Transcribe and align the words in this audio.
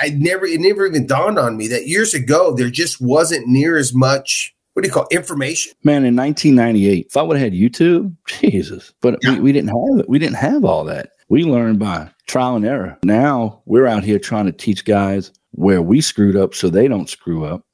I 0.00 0.10
never, 0.10 0.46
it 0.46 0.60
never 0.60 0.86
even 0.86 1.06
dawned 1.06 1.38
on 1.38 1.56
me 1.56 1.68
that 1.68 1.88
years 1.88 2.14
ago 2.14 2.54
there 2.54 2.70
just 2.70 3.00
wasn't 3.00 3.46
near 3.46 3.76
as 3.76 3.94
much. 3.94 4.54
What 4.72 4.82
do 4.82 4.88
you 4.88 4.92
call 4.92 5.06
it? 5.10 5.16
information? 5.16 5.72
Man, 5.82 6.04
in 6.04 6.14
1998, 6.14 7.06
if 7.06 7.16
I 7.16 7.22
would 7.22 7.36
have 7.36 7.52
had 7.52 7.58
YouTube, 7.58 8.14
Jesus, 8.26 8.92
but 9.00 9.18
yeah. 9.22 9.34
we, 9.34 9.40
we 9.40 9.52
didn't 9.52 9.68
have 9.68 10.00
it. 10.00 10.08
We 10.08 10.18
didn't 10.18 10.36
have 10.36 10.64
all 10.64 10.84
that. 10.84 11.10
We 11.28 11.44
learned 11.44 11.78
by 11.78 12.10
trial 12.26 12.56
and 12.56 12.64
error. 12.64 12.96
Now 13.02 13.60
we're 13.66 13.86
out 13.86 14.04
here 14.04 14.18
trying 14.18 14.46
to 14.46 14.52
teach 14.52 14.84
guys 14.84 15.32
where 15.52 15.82
we 15.82 16.00
screwed 16.00 16.36
up 16.36 16.54
so 16.54 16.68
they 16.68 16.88
don't 16.88 17.08
screw 17.08 17.44
up 17.44 17.64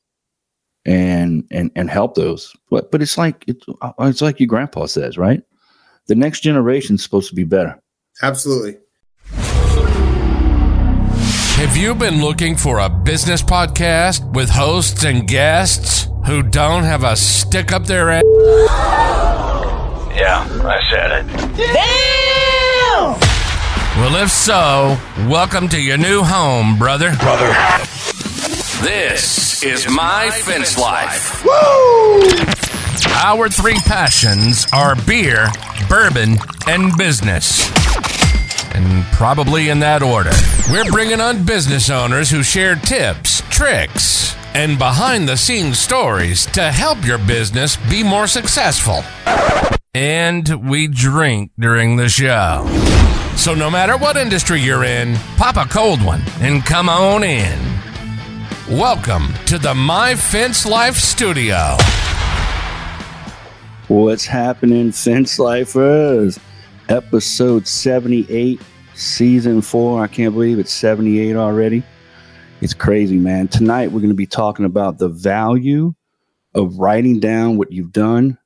and 0.84 1.46
and 1.50 1.70
and 1.77 1.91
help 1.91 2.14
those. 2.14 2.54
But 2.70 2.91
but 2.91 3.02
it's 3.02 3.18
like 3.18 3.45
it's, 3.46 3.64
uh, 3.82 3.93
it's 4.00 4.22
like 4.22 4.41
your 4.41 4.46
grandpa 4.46 4.86
says, 4.86 5.18
right? 5.18 5.43
The 6.06 6.14
next 6.14 6.41
generation 6.41 6.96
is 6.96 7.02
supposed 7.02 7.29
to 7.29 7.34
be 7.34 7.45
better. 7.45 7.80
Absolutely. 8.22 8.77
Have 11.65 11.79
you 11.79 11.95
been 11.95 12.21
looking 12.21 12.57
for 12.57 12.79
a 12.81 12.91
business 12.91 13.41
podcast 13.43 14.22
with 14.35 14.50
hosts 14.50 15.03
and 15.03 15.27
guests 15.27 16.09
who 16.27 16.43
don't 16.43 16.82
have 16.82 17.05
a 17.05 17.17
stick 17.17 17.72
up 17.72 17.86
their 17.86 18.11
ass? 18.11 18.22
Yeah, 20.14 20.46
I 20.63 20.81
said 20.91 21.25
it. 21.25 21.27
Damn! 21.57 23.19
Well, 23.99 24.22
if 24.22 24.31
so, 24.31 24.99
welcome 25.27 25.71
to 25.71 25.81
your 25.81 25.96
new 25.96 26.22
home, 26.22 26.79
brother. 26.79 27.17
Brother. 27.17 27.49
This 28.85 29.63
is 29.64 29.89
My 29.89 30.29
Fence 30.33 30.79
Life. 30.79 31.43
Woo! 31.46 32.28
Our 33.25 33.48
three 33.48 33.81
passions 33.86 34.67
are 34.75 34.97
beer, 35.06 35.48
bourbon, 35.89 36.36
and 36.67 36.94
business 36.98 37.72
and 38.75 39.05
probably 39.12 39.69
in 39.69 39.81
that 39.81 40.03
order. 40.03 40.33
We're 40.70 40.91
bringing 40.91 41.20
on 41.20 41.45
business 41.45 41.89
owners 41.89 42.28
who 42.28 42.42
share 42.42 42.75
tips, 42.75 43.42
tricks, 43.48 44.34
and 44.55 44.78
behind 44.78 45.28
the 45.28 45.37
scenes 45.37 45.78
stories 45.78 46.47
to 46.47 46.70
help 46.70 47.05
your 47.05 47.19
business 47.19 47.77
be 47.89 48.03
more 48.03 48.27
successful. 48.27 49.03
And 49.94 50.69
we 50.69 50.89
drink 50.89 51.53
during 51.58 51.97
the 51.97 52.08
show. 52.08 52.66
So 53.36 53.55
no 53.55 53.70
matter 53.70 53.97
what 53.97 54.16
industry 54.16 54.61
you're 54.61 54.84
in, 54.84 55.16
pop 55.36 55.56
a 55.56 55.69
cold 55.69 56.05
one 56.05 56.22
and 56.41 56.64
come 56.64 56.88
on 56.88 57.22
in. 57.25 57.59
Welcome 58.69 59.34
to 59.47 59.59
the 59.59 59.75
My 59.75 60.14
Fence 60.14 60.66
Life 60.66 60.97
Studio. 60.97 61.77
What's 63.88 64.25
happening, 64.25 64.92
Fence 64.92 65.38
Lifers? 65.38 66.38
Episode 66.88 67.66
78, 67.66 68.60
season 68.94 69.62
four. 69.62 70.02
I 70.02 70.06
can't 70.06 70.34
believe 70.34 70.58
it's 70.58 70.72
78 70.72 71.36
already. 71.36 71.82
It's 72.60 72.74
crazy, 72.74 73.18
man. 73.18 73.48
Tonight, 73.48 73.88
we're 73.88 74.00
going 74.00 74.08
to 74.08 74.14
be 74.14 74.26
talking 74.26 74.64
about 74.64 74.98
the 74.98 75.08
value 75.08 75.94
of 76.54 76.78
writing 76.78 77.20
down 77.20 77.56
what 77.56 77.72
you've 77.72 77.92
done, 77.92 78.38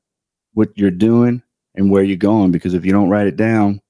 what 0.54 0.76
you're 0.76 0.90
doing, 0.90 1.42
and 1.74 1.90
where 1.90 2.02
you're 2.02 2.16
going. 2.16 2.50
Because 2.50 2.74
if 2.74 2.84
you 2.84 2.92
don't 2.92 3.10
write 3.10 3.26
it 3.26 3.36
down, 3.36 3.80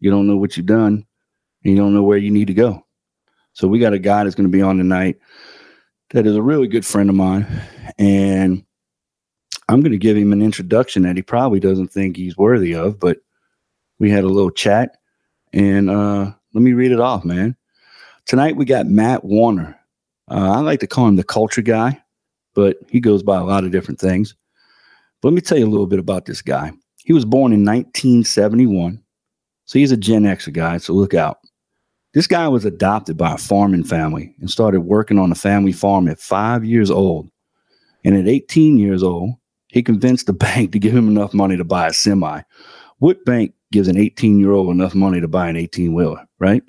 you 0.00 0.10
don't 0.10 0.26
know 0.26 0.36
what 0.36 0.56
you've 0.56 0.66
done 0.66 1.06
and 1.64 1.72
you 1.72 1.76
don't 1.76 1.94
know 1.94 2.02
where 2.02 2.18
you 2.18 2.30
need 2.30 2.48
to 2.48 2.54
go. 2.54 2.84
So, 3.52 3.68
we 3.68 3.78
got 3.78 3.92
a 3.92 3.98
guy 3.98 4.24
that's 4.24 4.34
going 4.34 4.50
to 4.50 4.56
be 4.56 4.62
on 4.62 4.76
tonight 4.76 5.18
that 6.10 6.26
is 6.26 6.36
a 6.36 6.42
really 6.42 6.66
good 6.66 6.84
friend 6.84 7.08
of 7.08 7.16
mine. 7.16 7.46
And 7.98 8.64
I'm 9.68 9.80
going 9.80 9.92
to 9.92 9.98
give 9.98 10.16
him 10.16 10.32
an 10.32 10.42
introduction 10.42 11.02
that 11.02 11.16
he 11.16 11.22
probably 11.22 11.60
doesn't 11.60 11.88
think 11.88 12.16
he's 12.16 12.36
worthy 12.36 12.74
of, 12.74 13.00
but 13.00 13.18
we 13.98 14.10
had 14.10 14.24
a 14.24 14.28
little 14.28 14.50
chat, 14.50 14.96
and 15.52 15.90
uh, 15.90 16.32
let 16.52 16.62
me 16.62 16.72
read 16.72 16.92
it 16.92 17.00
off, 17.00 17.24
man. 17.24 17.56
Tonight 18.26 18.56
we 18.56 18.64
got 18.64 18.86
Matt 18.86 19.24
Warner. 19.24 19.78
Uh, 20.30 20.52
I 20.52 20.60
like 20.60 20.80
to 20.80 20.86
call 20.86 21.06
him 21.06 21.16
the 21.16 21.24
culture 21.24 21.62
guy, 21.62 22.00
but 22.54 22.78
he 22.88 23.00
goes 23.00 23.22
by 23.22 23.38
a 23.38 23.44
lot 23.44 23.64
of 23.64 23.72
different 23.72 24.00
things. 24.00 24.34
But 25.20 25.28
let 25.28 25.34
me 25.34 25.40
tell 25.40 25.58
you 25.58 25.66
a 25.66 25.70
little 25.70 25.86
bit 25.86 25.98
about 25.98 26.26
this 26.26 26.42
guy. 26.42 26.72
He 27.04 27.12
was 27.12 27.24
born 27.24 27.52
in 27.52 27.64
1971, 27.64 29.02
so 29.66 29.78
he's 29.78 29.92
a 29.92 29.96
Gen 29.96 30.22
Xer 30.22 30.52
guy. 30.52 30.78
So 30.78 30.94
look 30.94 31.12
out. 31.14 31.38
This 32.14 32.26
guy 32.26 32.46
was 32.48 32.64
adopted 32.64 33.16
by 33.16 33.34
a 33.34 33.38
farming 33.38 33.84
family 33.84 34.34
and 34.40 34.48
started 34.48 34.82
working 34.82 35.18
on 35.18 35.32
a 35.32 35.34
family 35.34 35.72
farm 35.72 36.08
at 36.08 36.20
five 36.20 36.64
years 36.64 36.90
old. 36.90 37.28
And 38.04 38.16
at 38.16 38.28
18 38.28 38.78
years 38.78 39.02
old, 39.02 39.34
he 39.68 39.82
convinced 39.82 40.26
the 40.26 40.32
bank 40.46 40.72
to 40.72 40.78
give 40.78 40.94
him 40.94 41.08
enough 41.08 41.34
money 41.34 41.56
to 41.56 41.64
buy 41.64 41.88
a 41.88 41.92
semi. 41.92 42.40
What 42.98 43.24
bank 43.24 43.54
gives 43.72 43.88
an 43.88 43.96
18 43.96 44.38
year 44.38 44.52
old 44.52 44.70
enough 44.70 44.94
money 44.94 45.20
to 45.20 45.28
buy 45.28 45.48
an 45.48 45.56
18 45.56 45.94
wheeler, 45.94 46.26
right? 46.38 46.62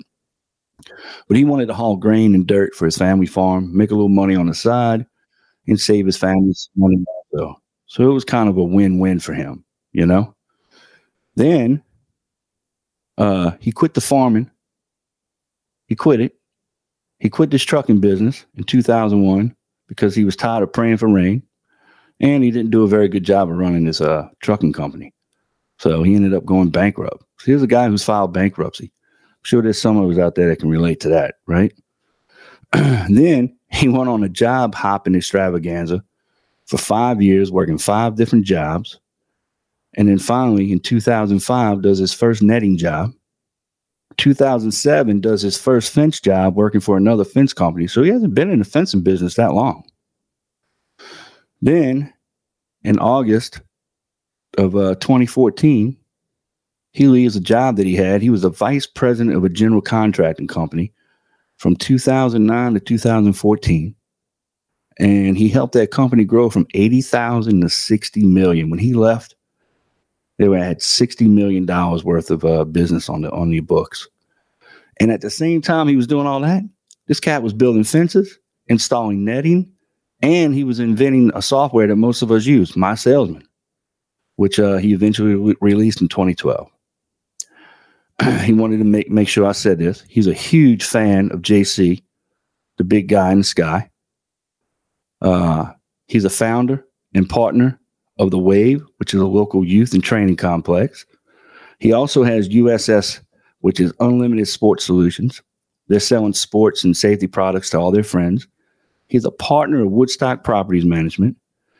But 1.28 1.36
he 1.36 1.44
wanted 1.44 1.66
to 1.66 1.74
haul 1.74 1.96
grain 1.96 2.34
and 2.34 2.46
dirt 2.46 2.74
for 2.74 2.84
his 2.84 2.96
family 2.96 3.26
farm, 3.26 3.76
make 3.76 3.90
a 3.90 3.94
little 3.94 4.08
money 4.08 4.36
on 4.36 4.46
the 4.46 4.54
side, 4.54 5.06
and 5.66 5.80
save 5.80 6.06
his 6.06 6.16
family 6.16 6.52
money 6.76 7.04
also. 7.32 7.60
So 7.86 8.08
it 8.08 8.12
was 8.12 8.24
kind 8.24 8.48
of 8.48 8.56
a 8.56 8.64
win 8.64 8.98
win 8.98 9.20
for 9.20 9.32
him, 9.32 9.64
you 9.92 10.06
know? 10.06 10.34
Then 11.36 11.82
uh, 13.18 13.52
he 13.60 13.72
quit 13.72 13.94
the 13.94 14.00
farming. 14.00 14.50
He 15.86 15.94
quit 15.94 16.20
it. 16.20 16.34
He 17.20 17.30
quit 17.30 17.50
this 17.50 17.62
trucking 17.62 18.00
business 18.00 18.44
in 18.56 18.64
2001 18.64 19.54
because 19.88 20.14
he 20.14 20.24
was 20.24 20.36
tired 20.36 20.62
of 20.62 20.72
praying 20.72 20.98
for 20.98 21.08
rain 21.08 21.42
and 22.20 22.42
he 22.42 22.50
didn't 22.50 22.70
do 22.70 22.84
a 22.84 22.88
very 22.88 23.08
good 23.08 23.24
job 23.24 23.50
of 23.50 23.56
running 23.56 23.86
his 23.86 24.00
uh, 24.00 24.28
trucking 24.40 24.72
company. 24.72 25.12
So 25.78 26.02
he 26.02 26.14
ended 26.14 26.34
up 26.34 26.44
going 26.44 26.70
bankrupt. 26.70 27.22
So 27.38 27.46
here's 27.46 27.62
a 27.62 27.66
guy 27.66 27.88
who's 27.88 28.04
filed 28.04 28.32
bankruptcy. 28.32 28.86
I'm 28.86 29.42
sure 29.42 29.62
there's 29.62 29.80
someone 29.80 30.06
who's 30.06 30.18
out 30.18 30.34
there 30.34 30.48
that 30.48 30.60
can 30.60 30.70
relate 30.70 31.00
to 31.00 31.08
that, 31.10 31.36
right? 31.46 31.72
then 32.72 33.56
he 33.70 33.88
went 33.88 34.08
on 34.08 34.24
a 34.24 34.28
job 34.28 34.74
hopping 34.74 35.14
extravaganza 35.14 36.02
for 36.66 36.78
five 36.78 37.22
years, 37.22 37.52
working 37.52 37.78
five 37.78 38.16
different 38.16 38.44
jobs. 38.44 38.98
And 39.94 40.08
then 40.08 40.18
finally, 40.18 40.72
in 40.72 40.80
2005, 40.80 41.82
does 41.82 41.98
his 41.98 42.12
first 42.12 42.42
netting 42.42 42.76
job. 42.76 43.12
2007 44.18 45.20
does 45.20 45.42
his 45.42 45.58
first 45.58 45.92
fence 45.92 46.20
job 46.20 46.56
working 46.56 46.80
for 46.80 46.96
another 46.96 47.24
fence 47.24 47.52
company. 47.52 47.86
So 47.86 48.02
he 48.02 48.10
hasn't 48.10 48.34
been 48.34 48.50
in 48.50 48.60
the 48.60 48.64
fencing 48.64 49.02
business 49.02 49.34
that 49.34 49.52
long. 49.52 49.84
Then 51.60 52.12
in 52.82 52.98
August 52.98 53.60
of 54.58 54.76
uh, 54.76 54.94
2014, 54.96 55.96
he 56.92 57.08
leaves 57.08 57.36
a 57.36 57.40
job 57.40 57.76
that 57.76 57.86
he 57.86 57.94
had. 57.94 58.22
He 58.22 58.30
was 58.30 58.44
a 58.44 58.50
vice 58.50 58.86
president 58.86 59.36
of 59.36 59.44
a 59.44 59.48
general 59.48 59.82
contracting 59.82 60.46
company 60.46 60.92
from 61.58 61.76
2009 61.76 62.74
to 62.74 62.80
2014. 62.80 63.94
And 64.98 65.36
he 65.36 65.48
helped 65.48 65.74
that 65.74 65.90
company 65.90 66.24
grow 66.24 66.48
from 66.48 66.66
80,000 66.72 67.60
to 67.60 67.68
60 67.68 68.24
million. 68.24 68.70
When 68.70 68.78
he 68.78 68.94
left, 68.94 69.34
they 70.38 70.46
at 70.54 70.82
60 70.82 71.28
million 71.28 71.66
dollars 71.66 72.04
worth 72.04 72.30
of 72.30 72.44
uh, 72.44 72.64
business 72.64 73.08
on 73.08 73.22
the 73.22 73.30
on 73.30 73.50
the 73.50 73.60
books. 73.60 74.08
And 75.00 75.10
at 75.10 75.20
the 75.20 75.30
same 75.30 75.60
time 75.60 75.88
he 75.88 75.96
was 75.96 76.06
doing 76.06 76.26
all 76.26 76.40
that, 76.40 76.62
this 77.06 77.20
cat 77.20 77.42
was 77.42 77.52
building 77.52 77.84
fences, 77.84 78.38
installing 78.68 79.24
netting, 79.24 79.70
and 80.22 80.54
he 80.54 80.64
was 80.64 80.78
inventing 80.78 81.30
a 81.34 81.42
software 81.42 81.86
that 81.86 81.96
most 81.96 82.22
of 82.22 82.30
us 82.30 82.46
use, 82.46 82.72
mySalesman 82.72 83.45
which 84.36 84.58
uh, 84.58 84.76
he 84.76 84.92
eventually 84.92 85.34
re- 85.34 85.56
released 85.60 86.00
in 86.00 86.08
2012. 86.08 86.70
he 88.42 88.52
wanted 88.52 88.78
to 88.78 88.84
make 88.84 89.10
make 89.10 89.28
sure 89.28 89.46
I 89.46 89.52
said 89.52 89.78
this. 89.78 90.02
He's 90.08 90.26
a 90.26 90.34
huge 90.34 90.84
fan 90.84 91.30
of 91.32 91.42
JC, 91.42 92.02
the 92.78 92.84
big 92.84 93.08
guy 93.08 93.32
in 93.32 93.38
the 93.38 93.44
sky. 93.44 93.90
Uh, 95.20 95.72
he's 96.08 96.24
a 96.24 96.30
founder 96.30 96.84
and 97.14 97.28
partner 97.28 97.78
of 98.18 98.30
the 98.30 98.38
Wave, 98.38 98.82
which 98.98 99.12
is 99.12 99.20
a 99.20 99.26
local 99.26 99.64
youth 99.64 99.92
and 99.92 100.02
training 100.02 100.36
complex. 100.36 101.04
He 101.78 101.92
also 101.92 102.22
has 102.24 102.48
USS, 102.48 103.20
which 103.60 103.80
is 103.80 103.92
Unlimited 104.00 104.48
Sports 104.48 104.84
Solutions. 104.84 105.42
They're 105.88 106.00
selling 106.00 106.32
sports 106.32 106.84
and 106.84 106.96
safety 106.96 107.26
products 107.26 107.70
to 107.70 107.78
all 107.78 107.90
their 107.90 108.02
friends. 108.02 108.46
He's 109.08 109.24
a 109.24 109.30
partner 109.30 109.82
of 109.82 109.92
Woodstock 109.92 110.42
Properties 110.42 110.84
Management. 110.84 111.36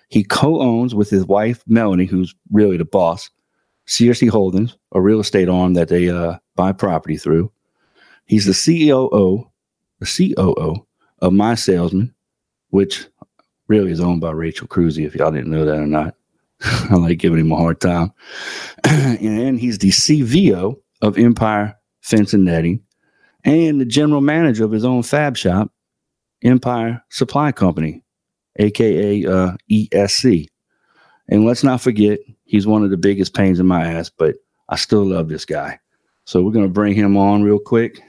He 0.09 0.25
co 0.25 0.61
owns 0.61 0.95
with 0.95 1.11
his 1.11 1.25
wife, 1.27 1.63
Melanie, 1.67 2.07
who's 2.07 2.35
really 2.53 2.77
the 2.77 2.85
boss, 2.85 3.31
CRC 3.89 4.29
Holdings, 4.29 4.77
a 4.93 5.01
real 5.01 5.21
estate 5.21 5.49
arm 5.49 5.75
that 5.75 5.89
they 5.89 6.09
uh, 6.09 6.37
buy 6.55 6.73
property 6.73 7.17
through. 7.17 7.51
He's 8.27 8.45
the 8.47 8.53
COO, 8.53 9.51
the 10.01 10.35
COO 10.35 10.87
of 11.21 11.33
mySalesman, 11.33 12.13
which 12.71 13.07
really 13.69 13.91
is 13.91 14.01
owned 14.01 14.21
by 14.21 14.31
Rachel 14.31 14.69
Cruzy, 14.69 15.07
if 15.07 15.15
y'all 15.15 15.31
didn't 15.31 15.51
know 15.51 15.65
that 15.65 15.79
or 15.79 15.87
not. 15.87 16.15
I 16.63 16.95
like 16.95 17.19
giving 17.19 17.41
him 17.41 17.53
a 17.53 17.57
hard 17.57 17.81
time. 17.81 18.13
and 18.85 19.61
he's 19.61 19.79
the 19.79 19.91
CVO 19.91 20.77
of 21.03 21.19
Empire 21.19 21.77
Fence 22.01 22.33
and 22.33 22.45
Netting 22.45 22.81
and 23.45 23.81
the 23.81 23.85
general 23.85 24.21
manager 24.21 24.65
of 24.65 24.73
his 24.73 24.85
own 24.85 25.03
fab 25.03 25.37
shop, 25.37 25.71
Empire 26.43 27.03
Supply 27.11 27.53
Company, 27.53 28.03
aka 28.57 29.25
uh, 29.25 29.57
ESC. 29.71 30.49
And 31.29 31.45
let's 31.45 31.65
not 31.65 31.81
forget, 31.81 32.21
he's 32.45 32.67
one 32.67 32.85
of 32.85 32.91
the 32.91 32.97
biggest 32.97 33.35
pains 33.35 33.61
in 33.61 33.67
my 33.67 33.85
ass, 33.85 34.09
but 34.11 34.37
I 34.69 34.77
still 34.77 35.05
love 35.05 35.29
this 35.29 35.45
guy. 35.45 35.79
So 36.25 36.43
we're 36.43 36.53
going 36.53 36.67
to 36.67 36.73
bring 36.73 36.95
him 36.95 37.17
on 37.17 37.43
real 37.43 37.59
quick. 37.59 38.01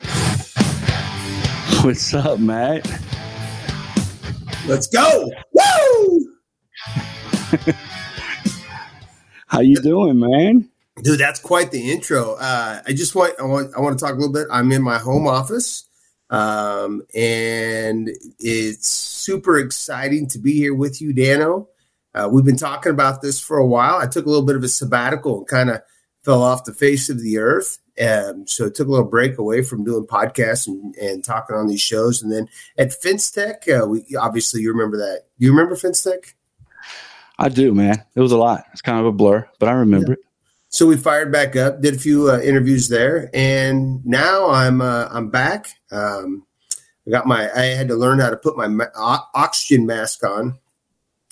What's 1.82 2.12
up, 2.14 2.38
Matt? 2.38 2.86
Let's 4.66 4.88
go. 4.88 5.30
Woo! 5.52 6.32
How 9.46 9.60
you 9.60 9.76
doing, 9.76 10.18
man? 10.18 10.68
Dude, 11.02 11.20
that's 11.20 11.38
quite 11.38 11.70
the 11.70 11.92
intro. 11.92 12.34
Uh, 12.34 12.80
I 12.86 12.92
just 12.92 13.14
want 13.14 13.34
I 13.38 13.44
want 13.44 13.72
I 13.76 13.80
want 13.80 13.98
to 13.98 14.04
talk 14.04 14.14
a 14.14 14.16
little 14.16 14.32
bit. 14.32 14.46
I'm 14.50 14.72
in 14.72 14.82
my 14.82 14.98
home 14.98 15.28
office, 15.28 15.85
um, 16.30 17.02
and 17.14 18.10
it's 18.40 18.88
super 18.88 19.58
exciting 19.58 20.26
to 20.28 20.38
be 20.38 20.52
here 20.52 20.74
with 20.74 21.00
you, 21.00 21.12
Dano. 21.12 21.68
Uh, 22.14 22.28
we've 22.30 22.44
been 22.44 22.56
talking 22.56 22.92
about 22.92 23.20
this 23.20 23.38
for 23.38 23.58
a 23.58 23.66
while. 23.66 23.96
I 23.96 24.06
took 24.06 24.26
a 24.26 24.28
little 24.28 24.46
bit 24.46 24.56
of 24.56 24.64
a 24.64 24.68
sabbatical 24.68 25.38
and 25.38 25.46
kind 25.46 25.70
of 25.70 25.82
fell 26.22 26.42
off 26.42 26.64
the 26.64 26.72
face 26.72 27.10
of 27.10 27.20
the 27.20 27.38
earth. 27.38 27.78
Um, 28.00 28.46
so 28.46 28.68
took 28.68 28.88
a 28.88 28.90
little 28.90 29.06
break 29.06 29.38
away 29.38 29.62
from 29.62 29.84
doing 29.84 30.06
podcasts 30.06 30.66
and, 30.66 30.94
and 30.96 31.24
talking 31.24 31.56
on 31.56 31.66
these 31.66 31.80
shows. 31.80 32.22
And 32.22 32.32
then 32.32 32.48
at 32.78 32.88
FenceTech, 32.88 33.82
uh, 33.82 33.86
we 33.86 34.04
obviously 34.18 34.62
you 34.62 34.72
remember 34.72 34.96
that. 34.98 35.22
Do 35.38 35.46
you 35.46 35.52
remember 35.52 35.76
FenceTech? 35.76 36.34
I 37.38 37.48
do, 37.48 37.74
man. 37.74 38.02
It 38.14 38.20
was 38.20 38.32
a 38.32 38.38
lot. 38.38 38.64
It's 38.72 38.82
kind 38.82 38.98
of 38.98 39.06
a 39.06 39.12
blur, 39.12 39.48
but 39.58 39.68
I 39.68 39.72
remember 39.72 40.12
yeah. 40.12 40.14
it. 40.14 40.18
So 40.68 40.86
we 40.86 40.96
fired 40.96 41.32
back 41.32 41.56
up, 41.56 41.80
did 41.80 41.94
a 41.94 41.98
few 41.98 42.30
uh, 42.30 42.40
interviews 42.40 42.88
there, 42.88 43.30
and 43.32 44.04
now 44.04 44.50
I'm 44.50 44.80
uh, 44.80 45.08
I'm 45.10 45.30
back. 45.30 45.68
Um, 45.90 46.46
I 47.06 47.10
got 47.10 47.26
my 47.26 47.50
I 47.52 47.66
had 47.66 47.88
to 47.88 47.94
learn 47.94 48.18
how 48.18 48.30
to 48.30 48.36
put 48.36 48.56
my 48.56 48.66
ma- 48.66 48.86
oxygen 49.34 49.86
mask 49.86 50.24
on. 50.24 50.58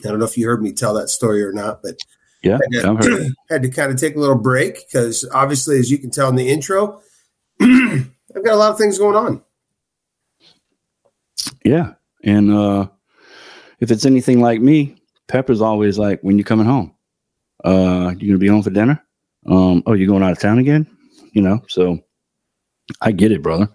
I 0.04 0.08
don't 0.08 0.18
know 0.18 0.24
if 0.24 0.38
you 0.38 0.46
heard 0.46 0.62
me 0.62 0.72
tell 0.72 0.94
that 0.94 1.08
story 1.08 1.42
or 1.42 1.52
not, 1.52 1.82
but 1.82 1.96
yeah, 2.42 2.58
I 2.58 2.76
had 2.76 3.02
to, 3.02 3.34
had 3.50 3.62
to 3.62 3.70
kind 3.70 3.90
of 3.90 3.98
take 3.98 4.16
a 4.16 4.20
little 4.20 4.38
break 4.38 4.86
because 4.86 5.28
obviously, 5.32 5.78
as 5.78 5.90
you 5.90 5.98
can 5.98 6.10
tell 6.10 6.28
in 6.28 6.36
the 6.36 6.48
intro, 6.48 7.00
I've 7.60 8.44
got 8.44 8.54
a 8.54 8.56
lot 8.56 8.70
of 8.70 8.78
things 8.78 8.98
going 8.98 9.16
on. 9.16 9.42
Yeah, 11.64 11.94
and 12.22 12.52
uh, 12.52 12.88
if 13.80 13.90
it's 13.90 14.06
anything 14.06 14.40
like 14.40 14.60
me, 14.60 14.96
Pepper's 15.26 15.60
always 15.60 15.98
like, 15.98 16.20
"When 16.20 16.38
you 16.38 16.44
coming 16.44 16.66
home? 16.66 16.94
Uh, 17.64 18.14
you 18.18 18.28
gonna 18.28 18.38
be 18.38 18.48
home 18.48 18.62
for 18.62 18.70
dinner? 18.70 19.03
Um, 19.46 19.82
oh, 19.86 19.92
you're 19.92 20.08
going 20.08 20.22
out 20.22 20.32
of 20.32 20.38
town 20.38 20.58
again? 20.58 20.86
You 21.32 21.42
know." 21.42 21.62
So 21.68 21.98
I 23.00 23.12
get 23.12 23.32
it, 23.32 23.42
brother. 23.42 23.68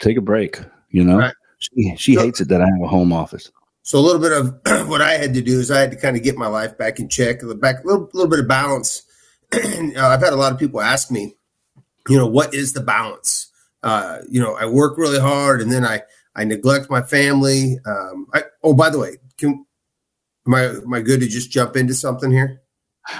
Take 0.00 0.16
a 0.16 0.22
break. 0.22 0.58
You 0.90 1.04
know, 1.04 1.18
right. 1.18 1.34
she 1.58 1.94
she 1.96 2.14
so, 2.14 2.22
hates 2.22 2.40
it 2.40 2.48
that 2.48 2.60
I 2.60 2.66
have 2.66 2.82
a 2.82 2.88
home 2.88 3.12
office. 3.12 3.50
So 3.82 3.98
a 3.98 4.00
little 4.00 4.20
bit 4.20 4.32
of 4.32 4.88
what 4.88 5.00
I 5.00 5.12
had 5.12 5.32
to 5.34 5.42
do 5.42 5.60
is 5.60 5.70
I 5.70 5.80
had 5.80 5.92
to 5.92 5.96
kind 5.96 6.16
of 6.16 6.22
get 6.22 6.36
my 6.36 6.48
life 6.48 6.76
back 6.76 6.98
in 6.98 7.08
check, 7.08 7.40
back 7.60 7.84
a 7.84 7.86
little, 7.86 8.10
little 8.12 8.28
bit 8.28 8.40
of 8.40 8.48
balance. 8.48 9.02
uh, 9.52 9.58
I've 9.96 10.20
had 10.20 10.32
a 10.32 10.36
lot 10.36 10.52
of 10.52 10.58
people 10.58 10.80
ask 10.80 11.08
me, 11.10 11.36
you 12.08 12.16
know, 12.16 12.26
what 12.26 12.52
is 12.52 12.72
the 12.72 12.80
balance? 12.80 13.48
Uh, 13.84 14.18
you 14.28 14.40
know, 14.40 14.54
I 14.54 14.66
work 14.66 14.98
really 14.98 15.20
hard 15.20 15.60
and 15.60 15.70
then 15.70 15.84
I 15.84 16.02
I 16.34 16.42
neglect 16.44 16.90
my 16.90 17.00
family. 17.00 17.78
Um, 17.86 18.26
I, 18.34 18.42
oh, 18.64 18.74
by 18.74 18.90
the 18.90 18.98
way, 18.98 19.18
can 19.38 19.64
am 20.46 20.54
I 20.54 20.64
am 20.64 20.92
I 20.92 21.00
good 21.00 21.20
to 21.20 21.28
just 21.28 21.52
jump 21.52 21.76
into 21.76 21.94
something 21.94 22.32
here? 22.32 22.62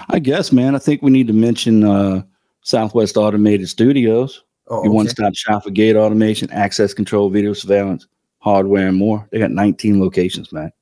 I 0.08 0.18
guess, 0.18 0.52
man. 0.52 0.74
I 0.74 0.78
think 0.78 1.02
we 1.02 1.10
need 1.10 1.26
to 1.28 1.32
mention 1.32 1.84
uh, 1.84 2.22
Southwest 2.62 3.16
Automated 3.16 3.68
Studios. 3.68 4.42
Oh, 4.68 4.80
okay. 4.80 4.88
one 4.88 5.08
stop 5.08 5.34
shop 5.34 5.62
for 5.62 5.70
gate 5.70 5.94
automation, 5.94 6.50
access 6.50 6.92
control, 6.92 7.30
video 7.30 7.52
surveillance 7.52 8.06
hardware, 8.38 8.88
and 8.88 8.96
more. 8.96 9.28
They 9.30 9.38
got 9.38 9.50
19 9.52 10.00
locations, 10.00 10.52
man. 10.52 10.72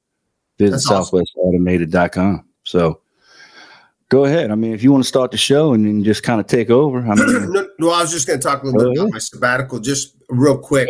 Visit 0.58 0.88
southwestautomated.com. 0.88 2.46
So 2.62 3.00
go 4.08 4.24
ahead. 4.24 4.50
I 4.50 4.54
mean, 4.54 4.72
if 4.72 4.82
you 4.82 4.92
want 4.92 5.02
to 5.02 5.08
start 5.08 5.30
the 5.30 5.36
show 5.36 5.72
and 5.72 5.84
then 5.84 6.04
just 6.04 6.22
kind 6.22 6.40
of 6.40 6.46
take 6.46 6.70
over. 6.70 7.00
I 7.00 7.14
mean, 7.14 7.52
no, 7.52 7.68
no, 7.78 7.90
I 7.90 8.02
was 8.02 8.12
just 8.12 8.26
going 8.26 8.38
to 8.38 8.42
talk 8.42 8.62
a 8.62 8.66
little 8.66 8.80
bit 8.80 8.86
ahead. 8.88 8.98
about 8.98 9.12
my 9.12 9.18
sabbatical, 9.18 9.80
just 9.80 10.14
real 10.28 10.58
quick. 10.58 10.88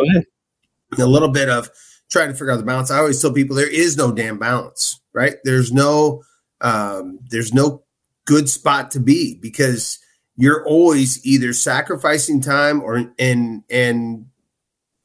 A 0.98 1.06
little 1.06 1.30
bit 1.30 1.48
of 1.48 1.68
trying 2.10 2.28
to 2.28 2.34
figure 2.34 2.50
out 2.50 2.58
the 2.58 2.64
balance. 2.64 2.90
I 2.90 2.98
always 2.98 3.20
tell 3.20 3.32
people 3.32 3.56
there 3.56 3.68
is 3.68 3.96
no 3.96 4.12
damn 4.12 4.38
balance, 4.38 5.00
right? 5.12 5.34
There's 5.44 5.72
no, 5.72 6.22
um, 6.60 7.18
there's 7.30 7.52
no 7.52 7.83
good 8.24 8.48
spot 8.48 8.90
to 8.92 9.00
be 9.00 9.38
because 9.40 9.98
you're 10.36 10.64
always 10.66 11.24
either 11.24 11.52
sacrificing 11.52 12.40
time 12.40 12.82
or 12.82 13.12
and 13.18 13.62
and 13.70 14.26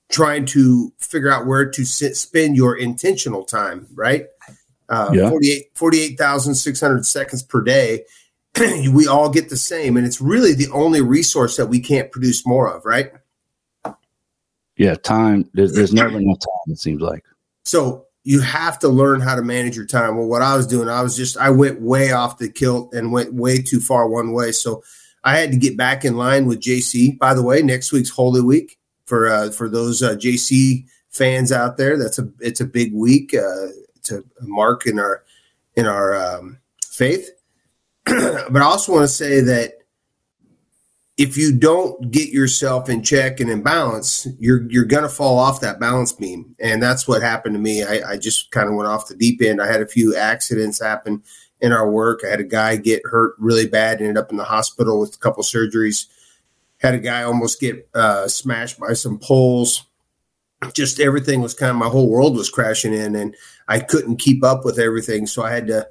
trying 0.10 0.46
to 0.48 0.92
figure 0.98 1.32
out 1.32 1.46
where 1.46 1.70
to 1.70 1.86
sit, 1.86 2.18
spend 2.18 2.56
your 2.56 2.76
intentional 2.76 3.44
time, 3.44 3.88
right? 3.94 4.26
Uh, 4.90 5.12
yeah. 5.14 5.30
48 5.30 5.70
48,600 5.76 7.06
seconds 7.06 7.44
per 7.44 7.62
day. 7.62 8.06
we 8.92 9.08
all 9.08 9.30
get 9.30 9.50
the 9.50 9.58
same. 9.58 9.96
And 9.96 10.06
it's 10.06 10.20
really 10.20 10.54
the 10.54 10.70
only 10.72 11.02
resource 11.02 11.58
that 11.58 11.68
we 11.68 11.80
can't 11.80 12.12
produce 12.12 12.46
more 12.46 12.68
of, 12.68 12.84
right? 12.86 13.12
Yeah, 14.78 14.96
time. 14.96 15.48
There's, 15.54 15.74
there's 15.74 15.94
never 15.94 16.18
enough 16.18 16.40
time, 16.40 16.74
it 16.74 16.80
seems 16.80 17.02
like. 17.02 17.24
So 17.64 18.06
you 18.30 18.42
have 18.42 18.78
to 18.78 18.88
learn 18.88 19.22
how 19.22 19.34
to 19.34 19.42
manage 19.42 19.76
your 19.76 19.88
time. 19.88 20.16
Well, 20.16 20.28
what 20.28 20.44
I 20.44 20.56
was 20.56 20.68
doing, 20.68 20.88
I 20.88 21.02
was 21.02 21.18
just, 21.18 21.36
I 21.38 21.50
went 21.50 21.82
way 21.82 22.12
off 22.12 22.38
the 22.38 22.48
kilt 22.48 22.94
and 22.94 23.12
went 23.12 23.34
way 23.34 23.60
too 23.60 23.80
far 23.80 24.08
one 24.08 24.34
way. 24.34 24.52
So 24.52 24.84
I 25.24 25.40
had 25.40 25.52
to 25.52 25.58
get 25.58 25.76
back 25.76 26.06
in 26.06 26.16
line 26.16 26.46
with 26.46 26.62
JC. 26.62 27.18
By 27.18 27.34
the 27.34 27.42
way, 27.42 27.64
next 27.64 27.92
week's 27.92 28.12
Holy 28.12 28.42
Week 28.42 28.78
for 29.06 29.28
uh, 29.28 29.50
for 29.50 29.68
those 29.68 30.04
uh, 30.04 30.14
JC 30.14 30.86
fans 31.10 31.52
out 31.52 31.78
there. 31.78 31.98
That's 31.98 32.20
a 32.20 32.30
it's 32.40 32.62
a 32.62 32.66
big 32.66 32.94
week 32.94 33.34
uh, 33.34 33.70
to 34.04 34.24
mark 34.44 34.86
in 34.86 35.00
our 35.00 35.24
in 35.76 35.88
our 35.88 36.14
um, 36.14 36.60
faith. 36.86 37.32
but 38.06 38.58
I 38.58 38.62
also 38.62 38.92
want 38.92 39.06
to 39.06 39.08
say 39.08 39.42
that 39.42 39.79
if 41.20 41.38
you 41.38 41.52
don't 41.52 42.10
get 42.12 42.30
yourself 42.30 42.90
in 42.90 43.04
check 43.04 43.40
and 43.40 43.52
in 43.52 43.62
balance, 43.62 44.26
you're 44.40 44.70
you're 44.72 44.86
gonna 44.86 45.10
fall 45.10 45.38
off 45.38 45.62
that 45.62 45.80
balance 45.80 46.14
beam, 46.14 46.56
and 46.60 46.82
that's 46.82 47.08
what 47.08 47.22
happened 47.22 47.54
to 47.54 47.60
me. 47.60 47.84
I, 47.84 48.14
I 48.14 48.18
just 48.18 48.50
kind 48.52 48.68
of 48.68 48.76
went 48.76 48.90
off 48.90 49.08
the 49.08 49.16
deep 49.16 49.42
end. 49.42 49.62
I 49.62 49.68
had 49.68 49.82
a 49.82 49.88
few 49.88 50.16
accidents 50.16 50.82
happen 50.82 51.22
in 51.62 51.72
our 51.72 51.90
work. 51.92 52.22
I 52.26 52.30
had 52.30 52.40
a 52.40 52.46
guy 52.46 52.78
get 52.78 53.02
hurt 53.06 53.36
really 53.38 53.68
bad, 53.68 54.00
ended 54.00 54.18
up 54.18 54.32
in 54.32 54.38
the 54.38 54.44
hospital 54.46 55.00
with 55.00 55.14
a 55.14 55.20
couple 55.20 55.44
surgeries 55.44 56.08
had 56.80 56.96
a 56.96 57.00
guy 57.00 57.24
almost 57.24 57.60
get 57.60 57.88
uh, 57.94 58.28
smashed 58.28 58.80
by 58.80 58.94
some 58.94 59.20
poles. 59.20 59.86
Just 60.74 61.00
everything 61.00 61.42
was 61.42 61.54
kind 61.54 61.70
of 61.70 61.78
my 61.78 61.88
whole 61.88 62.10
world 62.10 62.36
was 62.36 62.50
crashing 62.50 62.94
in, 62.94 63.16
and 63.16 63.36
I 63.68 63.80
couldn't 63.80 64.18
keep 64.18 64.44
up 64.44 64.66
with 64.66 64.80
everything. 64.80 65.28
So 65.28 65.44
I 65.44 65.52
had 65.52 65.68
to 65.68 65.88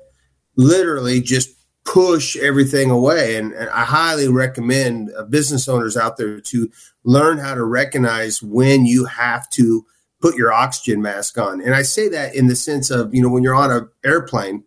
literally 0.56 1.20
just 1.20 1.54
push 1.92 2.36
everything 2.36 2.90
away. 2.90 3.36
And, 3.36 3.52
and 3.52 3.70
I 3.70 3.84
highly 3.84 4.28
recommend 4.28 5.10
uh, 5.16 5.24
business 5.24 5.68
owners 5.68 5.96
out 5.96 6.16
there 6.16 6.40
to 6.40 6.70
learn 7.04 7.38
how 7.38 7.54
to 7.54 7.64
recognize 7.64 8.42
when 8.42 8.84
you 8.84 9.06
have 9.06 9.48
to 9.50 9.84
put 10.20 10.36
your 10.36 10.52
oxygen 10.52 11.00
mask 11.00 11.38
on. 11.38 11.62
And 11.62 11.74
I 11.74 11.82
say 11.82 12.08
that 12.08 12.34
in 12.34 12.48
the 12.48 12.56
sense 12.56 12.90
of, 12.90 13.14
you 13.14 13.22
know, 13.22 13.28
when 13.28 13.42
you're 13.42 13.54
on 13.54 13.70
an 13.70 13.88
airplane, 14.04 14.64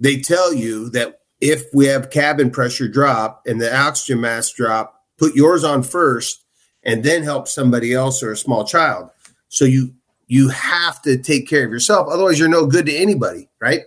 they 0.00 0.18
tell 0.20 0.52
you 0.52 0.88
that 0.90 1.20
if 1.40 1.64
we 1.72 1.86
have 1.86 2.10
cabin 2.10 2.50
pressure 2.50 2.88
drop 2.88 3.42
and 3.46 3.60
the 3.60 3.74
oxygen 3.74 4.20
mask 4.20 4.56
drop, 4.56 5.02
put 5.18 5.34
yours 5.34 5.62
on 5.62 5.82
first 5.82 6.44
and 6.82 7.04
then 7.04 7.22
help 7.22 7.46
somebody 7.46 7.92
else 7.92 8.22
or 8.22 8.32
a 8.32 8.36
small 8.36 8.64
child. 8.64 9.10
So 9.48 9.64
you 9.64 9.94
you 10.26 10.48
have 10.48 11.02
to 11.02 11.18
take 11.18 11.48
care 11.48 11.64
of 11.64 11.72
yourself. 11.72 12.06
Otherwise, 12.08 12.38
you're 12.38 12.48
no 12.48 12.64
good 12.64 12.86
to 12.86 12.94
anybody, 12.94 13.48
right? 13.60 13.82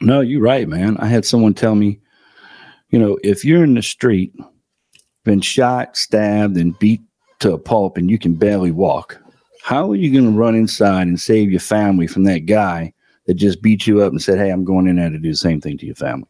No, 0.00 0.20
you're 0.20 0.40
right, 0.40 0.68
man. 0.68 0.96
I 0.98 1.06
had 1.06 1.24
someone 1.24 1.54
tell 1.54 1.74
me, 1.74 2.00
you 2.88 2.98
know, 2.98 3.18
if 3.22 3.44
you're 3.44 3.64
in 3.64 3.74
the 3.74 3.82
street, 3.82 4.34
been 5.24 5.40
shot, 5.40 5.96
stabbed, 5.96 6.56
and 6.56 6.78
beat 6.78 7.02
to 7.40 7.52
a 7.52 7.58
pulp, 7.58 7.96
and 7.96 8.10
you 8.10 8.18
can 8.18 8.34
barely 8.34 8.70
walk, 8.70 9.20
how 9.62 9.90
are 9.90 9.96
you 9.96 10.12
going 10.12 10.32
to 10.32 10.38
run 10.38 10.54
inside 10.54 11.06
and 11.06 11.20
save 11.20 11.50
your 11.50 11.60
family 11.60 12.06
from 12.06 12.24
that 12.24 12.46
guy 12.46 12.92
that 13.26 13.34
just 13.34 13.62
beat 13.62 13.86
you 13.86 14.02
up 14.02 14.10
and 14.10 14.22
said, 14.22 14.38
"Hey, 14.38 14.50
I'm 14.50 14.64
going 14.64 14.86
in 14.86 14.96
there 14.96 15.10
to 15.10 15.18
do 15.18 15.30
the 15.30 15.36
same 15.36 15.60
thing 15.60 15.76
to 15.78 15.86
your 15.86 15.94
family"? 15.94 16.28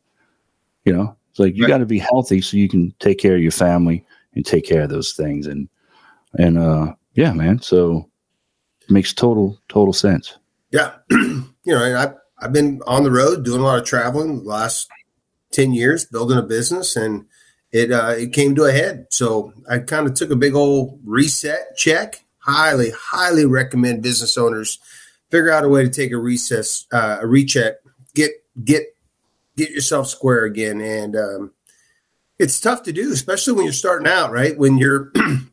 You 0.85 0.93
know, 0.93 1.17
it's 1.31 1.39
like 1.39 1.55
you 1.57 1.65
right. 1.65 1.69
got 1.69 1.79
to 1.79 1.87
be 1.87 1.99
healthy 1.99 2.41
so 2.41 2.57
you 2.57 2.69
can 2.69 2.93
take 2.99 3.19
care 3.19 3.37
of 3.37 3.43
your 3.43 3.53
family 3.53 4.05
and 4.35 4.45
take 4.45 4.65
care 4.65 4.83
of 4.83 4.91
those 4.91 5.12
things. 5.12 5.47
And 5.47 5.69
and 6.35 6.59
uh, 6.59 6.95
yeah, 7.15 7.33
man. 7.33 7.61
So 7.62 8.09
it 8.83 8.91
makes 8.91 9.12
total 9.12 9.59
total 9.69 9.93
sense. 9.93 10.37
Yeah, 10.73 10.95
you 11.11 11.45
know, 11.67 11.85
and 11.85 11.97
I 11.97 12.12
I've 12.41 12.53
been 12.53 12.81
on 12.87 13.05
the 13.05 13.11
road 13.11 13.45
doing 13.45 13.61
a 13.61 13.65
lot 13.65 13.79
of 13.79 13.85
traveling 13.85 14.39
the 14.39 14.49
last 14.49 14.89
ten 15.53 15.73
years, 15.73 16.05
building 16.05 16.39
a 16.39 16.43
business, 16.43 16.97
and 16.97 17.27
it 17.73 17.93
uh, 17.93 18.15
it 18.17 18.33
came 18.33 18.55
to 18.57 18.65
a 18.65 18.73
head. 18.73 19.07
So 19.11 19.53
I 19.69 19.79
kind 19.79 20.07
of 20.07 20.15
took 20.15 20.31
a 20.31 20.37
big 20.37 20.55
old 20.55 21.01
reset 21.05 21.77
check. 21.77 22.25
Highly, 22.39 22.91
highly 22.91 23.45
recommend 23.45 24.03
business 24.03 24.39
owners 24.39 24.79
figure 25.31 25.51
out 25.51 25.65
a 25.65 25.69
way 25.69 25.85
to 25.85 25.91
take 25.91 26.13
a 26.13 26.19
recess, 26.19 26.87
uh, 26.93 27.19
a 27.21 27.27
recheck, 27.27 27.77
get 28.15 28.33
get 28.65 28.83
get 29.57 29.71
yourself 29.71 30.09
square 30.09 30.45
again. 30.45 30.81
And 30.81 31.17
um, 31.17 31.53
it's 32.39 32.61
tough 32.61 32.83
to 32.85 32.93
do, 32.93 33.13
especially 33.13 33.55
when 33.55 33.65
you're 33.65 33.73
starting 33.73 34.09
out, 34.09 34.33
right? 34.33 34.57
When 34.59 34.79
you're, 34.79 35.13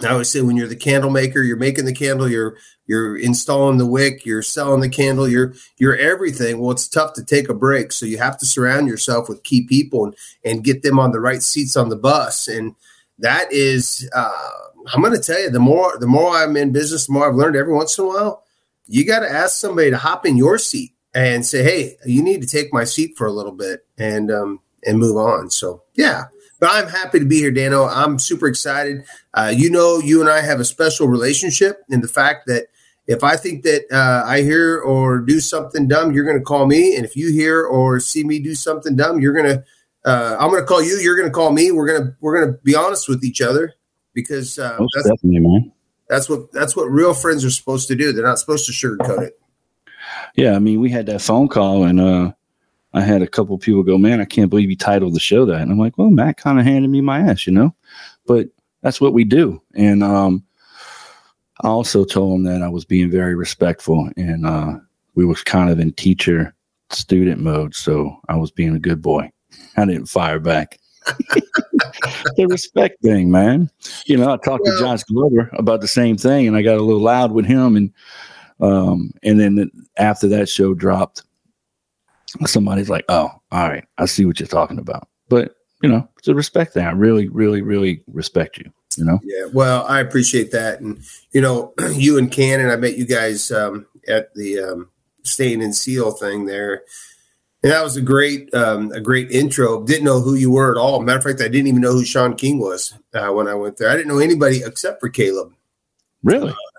I 0.00 0.08
always 0.08 0.28
say, 0.28 0.40
when 0.40 0.56
you're 0.56 0.66
the 0.66 0.74
candle 0.74 1.10
maker, 1.10 1.42
you're 1.42 1.56
making 1.56 1.84
the 1.84 1.94
candle, 1.94 2.28
you're 2.28 2.56
you're 2.86 3.16
installing 3.16 3.78
the 3.78 3.86
wick, 3.86 4.26
you're 4.26 4.42
selling 4.42 4.80
the 4.80 4.88
candle, 4.88 5.28
you're 5.28 5.54
you're 5.78 5.96
everything. 5.96 6.58
Well, 6.58 6.72
it's 6.72 6.88
tough 6.88 7.14
to 7.14 7.24
take 7.24 7.48
a 7.48 7.54
break, 7.54 7.92
so 7.92 8.04
you 8.04 8.18
have 8.18 8.36
to 8.38 8.46
surround 8.46 8.88
yourself 8.88 9.28
with 9.28 9.44
key 9.44 9.66
people 9.66 10.04
and 10.04 10.14
and 10.44 10.64
get 10.64 10.82
them 10.82 10.98
on 10.98 11.12
the 11.12 11.20
right 11.20 11.42
seats 11.42 11.76
on 11.76 11.90
the 11.90 11.96
bus. 11.96 12.48
And 12.48 12.74
that 13.20 13.50
is, 13.52 14.08
uh, 14.14 14.32
I'm 14.92 15.00
going 15.00 15.14
to 15.14 15.22
tell 15.22 15.40
you, 15.40 15.50
the 15.50 15.60
more 15.60 15.96
the 15.98 16.08
more 16.08 16.36
I'm 16.36 16.56
in 16.56 16.72
business, 16.72 17.06
the 17.06 17.12
more 17.12 17.28
I've 17.28 17.36
learned. 17.36 17.56
Every 17.56 17.72
once 17.72 17.96
in 17.96 18.04
a 18.04 18.08
while, 18.08 18.44
you 18.88 19.06
got 19.06 19.20
to 19.20 19.30
ask 19.30 19.58
somebody 19.58 19.90
to 19.90 19.96
hop 19.96 20.26
in 20.26 20.36
your 20.36 20.58
seat 20.58 20.92
and 21.14 21.46
say, 21.46 21.62
"Hey, 21.62 21.96
you 22.04 22.20
need 22.20 22.42
to 22.42 22.48
take 22.48 22.72
my 22.72 22.82
seat 22.82 23.16
for 23.16 23.28
a 23.28 23.32
little 23.32 23.52
bit," 23.52 23.86
and 23.96 24.32
um, 24.32 24.60
and 24.84 24.98
move 24.98 25.16
on. 25.16 25.50
So, 25.50 25.84
yeah. 25.94 26.24
But 26.64 26.82
I'm 26.82 26.88
happy 26.88 27.18
to 27.18 27.26
be 27.26 27.40
here, 27.40 27.50
Dano. 27.50 27.84
I'm 27.84 28.18
super 28.18 28.46
excited. 28.46 29.04
Uh, 29.34 29.52
you 29.54 29.68
know, 29.68 29.98
you 29.98 30.22
and 30.22 30.30
I 30.30 30.40
have 30.40 30.60
a 30.60 30.64
special 30.64 31.08
relationship 31.08 31.82
in 31.90 32.00
the 32.00 32.08
fact 32.08 32.46
that 32.46 32.68
if 33.06 33.22
I 33.22 33.36
think 33.36 33.64
that 33.64 33.84
uh, 33.92 34.26
I 34.26 34.40
hear 34.40 34.78
or 34.78 35.18
do 35.18 35.40
something 35.40 35.86
dumb, 35.88 36.14
you're 36.14 36.24
going 36.24 36.38
to 36.38 36.42
call 36.42 36.64
me, 36.66 36.96
and 36.96 37.04
if 37.04 37.16
you 37.16 37.30
hear 37.30 37.66
or 37.66 38.00
see 38.00 38.24
me 38.24 38.38
do 38.38 38.54
something 38.54 38.96
dumb, 38.96 39.20
you're 39.20 39.34
going 39.34 39.44
to 39.44 39.64
uh, 40.06 40.38
I'm 40.40 40.48
going 40.48 40.62
to 40.62 40.66
call 40.66 40.82
you. 40.82 40.96
You're 40.96 41.16
going 41.18 41.28
to 41.28 41.34
call 41.34 41.52
me. 41.52 41.70
We're 41.70 41.86
going 41.86 42.02
to 42.02 42.16
we're 42.22 42.40
going 42.40 42.54
to 42.54 42.58
be 42.62 42.74
honest 42.74 43.10
with 43.10 43.22
each 43.24 43.42
other 43.42 43.74
because 44.14 44.58
uh, 44.58 44.78
that's, 44.94 45.08
that's 46.08 46.30
what 46.30 46.50
that's 46.52 46.74
what 46.74 46.86
real 46.86 47.12
friends 47.12 47.44
are 47.44 47.50
supposed 47.50 47.88
to 47.88 47.94
do. 47.94 48.10
They're 48.10 48.24
not 48.24 48.38
supposed 48.38 48.64
to 48.64 48.72
sugarcoat 48.72 49.20
it. 49.20 49.38
Yeah, 50.34 50.56
I 50.56 50.60
mean, 50.60 50.80
we 50.80 50.88
had 50.88 51.04
that 51.06 51.20
phone 51.20 51.48
call, 51.48 51.84
and 51.84 52.00
uh, 52.00 52.32
I 52.94 53.00
had 53.00 53.22
a 53.22 53.26
couple 53.26 53.58
people 53.58 53.82
go, 53.82 53.98
"Man, 53.98 54.20
I 54.20 54.24
can't 54.24 54.48
believe 54.48 54.70
you 54.70 54.76
titled 54.76 55.14
the 55.14 55.20
show 55.20 55.44
that." 55.46 55.60
And 55.60 55.70
I'm 55.70 55.78
like, 55.78 55.98
"Well, 55.98 56.10
Matt 56.10 56.36
kind 56.36 56.58
of 56.58 56.64
handed 56.64 56.88
me 56.88 57.00
my 57.00 57.20
ass, 57.20 57.46
you 57.46 57.52
know," 57.52 57.74
but 58.26 58.48
that's 58.82 59.00
what 59.00 59.12
we 59.12 59.24
do. 59.24 59.60
And 59.74 60.02
um, 60.02 60.44
I 61.62 61.68
also 61.68 62.04
told 62.04 62.36
him 62.36 62.44
that 62.44 62.62
I 62.62 62.68
was 62.68 62.84
being 62.84 63.10
very 63.10 63.34
respectful, 63.34 64.08
and 64.16 64.46
uh, 64.46 64.74
we 65.14 65.24
was 65.24 65.42
kind 65.42 65.70
of 65.70 65.80
in 65.80 65.92
teacher 65.92 66.54
student 66.90 67.40
mode, 67.40 67.74
so 67.74 68.16
I 68.28 68.36
was 68.36 68.50
being 68.50 68.74
a 68.76 68.80
good 68.80 69.02
boy. 69.02 69.30
I 69.76 69.84
didn't 69.84 70.06
fire 70.06 70.38
back. 70.38 70.78
the 72.36 72.46
respect 72.48 73.02
thing, 73.02 73.30
man. 73.30 73.70
You 74.06 74.16
know, 74.16 74.32
I 74.32 74.36
talked 74.36 74.64
well, 74.64 74.72
to 74.72 74.78
Josh 74.78 75.02
Glover 75.04 75.50
about 75.54 75.80
the 75.80 75.88
same 75.88 76.16
thing, 76.16 76.46
and 76.46 76.56
I 76.56 76.62
got 76.62 76.78
a 76.78 76.82
little 76.82 77.02
loud 77.02 77.32
with 77.32 77.46
him, 77.46 77.76
and 77.76 77.92
um, 78.60 79.12
and 79.22 79.38
then 79.40 79.70
after 79.96 80.28
that 80.28 80.48
show 80.48 80.74
dropped, 80.74 81.24
somebody's 82.46 82.90
like, 82.90 83.04
"Oh, 83.08 83.30
all 83.50 83.68
right, 83.68 83.84
I 83.98 84.06
see 84.06 84.24
what 84.24 84.40
you're 84.40 84.46
talking 84.46 84.78
about." 84.78 85.08
But 85.28 85.54
you 85.82 85.88
know, 85.88 86.08
it's 86.18 86.28
a 86.28 86.34
respect 86.34 86.74
thing. 86.74 86.84
I 86.84 86.92
really, 86.92 87.28
really, 87.28 87.62
really 87.62 88.02
respect 88.12 88.58
you. 88.58 88.70
You 88.96 89.04
know. 89.04 89.18
Yeah. 89.22 89.46
Well, 89.52 89.84
I 89.86 90.00
appreciate 90.00 90.50
that, 90.52 90.80
and 90.80 91.02
you 91.32 91.40
know, 91.40 91.72
you 91.92 92.18
and 92.18 92.30
Cannon, 92.30 92.70
I 92.70 92.76
met 92.76 92.96
you 92.96 93.06
guys 93.06 93.50
um, 93.50 93.86
at 94.08 94.32
the 94.34 94.60
um, 94.60 94.90
Stain 95.22 95.60
and 95.60 95.74
Seal 95.74 96.12
thing 96.12 96.46
there. 96.46 96.84
And 97.62 97.72
that 97.72 97.82
was 97.82 97.96
a 97.96 98.02
great, 98.02 98.52
um, 98.52 98.92
a 98.92 99.00
great 99.00 99.30
intro. 99.30 99.82
Didn't 99.82 100.04
know 100.04 100.20
who 100.20 100.34
you 100.34 100.50
were 100.50 100.70
at 100.70 100.76
all. 100.76 101.00
Matter 101.00 101.18
of 101.20 101.24
fact, 101.24 101.40
I 101.40 101.48
didn't 101.48 101.68
even 101.68 101.80
know 101.80 101.92
who 101.92 102.04
Sean 102.04 102.36
King 102.36 102.58
was 102.58 102.92
uh, 103.14 103.28
when 103.28 103.48
I 103.48 103.54
went 103.54 103.78
there. 103.78 103.88
I 103.88 103.96
didn't 103.96 104.08
know 104.08 104.18
anybody 104.18 104.62
except 104.62 105.00
for 105.00 105.08
Caleb. 105.08 105.54
Really? 106.22 106.50
Uh, 106.50 106.73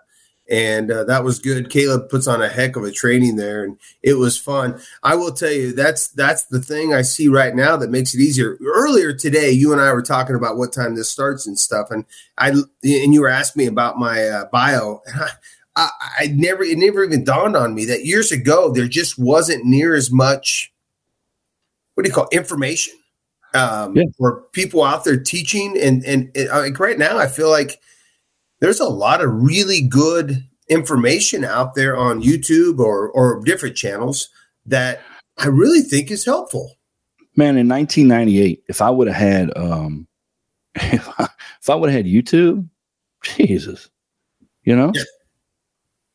and 0.49 0.91
uh, 0.91 1.03
that 1.05 1.23
was 1.23 1.39
good. 1.39 1.69
Caleb 1.69 2.09
puts 2.09 2.27
on 2.27 2.41
a 2.41 2.47
heck 2.47 2.75
of 2.75 2.83
a 2.83 2.91
training 2.91 3.35
there, 3.35 3.63
and 3.63 3.77
it 4.03 4.13
was 4.13 4.37
fun. 4.37 4.79
I 5.03 5.15
will 5.15 5.31
tell 5.31 5.51
you 5.51 5.73
that's 5.73 6.09
that's 6.09 6.45
the 6.45 6.61
thing 6.61 6.93
I 6.93 7.01
see 7.01 7.27
right 7.27 7.55
now 7.55 7.75
that 7.77 7.89
makes 7.89 8.13
it 8.13 8.19
easier. 8.19 8.57
Earlier 8.63 9.13
today, 9.13 9.51
you 9.51 9.71
and 9.71 9.81
I 9.81 9.91
were 9.91 10.03
talking 10.03 10.35
about 10.35 10.57
what 10.57 10.73
time 10.73 10.95
this 10.95 11.09
starts 11.09 11.47
and 11.47 11.57
stuff, 11.57 11.89
and 11.89 12.05
I 12.37 12.49
and 12.49 13.13
you 13.13 13.21
were 13.21 13.29
asking 13.29 13.63
me 13.63 13.67
about 13.67 13.97
my 13.97 14.27
uh, 14.27 14.45
bio, 14.51 15.01
and 15.07 15.23
I, 15.23 15.29
I, 15.75 15.89
I 16.19 16.27
never 16.27 16.63
it 16.63 16.77
never 16.77 17.03
even 17.03 17.23
dawned 17.23 17.55
on 17.55 17.73
me 17.73 17.85
that 17.85 18.05
years 18.05 18.31
ago 18.31 18.71
there 18.71 18.87
just 18.87 19.17
wasn't 19.17 19.65
near 19.65 19.95
as 19.95 20.11
much. 20.11 20.71
What 21.95 22.03
do 22.03 22.09
you 22.09 22.13
call 22.13 22.27
it? 22.31 22.37
information? 22.37 22.93
Um, 23.53 23.95
yeah. 23.95 24.03
or 24.19 24.41
people 24.51 24.83
out 24.83 25.05
there 25.05 25.19
teaching, 25.19 25.77
and 25.79 26.03
and, 26.05 26.29
and 26.35 26.49
like 26.49 26.79
right 26.79 26.99
now, 26.99 27.17
I 27.17 27.27
feel 27.27 27.49
like 27.49 27.79
there's 28.59 28.79
a 28.79 28.89
lot 28.89 29.21
of 29.21 29.31
really 29.31 29.81
good 29.81 30.43
information 30.69 31.43
out 31.43 31.75
there 31.75 31.95
on 31.95 32.23
YouTube 32.23 32.79
or 32.79 33.09
or 33.09 33.41
different 33.43 33.75
channels 33.75 34.29
that 34.65 35.01
I 35.37 35.47
really 35.47 35.81
think 35.81 36.09
is 36.11 36.25
helpful. 36.25 36.77
Man, 37.35 37.57
in 37.57 37.67
1998, 37.67 38.63
if 38.67 38.81
I 38.81 38.89
would 38.89 39.07
have 39.07 39.17
had 39.17 39.57
um 39.57 40.07
if 40.75 41.07
I, 41.19 41.27
if 41.61 41.69
I 41.69 41.75
would 41.75 41.89
have 41.89 42.05
had 42.05 42.11
YouTube, 42.11 42.67
Jesus, 43.23 43.89
you 44.63 44.75
know. 44.75 44.91
Yeah. 44.93 45.03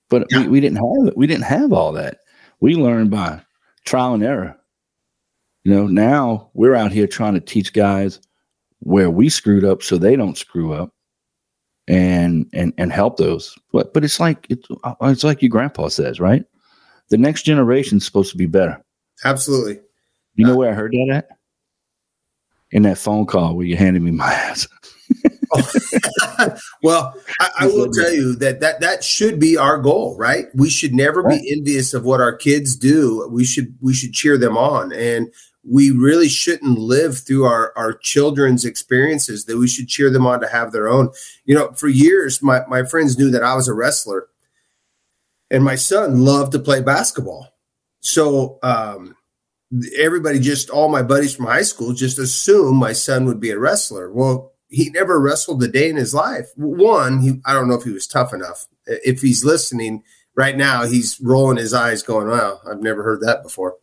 But 0.08 0.26
yeah. 0.30 0.42
we, 0.42 0.48
we 0.48 0.60
didn't 0.60 0.78
have 0.78 1.08
it. 1.08 1.16
We 1.16 1.26
didn't 1.26 1.44
have 1.44 1.72
all 1.72 1.92
that. 1.92 2.18
We 2.60 2.74
learned 2.74 3.10
by 3.10 3.40
trial 3.84 4.14
and 4.14 4.24
error. 4.24 4.56
You 5.64 5.74
know, 5.74 5.86
now 5.86 6.50
we're 6.54 6.74
out 6.74 6.90
here 6.90 7.06
trying 7.06 7.34
to 7.34 7.40
teach 7.40 7.72
guys 7.72 8.20
where 8.80 9.10
we 9.10 9.28
screwed 9.28 9.64
up 9.64 9.82
so 9.82 9.98
they 9.98 10.16
don't 10.16 10.38
screw 10.38 10.72
up 10.72 10.94
and 11.90 12.46
and 12.52 12.72
and 12.78 12.92
help 12.92 13.16
those. 13.16 13.58
But 13.72 13.92
but 13.92 14.04
it's 14.04 14.20
like 14.20 14.46
it's 14.48 14.68
uh, 14.84 14.94
it's 15.02 15.24
like 15.24 15.42
your 15.42 15.48
grandpa 15.48 15.88
says, 15.88 16.20
right? 16.20 16.44
The 17.08 17.18
next 17.18 17.42
generation 17.42 17.98
is 17.98 18.06
supposed 18.06 18.30
to 18.30 18.38
be 18.38 18.46
better. 18.46 18.82
Absolutely. 19.24 19.80
You 20.36 20.46
know 20.46 20.54
uh, 20.54 20.56
where 20.56 20.70
I 20.70 20.74
heard 20.74 20.92
that 20.92 21.12
at? 21.12 21.28
In 22.70 22.84
that 22.84 22.98
phone 22.98 23.26
call 23.26 23.56
where 23.56 23.66
you 23.66 23.76
handed 23.76 24.02
me 24.02 24.12
my 24.12 24.32
ass. 24.32 24.68
well, 26.84 27.12
I, 27.40 27.50
I, 27.60 27.66
will 27.66 27.90
tell 27.90 28.12
you 28.12 28.36
that, 28.36 28.60
that 28.60 28.80
that 28.80 29.02
should 29.02 29.40
be 29.40 29.56
our 29.56 29.78
goal, 29.78 30.16
right? 30.16 30.46
We 30.54 30.70
should 30.70 30.94
never 30.94 31.22
right. 31.22 31.40
be 31.40 31.52
envious 31.52 31.92
of 31.92 32.04
what 32.04 32.20
our 32.20 32.36
kids 32.36 32.76
do. 32.76 33.28
We 33.28 33.44
should 33.44 33.74
we 33.80 33.92
should 33.92 34.12
cheer 34.12 34.38
them 34.38 34.56
on. 34.56 34.92
And 34.92 35.26
we 35.70 35.92
really 35.92 36.28
shouldn't 36.28 36.78
live 36.78 37.18
through 37.18 37.44
our, 37.44 37.72
our 37.76 37.92
children's 37.92 38.64
experiences, 38.64 39.44
that 39.44 39.56
we 39.56 39.68
should 39.68 39.86
cheer 39.86 40.10
them 40.10 40.26
on 40.26 40.40
to 40.40 40.48
have 40.48 40.72
their 40.72 40.88
own. 40.88 41.10
You 41.44 41.54
know, 41.54 41.72
for 41.72 41.86
years, 41.86 42.42
my, 42.42 42.62
my 42.66 42.82
friends 42.82 43.16
knew 43.16 43.30
that 43.30 43.44
I 43.44 43.54
was 43.54 43.68
a 43.68 43.74
wrestler, 43.74 44.26
and 45.48 45.62
my 45.62 45.76
son 45.76 46.24
loved 46.24 46.52
to 46.52 46.58
play 46.58 46.82
basketball. 46.82 47.54
So, 48.00 48.58
um, 48.64 49.14
everybody 49.96 50.40
just, 50.40 50.70
all 50.70 50.88
my 50.88 51.02
buddies 51.02 51.36
from 51.36 51.46
high 51.46 51.62
school 51.62 51.92
just 51.92 52.18
assumed 52.18 52.76
my 52.76 52.92
son 52.92 53.24
would 53.26 53.38
be 53.38 53.50
a 53.50 53.58
wrestler. 53.58 54.12
Well, 54.12 54.52
he 54.70 54.90
never 54.90 55.20
wrestled 55.20 55.62
a 55.62 55.68
day 55.68 55.88
in 55.88 55.96
his 55.96 56.12
life. 56.12 56.50
One, 56.56 57.20
he, 57.20 57.40
I 57.44 57.52
don't 57.52 57.68
know 57.68 57.76
if 57.76 57.84
he 57.84 57.92
was 57.92 58.08
tough 58.08 58.34
enough. 58.34 58.66
If 58.86 59.20
he's 59.20 59.44
listening 59.44 60.02
right 60.34 60.56
now, 60.56 60.84
he's 60.84 61.20
rolling 61.20 61.58
his 61.58 61.74
eyes, 61.74 62.02
going, 62.02 62.28
"Wow, 62.28 62.60
I've 62.68 62.80
never 62.80 63.02
heard 63.02 63.20
that 63.20 63.42
before." 63.42 63.76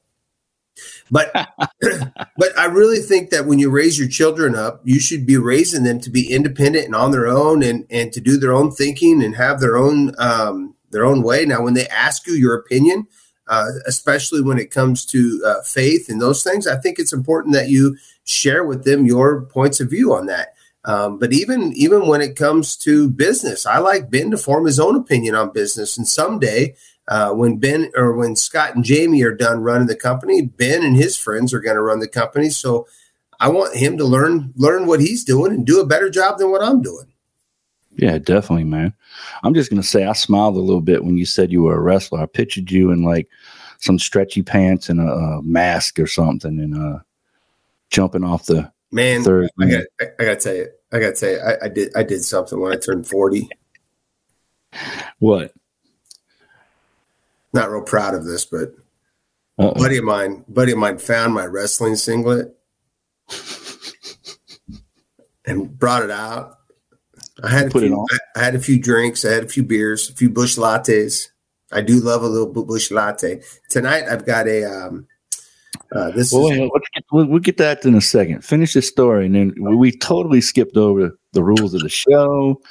But 1.12 1.32
but 2.38 2.58
I 2.58 2.66
really 2.66 3.00
think 3.00 3.30
that 3.30 3.46
when 3.46 3.60
you 3.60 3.70
raise 3.70 3.98
your 3.98 4.08
children 4.08 4.56
up, 4.56 4.82
you 4.84 5.00
should 5.00 5.26
be 5.26 5.38
raising 5.38 5.84
them 5.84 6.00
to 6.02 6.10
be 6.10 6.32
independent 6.32 6.86
and 6.86 6.96
on 6.96 7.12
their 7.12 7.28
own 7.28 7.64
and 7.64 7.86
and 7.90 8.12
to 8.14 8.22
do 8.22 8.38
their 8.38 8.54
own 8.54 8.72
thinking 8.72 9.24
and 9.24 9.36
have 9.36 9.60
their 9.60 9.78
own 9.78 10.14
um, 10.20 10.76
their 10.92 11.06
own 11.06 11.22
way. 11.24 11.46
Now, 11.46 11.62
when 11.62 11.74
they 11.74 11.88
ask 11.88 12.28
you 12.28 12.34
your 12.34 12.56
opinion, 12.56 13.08
uh, 13.48 13.70
especially 13.86 14.42
when 14.42 14.60
it 14.60 14.72
comes 14.72 15.06
to 15.08 15.42
uh, 15.46 15.62
faith 15.62 16.10
and 16.10 16.22
those 16.22 16.44
things, 16.44 16.68
I 16.68 16.78
think 16.78 17.00
it's 17.00 17.14
important 17.14 17.54
that 17.56 17.70
you 17.70 17.98
share 18.26 18.66
with 18.66 18.84
them 18.84 19.06
your 19.06 19.44
points 19.46 19.80
of 19.80 19.90
view 19.90 20.14
on 20.14 20.26
that. 20.28 20.54
Um, 20.86 21.20
but 21.20 21.34
even 21.34 21.74
even 21.74 22.08
when 22.08 22.22
it 22.22 22.36
comes 22.36 22.78
to 22.78 23.10
business, 23.10 23.66
I 23.66 23.80
like 23.80 24.10
Ben 24.10 24.32
to 24.32 24.38
form 24.38 24.66
his 24.66 24.80
own 24.80 24.96
opinion 24.96 25.36
on 25.36 25.52
business, 25.52 25.98
and 25.98 26.08
someday 26.08 26.76
uh, 27.08 27.32
when 27.34 27.58
Ben 27.58 27.92
or 27.96 28.14
when 28.14 28.36
Scott 28.36 28.76
and 28.76 28.84
Jamie 28.84 29.24
are 29.24 29.34
done 29.34 29.62
running 29.62 29.88
the 29.88 29.96
company, 29.96 30.42
Ben 30.42 30.84
and 30.84 30.96
his 30.96 31.18
friends 31.18 31.54
are 31.54 31.62
going 31.62 31.76
to 31.76 31.82
run 31.82 32.00
the 32.00 32.08
company. 32.08 32.50
So 32.50 32.88
I 33.40 33.50
want 33.50 33.76
him 33.76 33.98
to 33.98 34.06
learn 34.06 34.54
learn 34.56 34.88
what 34.88 35.00
he's 35.00 35.24
doing 35.24 35.54
and 35.54 35.66
do 35.66 35.80
a 35.80 35.86
better 35.86 36.10
job 36.10 36.38
than 36.38 36.52
what 36.52 36.64
I'm 36.64 36.82
doing. 36.82 37.06
Yeah, 37.96 38.18
definitely, 38.18 38.66
man. 38.66 38.94
I'm 39.44 39.54
just 39.54 39.72
going 39.72 39.82
to 39.82 39.88
say 39.88 40.06
I 40.06 40.14
smiled 40.14 40.56
a 40.56 40.60
little 40.60 40.82
bit 40.82 41.04
when 41.04 41.18
you 41.18 41.26
said 41.26 41.52
you 41.52 41.64
were 41.64 41.76
a 41.76 41.82
wrestler. 41.82 42.20
I 42.20 42.28
pictured 42.28 42.70
you 42.70 42.92
in 42.92 43.02
like 43.02 43.28
some 43.80 43.98
stretchy 43.98 44.44
pants 44.44 44.90
and 44.90 45.00
a, 45.00 45.12
a 45.12 45.42
mask 45.44 46.00
or 46.00 46.08
something 46.08 46.60
and 46.60 46.76
uh 46.76 47.00
jumping 47.90 48.24
off 48.24 48.46
the 48.46 48.72
man. 48.92 49.24
Third 49.24 49.50
I 49.60 49.70
got 49.70 49.84
I, 50.02 50.06
I 50.20 50.26
got 50.26 50.40
to 50.40 50.40
tell 50.40 50.56
you, 50.56 50.68
I 50.92 51.00
got 51.00 51.16
to 51.16 51.20
tell 51.20 51.32
you, 51.32 51.40
I, 51.40 51.66
I 51.66 51.70
did 51.70 51.96
I 51.96 52.04
did 52.04 52.24
something 52.24 52.60
when 52.60 52.74
I 52.74 52.78
turned 52.78 53.08
40. 53.08 53.50
What? 55.20 55.54
Not 57.54 57.70
real 57.70 57.82
proud 57.82 58.14
of 58.14 58.26
this, 58.26 58.46
but 58.46 58.74
Uh-oh. 59.58 59.74
buddy 59.74 59.98
of 59.98 60.04
mine, 60.04 60.44
buddy 60.48 60.72
of 60.72 60.78
mine 60.78 60.98
found 60.98 61.34
my 61.34 61.46
wrestling 61.46 61.96
singlet 61.96 62.56
and 65.46 65.78
brought 65.80 66.04
it 66.04 66.12
out. 66.12 66.60
I 67.44 67.50
had 67.50 67.68
a 67.68 67.70
Put 67.70 67.84
few, 67.84 68.08
I 68.36 68.44
had 68.44 68.56
a 68.56 68.60
few 68.60 68.80
drinks, 68.80 69.24
I 69.24 69.32
had 69.32 69.44
a 69.44 69.50
few 69.50 69.64
beers, 69.64 70.10
a 70.10 70.14
few 70.14 70.30
Busch 70.30 70.58
lattes. 70.58 71.28
I 71.72 71.82
do 71.82 72.00
love 72.00 72.24
a 72.24 72.28
little 72.28 72.48
Busch 72.48 72.92
latte. 72.92 73.42
Tonight 73.70 74.06
I've 74.10 74.26
got 74.26 74.48
a 74.48 74.64
um, 74.64 75.08
uh, 75.92 76.12
this 76.12 76.34
well, 76.34 76.52
is, 76.52 76.60
let's 76.60 76.90
get, 76.94 77.04
we'll, 77.12 77.26
we'll, 77.28 77.40
get 77.40 77.58
that 77.58 77.86
in 77.86 77.96
a 77.96 78.02
second. 78.02 78.44
Finish 78.44 78.74
the 78.74 78.82
story, 78.82 79.26
and 79.26 79.36
then 79.36 79.78
we 79.78 79.92
totally 79.92 80.42
skipped 80.42 80.76
over 80.76 81.18
the 81.32 81.44
rules 81.44 81.74
of 81.74 81.82
the 81.82 81.90
show. 81.90 82.62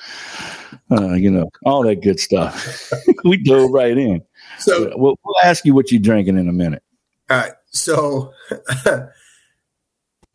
Uh, 0.91 1.15
you 1.15 1.31
know, 1.31 1.49
all 1.65 1.83
that 1.83 2.03
good 2.03 2.21
stuff. 2.21 2.93
we 3.25 3.43
dove 3.43 3.71
right 3.71 3.97
in. 3.97 4.21
So 4.59 4.93
we'll, 4.97 5.19
we'll 5.25 5.35
ask 5.45 5.65
you 5.65 5.75
what 5.75 5.91
you're 5.91 6.01
drinking 6.01 6.39
in 6.39 6.49
a 6.49 6.53
minute. 6.53 6.83
All 7.31 7.39
right. 7.39 7.53
So 7.71 8.33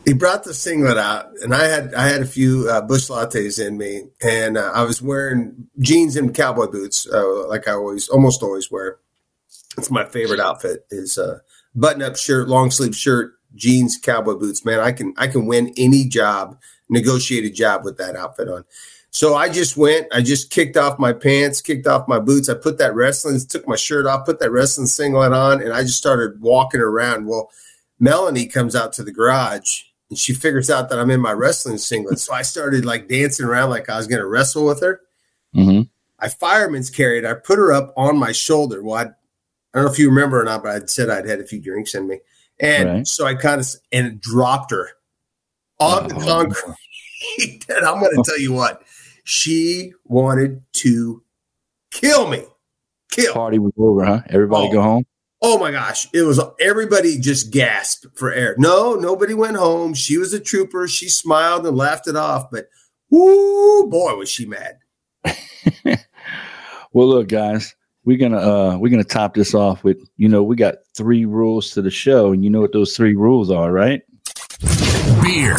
he 0.05 0.13
brought 0.13 0.43
the 0.43 0.53
singlet 0.53 0.97
out, 0.97 1.31
and 1.43 1.53
I 1.53 1.65
had 1.65 1.93
I 1.93 2.07
had 2.07 2.21
a 2.21 2.25
few 2.25 2.67
uh, 2.69 2.81
Busch 2.81 3.09
lattes 3.09 3.65
in 3.65 3.77
me, 3.77 4.03
and 4.21 4.57
uh, 4.57 4.71
I 4.73 4.83
was 4.83 5.01
wearing 5.01 5.67
jeans 5.79 6.15
and 6.15 6.33
cowboy 6.33 6.67
boots, 6.67 7.07
uh, 7.11 7.47
like 7.47 7.67
I 7.67 7.73
always 7.73 8.09
almost 8.09 8.43
always 8.43 8.71
wear. 8.71 8.97
It's 9.77 9.91
my 9.91 10.05
favorite 10.05 10.39
outfit 10.39 10.85
is 10.91 11.17
uh, 11.17 11.39
button 11.75 12.01
up 12.01 12.17
shirt, 12.17 12.49
long 12.49 12.71
sleeve 12.71 12.95
shirt, 12.95 13.33
jeans, 13.55 13.97
cowboy 13.97 14.35
boots. 14.35 14.65
Man, 14.65 14.79
I 14.79 14.91
can 14.91 15.13
I 15.17 15.27
can 15.27 15.45
win 15.45 15.73
any 15.77 16.05
job, 16.05 16.59
negotiated 16.89 17.55
job 17.55 17.83
with 17.83 17.97
that 17.97 18.15
outfit 18.15 18.49
on. 18.49 18.65
So 19.13 19.35
I 19.35 19.49
just 19.49 19.75
went, 19.75 20.07
I 20.13 20.21
just 20.21 20.51
kicked 20.51 20.77
off 20.77 20.97
my 20.97 21.11
pants, 21.11 21.61
kicked 21.61 21.85
off 21.85 22.07
my 22.07 22.17
boots. 22.19 22.47
I 22.47 22.53
put 22.53 22.77
that 22.77 22.95
wrestling, 22.95 23.37
took 23.47 23.67
my 23.67 23.75
shirt 23.75 24.05
off, 24.05 24.25
put 24.25 24.39
that 24.39 24.51
wrestling 24.51 24.87
singlet 24.87 25.33
on, 25.33 25.61
and 25.61 25.73
I 25.73 25.81
just 25.81 25.97
started 25.97 26.39
walking 26.41 26.79
around. 26.79 27.27
Well, 27.27 27.51
Melanie 27.99 28.47
comes 28.47 28.73
out 28.75 28.93
to 28.93 29.03
the 29.03 29.11
garage 29.11 29.81
and 30.09 30.17
she 30.17 30.33
figures 30.33 30.69
out 30.69 30.89
that 30.89 30.97
I'm 30.99 31.11
in 31.11 31.19
my 31.19 31.33
wrestling 31.33 31.77
singlet. 31.77 32.19
So 32.19 32.33
I 32.33 32.41
started 32.41 32.85
like 32.85 33.09
dancing 33.09 33.45
around 33.45 33.69
like 33.69 33.89
I 33.89 33.97
was 33.97 34.07
going 34.07 34.21
to 34.21 34.27
wrestle 34.27 34.65
with 34.65 34.81
her. 34.81 35.01
Mm-hmm. 35.55 35.81
I 36.19 36.29
fireman's 36.29 36.89
carried. 36.89 37.25
I 37.25 37.33
put 37.33 37.57
her 37.59 37.73
up 37.73 37.93
on 37.97 38.17
my 38.17 38.31
shoulder. 38.31 38.81
Well, 38.81 38.95
I'd, 38.95 39.07
I 39.07 39.13
don't 39.77 39.85
know 39.85 39.91
if 39.91 39.99
you 39.99 40.07
remember 40.09 40.39
or 40.39 40.45
not, 40.45 40.63
but 40.63 40.83
I 40.83 40.85
said 40.85 41.09
I'd 41.09 41.27
had 41.27 41.41
a 41.41 41.45
few 41.45 41.59
drinks 41.61 41.95
in 41.95 42.07
me, 42.07 42.19
and 42.59 42.89
Right. 42.89 43.07
so 43.07 43.25
I 43.25 43.35
kind 43.35 43.59
of 43.59 43.67
and 43.91 44.19
dropped 44.21 44.71
her 44.71 44.89
on 45.79 46.07
the 46.07 46.15
Oh. 46.15 46.19
concrete. 46.25 47.65
and 47.69 47.85
I'm 47.85 47.99
going 47.99 48.15
to 48.15 48.23
tell 48.25 48.39
you 48.39 48.51
what, 48.51 48.81
she 49.23 49.93
wanted 50.05 50.63
to 50.73 51.23
kill 51.91 52.27
me. 52.29 52.43
Kill. 53.11 53.33
Party 53.33 53.59
was 53.59 53.73
over, 53.77 54.05
huh? 54.05 54.21
Everybody 54.29 54.67
Oh. 54.67 54.71
go 54.71 54.81
home. 54.81 55.05
Oh 55.41 55.57
my 55.57 55.71
gosh. 55.71 56.07
It 56.13 56.21
was 56.21 56.39
everybody 56.59 57.17
just 57.17 57.51
gasped 57.51 58.05
for 58.17 58.31
air. 58.31 58.55
No, 58.57 58.93
nobody 58.95 59.33
went 59.33 59.57
home. 59.57 59.93
She 59.93 60.17
was 60.17 60.33
a 60.33 60.39
trooper. 60.39 60.87
She 60.87 61.09
smiled 61.09 61.65
and 61.65 61.75
laughed 61.75 62.07
it 62.07 62.15
off, 62.15 62.49
but 62.51 62.67
whoo 63.09 63.87
boy 63.89 64.15
was 64.15 64.29
she 64.29 64.45
mad. 64.45 64.77
Well, 66.93 67.07
look, 67.07 67.29
guys, 67.29 67.73
we're 68.03 68.17
gonna 68.17 68.37
uh 68.37 68.77
we're 68.77 68.89
gonna 68.89 69.05
top 69.05 69.33
this 69.33 69.53
off 69.53 69.81
with 69.81 69.97
you 70.17 70.27
know 70.27 70.43
we 70.43 70.57
got 70.57 70.75
three 70.97 71.23
rules 71.23 71.71
to 71.71 71.81
the 71.81 71.89
show, 71.89 72.33
and 72.33 72.43
you 72.43 72.49
know 72.49 72.59
what 72.59 72.73
those 72.73 72.97
three 72.97 73.15
rules 73.15 73.49
are, 73.49 73.71
right? 73.71 74.01
Beer. 75.23 75.55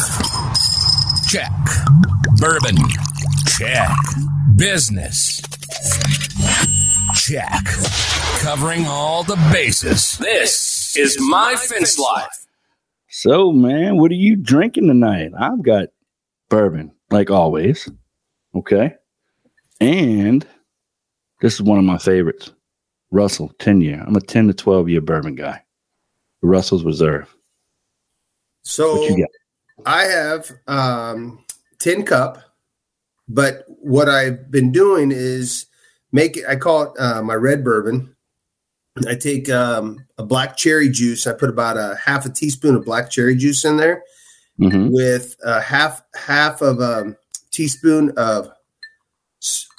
Check. 1.27 1.49
Bourbon. 2.39 2.77
Check. 3.57 3.89
Business. 4.55 5.41
Check. 7.15 7.65
Covering 8.39 8.85
all 8.87 9.23
the 9.23 9.35
bases. 9.51 10.17
This 10.17 10.95
is 10.97 11.17
my 11.19 11.55
fence 11.55 11.99
life. 11.99 12.45
So, 13.09 13.51
man, 13.51 13.97
what 13.97 14.09
are 14.11 14.15
you 14.15 14.35
drinking 14.35 14.87
tonight? 14.87 15.31
I've 15.37 15.61
got 15.61 15.89
bourbon, 16.49 16.91
like 17.11 17.29
always. 17.29 17.89
Okay, 18.55 18.95
and 19.79 20.45
this 21.41 21.53
is 21.53 21.61
one 21.61 21.77
of 21.77 21.85
my 21.85 21.97
favorites, 21.97 22.51
Russell 23.11 23.51
ten 23.59 23.81
year. 23.81 24.03
I'm 24.05 24.15
a 24.15 24.21
ten 24.21 24.47
to 24.47 24.53
twelve 24.53 24.89
year 24.89 25.01
bourbon 25.01 25.35
guy. 25.35 25.61
Russell's 26.41 26.83
Reserve. 26.83 27.33
So 28.63 28.95
What 28.95 29.11
you 29.11 29.17
got? 29.17 29.29
I 29.85 30.03
have 30.05 30.51
um, 30.67 31.43
TinCup, 31.77 32.41
but 33.27 33.65
what 33.67 34.09
I've 34.09 34.51
been 34.51 34.71
doing 34.71 35.11
is 35.11 35.67
make 36.11 36.37
it. 36.37 36.45
I 36.47 36.55
call 36.55 36.83
it 36.83 36.99
uh, 36.99 37.21
my 37.21 37.35
red 37.35 37.63
bourbon. 37.63 38.15
I 39.07 39.15
take 39.15 39.49
um, 39.49 40.05
a 40.17 40.23
black 40.23 40.55
cherry 40.55 40.89
juice. 40.89 41.25
I 41.25 41.33
put 41.33 41.49
about 41.49 41.77
a 41.77 41.97
half 42.03 42.25
a 42.25 42.29
teaspoon 42.29 42.75
of 42.75 42.85
black 42.85 43.09
cherry 43.09 43.35
juice 43.35 43.65
in 43.65 43.77
there 43.77 44.03
hmm 44.57 44.89
with 44.91 45.35
a 45.43 45.59
half 45.59 46.03
half 46.13 46.61
of 46.61 46.79
a 46.79 47.15
teaspoon 47.51 48.11
of 48.17 48.51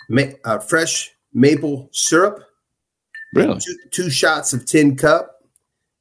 ma- 0.08 0.22
uh, 0.44 0.58
fresh 0.58 1.12
maple 1.32 1.88
syrup. 1.92 2.44
Really? 3.34 3.58
Two, 3.60 3.76
two 3.90 4.10
shots 4.10 4.52
of 4.52 4.64
TinCup, 4.64 5.26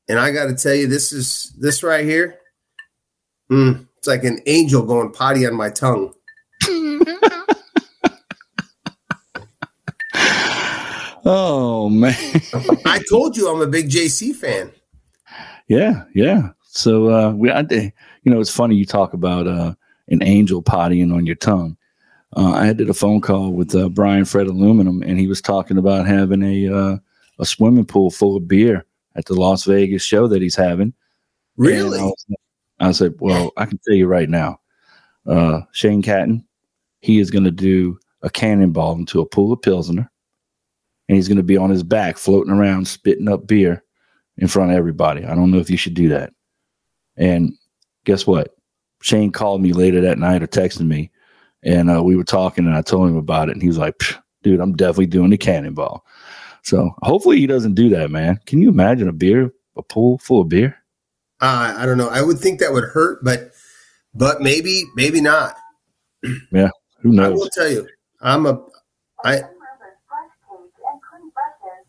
and 0.08 0.20
I 0.20 0.32
got 0.32 0.46
to 0.46 0.56
tell 0.56 0.74
you, 0.76 0.88
this 0.88 1.12
is 1.12 1.54
this 1.60 1.84
right 1.84 2.06
here. 2.06 2.40
Mm, 3.52 3.88
it's 3.98 4.08
like 4.08 4.24
an 4.24 4.40
angel 4.46 4.84
going 4.84 5.12
potty 5.12 5.46
on 5.48 5.56
my 5.56 5.70
tongue. 5.70 6.14
Oh 11.36 11.90
man. 11.90 12.14
I 12.86 13.02
told 13.10 13.36
you 13.36 13.50
I'm 13.50 13.60
a 13.60 13.68
big 13.68 13.90
JC 13.90 14.36
fan. 14.36 14.72
Yeah, 15.68 16.04
yeah. 16.14 16.50
So 16.62 17.10
uh 17.10 17.32
we 17.32 17.50
I 17.50 17.62
you 17.72 18.32
know, 18.32 18.40
it's 18.40 18.56
funny 18.56 18.76
you 18.76 18.86
talk 18.86 19.14
about 19.14 19.48
uh 19.48 19.74
an 20.10 20.22
angel 20.22 20.62
pottying 20.62 21.12
on 21.12 21.26
your 21.26 21.36
tongue. 21.36 21.76
Uh, 22.36 22.52
I 22.52 22.74
did 22.74 22.90
a 22.90 22.94
phone 22.94 23.20
call 23.20 23.52
with 23.52 23.74
uh, 23.76 23.90
Brian 23.90 24.26
Fred 24.26 24.48
Aluminum, 24.48 25.02
and 25.04 25.20
he 25.20 25.28
was 25.28 25.42
talking 25.42 25.78
about 25.78 26.08
having 26.08 26.44
a 26.44 26.68
uh, 26.68 26.98
a 27.40 27.46
swimming 27.46 27.86
pool 27.86 28.12
full 28.12 28.36
of 28.36 28.48
beer 28.48 28.86
at 29.16 29.26
the 29.26 29.34
Las 29.34 29.66
Vegas 29.66 30.04
show 30.04 30.28
that 30.28 30.42
he's 30.42 30.56
having. 30.56 30.94
Really? 31.58 32.00
I 32.00 32.04
was, 32.04 32.26
I 32.80 32.92
said, 32.92 33.16
well, 33.20 33.52
I 33.58 33.66
can 33.66 33.80
tell 33.86 33.96
you 33.96 34.08
right 34.08 34.30
now, 34.30 34.60
uh, 35.28 35.62
Shane 35.72 36.02
Catton, 36.02 36.46
he 37.02 37.20
is 37.20 37.32
going 37.32 37.44
to 37.44 37.52
do 37.52 38.00
a 38.22 38.30
cannonball 38.30 38.96
into 38.96 39.22
a 39.22 39.26
pool 39.26 39.54
of 39.54 39.62
Pilsner, 39.62 40.10
and 41.08 41.16
he's 41.16 41.28
going 41.28 41.38
to 41.38 41.44
be 41.44 41.58
on 41.58 41.70
his 41.70 41.84
back 41.84 42.18
floating 42.18 42.52
around, 42.54 42.88
spitting 42.88 43.28
up 43.28 43.48
beer 43.48 43.84
in 44.38 44.48
front 44.48 44.72
of 44.72 44.78
everybody. 44.78 45.26
I 45.26 45.36
don't 45.36 45.52
know 45.52 45.60
if 45.60 45.70
you 45.70 45.78
should 45.78 45.94
do 45.94 46.10
that. 46.10 46.34
And 47.18 47.54
guess 48.06 48.26
what? 48.26 48.56
Shane 49.02 49.32
called 49.32 49.62
me 49.62 49.74
later 49.74 50.02
that 50.02 50.18
night 50.18 50.42
or 50.42 50.48
texted 50.48 50.88
me, 50.88 51.12
and 51.62 51.90
uh, 51.90 52.02
we 52.02 52.16
were 52.16 52.24
talking, 52.24 52.66
and 52.66 52.76
I 52.76 52.82
told 52.82 53.10
him 53.10 53.18
about 53.18 53.50
it, 53.50 53.52
and 53.52 53.62
he 53.62 53.68
was 53.68 53.78
like, 53.78 54.02
dude, 54.44 54.60
I'm 54.60 54.76
definitely 54.76 55.08
doing 55.08 55.30
the 55.30 55.38
cannonball. 55.38 56.06
So 56.64 56.96
hopefully 57.02 57.38
he 57.38 57.48
doesn't 57.48 57.76
do 57.76 57.90
that, 57.90 58.10
man. 58.12 58.40
Can 58.46 58.62
you 58.62 58.70
imagine 58.70 59.10
a 59.10 59.14
beer, 59.14 59.54
a 59.76 59.84
pool 59.84 60.18
full 60.20 60.42
of 60.42 60.50
beer? 60.50 60.78
Uh, 61.42 61.76
I 61.78 61.86
don't 61.86 61.98
know. 61.98 62.08
I 62.08 62.22
would 62.22 62.40
think 62.40 62.60
that 62.62 62.72
would 62.72 62.86
hurt, 62.86 63.22
but 63.24 63.52
but 64.14 64.42
maybe 64.42 64.84
maybe 64.96 65.20
not. 65.20 65.58
Yeah, 66.54 66.70
who 67.02 67.12
knows? 67.12 67.26
I 67.26 67.30
will 67.30 67.50
tell 67.50 67.70
you, 67.70 67.86
I'm 68.22 68.46
a 68.46 68.64
I 69.26 69.36
Remove 69.36 69.50
the 69.50 69.92
brush 70.08 70.32
cage 70.48 70.72
and 70.90 71.02
clean 71.04 71.32
brushes. 71.36 71.86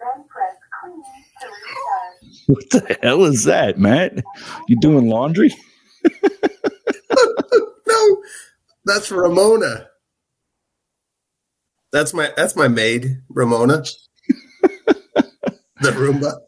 Then 0.00 0.24
press 0.28 0.56
clean 0.80 0.98
to 0.98 1.46
restart. 1.46 2.31
What 2.46 2.70
the 2.70 2.98
hell 3.02 3.24
is 3.24 3.44
that, 3.44 3.78
Matt? 3.78 4.14
You 4.66 4.76
doing 4.80 5.08
laundry? 5.08 5.54
no. 7.86 8.22
That's 8.84 9.10
Ramona. 9.12 9.86
That's 11.92 12.12
my 12.12 12.30
that's 12.36 12.56
my 12.56 12.68
maid, 12.68 13.22
Ramona. 13.28 13.84
the 15.80 15.90
Roomba. 15.92 16.40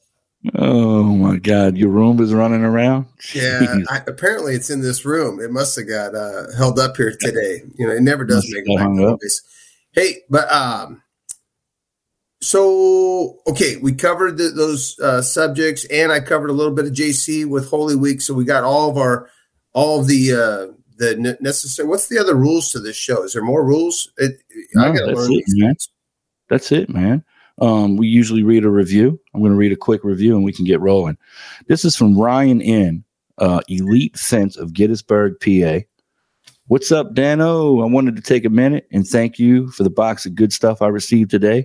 Oh 0.57 1.05
my 1.05 1.37
God, 1.37 1.77
your 1.77 1.91
room 1.91 2.21
is 2.21 2.35
running 2.35 2.65
around. 2.65 3.07
Yeah, 3.35 3.79
I, 3.89 4.03
apparently 4.07 4.55
it's 4.55 4.69
in 4.69 4.83
this 4.83 5.05
room. 5.05 5.41
It 5.41 5.51
must 5.51 5.77
have 5.79 5.89
got 5.89 6.15
uh, 6.15 6.53
held 6.57 6.79
up 6.79 6.97
here 6.97 7.15
today. 7.19 7.63
You 7.77 7.87
know, 7.87 7.95
it 7.95 8.03
never 8.03 8.25
does 8.25 8.47
make 8.51 8.65
have 8.79 8.91
it 8.91 8.97
back 8.99 9.13
up. 9.13 9.21
Hey, 9.93 10.23
but 10.29 10.51
um, 10.53 11.03
so 12.45 13.41
okay, 13.47 13.77
we 13.77 13.93
covered 13.93 14.37
the, 14.37 14.51
those 14.51 14.99
uh, 15.01 15.23
subjects, 15.23 15.85
and 15.87 16.13
I 16.13 16.21
covered 16.21 16.51
a 16.51 16.55
little 16.55 16.75
bit 16.75 16.85
of 16.85 16.93
JC 16.93 17.47
with 17.47 17.69
Holy 17.69 17.97
Week. 17.97 18.21
So 18.21 18.35
we 18.35 18.45
got 18.45 18.65
all 18.65 18.91
of 18.91 18.97
our 18.97 19.31
all 19.73 20.01
of 20.01 20.07
the 20.07 20.33
uh, 20.33 20.75
the 20.97 21.37
necessary. 21.41 21.89
What's 21.89 22.09
the 22.09 22.19
other 22.19 22.35
rules 22.35 22.71
to 22.73 22.81
this 22.81 22.97
show? 22.97 23.23
Is 23.23 23.33
there 23.33 23.43
more 23.43 23.65
rules? 23.65 24.11
It, 24.19 24.43
I 24.77 24.91
No, 24.91 25.07
that's 25.07 25.19
learn 25.19 25.33
it, 25.33 25.45
man. 25.49 25.75
That's 26.49 26.73
it, 26.73 26.89
man. 26.89 27.25
Um, 27.61 27.97
we 27.97 28.09
usually 28.09 28.43
read 28.43 28.65
a 28.65 28.71
review. 28.71 29.19
I'm 29.33 29.41
going 29.41 29.53
to 29.53 29.59
read 29.59 29.73
a 29.73 29.77
quick 29.77 30.03
review 30.05 30.35
and 30.35 30.45
we 30.45 30.53
can 30.53 30.65
get 30.65 30.81
rolling. 30.81 31.17
This 31.69 31.85
is 31.85 31.97
from 31.97 32.19
Ryan 32.19 32.61
N, 32.61 33.05
uh, 33.39 33.61
Elite 33.69 34.19
Fence 34.19 34.57
of 34.57 34.73
Gettysburg, 34.73 35.35
PA. 35.41 35.81
What's 36.67 36.91
up, 36.91 37.15
Dano? 37.15 37.81
I 37.81 37.87
wanted 37.87 38.17
to 38.17 38.23
take 38.23 38.45
a 38.45 38.51
minute 38.51 38.89
and 38.91 39.07
thank 39.07 39.39
you 39.39 39.71
for 39.71 39.85
the 39.85 39.91
box 39.91 40.27
of 40.27 40.35
good 40.35 40.53
stuff 40.53 40.83
I 40.83 40.89
received 40.89 41.31
today. 41.31 41.65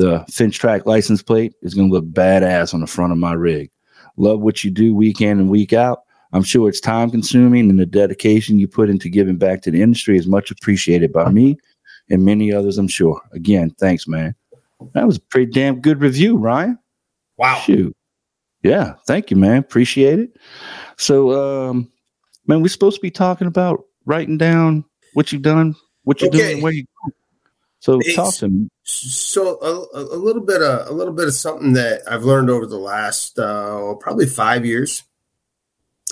The 0.00 0.24
Finch 0.30 0.58
Track 0.58 0.86
license 0.86 1.22
plate 1.22 1.52
is 1.60 1.74
going 1.74 1.88
to 1.90 1.92
look 1.92 2.06
badass 2.06 2.72
on 2.72 2.80
the 2.80 2.86
front 2.86 3.12
of 3.12 3.18
my 3.18 3.34
rig. 3.34 3.70
Love 4.16 4.40
what 4.40 4.64
you 4.64 4.70
do 4.70 4.94
week 4.94 5.20
in 5.20 5.38
and 5.38 5.50
week 5.50 5.74
out. 5.74 6.04
I'm 6.32 6.42
sure 6.42 6.70
it's 6.70 6.80
time 6.80 7.10
consuming 7.10 7.68
and 7.68 7.78
the 7.78 7.84
dedication 7.84 8.58
you 8.58 8.66
put 8.66 8.88
into 8.88 9.10
giving 9.10 9.36
back 9.36 9.60
to 9.62 9.70
the 9.70 9.82
industry 9.82 10.16
is 10.16 10.26
much 10.26 10.50
appreciated 10.50 11.12
by 11.12 11.30
me 11.30 11.58
and 12.08 12.24
many 12.24 12.50
others, 12.50 12.78
I'm 12.78 12.88
sure. 12.88 13.20
Again, 13.32 13.74
thanks, 13.78 14.08
man. 14.08 14.34
That 14.94 15.06
was 15.06 15.18
a 15.18 15.20
pretty 15.20 15.52
damn 15.52 15.82
good 15.82 16.00
review, 16.00 16.38
Ryan. 16.38 16.78
Wow. 17.36 17.56
Shoot. 17.56 17.94
Yeah, 18.62 18.94
thank 19.06 19.30
you, 19.30 19.36
man. 19.36 19.58
Appreciate 19.58 20.18
it. 20.18 20.30
So, 20.96 21.32
um, 21.68 21.92
man, 22.46 22.62
we're 22.62 22.68
supposed 22.68 22.96
to 22.96 23.02
be 23.02 23.10
talking 23.10 23.46
about 23.46 23.84
writing 24.06 24.38
down 24.38 24.82
what 25.12 25.30
you've 25.30 25.42
done, 25.42 25.76
what 26.04 26.22
you're 26.22 26.28
Okay. 26.28 26.52
doing, 26.52 26.62
where 26.62 26.72
you 26.72 26.86
going. 27.02 27.12
So 27.80 27.98
It's- 28.00 28.14
talk 28.14 28.34
to 28.36 28.48
me. 28.48 28.68
So 28.84 29.58
a, 29.60 29.98
a 30.14 30.18
little 30.18 30.42
bit 30.42 30.62
of 30.62 30.88
a 30.88 30.92
little 30.92 31.12
bit 31.14 31.28
of 31.28 31.34
something 31.34 31.72
that 31.74 32.02
I've 32.08 32.24
learned 32.24 32.50
over 32.50 32.66
the 32.66 32.78
last 32.78 33.38
uh, 33.38 33.94
probably 34.00 34.26
five 34.26 34.66
years 34.66 35.04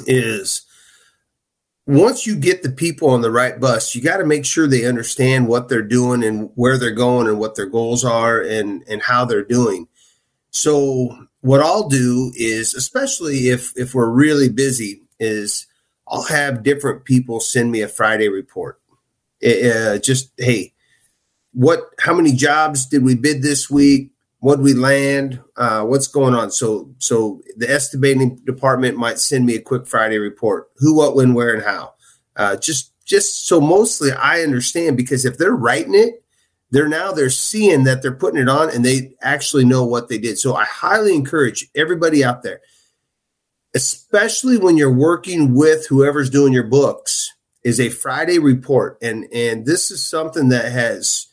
is 0.06 0.64
once 1.86 2.26
you 2.26 2.36
get 2.36 2.62
the 2.62 2.70
people 2.70 3.10
on 3.10 3.20
the 3.22 3.30
right 3.30 3.58
bus, 3.58 3.94
you 3.94 4.02
got 4.02 4.18
to 4.18 4.26
make 4.26 4.44
sure 4.44 4.66
they 4.66 4.86
understand 4.86 5.48
what 5.48 5.68
they're 5.68 5.82
doing 5.82 6.22
and 6.22 6.50
where 6.54 6.78
they're 6.78 6.90
going 6.90 7.26
and 7.26 7.38
what 7.38 7.56
their 7.56 7.66
goals 7.66 8.04
are 8.04 8.40
and 8.40 8.84
and 8.88 9.02
how 9.02 9.24
they're 9.24 9.42
doing. 9.44 9.88
So 10.50 11.26
what 11.40 11.60
I'll 11.60 11.88
do 11.88 12.32
is, 12.36 12.74
especially 12.74 13.48
if 13.48 13.72
if 13.76 13.94
we're 13.94 14.10
really 14.10 14.48
busy, 14.48 15.02
is 15.18 15.66
I'll 16.06 16.22
have 16.24 16.62
different 16.62 17.04
people 17.04 17.40
send 17.40 17.72
me 17.72 17.82
a 17.82 17.88
Friday 17.88 18.28
report. 18.28 18.80
Uh, 19.44 19.98
just 19.98 20.30
hey, 20.38 20.72
what? 21.52 21.80
How 21.98 22.14
many 22.14 22.32
jobs 22.32 22.86
did 22.86 23.04
we 23.04 23.14
bid 23.14 23.42
this 23.42 23.70
week? 23.70 24.12
What 24.40 24.60
we 24.60 24.74
land? 24.74 25.40
Uh, 25.56 25.84
what's 25.84 26.06
going 26.06 26.34
on? 26.34 26.50
So 26.50 26.94
so 26.98 27.42
the 27.56 27.70
estimating 27.70 28.36
department 28.44 28.96
might 28.96 29.18
send 29.18 29.46
me 29.46 29.54
a 29.56 29.62
quick 29.62 29.86
Friday 29.86 30.18
report. 30.18 30.68
Who, 30.76 30.96
what, 30.96 31.16
when, 31.16 31.34
where, 31.34 31.54
and 31.54 31.64
how. 31.64 31.94
Uh, 32.36 32.56
just 32.56 32.92
just 33.04 33.46
so 33.46 33.60
mostly 33.60 34.12
I 34.12 34.42
understand 34.42 34.96
because 34.96 35.24
if 35.24 35.38
they're 35.38 35.56
writing 35.56 35.94
it 35.94 36.22
they're 36.70 36.88
now 36.88 37.12
they're 37.12 37.30
seeing 37.30 37.84
that 37.84 38.02
they're 38.02 38.12
putting 38.12 38.40
it 38.40 38.48
on 38.48 38.70
and 38.70 38.84
they 38.84 39.14
actually 39.22 39.64
know 39.64 39.84
what 39.84 40.08
they 40.08 40.18
did 40.18 40.38
so 40.38 40.54
i 40.54 40.64
highly 40.64 41.14
encourage 41.14 41.68
everybody 41.74 42.24
out 42.24 42.42
there 42.42 42.60
especially 43.74 44.56
when 44.58 44.76
you're 44.76 44.92
working 44.92 45.54
with 45.54 45.86
whoever's 45.88 46.30
doing 46.30 46.52
your 46.52 46.64
books 46.64 47.32
is 47.64 47.80
a 47.80 47.88
friday 47.90 48.38
report 48.38 48.98
and 49.02 49.26
and 49.32 49.66
this 49.66 49.90
is 49.90 50.04
something 50.04 50.48
that 50.48 50.70
has 50.70 51.26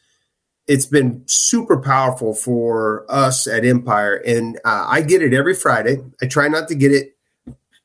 it's 0.68 0.86
been 0.86 1.22
super 1.28 1.80
powerful 1.80 2.34
for 2.34 3.06
us 3.10 3.48
at 3.48 3.66
empire 3.66 4.16
and 4.26 4.58
uh, 4.66 4.86
i 4.90 5.02
get 5.02 5.22
it 5.22 5.34
every 5.34 5.56
friday 5.56 5.98
i 6.22 6.26
try 6.26 6.48
not 6.48 6.68
to 6.68 6.76
get 6.76 6.92
it 6.92 7.16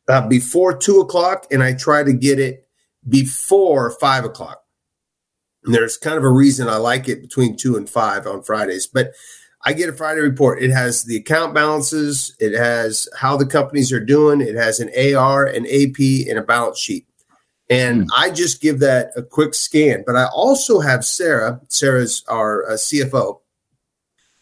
uh, 0.09 0.27
before 0.27 0.77
two 0.77 1.01
o'clock 1.01 1.47
and 1.51 1.63
i 1.63 1.73
try 1.73 2.03
to 2.03 2.13
get 2.13 2.39
it 2.39 2.67
before 3.09 3.91
five 4.01 4.25
o'clock 4.25 4.65
and 5.65 5.75
there's 5.75 5.97
kind 5.97 6.17
of 6.17 6.25
a 6.25 6.31
reason 6.31 6.69
I 6.69 6.77
like 6.77 7.09
it 7.09 7.21
between 7.21 7.57
two 7.57 7.77
and 7.77 7.89
five 7.89 8.27
on 8.27 8.43
Fridays. 8.43 8.87
But 8.87 9.13
I 9.65 9.75
get 9.75 9.91
a 9.91 9.93
Friday 9.93 10.21
report. 10.21 10.63
It 10.63 10.71
has 10.71 11.05
the 11.05 11.17
account 11.17 11.55
balances, 11.55 12.35
it 12.41 12.57
has 12.57 13.09
how 13.17 13.37
the 13.37 13.47
companies 13.47 13.93
are 13.93 14.05
doing, 14.05 14.41
it 14.41 14.55
has 14.55 14.81
an 14.81 14.91
AR, 14.97 15.45
an 15.45 15.67
AP, 15.67 16.29
and 16.29 16.39
a 16.39 16.43
balance 16.43 16.79
sheet. 16.79 17.07
And 17.71 18.03
mm. 18.03 18.09
I 18.17 18.31
just 18.31 18.61
give 18.61 18.81
that 18.81 19.13
a 19.17 19.23
quick 19.23 19.55
scan. 19.55 20.03
But 20.05 20.17
I 20.17 20.27
also 20.27 20.81
have 20.81 21.05
Sarah. 21.05 21.61
Sarah's 21.69 22.25
our 22.29 22.69
uh, 22.69 22.75
CFO. 22.75 23.41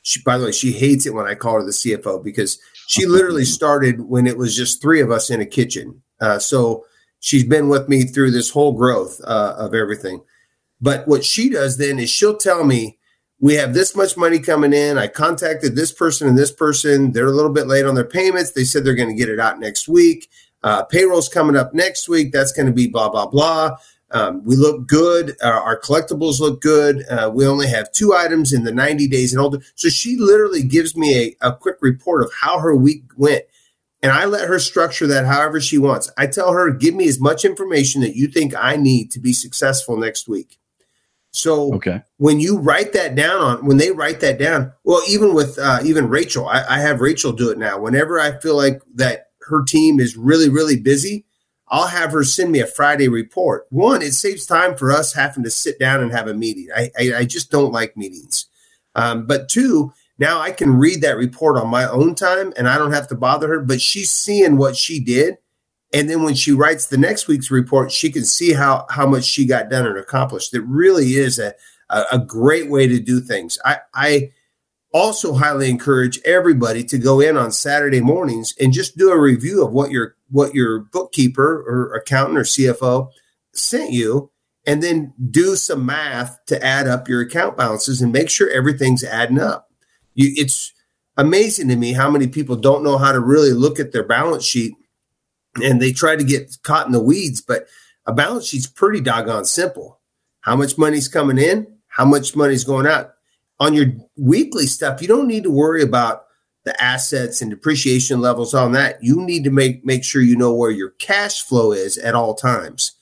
She, 0.02 0.22
by 0.22 0.38
the 0.38 0.46
way, 0.46 0.52
she 0.52 0.72
hates 0.72 1.06
it 1.06 1.12
when 1.12 1.26
I 1.26 1.34
call 1.34 1.56
her 1.56 1.64
the 1.64 1.70
CFO 1.70 2.24
because 2.24 2.58
she 2.88 3.04
literally 3.04 3.44
started 3.44 4.00
when 4.00 4.26
it 4.26 4.38
was 4.38 4.56
just 4.56 4.80
three 4.80 5.02
of 5.02 5.10
us 5.10 5.28
in 5.28 5.42
a 5.42 5.46
kitchen. 5.46 6.02
Uh, 6.20 6.38
so 6.38 6.86
she's 7.20 7.44
been 7.44 7.68
with 7.68 7.88
me 7.90 8.04
through 8.04 8.30
this 8.30 8.48
whole 8.48 8.72
growth 8.72 9.20
uh, 9.24 9.54
of 9.58 9.74
everything. 9.74 10.22
But 10.80 11.06
what 11.06 11.24
she 11.24 11.50
does 11.50 11.76
then 11.76 11.98
is 11.98 12.08
she'll 12.08 12.36
tell 12.36 12.64
me, 12.64 12.98
we 13.40 13.54
have 13.54 13.74
this 13.74 13.94
much 13.94 14.16
money 14.16 14.38
coming 14.38 14.72
in. 14.72 14.98
I 14.98 15.06
contacted 15.06 15.76
this 15.76 15.92
person 15.92 16.26
and 16.26 16.36
this 16.36 16.50
person. 16.50 17.12
They're 17.12 17.26
a 17.26 17.32
little 17.32 17.52
bit 17.52 17.66
late 17.66 17.84
on 17.84 17.94
their 17.94 18.04
payments. 18.04 18.52
They 18.52 18.64
said 18.64 18.84
they're 18.84 18.94
going 18.94 19.10
to 19.10 19.14
get 19.14 19.28
it 19.28 19.38
out 19.38 19.60
next 19.60 19.86
week. 19.86 20.28
Uh, 20.62 20.84
payroll's 20.84 21.28
coming 21.28 21.56
up 21.56 21.74
next 21.74 22.08
week. 22.08 22.32
That's 22.32 22.52
going 22.52 22.66
to 22.66 22.72
be 22.72 22.88
blah, 22.88 23.08
blah, 23.08 23.26
blah. 23.26 23.76
Um, 24.10 24.42
we 24.44 24.56
look 24.56 24.86
good. 24.86 25.36
Uh, 25.42 25.48
our 25.48 25.78
collectibles 25.78 26.40
look 26.40 26.60
good. 26.60 27.04
Uh, 27.08 27.30
we 27.32 27.46
only 27.46 27.68
have 27.68 27.92
two 27.92 28.14
items 28.14 28.52
in 28.52 28.64
the 28.64 28.72
90 28.72 29.06
days 29.08 29.32
and 29.32 29.40
older. 29.40 29.58
So 29.74 29.88
she 29.88 30.16
literally 30.16 30.62
gives 30.62 30.96
me 30.96 31.36
a, 31.42 31.48
a 31.48 31.54
quick 31.54 31.76
report 31.80 32.22
of 32.22 32.32
how 32.40 32.58
her 32.58 32.74
week 32.74 33.04
went. 33.16 33.44
And 34.02 34.12
I 34.12 34.26
let 34.26 34.48
her 34.48 34.58
structure 34.58 35.06
that 35.08 35.26
however 35.26 35.60
she 35.60 35.76
wants. 35.76 36.10
I 36.16 36.28
tell 36.28 36.52
her, 36.52 36.70
give 36.70 36.94
me 36.94 37.08
as 37.08 37.20
much 37.20 37.44
information 37.44 38.00
that 38.02 38.16
you 38.16 38.28
think 38.28 38.54
I 38.56 38.76
need 38.76 39.10
to 39.12 39.20
be 39.20 39.32
successful 39.32 39.96
next 39.96 40.28
week. 40.28 40.58
So 41.30 41.74
okay. 41.74 42.02
when 42.16 42.40
you 42.40 42.58
write 42.58 42.92
that 42.94 43.14
down 43.14 43.40
on 43.40 43.66
when 43.66 43.76
they 43.76 43.90
write 43.90 44.20
that 44.20 44.38
down, 44.38 44.72
well, 44.84 45.02
even 45.08 45.34
with 45.34 45.58
uh, 45.58 45.80
even 45.84 46.08
Rachel, 46.08 46.48
I, 46.48 46.64
I 46.68 46.80
have 46.80 47.00
Rachel 47.00 47.32
do 47.32 47.50
it 47.50 47.58
now. 47.58 47.78
Whenever 47.78 48.18
I 48.18 48.38
feel 48.40 48.56
like 48.56 48.80
that 48.94 49.27
her 49.48 49.62
team 49.62 50.00
is 50.00 50.16
really 50.16 50.48
really 50.48 50.78
busy, 50.78 51.24
I'll 51.68 51.88
have 51.88 52.12
her 52.12 52.24
send 52.24 52.52
me 52.52 52.60
a 52.60 52.66
Friday 52.66 53.08
report. 53.08 53.66
One, 53.70 54.02
it 54.02 54.12
saves 54.12 54.46
time 54.46 54.76
for 54.76 54.90
us 54.92 55.12
having 55.12 55.44
to 55.44 55.50
sit 55.50 55.78
down 55.78 56.00
and 56.02 56.12
have 56.12 56.28
a 56.28 56.34
meeting. 56.34 56.68
I 56.74 56.90
I, 56.98 57.12
I 57.18 57.24
just 57.24 57.50
don't 57.50 57.72
like 57.72 57.96
meetings. 57.96 58.46
Um, 58.94 59.26
but 59.26 59.48
two, 59.48 59.92
now 60.18 60.40
I 60.40 60.50
can 60.50 60.78
read 60.78 61.02
that 61.02 61.16
report 61.16 61.56
on 61.56 61.68
my 61.68 61.88
own 61.88 62.14
time 62.14 62.52
and 62.56 62.68
I 62.68 62.78
don't 62.78 62.92
have 62.92 63.08
to 63.08 63.14
bother 63.14 63.48
her. 63.48 63.60
But 63.60 63.80
she's 63.80 64.10
seeing 64.10 64.56
what 64.56 64.76
she 64.76 64.98
did 64.98 65.36
and 65.92 66.08
then 66.08 66.22
when 66.22 66.34
she 66.34 66.52
writes 66.52 66.86
the 66.86 66.98
next 66.98 67.28
week's 67.28 67.50
report 67.50 67.90
she 67.90 68.10
can 68.10 68.24
see 68.24 68.52
how 68.52 68.86
how 68.90 69.06
much 69.06 69.24
she 69.24 69.46
got 69.46 69.70
done 69.70 69.86
and 69.86 69.98
accomplished 69.98 70.54
it 70.54 70.64
really 70.66 71.14
is 71.14 71.38
a 71.38 71.54
a, 71.90 72.04
a 72.12 72.18
great 72.18 72.70
way 72.70 72.86
to 72.86 73.00
do 73.00 73.20
things 73.20 73.58
i 73.64 73.78
i 73.94 74.30
also 74.92 75.34
highly 75.34 75.68
encourage 75.68 76.20
everybody 76.24 76.82
to 76.82 76.98
go 76.98 77.20
in 77.20 77.36
on 77.36 77.52
saturday 77.52 78.00
mornings 78.00 78.54
and 78.60 78.72
just 78.72 78.96
do 78.96 79.10
a 79.10 79.20
review 79.20 79.64
of 79.64 79.72
what 79.72 79.90
your 79.90 80.16
what 80.30 80.54
your 80.54 80.80
bookkeeper 80.80 81.64
or 81.66 81.94
accountant 81.94 82.38
or 82.38 82.42
cfo 82.42 83.10
sent 83.52 83.92
you 83.92 84.30
and 84.66 84.82
then 84.82 85.12
do 85.30 85.56
some 85.56 85.84
math 85.84 86.38
to 86.46 86.62
add 86.64 86.86
up 86.86 87.08
your 87.08 87.20
account 87.20 87.56
balances 87.56 88.00
and 88.00 88.12
make 88.12 88.30
sure 88.30 88.50
everything's 88.50 89.04
adding 89.04 89.38
up 89.38 89.70
you, 90.14 90.32
it's 90.36 90.72
amazing 91.18 91.68
to 91.68 91.76
me 91.76 91.92
how 91.92 92.10
many 92.10 92.28
people 92.28 92.56
don't 92.56 92.84
know 92.84 92.96
how 92.96 93.12
to 93.12 93.20
really 93.20 93.52
look 93.52 93.78
at 93.78 93.92
their 93.92 94.04
balance 94.04 94.44
sheet 94.44 94.74
and 95.62 95.82
they 95.82 95.92
try 95.92 96.16
to 96.16 96.24
get 96.24 96.56
caught 96.62 96.86
in 96.86 96.92
the 96.92 97.02
weeds. 97.02 97.42
But 97.42 97.66
a 98.06 98.12
balance 98.12 98.46
sheet's 98.46 98.66
pretty 98.66 99.00
doggone 99.00 99.44
simple. 99.44 100.00
How 100.40 100.56
much 100.56 100.78
money's 100.78 101.08
coming 101.08 101.38
in? 101.38 101.66
How 101.88 102.04
much 102.04 102.36
money's 102.36 102.64
going 102.64 102.86
out? 102.86 103.12
On 103.60 103.74
your 103.74 103.86
weekly 104.16 104.66
stuff, 104.66 105.02
you 105.02 105.08
don't 105.08 105.26
need 105.26 105.42
to 105.42 105.50
worry 105.50 105.82
about 105.82 106.24
the 106.64 106.80
assets 106.82 107.40
and 107.40 107.50
depreciation 107.50 108.20
levels 108.20 108.54
on 108.54 108.72
that. 108.72 109.02
You 109.02 109.20
need 109.20 109.44
to 109.44 109.50
make 109.50 109.84
make 109.84 110.04
sure 110.04 110.22
you 110.22 110.36
know 110.36 110.54
where 110.54 110.70
your 110.70 110.90
cash 111.00 111.42
flow 111.42 111.72
is 111.72 111.98
at 111.98 112.14
all 112.14 112.34
times. 112.34 112.92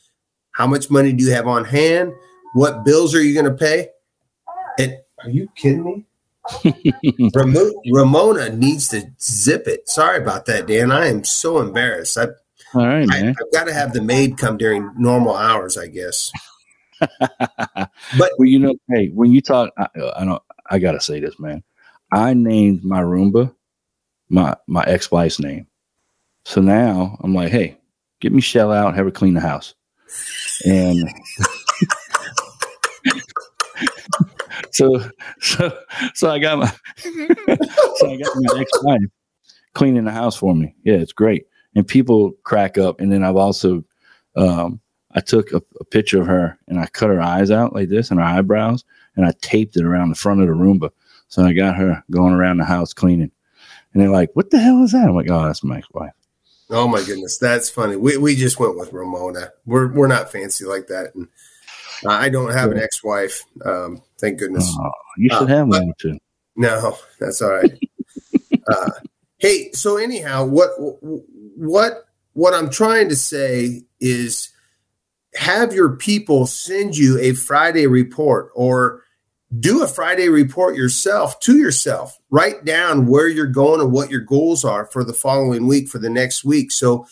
How 0.53 0.67
much 0.67 0.91
money 0.91 1.13
do 1.13 1.25
you 1.25 1.33
have 1.33 1.47
on 1.47 1.65
hand? 1.65 2.13
What 2.55 2.85
bills 2.85 3.15
are 3.15 3.23
you 3.23 3.35
going 3.35 3.53
to 3.53 3.55
pay? 3.55 3.89
And 4.79 4.97
are 5.23 5.31
you 5.31 5.49
kidding 5.57 5.85
me? 5.85 6.07
Ramona 7.93 8.51
needs 8.51 8.89
to 8.89 9.03
zip 9.21 9.67
it. 9.67 9.89
Sorry 9.89 10.19
about 10.19 10.47
that, 10.47 10.67
Dan. 10.67 10.93
I 10.93 11.09
am 11.09 11.25
so 11.25 11.59
embarrassed. 11.59 12.17
I, 12.17 12.29
All 12.75 12.87
right, 12.87 13.09
I, 13.11 13.17
have 13.17 13.53
got 13.53 13.65
to 13.65 13.75
have 13.75 13.93
the 13.93 14.03
maid 14.03 14.39
come 14.39 14.57
during 14.57 14.91
normal 14.97 15.35
hours, 15.35 15.77
I 15.77 15.89
guess. 15.89 16.31
but 17.01 17.91
well, 18.39 18.47
you 18.47 18.59
know, 18.59 18.75
hey, 18.89 19.09
when 19.09 19.33
you 19.33 19.41
talk, 19.41 19.73
I, 19.77 19.89
I 20.17 20.25
don't. 20.25 20.43
I 20.71 20.79
gotta 20.79 21.01
say 21.01 21.21
this, 21.21 21.39
man. 21.39 21.63
I 22.13 22.35
named 22.35 22.85
my 22.85 23.03
Roomba 23.03 23.53
my 24.29 24.55
my 24.67 24.83
ex 24.85 25.11
wife's 25.11 25.41
name. 25.41 25.67
So 26.45 26.61
now 26.61 27.17
I'm 27.23 27.35
like, 27.35 27.51
hey, 27.51 27.79
get 28.21 28.33
me 28.33 28.41
Shell 28.41 28.73
out, 28.73 28.95
have 28.95 29.05
her 29.05 29.11
clean 29.11 29.35
the 29.35 29.41
house, 29.41 29.75
and 30.65 31.09
so 34.71 35.01
so 35.41 35.79
so 36.15 36.31
I 36.31 36.39
got 36.39 36.59
my 36.59 36.73
so 36.99 38.11
I 38.11 38.17
got 38.17 38.37
my 38.37 38.61
ex 38.61 38.71
wife 38.83 39.01
cleaning 39.75 40.05
the 40.05 40.13
house 40.13 40.37
for 40.37 40.55
me. 40.55 40.75
Yeah, 40.85 40.97
it's 40.97 41.13
great, 41.13 41.47
and 41.75 41.87
people 41.87 42.33
crack 42.45 42.79
up. 42.79 43.01
And 43.01 43.13
then 43.13 43.25
I've 43.25 43.37
also 43.37 43.85
um, 44.37 44.81
I 45.17 45.21
took 45.21 45.53
a, 45.53 45.63
a, 45.81 45.85
picture 45.85 46.21
of 46.21 46.27
her 46.27 46.59
and 46.69 46.79
I 46.79 46.87
cut 46.87 47.09
her 47.09 47.21
eyes 47.21 47.51
out 47.51 47.73
like 47.73 47.89
this 47.89 48.11
and 48.11 48.21
her 48.21 48.27
eyebrows, 48.27 48.85
and 49.17 49.25
I 49.25 49.33
taped 49.41 49.77
it 49.77 49.85
around 49.85 50.11
the 50.11 50.15
front 50.15 50.43
of 50.43 50.47
the 50.47 50.53
Roomba. 50.53 50.91
So 51.29 51.43
I 51.43 51.55
got 51.55 51.77
her 51.77 52.05
going 52.11 52.35
around 52.35 52.59
the 52.59 52.65
house 52.65 52.93
cleaning, 52.93 53.33
and 53.93 54.03
they're 54.03 54.11
like, 54.11 54.31
"What 54.35 54.51
the 54.51 54.59
hell 54.59 54.85
is 54.85 54.93
that?" 54.93 55.09
I'm 55.09 55.15
like, 55.15 55.31
"Oh, 55.31 55.45
that's 55.45 55.65
my 55.65 55.79
ex-wife." 55.79 56.13
Oh 56.69 56.87
my 56.87 57.03
goodness, 57.03 57.39
that's 57.39 57.71
funny. 57.71 57.97
We 57.97 58.17
we 58.19 58.37
just 58.37 58.61
went 58.61 58.77
with 58.77 58.93
Ramona. 58.93 59.53
We're 59.65 59.93
we're 59.93 60.07
not 60.07 60.31
fancy 60.31 60.65
like 60.65 60.89
that, 60.89 61.15
and 61.15 61.29
I 62.07 62.29
don't 62.29 62.53
have 62.53 62.71
an 62.71 62.79
ex-wife. 62.79 63.45
Um, 63.65 64.03
thank 64.19 64.39
goodness. 64.39 64.71
Oh, 64.79 64.91
you 65.17 65.31
should 65.31 65.45
uh, 65.51 65.57
have 65.57 65.69
one 65.69 65.93
too. 65.99 66.19
No, 66.57 66.99
that's 67.19 67.41
all 67.41 67.53
right. 67.53 67.79
uh, 68.69 68.91
hey, 69.39 69.73
so 69.73 69.97
anyhow, 69.97 70.45
what 70.45 70.71
what 70.79 72.05
what 72.35 72.53
I'm 72.53 72.69
trying 72.69 73.09
to 73.09 73.17
say 73.17 73.83
is 74.01 74.51
have 75.37 75.73
your 75.73 75.97
people 75.97 76.47
send 76.47 76.97
you 76.97 77.19
a 77.19 77.33
Friday 77.33 77.87
report 77.87 78.51
or 78.55 79.03
do 79.61 79.83
a 79.83 79.89
Friday 79.89 80.29
report 80.29 80.77
yourself 80.77 81.39
to 81.41 81.57
yourself. 81.57 82.19
Write 82.31 82.65
down 82.65 83.07
where 83.07 83.29
you're 83.29 83.47
going 83.47 83.81
and 83.81 83.93
what 83.93 84.11
your 84.11 84.21
goals 84.21 84.65
are 84.65 84.87
for 84.87 85.05
the 85.05 85.13
following 85.13 85.67
week, 85.67 85.89
for 85.89 85.99
the 85.99 86.11
next 86.11 86.45
week. 86.45 86.73
So 86.73 87.07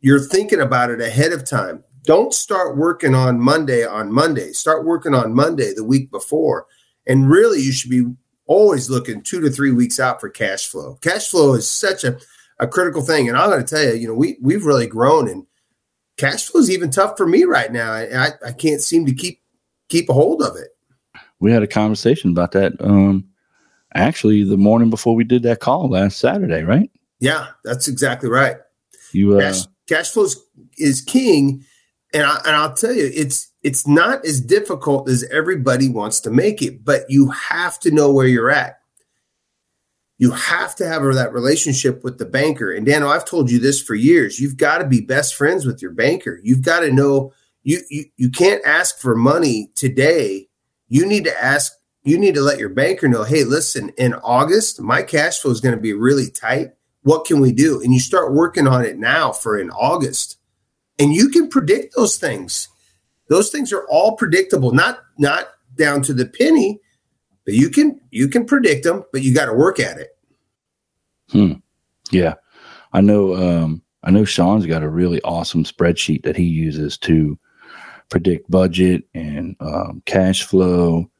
you're 0.00 0.20
thinking 0.20 0.60
about 0.60 0.90
it 0.90 1.00
ahead 1.00 1.32
of 1.32 1.44
time 1.44 1.82
don't 2.04 2.34
start 2.34 2.76
working 2.76 3.14
on 3.14 3.40
Monday 3.40 3.84
on 3.84 4.12
Monday. 4.12 4.52
Start 4.52 4.84
working 4.84 5.14
on 5.14 5.34
Monday 5.34 5.72
the 5.72 5.84
week 5.84 6.10
before. 6.10 6.66
And 7.06 7.30
really, 7.30 7.60
you 7.60 7.72
should 7.72 7.90
be 7.90 8.04
always 8.46 8.90
looking 8.90 9.22
two 9.22 9.40
to 9.40 9.50
three 9.50 9.70
weeks 9.70 10.00
out 10.00 10.20
for 10.20 10.28
cash 10.28 10.66
flow. 10.66 10.98
Cash 11.00 11.28
flow 11.28 11.54
is 11.54 11.70
such 11.70 12.04
a, 12.04 12.18
a 12.58 12.66
critical 12.66 13.02
thing. 13.02 13.28
And 13.28 13.38
I'm 13.38 13.50
going 13.50 13.64
to 13.64 13.74
tell 13.74 13.84
you, 13.84 14.00
you 14.00 14.08
know, 14.08 14.14
we, 14.14 14.36
we've 14.40 14.64
really 14.64 14.86
grown 14.86 15.28
and 15.28 15.46
cash 16.22 16.46
flow 16.46 16.60
is 16.60 16.70
even 16.70 16.90
tough 16.90 17.16
for 17.16 17.26
me 17.26 17.44
right 17.44 17.72
now. 17.72 17.92
I, 17.92 18.30
I, 18.46 18.52
can't 18.52 18.80
seem 18.80 19.06
to 19.06 19.14
keep 19.14 19.42
keep 19.88 20.08
a 20.08 20.12
hold 20.12 20.42
of 20.42 20.56
it. 20.56 20.68
We 21.40 21.50
had 21.50 21.62
a 21.62 21.66
conversation 21.66 22.30
about 22.30 22.52
that. 22.52 22.74
Um, 22.80 23.26
actually, 23.94 24.44
the 24.44 24.56
morning 24.56 24.90
before 24.90 25.14
we 25.14 25.24
did 25.24 25.42
that 25.42 25.60
call 25.60 25.88
last 25.90 26.18
Saturday, 26.18 26.62
right? 26.62 26.90
Yeah, 27.18 27.48
that's 27.64 27.88
exactly 27.88 28.28
right. 28.28 28.56
You, 29.12 29.36
uh, 29.36 29.40
Cash, 29.40 29.62
cash 29.88 30.10
flow 30.10 30.24
is, 30.24 30.40
is 30.78 31.02
king, 31.02 31.64
and 32.14 32.22
I, 32.22 32.40
and 32.46 32.56
I'll 32.56 32.74
tell 32.74 32.92
you, 32.92 33.10
it's 33.12 33.50
it's 33.62 33.86
not 33.86 34.24
as 34.24 34.40
difficult 34.40 35.08
as 35.08 35.24
everybody 35.30 35.88
wants 35.88 36.20
to 36.20 36.30
make 36.30 36.62
it, 36.62 36.84
but 36.84 37.02
you 37.08 37.30
have 37.30 37.78
to 37.80 37.90
know 37.90 38.12
where 38.12 38.26
you're 38.26 38.50
at. 38.50 38.78
You 40.22 40.30
have 40.30 40.76
to 40.76 40.86
have 40.86 41.02
that 41.02 41.32
relationship 41.32 42.04
with 42.04 42.18
the 42.18 42.24
banker. 42.24 42.70
And 42.70 42.86
Daniel, 42.86 43.10
I've 43.10 43.24
told 43.24 43.50
you 43.50 43.58
this 43.58 43.82
for 43.82 43.96
years. 43.96 44.38
You've 44.38 44.56
got 44.56 44.78
to 44.78 44.86
be 44.86 45.00
best 45.00 45.34
friends 45.34 45.66
with 45.66 45.82
your 45.82 45.90
banker. 45.90 46.38
You've 46.44 46.62
got 46.62 46.80
to 46.80 46.92
know 46.92 47.32
you 47.64 47.80
you, 47.90 48.04
you 48.16 48.30
can't 48.30 48.64
ask 48.64 49.00
for 49.00 49.16
money 49.16 49.72
today. 49.74 50.48
You 50.86 51.06
need 51.06 51.24
to 51.24 51.42
ask. 51.42 51.72
You 52.04 52.18
need 52.18 52.36
to 52.36 52.40
let 52.40 52.60
your 52.60 52.68
banker 52.68 53.08
know. 53.08 53.24
Hey, 53.24 53.42
listen, 53.42 53.88
in 53.98 54.14
August, 54.14 54.80
my 54.80 55.02
cash 55.02 55.40
flow 55.40 55.50
is 55.50 55.60
going 55.60 55.74
to 55.74 55.80
be 55.80 55.92
really 55.92 56.30
tight. 56.30 56.68
What 57.02 57.26
can 57.26 57.40
we 57.40 57.50
do? 57.50 57.82
And 57.82 57.92
you 57.92 57.98
start 57.98 58.32
working 58.32 58.68
on 58.68 58.84
it 58.84 58.98
now 58.98 59.32
for 59.32 59.58
in 59.58 59.70
August, 59.70 60.38
and 61.00 61.12
you 61.12 61.30
can 61.30 61.48
predict 61.48 61.96
those 61.96 62.16
things. 62.16 62.68
Those 63.28 63.50
things 63.50 63.72
are 63.72 63.88
all 63.88 64.16
predictable, 64.16 64.70
not 64.70 65.00
not 65.18 65.48
down 65.76 66.00
to 66.02 66.14
the 66.14 66.26
penny, 66.26 66.78
but 67.44 67.54
you 67.54 67.70
can 67.70 68.00
you 68.10 68.28
can 68.28 68.44
predict 68.44 68.84
them. 68.84 69.04
But 69.12 69.22
you 69.22 69.34
got 69.34 69.46
to 69.46 69.54
work 69.54 69.80
at 69.80 69.98
it. 69.98 70.16
Hmm. 71.30 71.54
Yeah, 72.10 72.34
I 72.92 73.00
know. 73.00 73.34
Um, 73.34 73.82
I 74.04 74.10
know 74.10 74.24
Sean's 74.24 74.66
got 74.66 74.82
a 74.82 74.88
really 74.88 75.20
awesome 75.22 75.64
spreadsheet 75.64 76.22
that 76.24 76.36
he 76.36 76.44
uses 76.44 76.98
to 76.98 77.38
predict 78.08 78.50
budget 78.50 79.04
and 79.14 79.56
um, 79.60 80.02
cash 80.06 80.42
flow. 80.42 81.10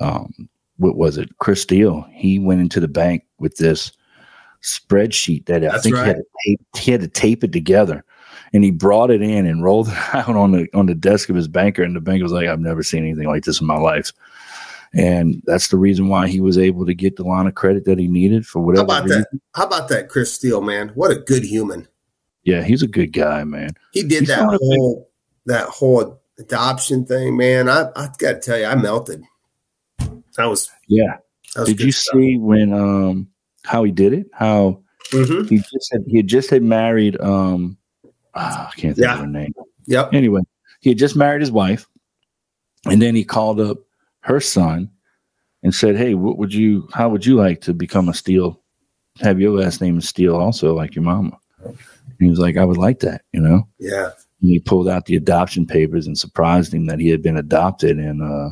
Um, 0.00 0.48
what 0.76 0.96
was 0.96 1.18
it? 1.18 1.30
Chris 1.38 1.62
Steele. 1.62 2.06
He 2.12 2.38
went 2.38 2.60
into 2.60 2.80
the 2.80 2.88
bank 2.88 3.24
with 3.38 3.56
this 3.56 3.92
spreadsheet 4.62 5.46
that 5.46 5.64
I 5.64 5.68
That's 5.68 5.82
think 5.82 5.96
he, 5.96 6.02
had 6.02 6.16
to 6.16 6.24
tape, 6.44 6.60
he 6.76 6.92
had 6.92 7.00
to 7.00 7.08
tape 7.08 7.44
it 7.44 7.52
together, 7.52 8.04
and 8.52 8.62
he 8.62 8.70
brought 8.70 9.10
it 9.10 9.22
in 9.22 9.46
and 9.46 9.64
rolled 9.64 9.88
it 9.88 9.94
out 10.14 10.36
on 10.36 10.52
the 10.52 10.68
on 10.74 10.86
the 10.86 10.94
desk 10.94 11.28
of 11.28 11.36
his 11.36 11.48
banker. 11.48 11.82
And 11.82 11.96
the 11.96 12.00
banker 12.00 12.24
was 12.24 12.32
like, 12.32 12.48
"I've 12.48 12.60
never 12.60 12.82
seen 12.82 13.02
anything 13.02 13.28
like 13.28 13.44
this 13.44 13.60
in 13.60 13.66
my 13.66 13.78
life." 13.78 14.12
And 14.94 15.42
that's 15.44 15.68
the 15.68 15.76
reason 15.76 16.08
why 16.08 16.28
he 16.28 16.40
was 16.40 16.56
able 16.58 16.86
to 16.86 16.94
get 16.94 17.16
the 17.16 17.24
line 17.24 17.46
of 17.46 17.54
credit 17.54 17.84
that 17.84 17.98
he 17.98 18.08
needed 18.08 18.46
for 18.46 18.60
whatever. 18.60 18.92
How 18.92 18.98
about 18.98 19.04
reason. 19.08 19.24
that? 19.32 19.40
How 19.54 19.66
about 19.66 19.88
that, 19.88 20.08
Chris 20.08 20.32
Steele, 20.32 20.60
man? 20.62 20.88
What 20.94 21.10
a 21.10 21.16
good 21.16 21.44
human. 21.44 21.86
Yeah, 22.44 22.62
he's 22.62 22.82
a 22.82 22.86
good 22.88 23.12
guy, 23.12 23.44
man. 23.44 23.70
He 23.92 24.02
did 24.02 24.20
He's 24.20 24.28
that 24.28 24.40
a 24.44 24.50
big- 24.52 24.58
whole 24.62 25.10
that 25.46 25.66
whole 25.68 26.20
adoption 26.38 27.04
thing, 27.04 27.36
man. 27.36 27.68
I 27.68 27.88
I 27.96 28.08
got 28.18 28.32
to 28.32 28.38
tell 28.40 28.58
you, 28.58 28.64
I 28.66 28.74
melted. 28.76 29.22
That 30.36 30.46
was. 30.46 30.70
Yeah. 30.86 31.16
That 31.54 31.60
was 31.60 31.68
Did 31.68 31.80
you 31.80 31.92
stuff. 31.92 32.14
see 32.14 32.38
when 32.38 32.72
um 32.72 33.28
how 33.64 33.82
he 33.84 33.90
did 33.92 34.12
it? 34.12 34.26
How 34.32 34.80
Mhm. 35.12 35.48
he 35.48 35.58
just 35.58 35.92
had 35.92 36.04
he 36.06 36.16
had 36.18 36.26
just 36.26 36.50
had 36.50 36.62
married 36.62 37.20
um 37.20 37.76
ah, 38.34 38.68
I 38.68 38.80
can't 38.80 38.94
think 38.96 39.04
Yeah. 39.06 39.14
of 39.14 39.20
her 39.20 39.26
name. 39.26 39.52
Yep. 39.86 40.10
Anyway, 40.14 40.42
he 40.80 40.90
had 40.90 40.98
just 40.98 41.16
married 41.16 41.40
his 41.40 41.50
wife, 41.50 41.86
and 42.84 43.00
then 43.00 43.14
he 43.14 43.24
called 43.24 43.60
up 43.60 43.78
her 44.26 44.40
son 44.40 44.90
and 45.62 45.74
said, 45.74 45.96
"Hey, 45.96 46.14
what 46.14 46.38
would 46.38 46.52
you? 46.52 46.88
How 46.92 47.08
would 47.08 47.24
you 47.24 47.36
like 47.36 47.60
to 47.62 47.72
become 47.72 48.08
a 48.08 48.14
Steele? 48.14 48.60
Have 49.20 49.40
your 49.40 49.58
last 49.58 49.80
name 49.80 49.98
is 49.98 50.08
Steele, 50.08 50.36
also 50.36 50.74
like 50.74 50.94
your 50.94 51.04
mama?" 51.04 51.38
And 51.64 51.76
he 52.18 52.28
was 52.28 52.38
like, 52.38 52.56
"I 52.56 52.64
would 52.64 52.76
like 52.76 53.00
that," 53.00 53.22
you 53.32 53.40
know. 53.40 53.66
Yeah. 53.78 54.10
And 54.42 54.50
he 54.50 54.58
pulled 54.58 54.88
out 54.88 55.06
the 55.06 55.16
adoption 55.16 55.66
papers 55.66 56.06
and 56.06 56.18
surprised 56.18 56.74
him 56.74 56.86
that 56.86 56.98
he 57.00 57.08
had 57.08 57.22
been 57.22 57.36
adopted, 57.38 57.98
and 57.98 58.22
uh, 58.22 58.50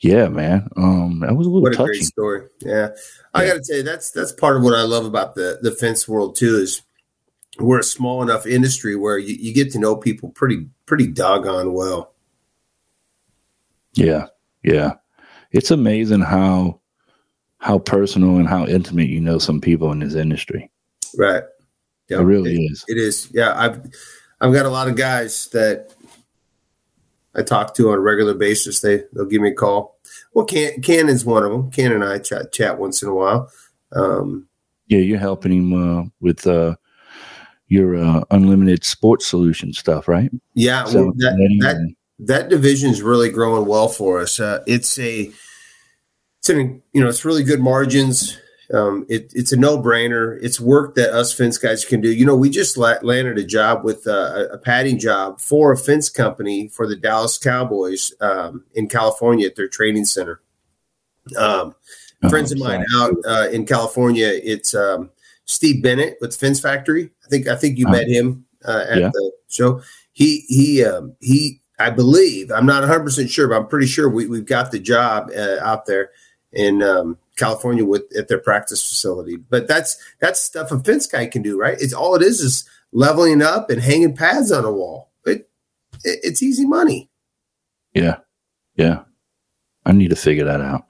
yeah, 0.00 0.28
man, 0.28 0.68
um, 0.76 1.20
that 1.20 1.34
was 1.34 1.46
a 1.46 1.50
little 1.50 1.62
What 1.62 1.72
a 1.74 1.76
touching. 1.76 1.92
great 1.92 2.04
story. 2.04 2.42
Yeah. 2.60 2.90
I 3.34 3.46
got 3.46 3.54
to 3.54 3.60
tell 3.60 3.76
you, 3.78 3.82
that's 3.82 4.10
that's 4.10 4.32
part 4.32 4.56
of 4.56 4.62
what 4.62 4.74
I 4.74 4.82
love 4.82 5.04
about 5.04 5.34
the 5.34 5.58
the 5.62 5.72
fence 5.72 6.06
world 6.08 6.36
too. 6.36 6.56
Is 6.56 6.82
we're 7.58 7.80
a 7.80 7.84
small 7.84 8.22
enough 8.22 8.46
industry 8.46 8.94
where 8.96 9.18
you, 9.18 9.34
you 9.34 9.52
get 9.54 9.72
to 9.72 9.78
know 9.78 9.96
people 9.96 10.28
pretty 10.30 10.66
pretty 10.86 11.06
doggone 11.08 11.72
well. 11.72 12.12
Yeah, 13.94 14.26
yeah. 14.72 14.94
It's 15.52 15.70
amazing 15.70 16.20
how 16.20 16.80
how 17.58 17.78
personal 17.78 18.36
and 18.36 18.48
how 18.48 18.66
intimate 18.66 19.08
you 19.08 19.20
know 19.20 19.38
some 19.38 19.60
people 19.60 19.90
in 19.92 19.98
this 19.98 20.14
industry. 20.14 20.70
Right. 21.16 21.42
Yeah. 22.08 22.20
It 22.20 22.24
really 22.24 22.54
is. 22.66 22.84
It 22.88 22.98
is. 22.98 23.30
Yeah. 23.32 23.54
I've 23.56 23.80
I've 24.40 24.52
got 24.52 24.66
a 24.66 24.70
lot 24.70 24.88
of 24.88 24.96
guys 24.96 25.48
that 25.52 25.94
I 27.34 27.42
talk 27.42 27.74
to 27.74 27.90
on 27.90 27.98
a 27.98 28.00
regular 28.00 28.34
basis. 28.34 28.80
They 28.80 29.02
they'll 29.12 29.26
give 29.26 29.42
me 29.42 29.50
a 29.50 29.54
call. 29.54 29.98
Well, 30.34 30.44
Can 30.44 30.82
Cannon's 30.82 31.24
one 31.24 31.44
of 31.44 31.50
them. 31.50 31.70
Cannon 31.70 32.02
and 32.02 32.12
I 32.12 32.18
chat 32.18 32.52
chat 32.52 32.78
once 32.78 33.02
in 33.02 33.08
a 33.08 33.14
while. 33.14 33.50
Um, 33.92 34.48
Yeah, 34.88 34.98
you're 34.98 35.18
helping 35.18 35.52
him 35.52 35.72
uh, 35.72 36.04
with 36.20 36.46
uh, 36.46 36.76
your 37.68 37.96
uh, 37.96 38.22
unlimited 38.30 38.84
sports 38.84 39.26
solution 39.26 39.72
stuff, 39.72 40.08
right? 40.08 40.30
yeah, 40.54 40.84
So 40.84 41.04
well, 41.04 41.12
that, 41.16 41.36
that 41.60 41.94
that 42.20 42.48
division 42.48 42.90
is 42.90 43.02
really 43.02 43.30
growing 43.30 43.66
well 43.66 43.88
for 43.88 44.20
us. 44.20 44.40
Uh, 44.40 44.62
it's 44.66 44.98
a, 44.98 45.30
it's 46.38 46.48
an, 46.48 46.82
you 46.92 47.00
know, 47.02 47.08
it's 47.08 47.24
really 47.24 47.42
good 47.44 47.60
margins. 47.60 48.38
Um, 48.72 49.06
it, 49.08 49.32
it's 49.34 49.52
a 49.52 49.56
no 49.56 49.78
brainer. 49.78 50.38
It's 50.42 50.60
work 50.60 50.94
that 50.96 51.14
us 51.14 51.32
fence 51.32 51.56
guys 51.56 51.84
can 51.84 52.00
do. 52.02 52.12
You 52.12 52.26
know, 52.26 52.36
we 52.36 52.50
just 52.50 52.76
la- 52.76 52.98
landed 53.02 53.38
a 53.38 53.44
job 53.44 53.82
with 53.82 54.06
uh, 54.06 54.10
a, 54.34 54.44
a 54.54 54.58
padding 54.58 54.98
job 54.98 55.40
for 55.40 55.72
a 55.72 55.76
fence 55.76 56.10
company 56.10 56.68
for 56.68 56.86
the 56.86 56.96
Dallas 56.96 57.38
Cowboys 57.38 58.12
um, 58.20 58.64
in 58.74 58.88
California 58.88 59.46
at 59.46 59.56
their 59.56 59.68
training 59.68 60.04
center. 60.04 60.40
Um, 61.36 61.74
Oh, 62.20 62.28
friends 62.30 62.50
of 62.50 62.58
mine 62.58 62.84
sorry. 62.90 63.12
out 63.12 63.16
uh, 63.24 63.48
in 63.50 63.64
California, 63.64 64.26
it's 64.42 64.74
um, 64.74 65.08
Steve 65.44 65.84
Bennett 65.84 66.16
with 66.20 66.34
Fence 66.34 66.58
Factory. 66.58 67.10
I 67.24 67.28
think 67.28 67.46
I 67.46 67.54
think 67.54 67.78
you 67.78 67.86
Uh, 67.86 67.92
met 67.92 68.08
him 68.08 68.44
uh, 68.64 68.86
at 68.88 68.98
yeah. 68.98 69.10
the 69.12 69.32
show. 69.48 69.80
He 70.14 70.40
he 70.48 70.84
um, 70.84 71.14
he. 71.20 71.60
I 71.78 71.90
believe 71.90 72.50
I'm 72.50 72.66
not 72.66 72.80
100 72.80 73.04
percent 73.04 73.30
sure, 73.30 73.48
but 73.48 73.56
I'm 73.56 73.66
pretty 73.68 73.86
sure 73.86 74.08
we, 74.08 74.26
we've 74.26 74.46
got 74.46 74.70
the 74.70 74.78
job 74.78 75.30
uh, 75.36 75.58
out 75.60 75.86
there 75.86 76.10
in 76.52 76.82
um, 76.82 77.18
California 77.36 77.84
with 77.84 78.02
at 78.16 78.28
their 78.28 78.38
practice 78.38 78.86
facility. 78.86 79.36
But 79.36 79.68
that's 79.68 79.96
that's 80.20 80.40
stuff 80.40 80.72
a 80.72 80.78
fence 80.80 81.06
guy 81.06 81.26
can 81.26 81.42
do, 81.42 81.58
right? 81.58 81.76
It's 81.80 81.92
all 81.92 82.14
it 82.14 82.22
is 82.22 82.40
is 82.40 82.68
leveling 82.92 83.42
up 83.42 83.70
and 83.70 83.80
hanging 83.80 84.16
pads 84.16 84.50
on 84.50 84.64
a 84.64 84.72
wall. 84.72 85.10
It, 85.24 85.48
it 86.04 86.20
it's 86.22 86.42
easy 86.42 86.66
money. 86.66 87.10
Yeah, 87.94 88.16
yeah. 88.76 89.02
I 89.86 89.92
need 89.92 90.08
to 90.10 90.16
figure 90.16 90.44
that 90.44 90.60
out. 90.60 90.84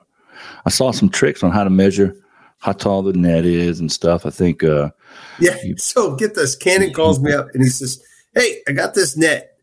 I 0.67 0.71
saw 0.71 0.91
some 0.91 1.09
tricks 1.09 1.43
on 1.43 1.51
how 1.51 1.65
to 1.65 1.71
measure 1.71 2.17
how 2.59 2.73
tall 2.73 3.03
the 3.03 3.13
net 3.13 3.45
is 3.45 3.79
and 3.79 3.91
stuff. 3.93 4.27
I 4.27 4.31
think 4.31 4.65
uh, 4.65 4.91
Yeah. 5.39 5.57
You- 5.63 5.77
So 5.79 6.17
get 6.17 6.35
this. 6.35 6.57
Cannon 6.57 6.93
calls 6.93 7.21
me 7.21 7.33
up 7.33 7.49
and 7.55 7.63
he 7.63 7.69
says, 7.69 8.03
Hey, 8.35 8.61
I 8.67 8.73
got 8.73 8.95
this 8.95 9.17
net. 9.17 9.58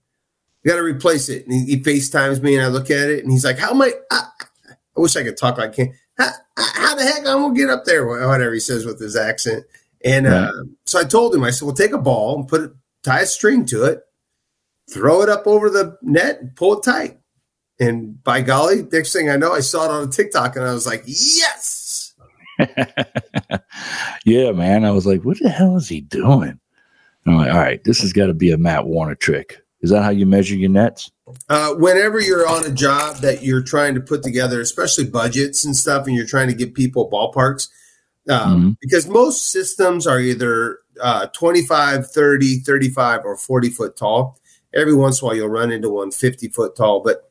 Got 0.66 0.78
to 0.78 0.84
replace 0.84 1.30
it. 1.30 1.46
And 1.46 1.54
he, 1.54 1.76
he 1.76 1.84
FaceTimes 1.84 2.42
me 2.42 2.56
and 2.56 2.66
I 2.66 2.68
look 2.68 2.90
at 2.90 3.10
it 3.10 3.24
and 3.24 3.32
he's 3.32 3.46
like, 3.46 3.60
How 3.60 3.72
am 3.72 3.82
I? 3.82 3.94
I, 4.12 4.28
I 4.70 5.00
wish 5.00 5.16
I 5.16 5.24
could 5.24 5.38
talk 5.38 5.58
like 5.58 5.76
him. 5.76 5.94
How, 6.18 6.30
how 6.58 6.96
the 6.96 7.04
heck 7.04 7.20
I'm 7.20 7.40
going 7.40 7.56
to 7.56 7.60
get 7.60 7.70
up 7.70 7.86
there? 7.86 8.08
Whatever 8.08 8.54
he 8.54 8.60
says 8.60 8.86
with 8.86 9.00
his 9.00 9.16
accent. 9.16 9.66
And 10.04 10.28
uh, 10.28 10.52
so 10.86 11.00
I 11.00 11.04
told 11.04 11.34
him, 11.36 11.44
I 11.44 11.52
said, 11.52 11.66
Well, 11.66 11.76
take 11.76 11.92
a 11.92 11.98
ball 11.98 12.38
and 12.38 12.48
put 12.48 12.62
it, 12.62 12.72
tie 13.04 13.22
a 13.22 13.26
string 13.26 13.66
to 13.66 13.86
it, 13.86 14.02
throw 14.90 15.22
it 15.22 15.30
up 15.30 15.48
over 15.48 15.70
the 15.70 15.98
net 16.02 16.42
and 16.42 16.56
pull 16.56 16.80
it 16.80 16.84
tight. 16.84 17.20
And 17.80 18.24
by 18.24 18.42
golly, 18.42 18.84
next 18.92 19.14
thing 19.14 19.30
I 19.30 19.36
know, 19.36 19.52
I 19.52 19.60
saw 19.60 19.86
it 19.86 19.92
on 19.92 20.08
a 20.08 20.12
TikTok 20.12 20.56
and 20.56 20.66
I 20.66 20.74
was 20.74 20.86
like, 20.88 21.04
Yes. 21.06 22.14
yeah, 24.26 24.52
man. 24.52 24.86
I 24.86 24.92
was 24.92 25.06
like, 25.06 25.24
what 25.24 25.38
the 25.40 25.50
hell 25.50 25.76
is 25.76 25.90
he 25.90 26.02
doing? 26.02 26.60
And 27.26 27.34
I'm 27.34 27.36
like, 27.36 27.52
all 27.52 27.60
right, 27.60 27.84
this 27.84 28.02
has 28.02 28.14
got 28.14 28.28
to 28.28 28.34
be 28.34 28.52
a 28.52 28.58
Matt 28.58 28.86
Warner 28.86 29.16
trick. 29.16 29.65
Is 29.86 29.92
that 29.92 30.02
how 30.02 30.10
you 30.10 30.26
measure 30.26 30.56
your 30.56 30.72
nets? 30.72 31.12
uh, 31.48 31.74
whenever 31.76 32.20
you're 32.20 32.48
on 32.48 32.66
a 32.66 32.72
job 32.72 33.18
that 33.18 33.44
you're 33.44 33.62
trying 33.62 33.94
to 33.94 34.02
put 34.02 34.24
together, 34.24 34.60
especially 34.62 35.06
budgets 35.06 35.64
and 35.64 35.76
stuff, 35.76 36.08
and 36.08 36.16
you're 36.16 36.26
trying 36.26 36.48
to 36.48 36.56
get 36.56 36.74
people 36.74 37.08
ballparks, 37.10 37.70
um, 38.28 38.62
Mhm. 38.74 38.78
because 38.82 39.08
most 39.08 39.52
systems 39.52 40.08
are 40.08 40.20
either 40.20 40.80
uh, 41.02 41.28
25, 41.28 42.10
30, 42.10 42.60
35, 42.62 43.22
or 43.26 43.36
40 43.38 43.70
foot 43.70 43.96
tall. 43.98 44.40
Every 44.74 44.96
once 44.96 45.22
in 45.22 45.26
a 45.26 45.28
while, 45.28 45.36
you'll 45.36 45.50
run 45.50 45.72
into 45.72 45.90
one 45.90 46.10
50 46.10 46.48
foot 46.50 46.76
tall. 46.76 47.02
But 47.02 47.30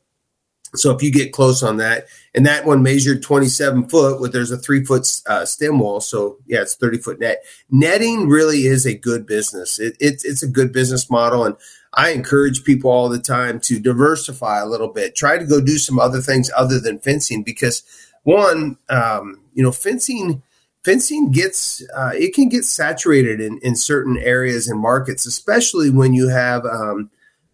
so 0.75 0.91
if 0.91 1.01
you 1.01 1.11
get 1.11 1.31
close 1.33 1.63
on 1.63 1.77
that, 1.77 2.05
and 2.33 2.45
that 2.45 2.65
one 2.65 2.83
measured 2.83 3.21
27 3.23 3.87
foot, 3.89 4.19
with 4.21 4.33
there's 4.33 4.51
a 4.51 4.57
three 4.57 4.83
foot 4.85 5.07
uh, 5.27 5.45
stem 5.45 5.79
wall. 5.79 5.99
So 6.01 6.37
yeah, 6.45 6.61
it's 6.61 6.75
30 6.75 6.99
foot 6.99 7.19
net. 7.19 7.43
Netting 7.71 8.27
really 8.29 8.65
is 8.67 8.85
a 8.85 8.93
good 8.93 9.25
business. 9.25 9.79
It, 9.79 9.95
it's 9.99 10.23
it's 10.25 10.43
a 10.43 10.47
good 10.47 10.71
business 10.73 11.09
model, 11.09 11.43
and 11.45 11.55
I 11.95 12.09
encourage 12.09 12.63
people 12.63 12.91
all 12.91 13.09
the 13.09 13.19
time 13.19 13.59
to 13.61 13.79
diversify 13.79 14.59
a 14.59 14.65
little 14.65 14.89
bit. 14.89 15.15
Try 15.15 15.37
to 15.37 15.45
go 15.45 15.61
do 15.61 15.77
some 15.77 15.97
other 15.97 16.21
things 16.21 16.51
other 16.55 16.79
than 16.79 16.99
fencing 16.99 17.41
because 17.41 17.83
one, 18.23 18.77
um, 18.89 19.41
you 19.53 19.63
know, 19.63 19.71
fencing 19.71 20.43
fencing 20.83 21.31
gets 21.31 21.81
uh, 21.95 22.11
it 22.13 22.33
can 22.33 22.47
get 22.47 22.63
saturated 22.63 23.41
in, 23.41 23.57
in 23.59 23.75
certain 23.75 24.17
areas 24.17 24.67
and 24.67 24.79
markets, 24.79 25.25
especially 25.25 25.89
when 25.89 26.13
you 26.13 26.27
have 26.27 26.65
um, 26.65 27.09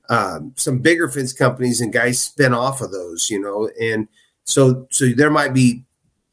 um, 0.10 0.54
some 0.58 0.80
bigger 0.80 1.10
fence 1.10 1.32
companies 1.32 1.80
and 1.80 1.94
guys 1.94 2.22
spin 2.22 2.54
off 2.54 2.82
of 2.82 2.92
those, 2.92 3.30
you 3.30 3.40
know, 3.40 3.70
and 3.80 4.08
so 4.44 4.88
so 4.90 5.08
there 5.16 5.30
might 5.30 5.54
be 5.54 5.84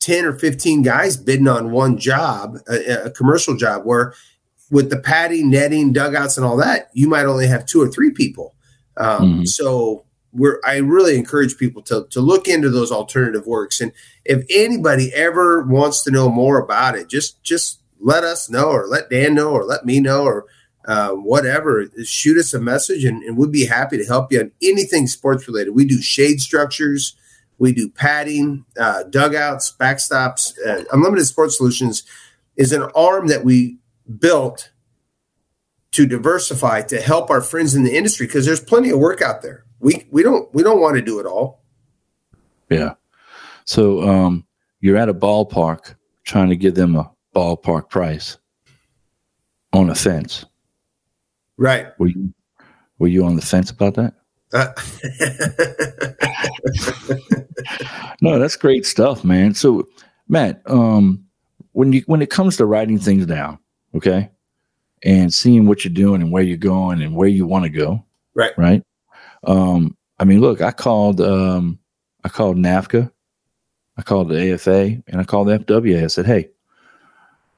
10 0.00 0.24
or 0.24 0.32
15 0.32 0.82
guys 0.82 1.16
bidding 1.16 1.48
on 1.48 1.70
one 1.70 1.98
job, 1.98 2.56
a, 2.68 3.06
a 3.06 3.10
commercial 3.10 3.56
job, 3.56 3.84
where 3.84 4.14
with 4.70 4.90
the 4.90 4.98
padding, 4.98 5.50
netting, 5.50 5.92
dugouts, 5.92 6.36
and 6.36 6.44
all 6.44 6.56
that, 6.58 6.90
you 6.92 7.08
might 7.08 7.26
only 7.26 7.46
have 7.46 7.66
two 7.66 7.80
or 7.80 7.88
three 7.88 8.10
people. 8.10 8.54
Um, 8.96 9.40
Mhm. 9.40 9.48
So 9.48 10.04
we're 10.32 10.60
I 10.66 10.76
really 10.76 11.16
encourage 11.16 11.56
people 11.56 11.82
to 11.82 12.06
to 12.10 12.20
look 12.20 12.48
into 12.48 12.68
those 12.68 12.92
alternative 12.92 13.46
works, 13.46 13.80
and 13.80 13.92
if 14.24 14.44
anybody 14.50 15.12
ever 15.14 15.62
wants 15.62 16.02
to 16.04 16.10
know 16.10 16.28
more 16.28 16.58
about 16.58 16.96
it, 16.98 17.08
just 17.08 17.42
just 17.42 17.80
let 18.00 18.24
us 18.24 18.50
know, 18.50 18.68
or 18.68 18.86
let 18.86 19.10
Dan 19.10 19.34
know, 19.34 19.50
or 19.50 19.64
let 19.64 19.84
me 19.86 20.00
know, 20.00 20.24
or 20.24 20.44
uh, 20.86 21.10
whatever. 21.10 21.84
Shoot 22.04 22.38
us 22.38 22.54
a 22.54 22.60
message, 22.60 23.04
and, 23.04 23.22
and 23.24 23.36
we'd 23.36 23.50
be 23.50 23.66
happy 23.66 23.96
to 23.98 24.04
help 24.04 24.30
you 24.32 24.40
on 24.40 24.52
anything 24.62 25.06
sports 25.06 25.48
related. 25.48 25.74
We 25.74 25.84
do 25.84 26.00
shade 26.00 26.40
structures. 26.40 27.16
We 27.58 27.72
do 27.72 27.88
padding, 27.88 28.64
uh, 28.78 29.02
dugouts, 29.04 29.74
backstops. 29.80 30.52
Uh, 30.64 30.84
Unlimited 30.92 31.26
Sports 31.26 31.56
Solutions 31.56 32.04
is 32.56 32.72
an 32.72 32.82
arm 32.94 33.26
that 33.28 33.44
we 33.44 33.77
built 34.18 34.70
to 35.92 36.06
diversify 36.06 36.82
to 36.82 37.00
help 37.00 37.30
our 37.30 37.40
friends 37.40 37.74
in 37.74 37.84
the 37.84 37.96
industry 37.96 38.26
because 38.26 38.46
there's 38.46 38.60
plenty 38.60 38.90
of 38.90 38.98
work 38.98 39.22
out 39.22 39.42
there. 39.42 39.64
We 39.80 40.06
we 40.10 40.22
don't 40.22 40.52
we 40.54 40.62
don't 40.62 40.80
want 40.80 40.96
to 40.96 41.02
do 41.02 41.20
it 41.20 41.26
all. 41.26 41.62
Yeah. 42.70 42.94
So 43.64 44.02
um, 44.02 44.46
you're 44.80 44.96
at 44.96 45.08
a 45.08 45.14
ballpark 45.14 45.94
trying 46.24 46.50
to 46.50 46.56
give 46.56 46.74
them 46.74 46.96
a 46.96 47.10
ballpark 47.34 47.88
price 47.88 48.36
on 49.72 49.90
a 49.90 49.94
fence. 49.94 50.44
Right. 51.56 51.86
Were 51.98 52.08
you 52.08 52.32
were 52.98 53.08
you 53.08 53.24
on 53.24 53.36
the 53.36 53.42
fence 53.42 53.70
about 53.70 53.94
that? 53.94 54.14
Uh, 54.52 54.72
No, 58.20 58.38
that's 58.38 58.56
great 58.56 58.84
stuff, 58.84 59.24
man. 59.24 59.54
So 59.54 59.86
Matt, 60.28 60.62
um, 60.66 61.24
when 61.72 61.92
you 61.92 62.02
when 62.06 62.22
it 62.22 62.30
comes 62.30 62.56
to 62.56 62.66
writing 62.66 62.98
things 62.98 63.26
down, 63.26 63.58
okay, 63.98 64.30
and 65.04 65.32
seeing 65.32 65.66
what 65.66 65.84
you're 65.84 65.94
doing 65.94 66.22
and 66.22 66.32
where 66.32 66.42
you're 66.42 66.56
going 66.56 67.02
and 67.02 67.14
where 67.14 67.28
you 67.28 67.46
want 67.46 67.64
to 67.64 67.70
go, 67.70 68.04
Right. 68.34 68.52
right. 68.56 68.82
Um, 69.44 69.96
I 70.18 70.24
mean, 70.24 70.40
look, 70.40 70.60
I 70.60 70.72
called 70.72 71.20
um, 71.20 71.78
I 72.24 72.28
called 72.28 72.56
NAFCA, 72.56 73.10
I 73.96 74.02
called 74.02 74.28
the 74.28 74.52
AFA, 74.52 75.02
and 75.06 75.20
I 75.20 75.24
called 75.24 75.48
the 75.48 75.58
FWA. 75.58 76.04
I 76.04 76.08
said, 76.08 76.26
hey, 76.26 76.48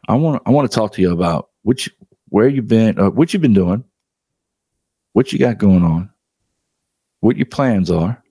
I 0.08 0.14
want 0.14 0.42
I 0.46 0.50
want 0.50 0.70
to 0.70 0.74
talk 0.74 0.92
to 0.94 1.02
you 1.02 1.12
about 1.12 1.50
which 1.62 1.90
where 2.28 2.48
you've 2.48 2.68
been, 2.68 2.98
uh, 2.98 3.10
what 3.10 3.32
you've 3.32 3.42
been 3.42 3.54
doing, 3.54 3.84
what 5.12 5.32
you 5.32 5.38
got 5.38 5.58
going 5.58 5.82
on, 5.82 6.10
what 7.20 7.36
your 7.36 7.46
plans 7.46 7.90
are, 7.90 8.22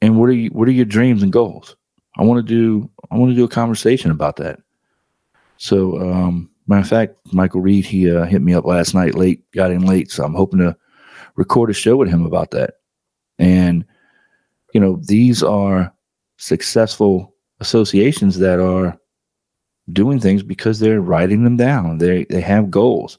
and 0.00 0.18
what 0.18 0.28
are 0.28 0.32
you 0.32 0.50
what 0.50 0.68
are 0.68 0.72
your 0.72 0.84
dreams 0.84 1.22
and 1.22 1.32
goals. 1.32 1.76
I 2.16 2.24
want 2.24 2.44
to 2.44 2.54
do 2.54 2.90
I 3.10 3.16
want 3.16 3.30
to 3.30 3.36
do 3.36 3.44
a 3.44 3.48
conversation 3.48 4.10
about 4.10 4.36
that. 4.36 4.60
So, 5.56 6.00
um, 6.00 6.50
matter 6.68 6.82
of 6.82 6.88
fact, 6.88 7.16
Michael 7.32 7.60
Reed 7.60 7.84
he 7.84 8.10
uh, 8.10 8.24
hit 8.24 8.42
me 8.42 8.54
up 8.54 8.64
last 8.64 8.94
night 8.94 9.14
late, 9.14 9.48
got 9.52 9.70
in 9.70 9.86
late, 9.86 10.10
so 10.10 10.24
I'm 10.24 10.34
hoping 10.34 10.58
to 10.60 10.76
record 11.36 11.70
a 11.70 11.74
show 11.74 11.96
with 11.96 12.08
him 12.08 12.26
about 12.26 12.50
that. 12.52 12.74
And 13.38 13.84
you 14.74 14.80
know, 14.80 15.00
these 15.02 15.42
are 15.42 15.92
successful 16.36 17.34
associations 17.60 18.38
that 18.38 18.60
are 18.60 18.98
doing 19.92 20.20
things 20.20 20.42
because 20.42 20.78
they're 20.78 21.00
writing 21.00 21.44
them 21.44 21.56
down. 21.56 21.96
They 21.98 22.24
they 22.24 22.42
have 22.42 22.70
goals. 22.70 23.18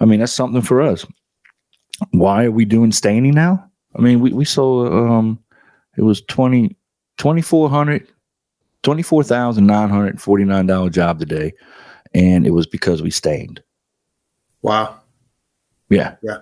I 0.00 0.04
mean, 0.04 0.20
that's 0.20 0.32
something 0.32 0.62
for 0.62 0.80
us. 0.82 1.04
Why 2.10 2.44
are 2.44 2.50
we 2.50 2.64
doing 2.64 2.90
staining 2.92 3.34
now? 3.34 3.64
I 3.96 4.00
mean, 4.00 4.20
we, 4.20 4.32
we 4.32 4.44
sold 4.44 4.92
um 4.92 5.38
it 5.96 6.02
was 6.02 6.22
20 6.22 6.76
2400 7.18 8.08
$24,949 8.82 10.90
job 10.90 11.20
today 11.20 11.52
and 12.14 12.46
it 12.46 12.50
was 12.50 12.66
because 12.66 13.02
we 13.02 13.10
stained. 13.10 13.62
wow. 14.62 14.98
Yeah. 15.88 16.16
Yeah. 16.22 16.38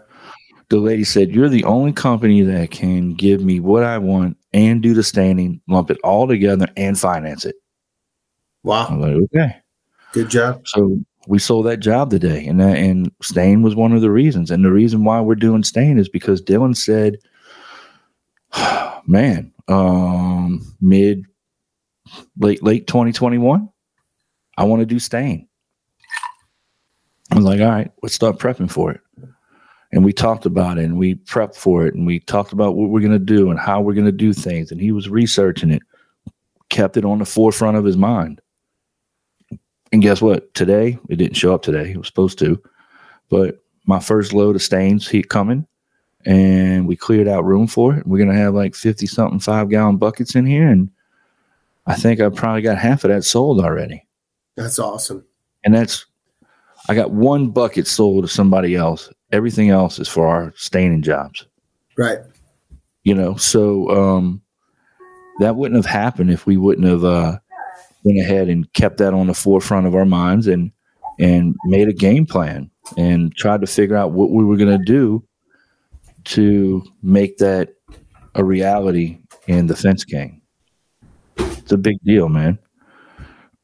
The 0.69 0.79
lady 0.79 1.03
said, 1.03 1.35
You're 1.35 1.49
the 1.49 1.65
only 1.65 1.93
company 1.93 2.43
that 2.43 2.71
can 2.71 3.15
give 3.15 3.43
me 3.43 3.59
what 3.59 3.83
I 3.83 3.99
want 3.99 4.37
and 4.53 4.83
do 4.83 4.95
the 4.95 5.03
staining, 5.03 5.61
lump 5.69 5.91
it 5.91 5.99
all 6.05 6.29
together 6.29 6.69
and 6.77 6.99
finance 6.99 7.45
it. 7.45 7.57
Wow. 8.63 8.87
I'm 8.89 9.01
like, 9.01 9.15
okay. 9.35 9.57
Good 10.13 10.29
job. 10.29 10.67
So 10.67 11.01
we 11.27 11.39
sold 11.39 11.67
that 11.67 11.79
job 11.79 12.11
today, 12.11 12.47
and 12.47 12.61
that, 12.61 12.77
and 12.77 13.13
stain 13.23 13.63
was 13.63 13.75
one 13.75 13.93
of 13.93 14.01
the 14.01 14.11
reasons. 14.11 14.51
And 14.51 14.65
the 14.65 14.73
reason 14.73 15.05
why 15.05 15.21
we're 15.21 15.35
doing 15.35 15.63
stain 15.63 15.99
is 15.99 16.09
because 16.09 16.43
Dylan 16.43 16.77
said, 16.77 17.19
"Man, 19.07 19.53
um, 19.69 20.75
mid 20.81 21.25
late 22.39 22.63
late 22.63 22.87
2021, 22.87 23.69
I 24.57 24.65
want 24.65 24.81
to 24.81 24.87
do 24.87 24.99
stain." 24.99 25.49
I 27.33 27.37
was 27.37 27.45
like, 27.45 27.61
"All 27.61 27.69
right, 27.69 27.91
let's 28.03 28.15
start 28.15 28.39
prepping 28.39 28.71
for 28.71 28.91
it." 28.91 29.01
And 29.93 30.05
we 30.05 30.13
talked 30.13 30.47
about 30.47 30.79
it, 30.79 30.85
and 30.85 30.99
we 30.99 31.17
prepped 31.17 31.57
for 31.57 31.87
it, 31.87 31.95
and 31.95 32.07
we 32.07 32.21
talked 32.21 32.53
about 32.53 32.77
what 32.77 32.91
we're 32.91 33.01
going 33.01 33.13
to 33.13 33.19
do 33.19 33.51
and 33.51 33.59
how 33.59 33.81
we're 33.81 33.95
going 33.95 34.07
to 34.07 34.13
do 34.13 34.33
things. 34.33 34.71
And 34.71 34.81
he 34.81 34.93
was 34.93 35.09
researching 35.09 35.71
it, 35.71 35.83
kept 36.69 36.97
it 36.97 37.05
on 37.05 37.19
the 37.19 37.25
forefront 37.25 37.77
of 37.77 37.85
his 37.85 37.97
mind. 37.97 38.41
And 39.93 40.03
guess 40.03 40.23
what? 40.23 40.55
Today, 40.55 40.99
it 41.09 41.17
didn't 41.17 41.37
show 41.37 41.53
up 41.53 41.63
today. 41.63 41.91
It 41.91 41.97
was 41.97 42.07
supposed 42.07 42.39
to. 42.39 42.63
But 43.29 43.59
my 43.87 43.99
first 43.99 44.33
load 44.33 44.55
of 44.55 44.63
stains 44.63 45.09
heat 45.09 45.29
coming 45.29 45.67
and 46.25 46.87
we 46.87 46.97
cleared 46.97 47.29
out 47.29 47.45
room 47.45 47.67
for 47.67 47.97
it. 47.97 48.07
We're 48.07 48.25
gonna 48.25 48.39
have 48.39 48.55
like 48.55 48.75
50 48.75 49.07
something 49.07 49.41
five 49.41 49.71
gallon 49.71 49.97
buckets 49.97 50.35
in 50.35 50.47
here. 50.47 50.69
And 50.69 50.91
I 51.87 51.95
think 51.95 52.21
I 52.21 52.29
probably 52.29 52.63
got 52.63 52.79
half 52.79 53.05
of 53.05 53.11
that 53.11 53.25
sold 53.25 53.61
already. 53.61 54.07
That's 54.57 54.79
awesome. 54.79 55.25
And 55.65 55.75
that's 55.75 56.07
I 56.89 56.95
got 56.95 57.11
one 57.11 57.51
bucket 57.51 57.87
sold 57.87 58.25
to 58.25 58.29
somebody 58.29 58.75
else. 58.75 59.11
Everything 59.33 59.71
else 59.71 59.99
is 59.99 60.09
for 60.09 60.27
our 60.27 60.53
staining 60.57 61.03
jobs. 61.03 61.47
Right. 61.97 62.19
You 63.05 63.15
know, 63.15 63.37
so 63.37 63.91
um 63.91 64.43
that 65.41 65.57
wouldn't 65.57 65.77
have 65.83 65.91
happened 65.91 66.31
if 66.31 66.47
we 66.47 66.57
wouldn't 66.57 66.87
have 66.87 67.05
uh 67.05 67.39
went 68.05 68.19
ahead 68.19 68.49
and 68.49 68.73
kept 68.73 68.99
that 68.99 69.15
on 69.15 69.27
the 69.27 69.35
forefront 69.35 69.87
of 69.87 69.95
our 69.95 70.05
minds 70.05 70.47
and 70.47 70.73
and 71.19 71.55
made 71.65 71.89
a 71.89 71.93
game 71.93 72.27
plan 72.27 72.71
and 72.97 73.35
tried 73.37 73.61
to 73.61 73.67
figure 73.67 73.97
out 73.97 74.13
what 74.13 74.31
we 74.31 74.45
were 74.45 74.57
going 74.57 74.77
to 74.77 74.85
do 74.85 75.23
to 76.25 76.83
make 77.03 77.37
that 77.39 77.75
a 78.35 78.45
reality 78.45 79.19
in 79.47 79.67
the 79.67 79.77
fence 79.77 80.05
game. 80.05 80.41
It's 81.37 81.73
a 81.73 81.79
big 81.79 81.99
deal, 82.05 82.29
man. 82.29 82.59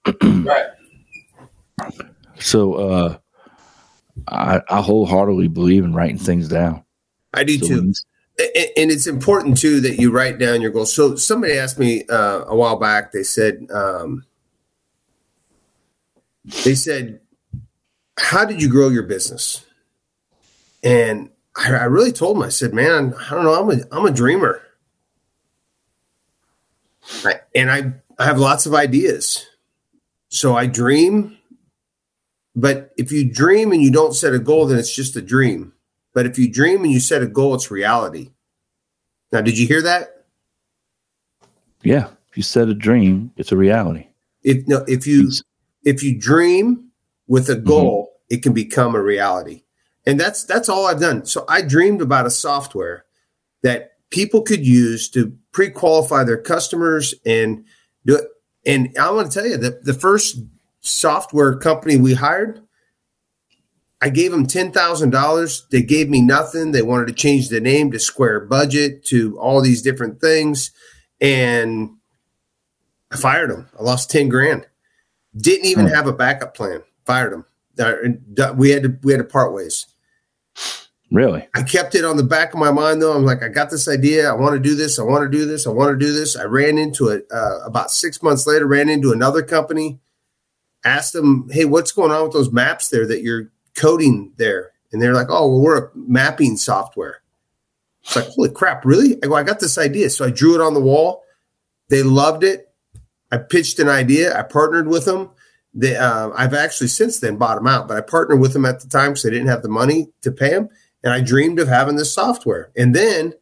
Right. 0.22 0.66
So 2.38 2.75
uh 2.75 3.18
I, 4.29 4.62
I 4.68 4.81
wholeheartedly 4.81 5.49
believe 5.49 5.85
in 5.85 5.94
writing 5.94 6.18
things 6.18 6.49
down. 6.49 6.85
I 7.35 7.44
do 7.44 7.59
So 7.59 7.66
too. 7.68 7.92
and 8.77 8.90
it's 8.90 9.07
important 9.07 9.59
too 9.59 9.81
that 9.81 9.99
you 9.99 10.11
write 10.11 10.38
down 10.38 10.62
your 10.62 10.70
goals. 10.70 10.92
So 10.92 11.16
somebody 11.16 11.55
asked 11.55 11.79
me 11.79 12.05
uh, 12.09 12.44
a 12.46 12.57
while 12.57 12.77
back. 12.77 13.12
They 13.12 13.22
said, 13.22 13.66
um, 13.72 14.25
they 16.64 16.75
said, 16.75 17.20
"How 18.18 18.44
did 18.44 18.61
you 18.62 18.68
grow 18.68 18.88
your 18.88 19.03
business?" 19.03 19.64
And 20.83 21.31
I, 21.57 21.72
I 21.75 21.85
really 21.85 22.12
told 22.12 22.37
them. 22.37 22.42
I 22.42 22.49
said, 22.49 22.72
"Man, 22.72 23.14
I 23.14 23.31
don't 23.31 23.44
know. 23.44 23.55
I'm 23.55 23.70
a 23.70 23.83
I'm 23.92 24.07
a 24.07 24.11
dreamer, 24.11 24.62
I, 27.25 27.40
and 27.55 27.70
I 27.70 27.92
I 28.18 28.25
have 28.25 28.38
lots 28.38 28.66
of 28.66 28.75
ideas. 28.75 29.46
So 30.29 30.57
I 30.57 30.66
dream, 30.66 31.36
but 32.57 32.92
if 32.97 33.12
you 33.12 33.31
dream 33.31 33.71
and 33.71 33.83
you 33.83 33.92
don't 33.92 34.14
set 34.14 34.35
a 34.35 34.40
goal, 34.40 34.66
then 34.66 34.79
it's 34.79 34.95
just 34.95 35.14
a 35.14 35.23
dream." 35.23 35.73
But 36.14 36.25
if 36.25 36.38
you 36.38 36.51
dream 36.51 36.83
and 36.83 36.90
you 36.90 36.99
set 36.99 37.23
a 37.23 37.27
goal, 37.27 37.55
it's 37.55 37.70
reality. 37.70 38.30
Now, 39.30 39.43
did 39.43 39.59
you 39.59 39.66
hear 39.66 39.83
that? 39.83 40.24
Yeah. 41.83 42.09
If 42.30 42.39
you 42.39 42.43
set 42.43 42.68
a 42.68 42.74
dream, 42.74 43.33
it's 43.37 43.53
a 43.53 43.57
reality. 43.57 44.09
If 44.43 44.66
no, 44.66 44.85
if 44.89 45.07
you 45.07 45.30
if 45.85 46.03
you 46.03 46.18
dream 46.18 46.91
with 47.26 47.51
a 47.51 47.57
mm-hmm. 47.57 47.66
goal, 47.66 48.12
it 48.30 48.43
can 48.43 48.53
become 48.53 48.95
a 48.95 49.03
reality. 49.03 49.62
And 50.07 50.18
that's 50.18 50.45
that's 50.45 50.68
all 50.68 50.87
I've 50.87 51.01
done. 51.01 51.26
So 51.26 51.45
I 51.49 51.62
dreamed 51.62 52.01
about 52.01 52.26
a 52.26 52.30
software 52.30 53.05
that 53.62 53.93
people 54.11 54.43
could 54.43 54.64
use 54.66 55.11
to 55.11 55.37
pre-qualify 55.53 56.24
their 56.24 56.41
customers 56.41 57.14
and 57.24 57.64
do 58.05 58.16
it. 58.16 58.24
And 58.64 58.95
I 58.99 59.11
want 59.11 59.30
to 59.30 59.39
tell 59.39 59.49
you 59.49 59.57
that 59.59 59.85
the 59.85 59.95
first 59.95 60.39
software 60.87 61.57
company 61.57 61.97
we 61.97 62.14
hired, 62.14 62.61
I 64.01 64.11
gave 64.11 64.30
them 64.30 64.47
ten 64.47 64.72
thousand 64.72 65.11
dollars. 65.11 65.66
They 65.70 65.82
gave 65.82 66.09
me 66.09 66.20
nothing. 66.20 66.72
They 66.72 66.82
wanted 66.82 67.07
to 67.09 67.12
change 67.14 67.49
the 67.49 67.61
name 67.61 67.91
to 67.93 67.99
Square 67.99 68.41
Budget 68.47 69.05
to 69.07 69.39
all 69.39 69.61
these 69.62 69.82
different 69.82 70.20
things, 70.20 70.70
and 71.20 71.91
I 73.11 73.16
fired 73.16 73.51
them. 73.51 73.68
I 73.78 73.82
lost 73.82 74.11
ten 74.11 74.28
grand. 74.28 74.66
Didn't 75.37 75.66
even 75.66 75.87
Hmm. 75.87 75.95
have 75.95 76.07
a 76.07 76.12
backup 76.12 76.55
plan. 76.55 76.82
Fired 77.07 77.32
them. 77.32 77.45
We 78.59 78.70
had 78.70 78.82
to 78.82 78.99
we 79.03 79.12
had 79.12 79.18
to 79.18 79.24
part 79.24 79.53
ways. 79.55 79.87
Really? 81.12 81.47
I 81.55 81.62
kept 81.62 81.95
it 81.95 82.05
on 82.05 82.16
the 82.16 82.24
back 82.24 82.53
of 82.53 82.59
my 82.59 82.72
mind 82.72 83.01
though. 83.01 83.12
I'm 83.12 83.24
like, 83.24 83.43
I 83.43 83.49
got 83.49 83.70
this 83.70 83.87
idea. 83.87 84.28
I 84.28 84.34
want 84.34 84.55
to 84.55 84.61
do 84.61 84.74
this. 84.74 84.99
I 84.99 85.03
want 85.05 85.22
to 85.22 85.30
do 85.39 85.45
this. 85.47 85.66
I 85.66 85.70
want 85.70 85.99
to 85.99 86.05
do 86.05 86.12
this. 86.12 86.37
I 86.37 86.45
ran 86.45 86.78
into 86.78 87.09
it 87.09 87.26
uh, 87.30 87.61
about 87.64 87.93
six 87.93 88.22
months 88.22 88.47
later. 88.47 88.66
Ran 88.66 88.89
into 88.89 89.12
another 89.12 89.43
company. 89.43 90.01
Asked 90.87 91.12
them, 91.12 91.49
"Hey, 91.51 91.64
what's 91.64 91.93
going 91.93 92.12
on 92.12 92.24
with 92.24 92.32
those 92.32 92.53
maps 92.53 92.89
there 92.89 93.07
that 93.07 93.22
you're 93.22 93.51
coding 93.74 94.32
there?" 94.37 94.72
And 94.93 95.03
they're 95.03 95.14
like, 95.14 95.28
"Oh, 95.28 95.49
well, 95.49 95.61
we're 95.61 95.84
a 95.84 95.91
mapping 95.95 96.57
software." 96.57 97.22
It's 98.07 98.14
like, 98.14 98.26
holy 98.26 98.51
crap, 98.51 98.84
really? 98.84 99.16
I 99.22 99.26
go, 99.26 99.34
I 99.34 99.43
got 99.43 99.59
this 99.59 99.78
idea. 99.78 100.11
So 100.11 100.24
I 100.24 100.30
drew 100.30 100.55
it 100.55 100.61
on 100.61 100.74
the 100.74 100.80
wall. 100.80 101.24
They 101.89 102.05
loved 102.05 102.45
it. 102.45 102.72
I 103.32 103.39
pitched 103.39 103.80
an 103.80 103.89
idea. 103.89 104.39
I 104.39 104.43
partnered 104.43 104.87
with 104.87 105.07
them. 105.07 105.30
They, 105.74 105.97
uh, 105.97 106.30
I've 106.37 106.55
actually 106.55 106.87
since 106.87 107.18
then 107.18 107.37
bought 107.37 107.57
them 107.57 107.66
out, 107.66 107.89
but 107.89 107.97
I 107.97 108.01
partnered 108.01 108.41
with 108.41 108.53
them 108.53 108.64
at 108.64 108.80
the 108.80 108.89
time 108.89 109.11
because 109.11 109.26
I 109.26 109.30
didn't 109.30 109.49
have 109.49 109.62
the 109.62 109.68
money 109.68 110.09
to 110.22 110.30
pay 110.30 110.51
them. 110.51 110.68
And 111.03 111.12
I 111.12 111.20
dreamed 111.20 111.59
of 111.59 111.66
having 111.66 111.97
this 111.97 112.14
software. 112.14 112.70
And 112.76 112.95
then 112.95 113.34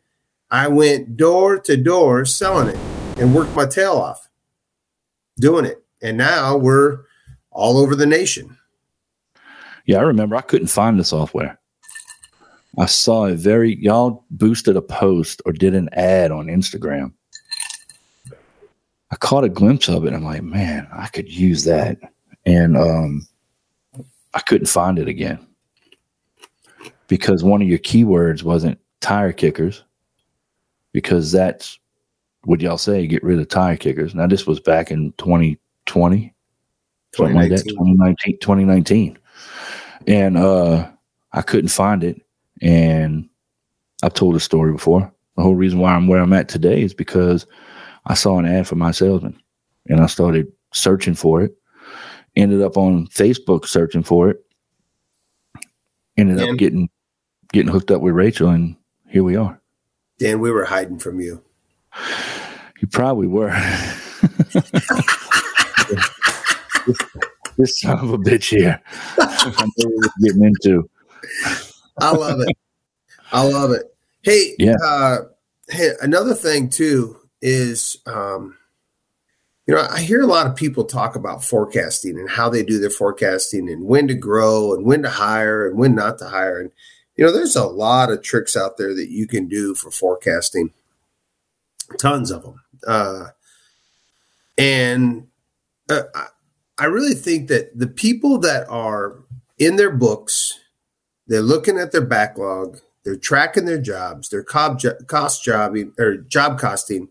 I 0.50 0.68
went 0.68 1.16
door 1.16 1.58
to 1.60 1.76
door 1.76 2.24
selling 2.24 2.68
it 2.68 2.78
and 3.18 3.34
worked 3.34 3.54
my 3.54 3.66
tail 3.66 3.92
off 3.92 4.28
doing 5.38 5.66
it. 5.66 5.84
And 6.02 6.16
now 6.16 6.56
we're 6.56 7.00
all 7.54 7.78
over 7.78 7.96
the 7.96 8.06
nation. 8.06 8.58
Yeah, 9.86 9.98
I 9.98 10.02
remember 10.02 10.36
I 10.36 10.42
couldn't 10.42 10.68
find 10.68 10.98
the 10.98 11.04
software. 11.04 11.58
I 12.78 12.86
saw 12.86 13.26
a 13.26 13.34
very 13.34 13.76
y'all 13.76 14.24
boosted 14.30 14.76
a 14.76 14.82
post 14.82 15.40
or 15.46 15.52
did 15.52 15.74
an 15.74 15.88
ad 15.92 16.32
on 16.32 16.46
Instagram. 16.46 17.12
I 19.10 19.16
caught 19.16 19.44
a 19.44 19.48
glimpse 19.48 19.88
of 19.88 20.04
it. 20.04 20.12
I'm 20.12 20.24
like, 20.24 20.42
man, 20.42 20.88
I 20.92 21.06
could 21.06 21.32
use 21.32 21.64
that. 21.64 21.98
And 22.44 22.76
um 22.76 23.26
I 24.34 24.40
couldn't 24.40 24.66
find 24.66 24.98
it 24.98 25.06
again. 25.06 25.46
Because 27.06 27.44
one 27.44 27.62
of 27.62 27.68
your 27.68 27.78
keywords 27.78 28.42
wasn't 28.42 28.80
tire 29.00 29.32
kickers. 29.32 29.84
Because 30.92 31.30
that's 31.30 31.78
what 32.44 32.60
y'all 32.60 32.78
say, 32.78 33.06
get 33.06 33.22
rid 33.22 33.38
of 33.38 33.48
tire 33.48 33.76
kickers. 33.76 34.14
Now 34.14 34.26
this 34.26 34.46
was 34.46 34.58
back 34.58 34.90
in 34.90 35.12
2020, 35.18 36.33
something 37.16 37.36
like 37.36 37.50
that, 37.50 37.64
2019, 37.68 38.38
2019. 38.38 39.18
And 40.06 40.36
uh 40.36 40.90
I 41.32 41.42
couldn't 41.42 41.68
find 41.68 42.04
it. 42.04 42.22
And 42.62 43.28
I've 44.02 44.14
told 44.14 44.34
this 44.34 44.44
story 44.44 44.72
before. 44.72 45.12
The 45.36 45.42
whole 45.42 45.56
reason 45.56 45.80
why 45.80 45.94
I'm 45.94 46.06
where 46.06 46.20
I'm 46.20 46.32
at 46.32 46.48
today 46.48 46.82
is 46.82 46.94
because 46.94 47.46
I 48.06 48.14
saw 48.14 48.38
an 48.38 48.46
ad 48.46 48.68
for 48.68 48.76
mySalesman 48.76 49.36
and 49.88 50.00
I 50.00 50.06
started 50.06 50.50
searching 50.72 51.14
for 51.14 51.42
it. 51.42 51.54
Ended 52.36 52.62
up 52.62 52.76
on 52.76 53.08
Facebook 53.08 53.66
searching 53.66 54.02
for 54.02 54.30
it. 54.30 54.44
Ended 56.16 56.40
up 56.40 56.56
getting 56.56 56.88
getting 57.52 57.72
hooked 57.72 57.90
up 57.90 58.00
with 58.00 58.14
Rachel 58.14 58.48
and 58.48 58.76
here 59.08 59.24
we 59.24 59.36
are. 59.36 59.60
Dan, 60.18 60.38
we 60.40 60.50
were 60.50 60.64
hiding 60.64 60.98
from 60.98 61.20
you. 61.20 61.42
You 62.80 62.88
probably 62.88 63.26
were. 63.26 63.50
this 67.56 67.80
son 67.80 67.98
of 67.98 68.12
a 68.12 68.18
bitch 68.18 68.56
here. 68.56 68.80
I 69.18 69.66
know 69.78 69.88
what 69.88 70.10
getting 70.22 70.44
into. 70.44 70.88
I 71.98 72.10
love 72.10 72.40
it. 72.40 72.56
I 73.32 73.42
love 73.42 73.70
it. 73.72 73.94
Hey, 74.22 74.54
Yeah. 74.58 74.76
uh, 74.84 75.18
hey, 75.68 75.90
another 76.00 76.34
thing 76.34 76.68
too 76.68 77.18
is, 77.42 77.98
um, 78.06 78.56
you 79.66 79.74
know, 79.74 79.86
I 79.90 80.00
hear 80.00 80.20
a 80.20 80.26
lot 80.26 80.46
of 80.46 80.56
people 80.56 80.84
talk 80.84 81.16
about 81.16 81.42
forecasting 81.42 82.18
and 82.18 82.28
how 82.28 82.48
they 82.48 82.62
do 82.62 82.78
their 82.78 82.90
forecasting 82.90 83.70
and 83.70 83.84
when 83.84 84.08
to 84.08 84.14
grow 84.14 84.74
and 84.74 84.84
when 84.84 85.02
to 85.02 85.10
hire 85.10 85.66
and 85.66 85.78
when 85.78 85.94
not 85.94 86.18
to 86.18 86.26
hire. 86.26 86.60
And, 86.60 86.70
you 87.16 87.24
know, 87.24 87.32
there's 87.32 87.56
a 87.56 87.64
lot 87.64 88.10
of 88.10 88.22
tricks 88.22 88.56
out 88.56 88.76
there 88.76 88.94
that 88.94 89.10
you 89.10 89.26
can 89.26 89.48
do 89.48 89.74
for 89.74 89.90
forecasting, 89.90 90.72
tons 91.98 92.30
of 92.30 92.42
them. 92.42 92.60
Uh, 92.86 93.26
and 94.58 95.26
uh, 95.88 96.02
I, 96.78 96.86
really 96.86 97.14
think 97.14 97.48
that 97.48 97.78
the 97.78 97.86
people 97.86 98.38
that 98.38 98.68
are 98.68 99.20
in 99.58 99.76
their 99.76 99.90
books, 99.90 100.58
they're 101.26 101.40
looking 101.42 101.78
at 101.78 101.92
their 101.92 102.04
backlog, 102.04 102.78
they're 103.04 103.16
tracking 103.16 103.64
their 103.64 103.80
jobs, 103.80 104.28
their 104.28 104.42
cost 104.42 105.44
jobbing 105.44 105.92
or 105.98 106.16
job 106.16 106.58
costing, 106.58 107.08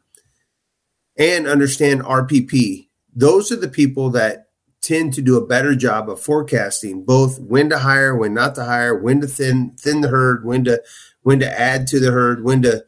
and 1.17 1.47
understand 1.47 2.01
RPP. 2.01 2.87
Those 3.15 3.51
are 3.51 3.57
the 3.57 3.69
people 3.69 4.09
that 4.11 4.47
tend 4.81 5.13
to 5.13 5.21
do 5.21 5.37
a 5.37 5.45
better 5.45 5.73
job 5.75 6.09
of 6.09 6.19
forecasting 6.19 7.03
both 7.05 7.39
when 7.39 7.69
to 7.69 7.79
hire, 7.79 8.15
when 8.15 8.33
not 8.33 8.53
to 8.55 8.63
hire, 8.63 8.95
when 8.95 9.21
to 9.21 9.27
thin 9.27 9.71
thin 9.79 10.01
the 10.01 10.09
herd, 10.09 10.45
when 10.45 10.63
to 10.65 10.81
when 11.21 11.39
to 11.39 11.59
add 11.59 11.87
to 11.87 11.99
the 11.99 12.11
herd, 12.11 12.43
when 12.43 12.61
to 12.61 12.83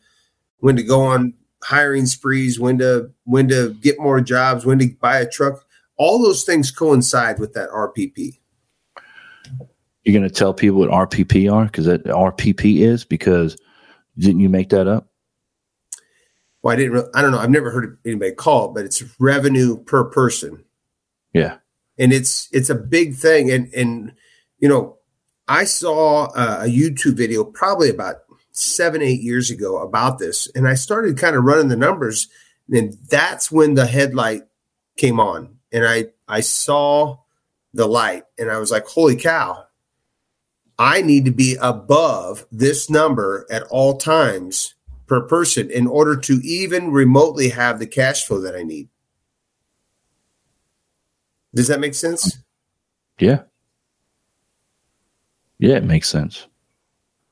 when 0.59 0.75
to 0.75 0.83
go 0.83 1.01
on 1.01 1.33
hiring 1.63 2.05
sprees, 2.05 2.59
when 2.59 2.77
to 2.77 3.09
when 3.23 3.47
to 3.47 3.73
get 3.75 3.99
more 3.99 4.19
jobs, 4.19 4.65
when 4.65 4.77
to 4.79 4.89
buy 4.99 5.19
a 5.19 5.29
truck. 5.29 5.65
All 5.97 6.21
those 6.21 6.43
things 6.43 6.71
coincide 6.71 7.39
with 7.39 7.53
that 7.53 7.69
RPP. 7.69 8.39
You're 10.03 10.13
going 10.19 10.27
to 10.27 10.33
tell 10.33 10.53
people 10.53 10.79
what 10.79 10.89
RPP 10.89 11.51
are 11.51 11.65
because 11.65 11.85
that 11.85 12.03
RPP 12.03 12.79
is 12.79 13.03
because 13.05 13.57
didn't 14.17 14.41
you 14.41 14.49
make 14.49 14.69
that 14.69 14.87
up? 14.87 15.07
Well, 16.61 16.73
I 16.73 16.77
didn't. 16.77 17.07
I 17.15 17.21
don't 17.21 17.31
know. 17.31 17.39
I've 17.39 17.49
never 17.49 17.71
heard 17.71 17.97
anybody 18.05 18.33
call 18.33 18.69
it, 18.69 18.73
but 18.75 18.85
it's 18.85 19.03
revenue 19.19 19.77
per 19.83 20.03
person. 20.05 20.63
Yeah. 21.33 21.57
and 21.97 22.13
it's 22.13 22.47
it's 22.53 22.69
a 22.69 22.75
big 22.75 23.13
thing 23.13 23.51
and 23.51 23.67
and 23.73 24.13
you 24.59 24.69
know 24.69 24.97
i 25.49 25.65
saw 25.65 26.25
a 26.33 26.65
youtube 26.65 27.17
video 27.17 27.43
probably 27.43 27.89
about 27.89 28.17
seven 28.51 29.01
eight 29.01 29.19
years 29.21 29.51
ago 29.51 29.79
about 29.81 30.17
this 30.17 30.47
and 30.55 30.65
i 30.65 30.73
started 30.75 31.17
kind 31.17 31.35
of 31.35 31.43
running 31.43 31.67
the 31.67 31.75
numbers 31.75 32.29
and 32.69 32.97
that's 33.09 33.51
when 33.51 33.73
the 33.73 33.85
headlight 33.85 34.43
came 34.97 35.19
on 35.19 35.54
and 35.71 35.85
i 35.85 36.05
i 36.27 36.39
saw 36.39 37.17
the 37.73 37.85
light 37.87 38.23
and 38.37 38.49
i 38.51 38.57
was 38.57 38.71
like 38.71 38.85
holy 38.85 39.15
cow 39.15 39.63
i 40.79 41.01
need 41.01 41.25
to 41.25 41.31
be 41.31 41.55
above 41.61 42.45
this 42.51 42.89
number 42.89 43.45
at 43.51 43.63
all 43.63 43.97
times 43.97 44.75
per 45.07 45.21
person 45.21 45.69
in 45.69 45.85
order 45.87 46.15
to 46.15 46.33
even 46.43 46.91
remotely 46.91 47.49
have 47.49 47.79
the 47.79 47.87
cash 47.87 48.25
flow 48.25 48.39
that 48.39 48.55
i 48.55 48.63
need 48.63 48.87
does 51.53 51.67
that 51.67 51.79
make 51.79 51.93
sense 51.95 52.39
Yeah. 53.19 53.43
Yeah, 55.57 55.75
it 55.77 55.85
makes 55.85 56.09
sense. 56.09 56.47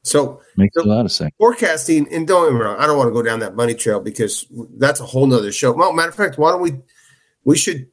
so 0.04 0.40
Makes 0.56 0.76
So- 0.76 0.84
a 0.84 0.88
lot 0.88 1.06
of 1.06 1.12
sense. 1.12 1.32
forecasting 1.38 2.08
and 2.14 2.28
don't 2.28 2.48
get 2.48 2.54
me 2.56 2.62
wrong 2.62 2.78
i 2.80 2.86
don't 2.88 2.98
want 2.98 3.08
to 3.10 3.14
go 3.14 3.22
down 3.24 3.40
that 3.40 3.56
money 3.56 3.74
trail 3.74 4.00
because 4.02 4.46
that's 4.78 5.00
a 5.00 5.06
whole 5.06 5.28
nother 5.28 5.52
show 5.52 5.72
well 5.74 5.92
matter 5.94 6.10
of 6.10 6.16
fact 6.16 6.38
why 6.38 6.52
don't 6.52 6.62
we 6.62 6.74
we 7.44 7.58
should 7.58 7.88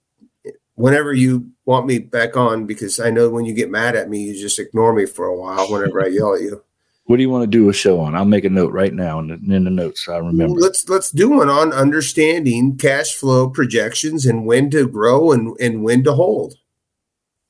whenever 0.80 1.12
you 1.12 1.50
want 1.66 1.86
me 1.86 1.98
back 1.98 2.36
on 2.36 2.66
because 2.66 2.98
i 2.98 3.10
know 3.10 3.28
when 3.28 3.44
you 3.44 3.52
get 3.54 3.70
mad 3.70 3.94
at 3.94 4.08
me 4.08 4.22
you 4.22 4.40
just 4.40 4.58
ignore 4.58 4.92
me 4.94 5.04
for 5.06 5.26
a 5.26 5.36
while 5.38 5.70
whenever 5.70 6.02
i 6.02 6.08
yell 6.08 6.34
at 6.34 6.40
you 6.40 6.62
What 7.04 7.16
do 7.16 7.22
you 7.22 7.30
want 7.30 7.42
to 7.42 7.58
do 7.58 7.68
a 7.68 7.72
show 7.72 7.98
on? 8.00 8.14
I'll 8.14 8.24
make 8.24 8.44
a 8.44 8.50
note 8.50 8.72
right 8.72 8.94
now 8.94 9.18
in 9.18 9.26
the, 9.28 9.56
in 9.56 9.64
the 9.64 9.70
notes. 9.70 10.04
so 10.04 10.14
I 10.14 10.18
remember. 10.18 10.58
let's 10.60 10.88
let's 10.88 11.10
do 11.10 11.28
one 11.30 11.48
on 11.48 11.72
understanding 11.72 12.76
cash 12.78 13.14
flow 13.14 13.50
projections 13.50 14.26
and 14.26 14.46
when 14.46 14.70
to 14.70 14.86
grow 14.88 15.32
and 15.32 15.56
and 15.60 15.82
when 15.82 16.04
to 16.04 16.14
hold 16.14 16.54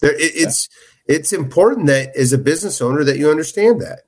there 0.01 0.14
it, 0.14 0.33
it's 0.35 0.68
it's 1.07 1.33
important 1.33 1.87
that 1.89 2.16
as 2.16 2.33
a 2.33 2.39
business 2.39 2.81
owner 2.81 3.05
that 3.05 3.18
you 3.18 3.31
understand 3.31 3.81
that 3.83 4.01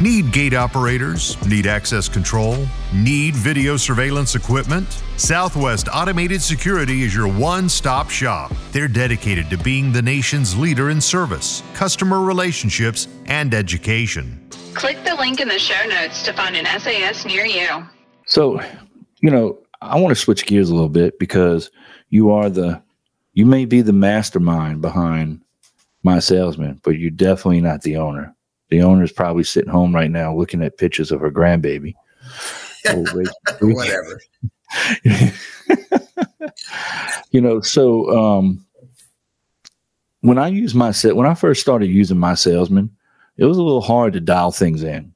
Need 0.00 0.30
gate 0.30 0.54
operators? 0.54 1.36
Need 1.44 1.66
access 1.66 2.08
control? 2.08 2.68
Need 2.94 3.34
video 3.34 3.76
surveillance 3.76 4.36
equipment? 4.36 4.86
Southwest 5.16 5.88
Automated 5.92 6.40
Security 6.40 7.02
is 7.02 7.12
your 7.12 7.26
one 7.26 7.68
stop 7.68 8.08
shop. 8.08 8.52
They're 8.70 8.86
dedicated 8.86 9.50
to 9.50 9.58
being 9.58 9.90
the 9.90 10.00
nation's 10.00 10.56
leader 10.56 10.90
in 10.90 11.00
service, 11.00 11.64
customer 11.74 12.20
relationships, 12.20 13.08
and 13.26 13.52
education. 13.52 14.48
Click 14.74 15.02
the 15.02 15.16
link 15.16 15.40
in 15.40 15.48
the 15.48 15.58
show 15.58 15.84
notes 15.88 16.22
to 16.22 16.32
find 16.32 16.54
an 16.54 16.66
SAS 16.78 17.24
near 17.24 17.44
you. 17.44 17.84
So, 18.24 18.60
you 19.20 19.30
know, 19.30 19.58
I 19.82 19.98
want 19.98 20.16
to 20.16 20.22
switch 20.22 20.46
gears 20.46 20.70
a 20.70 20.74
little 20.74 20.88
bit 20.88 21.18
because 21.18 21.72
you 22.10 22.30
are 22.30 22.48
the, 22.48 22.80
you 23.32 23.46
may 23.46 23.64
be 23.64 23.80
the 23.80 23.92
mastermind 23.92 24.80
behind 24.80 25.40
mySalesman, 26.06 26.80
but 26.84 27.00
you're 27.00 27.10
definitely 27.10 27.62
not 27.62 27.82
the 27.82 27.96
owner. 27.96 28.36
The 28.70 28.82
owner's 28.82 29.12
probably 29.12 29.44
sitting 29.44 29.70
home 29.70 29.94
right 29.94 30.10
now 30.10 30.34
looking 30.34 30.62
at 30.62 30.78
pictures 30.78 31.10
of 31.10 31.20
her 31.20 31.30
grandbaby. 31.30 31.94
Whatever 33.60 34.20
you 37.30 37.40
know, 37.40 37.60
so 37.60 38.16
um, 38.16 38.64
when 40.20 40.38
I 40.38 40.48
use 40.48 40.74
my 40.74 40.90
set, 40.90 41.16
when 41.16 41.26
I 41.26 41.34
first 41.34 41.60
started 41.60 41.86
using 41.86 42.18
mySalesman, 42.18 42.90
it 43.36 43.44
was 43.44 43.58
a 43.58 43.62
little 43.62 43.80
hard 43.80 44.12
to 44.14 44.20
dial 44.20 44.52
things 44.52 44.82
in. 44.82 45.12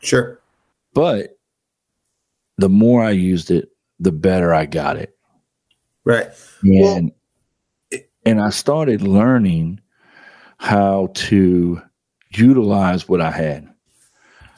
sure 0.00 0.40
But 0.94 1.38
the 2.58 2.68
more 2.68 3.02
I 3.02 3.10
used 3.10 3.50
it, 3.50 3.70
the 3.98 4.12
better 4.12 4.54
I 4.54 4.66
got 4.66 4.96
it. 4.96 5.16
right 6.04 6.28
And 6.62 7.12
Well, 7.92 8.00
and 8.24 8.40
I 8.40 8.50
started 8.50 9.02
learning 9.02 9.80
how 10.58 11.10
to 11.14 11.82
utilize 12.34 13.08
what 13.08 13.20
I 13.20 13.30
had. 13.30 13.68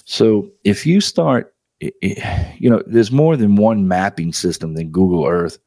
So 0.04 0.50
if 0.64 0.86
you 0.86 1.00
start, 1.00 1.54
you 1.80 2.70
know, 2.70 2.82
there's 2.86 3.10
more 3.10 3.36
than 3.36 3.56
one 3.56 3.88
mapping 3.88 4.32
system 4.32 4.74
than 4.74 4.90
Google 4.90 5.26
Earth, 5.26 5.58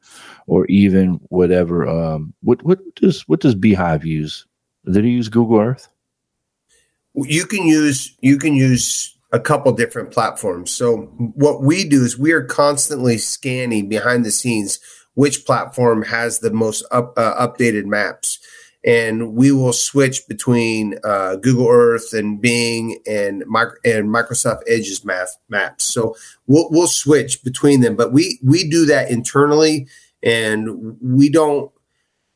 or 0.46 0.66
even 0.66 1.20
whatever. 1.28 1.86
Um, 1.86 2.34
what 2.42 2.62
what 2.64 2.78
does 2.96 3.22
what 3.28 3.40
does 3.40 3.54
Beehive 3.54 4.04
use? 4.04 4.46
Did 4.90 5.04
he 5.04 5.10
use 5.10 5.28
Google 5.28 5.60
Earth? 5.60 5.88
you 7.24 7.46
can 7.46 7.66
use 7.66 8.16
you 8.20 8.38
can 8.38 8.54
use 8.54 9.16
a 9.32 9.40
couple 9.40 9.72
different 9.72 10.10
platforms 10.10 10.70
so 10.70 10.98
what 11.34 11.62
we 11.62 11.88
do 11.88 12.04
is 12.04 12.18
we 12.18 12.32
are 12.32 12.44
constantly 12.44 13.18
scanning 13.18 13.88
behind 13.88 14.24
the 14.24 14.30
scenes 14.30 14.78
which 15.14 15.44
platform 15.44 16.02
has 16.02 16.38
the 16.38 16.50
most 16.50 16.84
up, 16.92 17.12
uh, 17.16 17.46
updated 17.46 17.84
maps 17.84 18.37
and 18.84 19.34
we 19.34 19.50
will 19.50 19.72
switch 19.72 20.26
between 20.28 20.94
uh, 21.04 21.36
google 21.36 21.68
earth 21.68 22.12
and 22.12 22.40
bing 22.40 22.98
and, 23.06 23.42
and 23.42 24.08
microsoft 24.08 24.60
edge's 24.68 25.04
map, 25.04 25.28
maps. 25.48 25.84
So 25.84 26.14
we'll, 26.46 26.68
we'll 26.70 26.86
switch 26.86 27.42
between 27.42 27.80
them. 27.80 27.96
But 27.96 28.12
we 28.12 28.38
we 28.44 28.68
do 28.68 28.86
that 28.86 29.10
internally 29.10 29.88
and 30.22 30.96
we 31.02 31.28
don't 31.28 31.72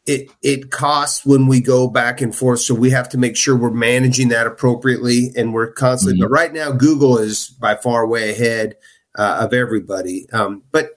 it 0.07 0.30
it 0.43 0.72
costs 0.72 1.24
when 1.24 1.47
we 1.47 1.61
go 1.61 1.88
back 1.88 2.20
and 2.20 2.34
forth. 2.34 2.59
So 2.61 2.74
we 2.74 2.90
have 2.90 3.09
to 3.11 3.18
make 3.18 3.36
sure 3.36 3.57
we're 3.57 3.70
managing 3.70 4.28
that 4.28 4.49
appropriately 4.49 5.30
and 5.36 5.55
we're 5.55 5.70
constantly 5.72 6.18
Mhm. 6.18 6.22
but 6.24 6.30
right 6.30 6.53
now 6.53 6.72
google 6.72 7.18
is 7.18 7.49
by 7.49 7.76
far 7.76 8.07
way 8.07 8.30
ahead 8.30 8.74
uh, 9.16 9.38
of 9.43 9.55
everybody. 9.55 10.26
Um, 10.32 10.62
but 10.72 10.90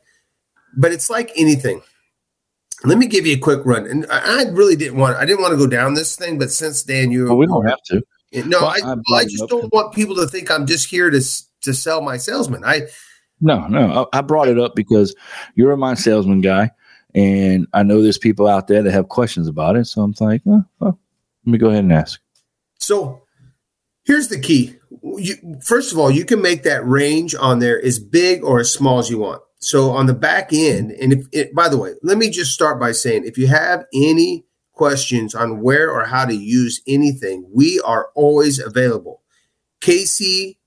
but 0.76 0.92
it's 0.92 1.10
like 1.10 1.32
anything 1.36 1.82
let 2.86 2.98
me 2.98 3.08
give 3.08 3.26
you 3.26 3.36
a 3.36 3.40
quick 3.40 3.66
run 3.66 3.86
and 3.88 4.06
i, 4.12 4.42
I 4.42 4.50
really 4.50 4.76
didn't 4.76 4.98
want 4.98 5.18
i 5.18 5.26
didn't 5.26 5.42
want 5.42 5.52
to 5.52 5.58
go 5.58 5.68
down 5.68 5.94
this 5.94 6.16
thing 6.16 6.38
but 6.38 6.52
since 6.52 6.84
dan 6.84 7.12
you 7.12 7.26
Well, 7.26 7.38
we 7.38 7.48
don't 7.48 7.68
have 7.68 7.82
to. 7.88 8.04
no 8.46 8.62
Well, 8.62 8.70
I, 8.70 8.80
well, 8.84 9.20
I 9.20 9.24
just 9.24 9.48
don't 9.48 9.72
want 9.74 9.94
people 9.94 10.16
to 10.16 10.28
think 10.28 10.50
i'm 10.52 10.66
just 10.66 10.90
here 10.90 11.10
to 11.10 11.22
to 11.62 11.74
sell 11.74 12.02
mySalesman 12.02 12.62
i 12.66 12.82
No, 13.42 13.68
no. 13.68 14.08
I, 14.14 14.20
I 14.20 14.22
brought 14.22 14.48
it 14.48 14.60
up 14.60 14.76
because 14.76 15.16
you're 15.56 15.74
a 15.74 15.78
mySalesman 15.78 16.42
guy, 16.42 16.72
and 17.14 17.68
I 17.74 17.84
know 17.84 18.02
there's 18.02 18.18
people 18.18 18.48
out 18.48 18.68
there 18.68 18.82
that 18.82 18.92
have 18.92 19.10
questions 19.10 19.48
about 19.48 19.76
it. 19.76 19.86
So 19.86 20.02
I'm 20.02 20.14
like, 20.20 20.42
oh, 20.48 20.64
well, 20.80 21.00
let 21.46 21.52
me 21.52 21.58
go 21.58 21.68
ahead 21.70 21.84
and 21.84 21.94
ask. 21.94 22.22
So 22.80 23.24
here's 24.06 24.30
the 24.30 24.40
key. 24.40 24.76
You, 25.18 25.36
first 25.62 25.92
of 25.92 26.00
all, 26.00 26.10
you 26.10 26.24
can 26.26 26.42
make 26.42 26.64
that 26.64 26.86
range 26.88 27.36
on 27.36 27.60
there 27.60 27.84
as 27.84 28.00
big 28.00 28.44
or 28.44 28.60
as 28.62 28.72
small 28.72 29.00
as 29.00 29.10
you 29.10 29.20
want. 29.20 29.42
So 29.60 29.92
on 29.92 30.06
the 30.06 30.14
back 30.14 30.50
end, 30.52 30.92
and 30.92 31.14
if 31.14 31.28
it, 31.32 31.56
by 31.56 31.70
the 31.70 31.78
way, 31.78 31.94
let 32.04 32.18
me 32.18 32.30
just 32.30 32.54
start 32.54 32.80
by 32.80 32.92
saying 32.92 33.26
if 33.26 33.38
you 33.38 33.48
have 33.48 33.86
any 33.94 34.46
questions 34.74 35.34
on 35.34 35.62
where 35.62 35.90
or 35.90 36.06
how 36.06 36.26
to 36.26 36.36
use 36.36 36.82
anything, 36.88 37.48
we 37.52 37.80
are 37.82 38.10
always 38.14 38.60
available. 38.60 39.22
Casey, 39.82 40.60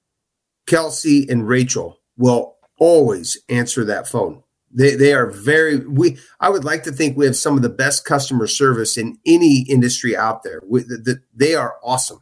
Kelsey, 0.67 1.29
and 1.29 1.47
Rachel 1.47 2.01
will 2.17 2.57
always 2.79 3.37
answer 3.49 3.85
that 3.85 4.09
phone. 4.09 4.43
They, 4.71 4.95
they 4.97 5.15
are 5.15 5.31
very 5.31 5.79
we 5.79 6.19
I 6.41 6.51
would 6.51 6.65
like 6.65 6.83
to 6.85 6.93
think 6.93 7.17
we 7.17 7.25
have 7.25 7.37
some 7.37 7.57
of 7.57 7.63
the 7.63 7.71
best 7.71 8.05
customer 8.05 8.47
service 8.47 8.97
in 8.97 9.19
any 9.25 9.63
industry 9.63 10.17
out 10.17 10.43
there. 10.43 10.61
We, 10.67 10.83
the, 10.83 10.99
the, 10.99 11.23
they 11.35 11.55
are 11.55 11.77
awesome. 11.83 12.21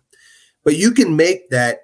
But 0.62 0.76
you 0.76 0.92
can 0.92 1.16
make 1.16 1.50
that 1.50 1.80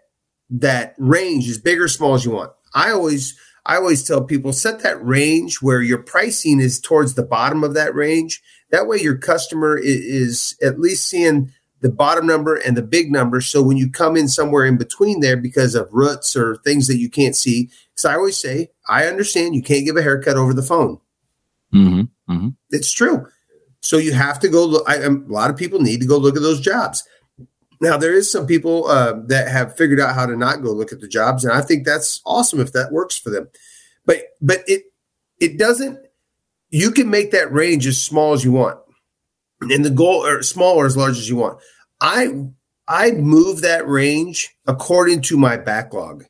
that 0.51 0.95
range 0.99 1.49
as 1.49 1.59
big 1.59 1.81
or 1.81 1.89
small 1.89 2.15
as 2.15 2.25
you 2.25 2.33
want. 2.33 2.53
I 2.75 2.91
always 2.91 3.37
I 3.65 3.77
always 3.77 4.03
tell 4.03 4.25
people 4.25 4.53
set 4.53 4.81
that 4.81 5.05
range 5.05 5.63
where 5.63 5.83
your 5.83 6.03
pricing 6.03 6.61
is 6.61 6.81
towards 6.81 7.15
the 7.15 7.23
bottom 7.23 7.63
of 7.63 7.75
that 7.75 7.95
range. 7.95 8.43
That 8.71 8.87
way 8.87 8.99
your 8.99 9.17
customer 9.17 9.79
is, 9.79 10.01
is 10.01 10.57
at 10.63 10.81
least 10.81 11.09
seeing 11.09 11.53
the 11.81 11.91
bottom 11.91 12.27
number 12.27 12.57
and 12.57 12.77
the 12.77 12.83
big 12.83 13.13
number. 13.13 13.41
So 13.41 13.63
when 13.63 13.77
you 13.77 13.91
come 13.91 14.17
in 14.17 14.29
somewhere 14.29 14.65
in 14.65 14.79
between 14.79 15.21
there 15.21 15.37
because 15.37 15.75
of 15.75 15.89
roots 15.93 16.35
or 16.35 16.57
things 16.59 16.87
that 16.87 16.99
you 16.99 17.11
can't 17.11 17.37
see, 17.37 17.71
so 17.95 18.11
I 18.11 18.15
always 18.15 18.37
say, 18.37 18.71
I 18.89 19.07
understand 19.07 19.55
you 19.55 19.63
can't 19.63 19.85
give 19.85 19.97
a 19.97 20.03
haircut 20.03 20.37
over 20.37 20.55
the 20.55 20.63
phone. 20.63 20.99
Mm-hmm. 21.75 22.33
Mm-hmm. 22.33 22.49
It's 22.71 22.93
true. 22.93 23.27
So 23.81 23.97
you 23.99 24.13
have 24.13 24.39
to 24.41 24.49
go 24.49 24.65
look. 24.65 24.89
I, 24.89 25.03
um, 25.03 25.27
a 25.29 25.33
lot 25.33 25.51
of 25.51 25.57
people 25.57 25.81
need 25.81 26.01
to 26.01 26.07
go 26.07 26.17
look 26.17 26.37
at 26.37 26.43
those 26.43 26.61
jobs. 26.61 27.05
Now 27.83 27.97
there 27.97 28.15
is 28.15 28.31
some 28.31 28.47
people 28.47 28.87
uh, 28.87 29.15
that 29.27 29.49
have 29.49 29.77
figured 29.77 29.99
out 29.99 30.15
how 30.15 30.25
to 30.25 30.37
not 30.37 30.63
go 30.63 30.71
look 30.71 30.93
at 30.93 31.01
the 31.01 31.09
jobs, 31.09 31.45
and 31.45 31.53
I 31.53 31.61
think 31.61 31.85
that's 31.85 32.23
awesome 32.25 32.61
if 32.61 32.73
that 32.73 32.93
works 32.93 33.19
for 33.19 33.31
them. 33.31 33.49
But 34.07 34.19
but 34.41 34.61
it 34.69 34.85
it 35.41 35.59
doesn't. 35.59 35.99
You 36.71 36.93
can 36.93 37.11
make 37.11 37.33
that 37.33 37.53
range 37.53 37.89
as 37.89 38.03
small 38.03 38.35
as 38.35 38.45
you 38.45 38.53
want, 38.53 38.79
and 39.63 39.85
the 39.85 39.91
goal 39.91 40.25
or 40.25 40.43
small 40.45 40.77
or 40.77 40.87
as 40.87 40.97
large 40.97 41.19
as 41.19 41.29
you 41.29 41.35
want. 41.35 41.59
I 42.01 42.29
I 42.87 43.11
move 43.11 43.63
that 43.63 43.89
range 43.89 44.55
according 44.69 45.23
to 45.23 45.37
my 45.37 45.57
backlog. 45.57 46.25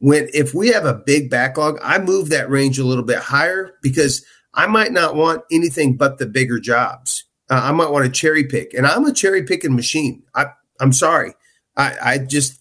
When 0.00 0.28
if 0.34 0.54
we 0.54 0.68
have 0.70 0.86
a 0.86 1.00
big 1.06 1.30
backlog, 1.30 1.78
I 1.84 2.00
move 2.00 2.30
that 2.30 2.50
range 2.50 2.80
a 2.80 2.84
little 2.84 3.04
bit 3.04 3.18
higher 3.18 3.74
because 3.80 4.24
I 4.54 4.66
might 4.66 4.90
not 4.90 5.14
want 5.14 5.42
anything 5.52 5.96
but 5.96 6.18
the 6.18 6.26
bigger 6.26 6.58
jobs. 6.58 7.26
Uh, 7.48 7.60
I 7.62 7.70
might 7.70 7.90
want 7.90 8.06
to 8.06 8.10
cherry 8.10 8.44
pick, 8.44 8.74
and 8.74 8.88
I'm 8.88 9.04
a 9.04 9.12
cherry 9.12 9.44
picking 9.44 9.74
machine. 9.76 10.24
I, 10.34 10.46
I'm 10.80 10.92
sorry. 10.92 11.34
I, 11.76 11.94
I 12.02 12.18
just, 12.18 12.60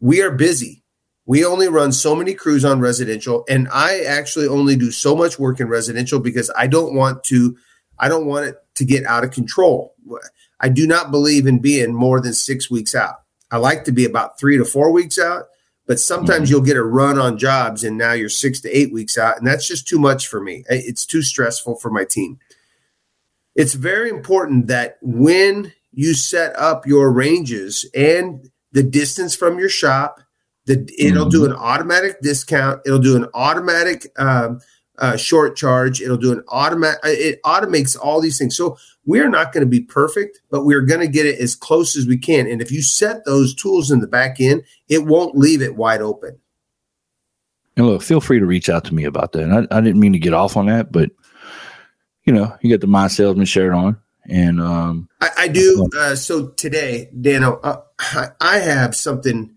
we 0.00 0.22
are 0.22 0.30
busy. 0.30 0.82
We 1.26 1.44
only 1.44 1.68
run 1.68 1.92
so 1.92 2.16
many 2.16 2.34
crews 2.34 2.64
on 2.64 2.80
residential, 2.80 3.44
and 3.48 3.68
I 3.72 4.00
actually 4.00 4.48
only 4.48 4.74
do 4.76 4.90
so 4.90 5.14
much 5.14 5.38
work 5.38 5.60
in 5.60 5.68
residential 5.68 6.18
because 6.18 6.50
I 6.56 6.66
don't 6.66 6.94
want 6.94 7.22
to, 7.24 7.56
I 7.98 8.08
don't 8.08 8.26
want 8.26 8.46
it 8.46 8.56
to 8.76 8.84
get 8.84 9.04
out 9.04 9.22
of 9.24 9.30
control. 9.30 9.94
I 10.58 10.68
do 10.70 10.86
not 10.86 11.10
believe 11.10 11.46
in 11.46 11.60
being 11.60 11.94
more 11.94 12.20
than 12.20 12.32
six 12.32 12.70
weeks 12.70 12.94
out. 12.94 13.16
I 13.50 13.58
like 13.58 13.84
to 13.84 13.92
be 13.92 14.04
about 14.04 14.38
three 14.40 14.56
to 14.56 14.64
four 14.64 14.90
weeks 14.90 15.18
out, 15.18 15.44
but 15.86 16.00
sometimes 16.00 16.48
Mhm. 16.48 16.50
you'll 16.52 16.60
get 16.62 16.76
a 16.76 16.82
run 16.82 17.18
on 17.18 17.38
jobs 17.38 17.84
and 17.84 17.96
now 17.98 18.12
you're 18.12 18.28
six 18.28 18.60
to 18.62 18.70
eight 18.76 18.92
weeks 18.92 19.16
out, 19.18 19.38
and 19.38 19.46
that's 19.46 19.66
just 19.68 19.86
too 19.86 19.98
much 19.98 20.26
for 20.26 20.40
me. 20.40 20.64
It's 20.68 21.06
too 21.06 21.22
stressful 21.22 21.76
for 21.76 21.90
my 21.90 22.04
team. 22.04 22.38
It's 23.54 23.74
very 23.74 24.08
important 24.10 24.66
that 24.68 24.98
when 25.02 25.72
you 25.92 26.14
set 26.14 26.56
up 26.56 26.86
your 26.86 27.10
ranges 27.12 27.88
and 27.94 28.48
the 28.72 28.82
distance 28.82 29.34
from 29.34 29.58
your 29.58 29.68
shop, 29.68 30.20
the, 30.66 30.88
it'll 30.98 31.28
do 31.28 31.44
an 31.44 31.52
automatic 31.52 32.20
discount. 32.20 32.80
It'll 32.86 33.00
do 33.00 33.16
an 33.16 33.26
automatic 33.34 34.06
um, 34.16 34.60
uh, 34.98 35.16
short 35.16 35.56
charge. 35.56 36.00
It'll 36.00 36.16
do 36.16 36.32
an 36.32 36.44
automatic. 36.48 37.00
It 37.04 37.42
automates 37.42 37.98
all 38.00 38.20
these 38.20 38.38
things. 38.38 38.56
So 38.56 38.76
we're 39.04 39.28
not 39.28 39.52
going 39.52 39.64
to 39.64 39.70
be 39.70 39.80
perfect, 39.80 40.40
but 40.50 40.64
we're 40.64 40.82
going 40.82 41.00
to 41.00 41.08
get 41.08 41.26
it 41.26 41.40
as 41.40 41.56
close 41.56 41.96
as 41.96 42.06
we 42.06 42.16
can. 42.18 42.46
And 42.46 42.62
if 42.62 42.70
you 42.70 42.82
set 42.82 43.24
those 43.24 43.54
tools 43.54 43.90
in 43.90 44.00
the 44.00 44.06
back 44.06 44.40
end, 44.40 44.62
it 44.88 45.06
won't 45.06 45.36
leave 45.36 45.62
it 45.62 45.74
wide 45.74 46.02
open. 46.02 46.38
And 47.76 47.86
look, 47.86 48.02
feel 48.02 48.20
free 48.20 48.38
to 48.38 48.46
reach 48.46 48.68
out 48.68 48.84
to 48.84 48.94
me 48.94 49.04
about 49.04 49.32
that. 49.32 49.42
And 49.42 49.54
I, 49.54 49.76
I 49.76 49.80
didn't 49.80 50.00
mean 50.00 50.12
to 50.12 50.18
get 50.18 50.34
off 50.34 50.56
on 50.56 50.66
that, 50.66 50.92
but 50.92 51.10
you 52.24 52.32
know, 52.32 52.54
you 52.60 52.70
got 52.70 52.80
the 52.80 52.86
mySalesman 52.86 53.48
shirt 53.48 53.72
on, 53.72 53.96
and 54.30 54.60
um, 54.60 55.08
I, 55.20 55.30
I 55.38 55.48
do. 55.48 55.88
Uh, 55.98 56.14
so 56.14 56.48
today, 56.48 57.10
Dano, 57.20 57.58
uh, 57.62 57.82
I- 57.98 58.28
I 58.40 58.58
have 58.58 58.94
something 58.96 59.54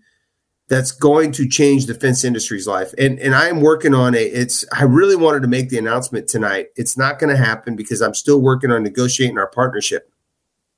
that's 0.68 0.90
going 0.92 1.30
to 1.32 1.46
change 1.48 1.86
the 1.86 1.94
fence 1.94 2.24
industry's 2.24 2.66
life, 2.66 2.92
and 2.98 3.18
and 3.20 3.34
I'm 3.34 3.60
working 3.60 3.94
on 3.94 4.14
a. 4.14 4.18
It's. 4.22 4.64
I 4.72 4.82
really 4.84 5.16
wanted 5.16 5.42
to 5.42 5.48
make 5.48 5.68
the 5.68 5.78
announcement 5.78 6.28
tonight. 6.28 6.68
It's 6.76 6.96
not 6.98 7.18
going 7.18 7.34
to 7.34 7.42
happen 7.42 7.76
because 7.76 8.02
I'm 8.02 8.14
still 8.14 8.40
working 8.40 8.70
on 8.72 8.82
negotiating 8.82 9.38
our 9.38 9.46
partnership. 9.46 10.10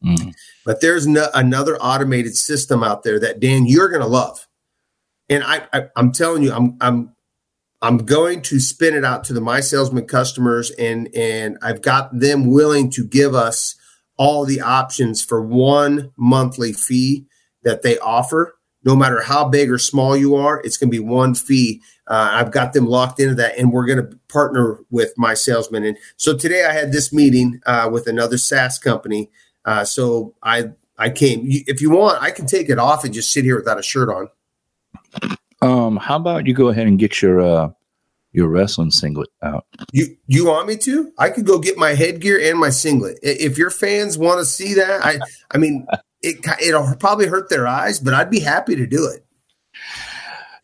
mm, 0.05 0.35
But 0.65 0.81
there's 0.81 1.07
no, 1.07 1.29
another 1.35 1.77
automated 1.79 2.37
system 2.37 2.83
out 2.85 3.03
there 3.03 3.19
that 3.21 3.41
Dan 3.41 3.67
you're 3.67 3.89
going 3.89 4.03
to 4.03 4.09
love, 4.09 4.47
and 5.29 5.43
I, 5.45 5.67
I 5.73 5.83
I'm 5.97 6.13
telling 6.13 6.43
you, 6.43 6.53
I'm 6.53 6.77
I'm 6.81 7.13
I'm 7.81 7.99
going 7.99 8.43
to 8.43 8.59
spin 8.59 8.95
it 8.95 9.05
out 9.05 9.25
to 9.25 9.33
the 9.33 9.41
mySalesman 9.41 10.09
customers, 10.09 10.71
and 10.73 11.09
and 11.15 11.59
I've 11.63 11.81
got 11.81 12.11
them 12.19 12.51
willing 12.51 12.91
to 12.91 13.05
give 13.07 13.35
us 13.35 13.76
all 14.17 14.45
the 14.45 14.61
options 14.61 15.25
for 15.25 15.43
one 15.43 16.11
monthly 16.17 16.73
fee 16.73 17.27
that 17.63 17.83
they 17.83 17.99
offer. 17.99 18.57
No 18.85 18.95
matter 18.95 19.21
how 19.21 19.49
big 19.49 19.71
or 19.71 19.79
small 19.79 20.17
you 20.17 20.37
are, 20.37 20.61
it's 20.61 20.77
going 20.77 20.91
to 20.91 20.97
be 20.97 21.05
one 21.05 21.35
fee. 21.35 21.83
Uh, 22.07 22.31
I've 22.33 22.53
got 22.53 22.73
them 22.73 22.87
locked 22.87 23.19
into 23.19 23.35
that, 23.35 23.59
and 23.59 23.73
we're 23.73 23.87
going 23.87 23.99
to 23.99 24.17
partner 24.29 24.79
with 24.91 25.13
mySalesman. 25.17 25.89
And 25.89 25.99
so 26.17 26.37
today 26.37 26.65
I 26.65 26.73
had 26.73 26.93
this 26.93 27.13
meeting 27.13 27.61
uh, 27.67 27.91
with 27.93 28.07
another 28.07 28.39
SaaS 28.39 28.79
company. 28.79 29.29
Uh, 29.65 29.85
so 29.85 30.35
I 30.43 30.71
I 30.99 31.11
came. 31.11 31.43
If 31.47 31.81
you 31.83 31.91
want, 31.91 32.23
I 32.23 32.31
can 32.31 32.47
take 32.47 32.71
it 32.71 32.79
off 32.79 33.05
and 33.05 33.13
just 33.13 33.33
sit 33.33 33.45
here 33.45 33.57
without 33.57 33.79
a 33.79 33.83
shirt 33.83 34.09
on. 34.09 34.29
um, 35.63 35.97
how 35.97 36.17
about 36.17 36.47
you 36.47 36.55
go 36.55 36.69
ahead 36.69 36.87
and 36.87 36.99
get 36.99 37.21
your 37.21 37.41
uh, 37.41 37.71
your 38.37 38.49
wrestling 38.49 38.91
singlet 38.91 39.31
out? 39.43 39.67
You 39.93 40.17
you 40.27 40.47
want 40.47 40.69
me 40.69 40.77
to? 40.77 41.11
I 41.19 41.31
could 41.31 41.47
go 41.47 41.59
get 41.59 41.79
my 41.79 41.95
headgear 41.95 42.39
and 42.39 42.61
my 42.61 42.71
singlet. 42.71 43.19
If 43.23 43.57
your 43.59 43.71
fans 43.71 44.19
want 44.19 44.39
to 44.41 44.45
see 44.45 44.75
that, 44.75 45.05
I 45.05 45.19
I 45.53 45.59
mean, 45.59 45.87
it 46.23 46.37
it'll 46.63 46.95
probably 46.97 47.27
hurt 47.27 47.49
their 47.49 47.67
eyes, 47.67 47.99
but 47.99 48.15
I'd 48.15 48.31
be 48.31 48.41
happy 48.41 48.77
to 48.77 48.87
do 48.87 49.07
it. 49.09 49.25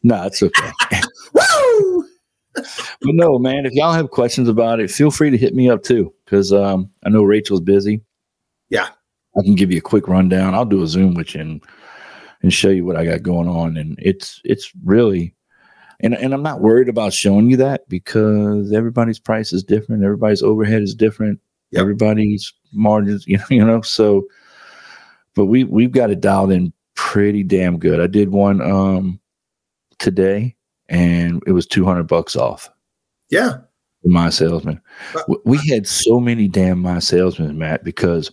No, 0.03 0.23
it's 0.25 0.43
okay. 0.43 0.71
Woo! 1.33 2.05
but 2.55 3.15
no, 3.15 3.39
man, 3.39 3.65
if 3.65 3.73
y'all 3.73 3.93
have 3.93 4.11
questions 4.11 4.49
about 4.49 4.79
it, 4.79 4.91
feel 4.91 5.11
free 5.11 5.31
to 5.31 5.39
hit 5.39 5.55
me 5.55 5.71
up 5.71 5.83
too, 5.83 6.13
because 6.25 6.53
um, 6.53 6.91
I 7.05 7.09
know 7.09 7.23
Rachel's 7.23 7.61
busy. 7.61 8.03
Yeah. 8.69 8.89
I 9.39 9.43
can 9.43 9.55
give 9.55 9.71
you 9.71 9.79
a 9.79 9.83
quick 9.83 10.09
rundown. 10.09 10.55
I'll 10.55 10.67
do 10.67 10.83
a 10.83 10.87
Zoom 10.87 11.15
with 11.15 11.35
you 11.35 11.41
and 11.41 11.65
and 12.43 12.53
show 12.53 12.69
you 12.69 12.85
what 12.85 12.97
I 12.97 13.05
got 13.05 13.23
going 13.23 13.49
on. 13.49 13.77
And 13.77 13.99
it's 14.03 14.41
it's 14.45 14.71
really 14.85 15.35
and 16.03 16.15
and 16.15 16.33
I'm 16.35 16.43
not 16.43 16.61
worried 16.61 16.89
about 16.89 17.13
showing 17.13 17.49
you 17.51 17.57
that 17.59 17.89
because 17.89 18.73
everybody's 18.73 19.19
price 19.19 19.53
is 19.53 19.63
different, 19.63 20.03
everybody's 20.05 20.43
overhead 20.43 20.83
is 20.83 20.95
different, 20.95 21.41
Yep. 21.71 21.81
everybody's 21.81 22.53
margins, 22.73 23.25
you 23.29 23.39
know, 23.39 23.45
you 23.51 23.65
know. 23.65 23.81
So 23.83 24.27
but 25.35 25.47
we 25.47 25.65
we've 25.65 25.93
got 25.93 26.11
it 26.11 26.21
dialed 26.21 26.53
in 26.53 26.73
pretty 26.95 27.43
damn 27.43 27.79
good. 27.79 28.01
I 28.01 28.07
did 28.07 28.31
one 28.31 28.61
um 28.61 29.19
today 29.99 30.55
and 30.89 31.43
it 31.47 31.53
was 31.53 31.67
200 31.67 32.05
bucks 32.05 32.37
off 32.37 32.69
Yeah. 33.31 33.59
mySalesman. 34.07 34.81
W- 35.15 35.41
We 35.47 35.59
had 35.69 35.87
so 35.87 36.19
many 36.21 36.49
damn 36.49 36.83
mySalesmen, 36.83 37.57
Matt, 37.57 37.85
because 37.85 38.31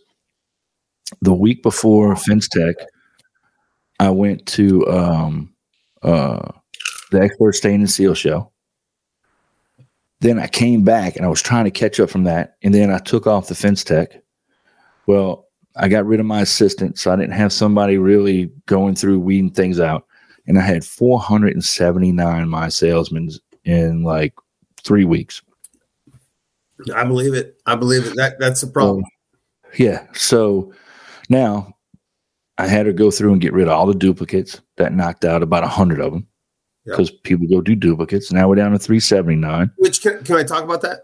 the 1.22 1.34
week 1.34 1.63
before 1.63 2.15
FenceTech, 2.15 2.74
I 3.99 4.09
went 4.09 4.45
to 4.47 4.88
um, 4.89 5.53
uh, 6.03 6.51
the 7.12 7.22
Expert 7.22 7.53
Stain 7.53 7.82
and 7.82 7.89
Seal 7.89 8.14
show. 8.14 8.51
Then 10.22 10.39
I 10.39 10.47
came 10.47 10.84
back 10.84 11.16
and 11.16 11.26
I 11.26 11.30
was 11.30 11.41
trying 11.41 11.66
to 11.66 11.72
catch 11.72 11.99
up 11.99 12.10
from 12.10 12.26
that. 12.26 12.57
And 12.62 12.74
then 12.74 12.91
I 12.91 12.99
took 12.99 13.26
off 13.26 13.47
the 13.47 13.53
FenceTech. 13.53 14.20
Well, 15.07 15.47
I 15.76 15.88
got 15.88 16.05
rid 16.05 16.20
of 16.20 16.26
my 16.26 16.41
assistant, 16.41 16.99
so 16.99 17.12
I 17.12 17.16
didn't 17.16 17.34
have 17.34 17.53
somebody 17.53 17.97
really 17.97 18.51
going 18.66 18.95
through 18.95 19.20
weeding 19.20 19.51
things 19.51 19.80
out. 19.80 20.05
And 20.45 20.57
I 20.57 20.62
had 20.62 20.84
479 20.84 22.47
mySalesmen 22.47 23.39
in 23.64 24.03
like 24.03 24.34
three 24.84 25.05
weeks. 25.05 25.41
I 26.93 27.03
believe 27.05 27.34
it. 27.34 27.57
I 27.66 27.76
believe 27.76 28.05
it. 28.07 28.16
That 28.16 28.39
that's 28.39 28.62
the 28.62 28.68
problem. 28.68 29.03
Yeah. 29.78 30.05
So 30.14 30.74
now 31.30 31.76
I 32.57 32.68
had 32.68 32.84
to 32.84 32.93
go 32.93 33.12
through 33.12 33.34
and 33.34 33.41
get 33.41 33.53
rid 33.53 33.68
of 33.68 33.74
all 33.74 33.86
the 33.86 33.93
duplicates. 33.93 34.62
That 34.78 34.93
knocked 34.93 35.26
out 35.26 35.43
about 35.43 35.64
a 35.66 35.68
hundred 35.68 35.99
of 35.99 36.14
them 36.14 36.28
Yep. 36.86 36.97
because 36.97 37.11
people 37.11 37.47
go 37.47 37.61
do 37.61 37.75
duplicates. 37.75 38.32
Now 38.32 38.47
we're 38.47 38.55
down 38.55 38.71
to 38.71 38.80
379. 38.80 39.71
Which 39.77 40.01
can, 40.01 40.23
can 40.23 40.38
I 40.38 40.43
talk 40.43 40.63
about 40.63 40.82
that? 40.82 41.01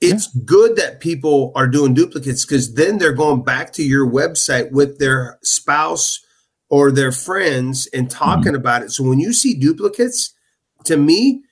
It's 0.00 0.28
good 0.44 0.76
that 0.76 1.00
people 1.00 1.52
are 1.54 1.66
doing 1.66 1.94
duplicates 1.94 2.44
because 2.44 2.74
then 2.74 2.98
they're 2.98 3.14
going 3.14 3.42
back 3.42 3.72
to 3.74 3.82
your 3.82 4.06
website 4.06 4.70
with 4.70 4.98
their 4.98 5.38
spouse 5.42 6.22
or 6.68 6.90
their 6.90 7.12
friends 7.12 7.86
and 7.94 8.12
hmm. 8.12 8.18
talking 8.18 8.54
about 8.54 8.82
it. 8.82 8.90
So 8.90 9.02
when 9.04 9.18
you 9.18 9.32
see 9.32 9.54
duplicates, 9.54 10.34
to 10.84 10.96
me, 10.96 11.42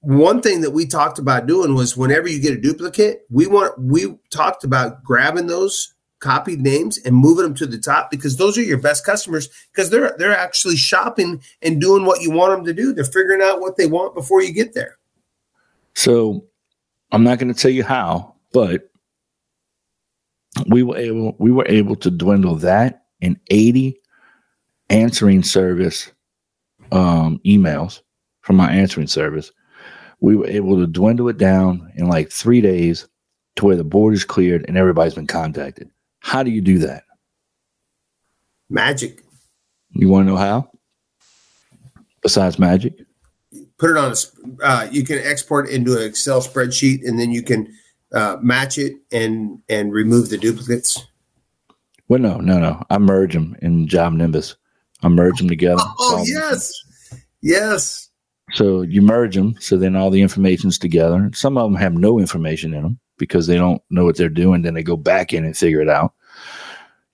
one 0.00 0.42
thing 0.42 0.60
that 0.60 0.72
we 0.72 0.86
talked 0.86 1.18
about 1.18 1.46
doing 1.46 1.74
was 1.74 1.96
whenever 1.96 2.28
you 2.28 2.40
get 2.40 2.58
a 2.58 2.60
duplicate, 2.60 3.22
we 3.30 3.46
want 3.46 3.78
we 3.80 4.14
talked 4.30 4.64
about 4.64 5.02
grabbing 5.02 5.46
those 5.46 5.93
copied 6.24 6.60
names 6.60 6.96
and 6.98 7.14
moving 7.14 7.44
them 7.44 7.54
to 7.54 7.66
the 7.66 7.78
top 7.78 8.10
because 8.10 8.38
those 8.38 8.56
are 8.56 8.62
your 8.62 8.80
best 8.80 9.04
customers 9.04 9.50
because 9.70 9.90
they're 9.90 10.16
they're 10.18 10.36
actually 10.36 10.74
shopping 10.74 11.42
and 11.60 11.82
doing 11.82 12.06
what 12.06 12.22
you 12.22 12.30
want 12.30 12.56
them 12.56 12.64
to 12.64 12.72
do. 12.72 12.94
They're 12.94 13.04
figuring 13.04 13.42
out 13.42 13.60
what 13.60 13.76
they 13.76 13.86
want 13.86 14.14
before 14.14 14.42
you 14.42 14.52
get 14.52 14.72
there. 14.72 14.98
So 15.94 16.46
I'm 17.12 17.24
not 17.24 17.38
going 17.38 17.52
to 17.52 17.60
tell 17.60 17.70
you 17.70 17.84
how, 17.84 18.34
but 18.52 18.90
we 20.66 20.82
were 20.82 20.96
able 20.96 21.36
we 21.38 21.52
were 21.52 21.66
able 21.68 21.96
to 21.96 22.10
dwindle 22.10 22.56
that 22.56 23.04
in 23.20 23.38
80 23.50 24.00
answering 24.88 25.42
service 25.42 26.10
um, 26.90 27.38
emails 27.44 28.00
from 28.40 28.56
my 28.56 28.72
answering 28.72 29.08
service. 29.08 29.52
We 30.20 30.36
were 30.36 30.46
able 30.46 30.78
to 30.78 30.86
dwindle 30.86 31.28
it 31.28 31.36
down 31.36 31.92
in 31.96 32.08
like 32.08 32.30
three 32.30 32.62
days 32.62 33.06
to 33.56 33.66
where 33.66 33.76
the 33.76 33.84
board 33.84 34.14
is 34.14 34.24
cleared 34.24 34.64
and 34.66 34.78
everybody's 34.78 35.14
been 35.14 35.26
contacted. 35.26 35.90
How 36.24 36.42
do 36.42 36.50
you 36.50 36.62
do 36.62 36.78
that? 36.78 37.04
Magic. 38.70 39.20
You 39.90 40.08
want 40.08 40.26
to 40.26 40.30
know 40.32 40.38
how? 40.38 40.70
Besides 42.22 42.58
magic? 42.58 42.94
put 43.78 43.90
it 43.90 43.96
on 43.96 44.12
a 44.12 44.64
uh, 44.64 44.88
you 44.90 45.04
can 45.04 45.18
export 45.18 45.68
it 45.68 45.74
into 45.74 45.96
an 45.98 46.04
excel 46.04 46.40
spreadsheet 46.40 47.06
and 47.06 47.18
then 47.20 47.30
you 47.30 47.42
can 47.42 47.70
uh, 48.14 48.36
match 48.40 48.78
it 48.78 48.94
and 49.12 49.60
and 49.68 49.92
remove 49.92 50.30
the 50.30 50.38
duplicates 50.38 50.98
Well, 52.08 52.20
no, 52.20 52.38
no, 52.38 52.58
no. 52.58 52.82
I 52.88 52.98
merge 52.98 53.34
them 53.34 53.56
in 53.60 53.86
JobNimbus. 53.86 54.54
I 55.02 55.08
merge 55.08 55.38
them 55.38 55.48
together. 55.48 55.82
oh 55.98 56.18
Um, 56.18 56.24
yes 56.26 56.72
yes 57.42 58.08
So 58.54 58.80
you 58.82 59.02
merge 59.02 59.34
them, 59.34 59.56
so 59.60 59.76
then 59.76 59.94
all 59.96 60.10
the 60.10 60.22
information's 60.22 60.78
together. 60.78 61.30
Some 61.34 61.58
of 61.58 61.70
them 61.70 61.78
have 61.78 61.94
no 61.94 62.18
information 62.18 62.72
in 62.72 62.82
them 62.82 62.98
because 63.18 63.46
they 63.46 63.56
don't 63.56 63.82
know 63.90 64.04
what 64.04 64.16
they're 64.16 64.28
doing. 64.28 64.62
Then 64.62 64.74
they 64.74 64.82
go 64.82 64.96
back 64.96 65.32
in 65.32 65.44
and 65.44 65.56
figure 65.56 65.80
it 65.80 65.88
out. 65.88 66.12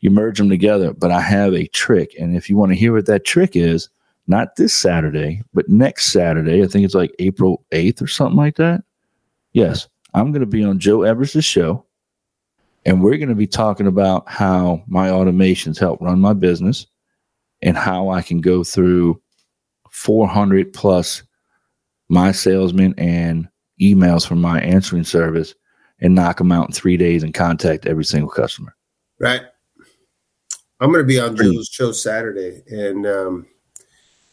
You 0.00 0.10
merge 0.10 0.38
them 0.38 0.48
together, 0.48 0.94
but 0.94 1.10
I 1.10 1.20
have 1.20 1.52
a 1.52 1.66
trick, 1.68 2.14
and 2.18 2.34
if 2.34 2.48
you 2.48 2.56
want 2.56 2.72
to 2.72 2.78
hear 2.78 2.94
what 2.94 3.06
that 3.06 3.24
trick 3.24 3.54
is, 3.54 3.90
not 4.26 4.56
this 4.56 4.72
Saturday, 4.72 5.42
but 5.52 5.68
next 5.68 6.12
Saturday, 6.12 6.62
I 6.62 6.66
think 6.66 6.84
it's 6.84 6.94
like 6.94 7.14
April 7.18 7.64
eighth 7.72 8.00
or 8.00 8.06
something 8.06 8.36
like 8.36 8.56
that. 8.56 8.82
Yes, 9.52 9.88
I'm 10.14 10.32
going 10.32 10.40
to 10.40 10.46
be 10.46 10.64
on 10.64 10.78
Joe 10.78 11.02
Everest's 11.02 11.44
show, 11.44 11.84
and 12.86 13.02
we're 13.02 13.18
going 13.18 13.28
to 13.28 13.34
be 13.34 13.46
talking 13.46 13.86
about 13.86 14.26
how 14.26 14.82
my 14.86 15.08
automations 15.08 15.78
help 15.78 16.00
run 16.00 16.18
my 16.18 16.32
business, 16.32 16.86
and 17.60 17.76
how 17.76 18.08
I 18.08 18.22
can 18.22 18.40
go 18.40 18.64
through 18.64 19.20
400 19.90 20.72
plus 20.72 21.22
mySalesmen 22.10 22.94
and 22.96 23.48
emails 23.80 24.26
from 24.26 24.40
my 24.40 24.60
answering 24.60 25.04
service 25.04 25.54
and 26.00 26.14
knock 26.14 26.38
them 26.38 26.52
out 26.52 26.68
in 26.68 26.72
three 26.72 26.96
days 26.96 27.22
and 27.22 27.34
contact 27.34 27.86
every 27.86 28.04
single 28.04 28.30
customer. 28.30 28.74
right 29.18 29.42
i'm 30.80 30.90
going 30.92 31.02
to 31.02 31.06
be 31.08 31.20
on 31.20 31.36
joe's 31.36 31.68
show 31.68 31.92
saturday 31.92 32.62
and 32.68 33.06
um, 33.06 33.46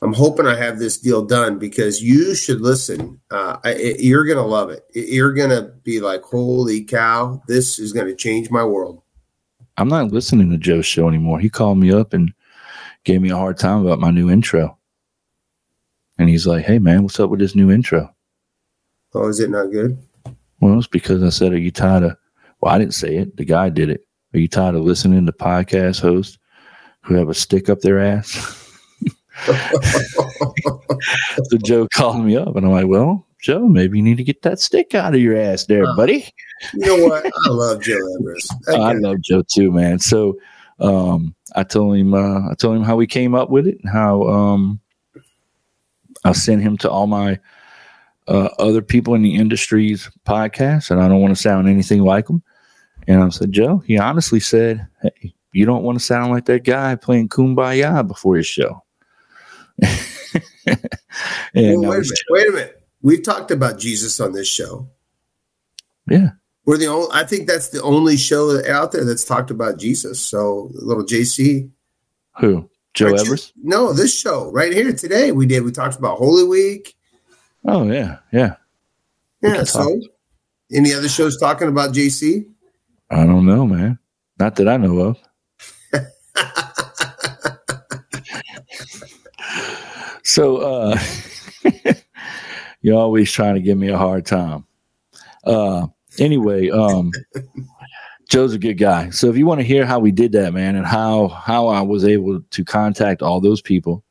i'm 0.02 0.14
hoping 0.14 0.48
i 0.48 0.56
have 0.56 0.80
this 0.80 0.98
deal 1.00 1.24
done 1.26 1.60
because 1.60 2.02
you 2.02 2.34
should 2.36 2.62
listen 2.62 3.20
uh, 3.32 3.58
I, 3.64 3.72
it- 3.74 4.00
you're 4.02 4.26
going 4.26 4.38
to 4.38 4.44
love 4.44 4.70
it 4.70 4.86
you're 4.94 5.34
going 5.34 5.50
to 5.50 5.74
be 5.84 6.00
like 6.00 6.22
holy 6.22 6.84
cow 6.84 7.42
this 7.48 7.80
is 7.80 7.92
going 7.94 8.08
to 8.08 8.16
change 8.16 8.50
my 8.52 8.64
world 8.64 9.02
I'm 9.80 9.90
not 9.90 10.12
listening 10.12 10.50
to 10.50 10.58
Joe's 10.58 10.88
show 10.88 11.08
anymore. 11.08 11.40
He 11.40 11.52
called 11.52 11.78
me 11.78 11.92
up 11.92 12.12
and 12.12 12.34
gave 13.04 13.22
me 13.22 13.30
a 13.30 13.36
hard 13.38 13.60
time 13.60 13.86
about 13.86 14.00
my 14.00 14.10
new 14.10 14.28
intro. 14.28 14.76
And 16.18 16.28
he's 16.30 16.48
like, 16.48 16.66
hey, 16.66 16.80
man, 16.80 17.04
what's 17.04 17.20
up 17.20 17.30
with 17.30 17.40
this 17.40 17.54
new 17.54 17.70
intro? 17.70 18.12
oh 19.14 19.28
is 19.30 19.40
it 19.40 19.52
not 19.52 19.68
good 19.72 19.96
Well, 20.60 20.78
it's 20.78 20.88
because 20.88 21.24
I 21.24 21.30
said, 21.30 21.54
are 21.54 21.58
you 21.58 21.72
tired 21.72 22.04
of, 22.04 22.18
well, 22.62 22.74
I 22.74 22.78
didn't 22.80 22.94
say 22.96 23.16
it. 23.18 23.38
The 23.38 23.46
guy 23.46 23.70
did 23.70 23.90
it. 23.90 24.06
Are 24.34 24.40
you 24.40 24.48
tired 24.48 24.76
of 24.76 24.82
listening 24.84 25.26
to 25.26 25.32
podcast 25.32 26.02
hosts 26.02 26.38
who 27.02 27.16
have 27.16 27.30
a 27.30 27.34
stick 27.34 27.70
up 27.70 27.80
their 27.82 28.00
ass? 28.00 28.64
so 31.44 31.58
Joe 31.64 31.88
called 31.94 32.26
me 32.26 32.36
up 32.38 32.56
and 32.56 32.66
I'm 32.66 32.72
like, 32.72 32.88
well, 32.88 33.26
Joe, 33.42 33.68
maybe 33.68 33.98
you 34.00 34.04
need 34.04 34.18
to 34.18 34.24
get 34.24 34.42
that 34.42 34.60
stick 34.60 34.96
out 34.96 35.14
of 35.14 35.22
your 35.22 35.38
ass 35.38 35.66
there, 35.66 35.86
Uh, 35.88 35.96
buddy. 35.96 36.26
you 36.74 36.86
know 36.88 37.06
what 37.06 37.24
i 37.46 37.50
love 37.50 37.80
joe 37.84 37.96
everest 38.20 38.52
That 38.66 38.76
Oh, 38.80 38.82
I 38.82 38.94
love 38.94 39.22
Joe 39.22 39.44
too, 39.44 39.72
man. 39.72 40.00
So 40.00 40.40
um, 40.80 41.36
I 41.56 41.64
told 41.64 41.98
him 41.98 42.14
uh, 42.16 42.50
I 42.50 42.56
told 42.56 42.76
him 42.78 42.84
how 42.84 42.96
we 42.96 43.06
came 43.06 43.36
up 43.36 43.50
with 43.52 43.68
it 43.68 43.78
and 43.84 43.92
how 43.92 44.24
um, 44.28 44.80
I 46.26 46.32
sent 46.32 46.62
him 46.64 46.78
to 46.80 46.90
all 46.90 47.06
my 47.08 47.40
uh, 48.28 48.50
other 48.60 48.82
people 48.82 49.16
in 49.16 49.22
the 49.22 49.36
industry's 49.36 50.10
podcasts, 50.26 50.92
and 50.92 51.02
I 51.02 51.08
don't 51.08 51.22
want 51.22 51.36
to 51.36 51.42
sound 51.42 51.68
anything 51.68 52.04
like 52.04 52.28
them. 52.28 52.44
And 53.08 53.24
I 53.24 53.30
said, 53.30 53.52
Joe, 53.52 53.80
he 53.80 53.98
honestly 53.98 54.40
said, 54.40 54.86
"Hey, 55.02 55.34
you 55.54 55.66
don't 55.66 55.84
want 55.84 55.98
to 55.98 56.04
sound 56.04 56.32
like 56.32 56.46
that 56.46 56.66
guy 56.66 56.96
playing 56.96 57.30
Kumbaya 57.30 58.06
before 58.08 58.36
his 58.36 58.48
show." 58.48 58.84
and 59.82 59.98
Well, 61.54 61.54
wait, 61.54 61.84
a 61.84 62.02
minute, 62.02 62.20
wait 62.30 62.48
a 62.48 62.52
minute. 62.52 62.84
We've 63.02 63.24
talked 63.24 63.52
about 63.52 63.80
Jesus 63.80 64.20
on 64.20 64.34
this 64.34 64.48
show. 64.48 64.90
yeah, 66.10 66.32
We're 66.66 66.78
the 66.78 66.88
only. 66.88 67.08
I 67.14 67.24
think 67.24 67.48
that's 67.48 67.70
the 67.70 67.82
only 67.82 68.18
show 68.18 68.62
out 68.68 68.92
there 68.92 69.06
that's 69.06 69.24
talked 69.24 69.52
about 69.52 69.78
Jesus. 69.78 70.20
So, 70.20 70.70
little 70.74 71.06
JC, 71.06 71.70
who 72.40 72.70
Joe 72.94 73.16
you- 73.16 73.38
No, 73.64 73.94
this 73.94 74.20
show 74.20 74.52
right 74.52 74.74
here 74.74 74.92
today 74.92 75.32
we 75.32 75.46
did. 75.46 75.64
We 75.64 75.72
talked 75.72 75.98
about 75.98 76.18
Holy 76.18 76.44
Week. 76.44 76.97
Oh 77.68 77.84
yeah, 77.84 78.18
yeah. 78.32 78.56
Yeah. 79.42 79.64
So, 79.66 79.84
talk. 79.84 80.00
any 80.74 80.94
other 80.94 81.10
shows 81.10 81.36
talking 81.38 81.68
about 81.68 81.94
JC? 81.94 82.46
I 83.10 83.26
don't 83.26 83.46
know, 83.46 83.68
man. 83.68 84.00
Not 84.40 84.56
that 84.56 84.70
I 84.70 84.78
know 84.78 85.00
of. 85.00 85.18
so 90.24 90.58
uh 90.58 91.00
you're 92.82 92.98
always 92.98 93.32
trying 93.32 93.56
to 93.56 93.62
give 93.62 93.78
me 93.78 93.90
a 93.90 93.98
hard 93.98 94.26
time. 94.26 94.66
Uh 95.44 95.88
anyway, 96.20 96.70
um 96.70 97.12
Joe's 98.30 98.54
a 98.54 98.60
good 98.60 98.78
guy. 98.78 99.10
So 99.10 99.30
if 99.30 99.38
you 99.38 99.46
want 99.46 99.60
to 99.60 99.68
hear 99.68 99.86
how 99.86 100.00
we 100.00 100.12
did 100.12 100.32
that, 100.34 100.54
man, 100.54 100.76
and 100.78 100.86
how 100.86 101.28
how 101.28 101.68
I 101.68 101.82
was 101.82 102.06
able 102.06 102.42
to 102.42 102.64
contact 102.64 103.22
all 103.22 103.42
those 103.42 103.62
people 103.62 104.06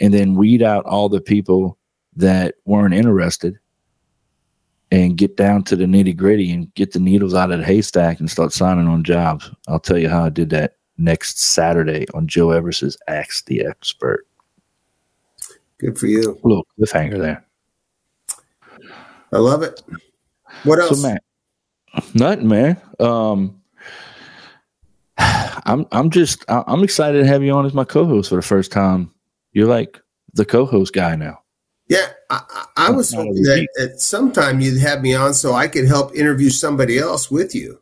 and 0.00 0.12
then 0.12 0.34
weed 0.34 0.62
out 0.62 0.84
all 0.84 1.08
the 1.08 1.20
people 1.20 1.78
that 2.20 2.54
weren't 2.64 2.94
interested 2.94 3.58
and 4.90 5.16
get 5.16 5.36
down 5.36 5.62
to 5.64 5.76
the 5.76 5.84
nitty 5.84 6.16
gritty 6.16 6.50
and 6.52 6.72
get 6.74 6.92
the 6.92 6.98
needles 6.98 7.34
out 7.34 7.50
of 7.50 7.58
the 7.58 7.64
haystack 7.64 8.20
and 8.20 8.30
start 8.30 8.52
signing 8.52 8.88
on 8.88 9.04
jobs. 9.04 9.50
I'll 9.68 9.80
tell 9.80 9.98
you 9.98 10.08
how 10.08 10.24
I 10.24 10.28
did 10.28 10.50
that 10.50 10.76
next 10.98 11.40
Saturday 11.40 12.06
on 12.14 12.26
Joe 12.26 12.50
Everest's 12.50 12.96
Ask 13.08 13.46
the 13.46 13.64
Expert. 13.64 14.26
Good 15.78 15.98
for 15.98 16.06
you. 16.06 16.38
A 16.42 16.46
little 16.46 16.66
cliffhanger 16.78 17.18
there. 17.18 17.44
I 19.32 19.38
love 19.38 19.62
it. 19.62 19.82
What 20.64 20.80
else? 20.80 21.00
So 21.00 21.08
Matt, 21.08 21.22
nothing, 22.14 22.48
man. 22.48 22.80
Um, 22.98 23.60
I'm 25.18 25.86
I'm 25.92 26.10
just 26.10 26.44
I'm 26.48 26.82
excited 26.82 27.20
to 27.20 27.26
have 27.26 27.42
you 27.42 27.52
on 27.52 27.64
as 27.64 27.74
my 27.74 27.84
co-host 27.84 28.28
for 28.28 28.36
the 28.36 28.42
first 28.42 28.72
time. 28.72 29.12
You're 29.52 29.68
like 29.68 30.00
the 30.34 30.44
co-host 30.44 30.92
guy 30.92 31.16
now. 31.16 31.39
Yeah, 31.90 32.12
I, 32.30 32.66
I 32.76 32.90
was 32.90 33.12
hoping 33.12 33.42
that 33.42 33.66
at 33.80 34.00
some 34.00 34.30
time 34.30 34.60
you'd 34.60 34.80
have 34.80 35.02
me 35.02 35.12
on 35.14 35.34
so 35.34 35.54
I 35.54 35.66
could 35.66 35.86
help 35.86 36.14
interview 36.14 36.48
somebody 36.48 36.98
else 36.98 37.30
with 37.32 37.52
you. 37.52 37.80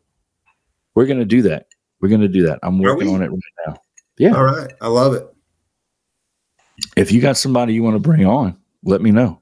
We're 0.95 1.05
gonna 1.05 1.25
do 1.25 1.43
that. 1.43 1.67
We're 2.01 2.09
gonna 2.09 2.27
do 2.27 2.41
that. 2.47 2.57
I'm 2.63 2.79
working 2.79 3.07
on 3.13 3.21
it 3.21 3.29
right 3.29 3.39
now. 3.67 3.75
Yeah. 4.17 4.35
All 4.35 4.43
right, 4.43 4.73
I 4.81 4.87
love 4.87 5.13
it. 5.13 5.27
If 6.97 7.11
you 7.11 7.21
got 7.21 7.37
somebody 7.37 7.73
you 7.73 7.83
want 7.83 7.95
to 7.95 7.99
bring 7.99 8.25
on, 8.25 8.57
let 8.83 9.01
me 9.01 9.11
know. 9.11 9.41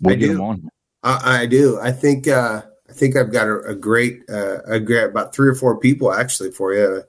We'll 0.00 0.14
I 0.14 0.16
get 0.16 0.26
do. 0.26 0.32
them 0.32 0.42
on. 0.42 0.68
I, 1.04 1.42
I 1.42 1.46
do. 1.46 1.78
I 1.80 1.92
think 1.92 2.26
uh, 2.26 2.62
I 2.88 2.92
think 2.92 3.14
I've 3.16 3.30
got 3.32 3.46
a, 3.46 3.60
a 3.60 3.74
great 3.76 4.22
uh, 4.28 4.58
a 4.66 4.80
great 4.80 5.04
about 5.04 5.32
three 5.34 5.48
or 5.48 5.54
four 5.54 5.78
people 5.78 6.12
actually 6.12 6.50
for 6.50 6.74
you. 6.74 7.02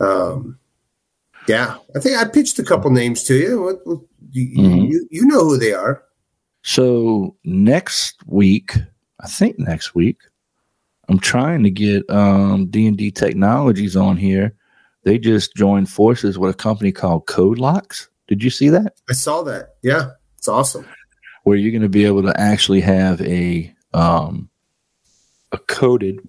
Um, 0.00 0.58
yeah, 1.48 1.78
I 1.96 2.00
think 2.00 2.18
I 2.18 2.28
pitched 2.28 2.58
a 2.58 2.64
couple 2.64 2.90
names 2.90 3.24
to 3.24 3.34
you. 3.34 4.02
You, 4.32 4.58
Mhm. 4.58 4.90
you 4.90 5.08
you 5.10 5.26
know 5.26 5.44
who 5.44 5.56
they 5.56 5.72
are. 5.72 6.04
So 6.62 7.36
next 7.44 8.16
week, 8.26 8.76
I 9.20 9.26
think 9.26 9.58
next 9.58 9.94
week, 9.94 10.18
I'm 11.08 11.18
trying 11.18 11.62
to 11.64 11.70
get 11.70 12.08
um, 12.10 12.66
D&D 12.66 13.10
Technologies 13.10 13.96
on 13.96 14.16
here. 14.16 14.54
They 15.04 15.18
just 15.18 15.56
joined 15.56 15.90
forces 15.90 16.38
with 16.38 16.54
a 16.54 16.56
company 16.56 16.92
called 16.92 17.26
Codelocks. 17.26 18.08
Did 18.28 18.44
you 18.44 18.50
see 18.50 18.68
that? 18.68 18.94
I 19.08 19.14
saw 19.14 19.42
that. 19.42 19.76
Yeah, 19.82 20.10
it's 20.36 20.48
awesome. 20.48 20.86
Where 21.44 21.56
you're 21.56 21.72
going 21.72 21.82
to 21.82 21.88
be 21.88 22.04
able 22.04 22.22
to 22.22 22.38
actually 22.38 22.80
have 22.82 23.20
a 23.22 23.74
um, 23.92 24.48
a 25.52 25.58
coded 25.58 26.20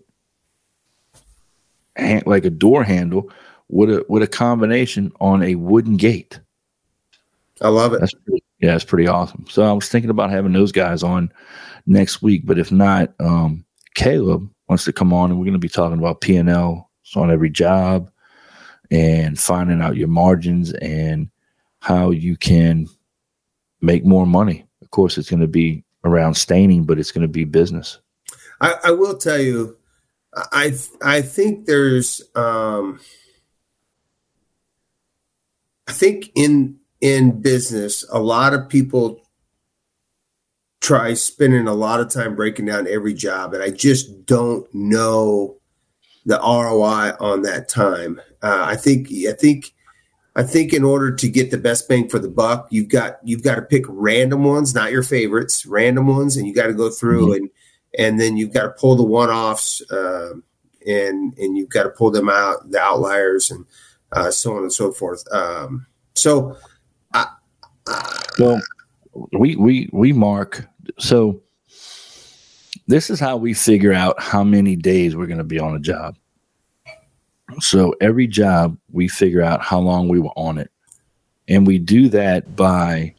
hand, 1.95 2.23
like 2.25 2.45
a 2.45 2.49
door 2.49 2.83
handle 2.83 3.29
with 3.69 3.89
a 3.89 4.05
with 4.09 4.23
a 4.23 4.27
combination 4.27 5.11
on 5.19 5.43
a 5.43 5.55
wooden 5.55 5.97
gate. 5.97 6.39
I 7.61 7.67
love 7.67 7.93
it. 7.93 7.99
That's 7.99 8.13
pretty, 8.13 8.43
yeah, 8.61 8.75
it's 8.75 8.85
pretty 8.85 9.07
awesome. 9.07 9.45
So 9.49 9.63
I 9.63 9.73
was 9.73 9.89
thinking 9.89 10.11
about 10.11 10.29
having 10.29 10.53
those 10.53 10.71
guys 10.71 11.03
on 11.03 11.31
next 11.85 12.21
week, 12.21 12.43
but 12.45 12.59
if 12.59 12.71
not, 12.71 13.13
um, 13.19 13.65
Caleb 13.95 14.49
wants 14.69 14.85
to 14.85 14.93
come 14.93 15.13
on, 15.13 15.31
and 15.31 15.39
we're 15.39 15.45
going 15.45 15.53
to 15.53 15.59
be 15.59 15.67
talking 15.67 15.97
about 15.97 16.21
P 16.21 16.37
and 16.37 16.49
L 16.49 16.89
on 17.15 17.31
every 17.31 17.49
job 17.49 18.09
and 18.89 19.37
finding 19.37 19.81
out 19.81 19.97
your 19.97 20.07
margins 20.07 20.71
and 20.73 21.29
how 21.79 22.11
you 22.11 22.37
can 22.37 22.87
make 23.81 24.05
more 24.05 24.25
money. 24.25 24.65
Of 24.81 24.91
course, 24.91 25.17
it's 25.17 25.29
going 25.29 25.41
to 25.41 25.47
be 25.47 25.83
around 26.03 26.35
staining, 26.35 26.85
but 26.85 26.99
it's 26.99 27.11
going 27.11 27.23
to 27.23 27.27
be 27.27 27.43
business. 27.43 27.99
I, 28.61 28.75
I 28.85 28.91
will 28.91 29.17
tell 29.17 29.39
you, 29.39 29.77
I 30.33 30.73
I 31.01 31.21
think 31.21 31.65
there's 31.65 32.21
um, 32.35 32.99
I 35.87 35.91
think 35.91 36.31
in 36.35 36.77
in 37.01 37.41
business, 37.41 38.05
a 38.11 38.19
lot 38.19 38.53
of 38.53 38.69
people 38.69 39.21
try 40.79 41.13
spending 41.13 41.67
a 41.67 41.73
lot 41.73 41.99
of 41.99 42.09
time 42.09 42.35
breaking 42.35 42.65
down 42.65 42.87
every 42.87 43.13
job, 43.13 43.53
and 43.53 43.63
I 43.63 43.69
just 43.69 44.25
don't 44.25 44.67
know 44.73 45.57
the 46.25 46.37
ROI 46.37 47.13
on 47.19 47.41
that 47.43 47.69
time. 47.69 48.21
Uh, 48.41 48.65
I 48.67 48.75
think 48.75 49.07
I 49.27 49.33
think 49.33 49.73
I 50.35 50.43
think 50.43 50.73
in 50.73 50.83
order 50.83 51.13
to 51.13 51.29
get 51.29 51.51
the 51.51 51.57
best 51.57 51.89
bang 51.89 52.07
for 52.07 52.19
the 52.19 52.29
buck, 52.29 52.67
you've 52.69 52.89
got 52.89 53.17
you've 53.23 53.43
got 53.43 53.55
to 53.55 53.61
pick 53.61 53.83
random 53.87 54.43
ones, 54.43 54.73
not 54.73 54.91
your 54.91 55.03
favorites, 55.03 55.65
random 55.65 56.07
ones, 56.07 56.37
and 56.37 56.47
you 56.47 56.53
got 56.53 56.67
to 56.67 56.73
go 56.73 56.89
through 56.89 57.33
and 57.33 57.49
and 57.97 58.19
then 58.19 58.37
you've 58.37 58.53
got 58.53 58.63
to 58.63 58.69
pull 58.69 58.95
the 58.95 59.03
one 59.03 59.29
offs 59.29 59.81
um, 59.91 60.43
and 60.87 61.37
and 61.37 61.57
you've 61.57 61.69
got 61.69 61.83
to 61.83 61.89
pull 61.89 62.11
them 62.11 62.29
out, 62.29 62.69
the 62.69 62.79
outliers, 62.79 63.51
and 63.51 63.65
uh, 64.13 64.31
so 64.31 64.55
on 64.55 64.63
and 64.63 64.73
so 64.73 64.91
forth. 64.91 65.23
Um, 65.33 65.85
so 66.13 66.57
Well, 68.39 68.61
we 69.33 69.55
we 69.55 69.89
we 69.91 70.13
mark 70.13 70.65
so 70.97 71.41
this 72.87 73.09
is 73.09 73.19
how 73.19 73.37
we 73.37 73.53
figure 73.53 73.93
out 73.93 74.21
how 74.21 74.43
many 74.43 74.75
days 74.75 75.15
we're 75.15 75.27
going 75.27 75.37
to 75.37 75.43
be 75.43 75.59
on 75.59 75.75
a 75.75 75.79
job. 75.79 76.15
So 77.59 77.93
every 78.01 78.27
job 78.27 78.77
we 78.91 79.07
figure 79.07 79.41
out 79.41 79.61
how 79.61 79.79
long 79.79 80.07
we 80.07 80.19
were 80.19 80.33
on 80.35 80.57
it. 80.57 80.71
And 81.47 81.67
we 81.67 81.79
do 81.79 82.09
that 82.09 82.55
by 82.55 83.15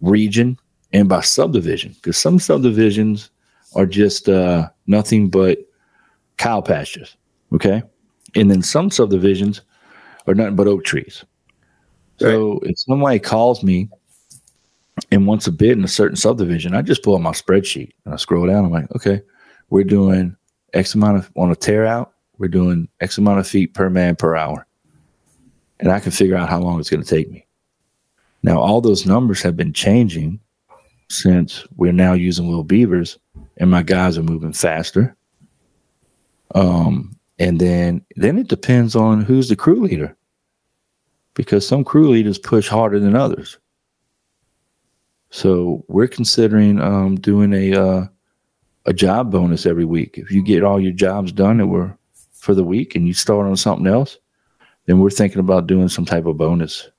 region 0.00 0.58
and 0.92 1.08
by 1.08 1.20
subdivision 1.20 1.92
because 1.94 2.16
some 2.16 2.38
subdivisions 2.38 3.30
are 3.74 3.86
just 3.86 4.28
uh, 4.28 4.68
nothing 4.86 5.28
but 5.28 5.58
cow 6.38 6.60
pastures. 6.60 7.16
Okay. 7.52 7.82
And 8.34 8.50
then 8.50 8.62
some 8.62 8.90
subdivisions 8.90 9.60
are 10.26 10.34
nothing 10.34 10.56
but 10.56 10.66
oak 10.66 10.84
trees. 10.84 11.24
So 12.20 12.60
if 12.64 12.78
somebody 12.78 13.18
calls 13.18 13.62
me 13.62 13.88
and 15.10 15.26
wants 15.26 15.46
a 15.46 15.52
bid 15.52 15.78
in 15.78 15.84
a 15.84 15.88
certain 15.88 16.16
subdivision, 16.16 16.74
I 16.74 16.82
just 16.82 17.02
pull 17.02 17.14
up 17.14 17.22
my 17.22 17.30
spreadsheet 17.30 17.92
and 18.04 18.12
I 18.12 18.18
scroll 18.18 18.46
down. 18.46 18.66
I'm 18.66 18.70
like, 18.70 18.94
okay, 18.94 19.22
we're 19.70 19.84
doing 19.84 20.36
X 20.74 20.94
amount 20.94 21.16
of 21.16 21.30
on 21.34 21.50
a 21.50 21.56
tear 21.56 21.86
out, 21.86 22.12
we're 22.36 22.48
doing 22.48 22.88
X 23.00 23.16
amount 23.16 23.40
of 23.40 23.48
feet 23.48 23.72
per 23.72 23.88
man 23.88 24.16
per 24.16 24.36
hour. 24.36 24.66
And 25.80 25.90
I 25.90 25.98
can 25.98 26.12
figure 26.12 26.36
out 26.36 26.50
how 26.50 26.60
long 26.60 26.78
it's 26.78 26.90
going 26.90 27.02
to 27.02 27.08
take 27.08 27.30
me. 27.30 27.46
Now, 28.42 28.60
all 28.60 28.82
those 28.82 29.06
numbers 29.06 29.40
have 29.40 29.56
been 29.56 29.72
changing 29.72 30.40
since 31.08 31.66
we're 31.76 31.90
now 31.90 32.12
using 32.12 32.48
Will 32.48 32.64
Beavers 32.64 33.18
and 33.56 33.70
my 33.70 33.82
guys 33.82 34.18
are 34.18 34.22
moving 34.22 34.52
faster. 34.52 35.16
Um, 36.54 37.16
and 37.38 37.58
then 37.58 38.04
then 38.16 38.36
it 38.36 38.48
depends 38.48 38.94
on 38.94 39.22
who's 39.22 39.48
the 39.48 39.56
crew 39.56 39.80
leader 39.80 40.14
because 41.40 41.66
some 41.66 41.84
crew 41.84 42.10
leaders 42.10 42.38
push 42.38 42.68
harder 42.68 43.00
than 43.00 43.16
others. 43.16 43.58
So 45.30 45.84
we're 45.88 46.06
considering 46.06 46.78
um, 46.80 47.16
doing 47.16 47.54
a 47.54 47.74
uh, 47.74 48.06
a 48.84 48.92
job 48.92 49.30
bonus 49.30 49.64
every 49.64 49.86
week. 49.86 50.18
If 50.18 50.30
you 50.30 50.42
get 50.42 50.62
all 50.62 50.78
your 50.78 50.92
jobs 50.92 51.32
done 51.32 51.56
that 51.58 51.66
were 51.66 51.96
for 52.32 52.54
the 52.54 52.64
week 52.64 52.94
and 52.94 53.06
you 53.06 53.14
start 53.14 53.46
on 53.46 53.56
something 53.56 53.86
else, 53.86 54.18
then 54.84 54.98
we're 54.98 55.08
thinking 55.08 55.40
about 55.40 55.66
doing 55.66 55.88
some 55.88 56.04
type 56.04 56.26
of 56.26 56.36
bonus. 56.36 56.90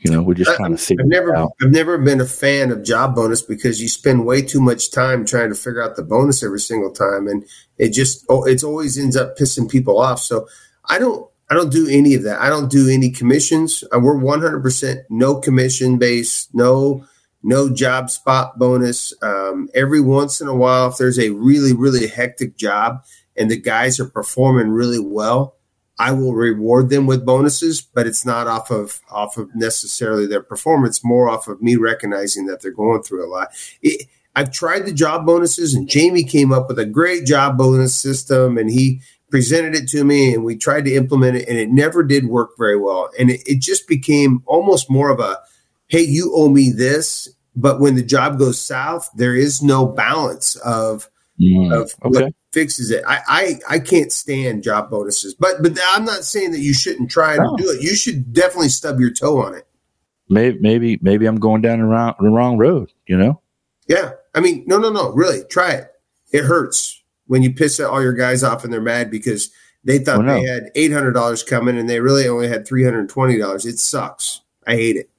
You 0.00 0.10
know, 0.10 0.22
we're 0.22 0.34
just 0.34 0.50
I- 0.50 0.56
trying 0.56 0.72
to 0.72 0.82
figure 0.82 1.02
I've 1.02 1.08
never 1.08 1.34
out. 1.34 1.52
I've 1.62 1.70
never 1.70 1.96
been 1.96 2.20
a 2.20 2.26
fan 2.26 2.70
of 2.70 2.84
job 2.84 3.14
bonus 3.14 3.40
because 3.40 3.80
you 3.80 3.88
spend 3.88 4.26
way 4.26 4.42
too 4.42 4.60
much 4.60 4.90
time 4.90 5.24
trying 5.24 5.48
to 5.48 5.54
figure 5.54 5.82
out 5.82 5.96
the 5.96 6.02
bonus 6.02 6.42
every 6.42 6.60
single 6.60 6.90
time, 6.90 7.26
and 7.26 7.42
it 7.78 7.94
just 7.94 8.26
oh, 8.28 8.44
it 8.44 8.62
always 8.62 8.98
ends 8.98 9.16
up 9.16 9.38
pissing 9.38 9.70
people 9.70 9.98
off. 9.98 10.20
So 10.20 10.46
I 10.90 10.98
don't 10.98 11.30
I 11.50 11.54
don't 11.54 11.70
do 11.70 11.86
any 11.88 12.14
of 12.14 12.22
that. 12.22 12.40
I 12.40 12.48
don't 12.48 12.70
do 12.70 12.88
any 12.88 13.10
commissions. 13.10 13.84
Uh, 13.94 14.00
We're 14.00 14.16
one 14.16 14.40
hundred 14.40 14.62
percent 14.62 15.00
no 15.10 15.40
commission 15.40 15.98
based, 15.98 16.54
no 16.54 17.04
no 17.42 17.68
job 17.68 18.08
spot 18.10 18.58
bonus. 18.58 19.12
Um, 19.22 19.68
every 19.74 20.00
once 20.00 20.40
in 20.40 20.48
a 20.48 20.54
while, 20.54 20.88
if 20.88 20.96
there's 20.96 21.18
a 21.18 21.30
really 21.30 21.74
really 21.74 22.06
hectic 22.06 22.56
job 22.56 23.04
and 23.36 23.50
the 23.50 23.60
guys 23.60 24.00
are 24.00 24.08
performing 24.08 24.70
really 24.70 25.00
well, 25.00 25.56
I 25.98 26.12
will 26.12 26.34
reward 26.34 26.88
them 26.90 27.06
with 27.06 27.26
bonuses, 27.26 27.82
but 27.82 28.06
it's 28.06 28.24
not 28.24 28.46
off 28.46 28.70
of 28.70 29.00
off 29.10 29.36
of 29.36 29.54
necessarily 29.54 30.26
their 30.26 30.42
performance, 30.42 31.04
more 31.04 31.28
off 31.28 31.46
of 31.46 31.60
me 31.60 31.76
recognizing 31.76 32.46
that 32.46 32.62
they're 32.62 32.72
going 32.72 33.02
through 33.02 33.26
a 33.26 33.30
lot. 33.30 33.48
It, 33.82 34.08
I've 34.36 34.50
tried 34.50 34.84
the 34.86 34.92
job 34.92 35.26
bonuses, 35.26 35.74
and 35.74 35.88
Jamie 35.88 36.24
came 36.24 36.52
up 36.52 36.68
with 36.68 36.80
a 36.80 36.84
great 36.84 37.24
job 37.24 37.56
bonus 37.56 37.94
system, 37.94 38.58
and 38.58 38.68
he 38.68 39.00
presented 39.34 39.74
it 39.74 39.88
to 39.88 40.04
me, 40.04 40.32
and 40.32 40.44
we 40.44 40.54
tried 40.54 40.84
to 40.84 40.94
implement 40.94 41.36
it, 41.36 41.48
and 41.48 41.58
it 41.58 41.68
never 41.68 42.04
did 42.04 42.24
work 42.26 42.50
very 42.56 42.78
well. 42.78 43.10
And 43.18 43.30
it, 43.30 43.40
it 43.48 43.60
just 43.60 43.88
became 43.88 44.44
almost 44.46 44.88
more 44.88 45.10
of 45.10 45.18
a, 45.18 45.40
"Hey, 45.88 46.02
you 46.02 46.30
owe 46.36 46.48
me 46.48 46.70
this," 46.70 47.28
but 47.56 47.80
when 47.80 47.96
the 47.96 48.04
job 48.04 48.38
goes 48.38 48.64
south, 48.64 49.10
there 49.16 49.34
is 49.34 49.60
no 49.60 49.86
balance 49.86 50.54
of 50.54 51.10
Mm, 51.40 51.72
of 51.72 51.90
okay. 52.04 52.26
what 52.26 52.32
fixes 52.52 52.92
it. 52.92 53.02
I, 53.08 53.18
I 53.26 53.74
I 53.74 53.78
can't 53.80 54.12
stand 54.12 54.62
job 54.62 54.88
bonuses, 54.88 55.34
but 55.34 55.64
but 55.64 55.76
I'm 55.92 56.04
not 56.04 56.22
saying 56.22 56.52
that 56.52 56.60
you 56.60 56.72
shouldn't 56.72 57.10
try 57.10 57.34
to 57.34 57.42
No. 57.42 57.56
do 57.56 57.70
it. 57.70 57.82
You 57.82 57.96
should 57.96 58.32
definitely 58.32 58.68
stub 58.68 59.00
your 59.00 59.10
toe 59.12 59.42
on 59.42 59.56
it. 59.56 59.66
Maybe 60.28 60.60
maybe 60.60 60.98
maybe 61.02 61.26
I'm 61.26 61.40
going 61.40 61.60
down 61.60 61.80
the 61.80 61.86
wrong, 61.86 62.14
the 62.20 62.28
wrong 62.28 62.56
road. 62.56 62.92
You 63.08 63.16
know. 63.16 63.40
Yeah, 63.88 64.12
I 64.32 64.38
mean, 64.38 64.62
no, 64.68 64.78
no, 64.78 64.90
no, 64.90 65.10
really, 65.10 65.42
try 65.50 65.72
it. 65.72 65.88
It 66.30 66.44
hurts 66.44 67.02
when 67.26 67.42
you 67.42 67.52
piss 67.52 67.80
all 67.80 68.02
your 68.02 68.12
guys 68.12 68.42
off 68.42 68.64
and 68.64 68.72
they're 68.72 68.80
mad 68.80 69.10
because 69.10 69.50
they 69.84 69.98
thought 69.98 70.18
Oh, 70.18 70.22
no. 70.22 70.34
they 70.34 70.42
had 70.46 70.70
eight 70.74 70.92
hundred 70.92 71.12
dollars 71.12 71.42
coming 71.42 71.76
and 71.78 71.88
they 71.88 72.00
really 72.00 72.26
only 72.28 72.48
had 72.48 72.66
three 72.66 72.84
hundred 72.84 73.08
twenty 73.08 73.38
dollars. 73.38 73.66
It 73.66 73.78
sucks. 73.78 74.40
I 74.66 74.72
hate 74.76 74.96
it. 74.96 75.10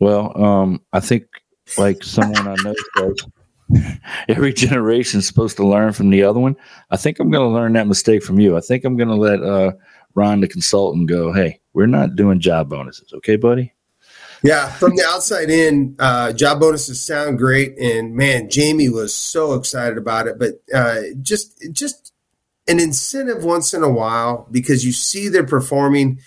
Well, 0.00 0.36
um, 0.42 0.80
I 0.92 1.00
think 1.00 1.24
like 1.78 2.02
someone 2.02 2.46
I 2.48 2.54
know 2.62 2.74
says, 2.98 3.92
every 4.28 4.52
generation 4.52 5.18
is 5.20 5.26
supposed 5.26 5.56
to 5.56 5.66
learn 5.66 5.92
from 5.92 6.10
the 6.10 6.22
other 6.22 6.40
one. 6.40 6.56
I 6.90 6.96
think 6.96 7.18
I'm 7.20 7.30
going 7.30 7.48
to 7.48 7.54
learn 7.54 7.72
that 7.74 7.86
mistake 7.86 8.22
from 8.22 8.38
you. 8.40 8.56
I 8.56 8.60
think 8.60 8.84
I'm 8.84 8.96
going 8.96 9.08
to 9.08 9.14
let 9.14 9.42
uh, 9.42 9.72
Ron, 10.14 10.40
the 10.40 10.48
consultant, 10.48 11.08
go, 11.08 11.32
hey, 11.32 11.60
we're 11.72 11.86
not 11.86 12.16
doing 12.16 12.38
job 12.40 12.68
bonuses, 12.70 13.12
okay, 13.14 13.36
buddy? 13.36 13.72
Yeah, 14.44 14.70
from 14.72 14.94
the 14.94 15.06
outside 15.10 15.48
in, 15.48 15.96
uh, 15.98 16.34
job 16.34 16.60
bonuses 16.60 17.00
sound 17.00 17.38
great, 17.38 17.78
and 17.78 18.14
man, 18.14 18.50
Jamie 18.50 18.90
was 18.90 19.14
so 19.16 19.54
excited 19.54 19.96
about 19.96 20.26
it. 20.26 20.38
But 20.38 20.56
uh, 20.72 21.00
just 21.22 21.66
just 21.72 22.12
an 22.68 22.78
incentive 22.78 23.42
once 23.42 23.72
in 23.72 23.82
a 23.82 23.88
while 23.88 24.46
because 24.50 24.84
you 24.84 24.92
see 24.92 25.28
they're 25.28 25.46
performing 25.46 26.20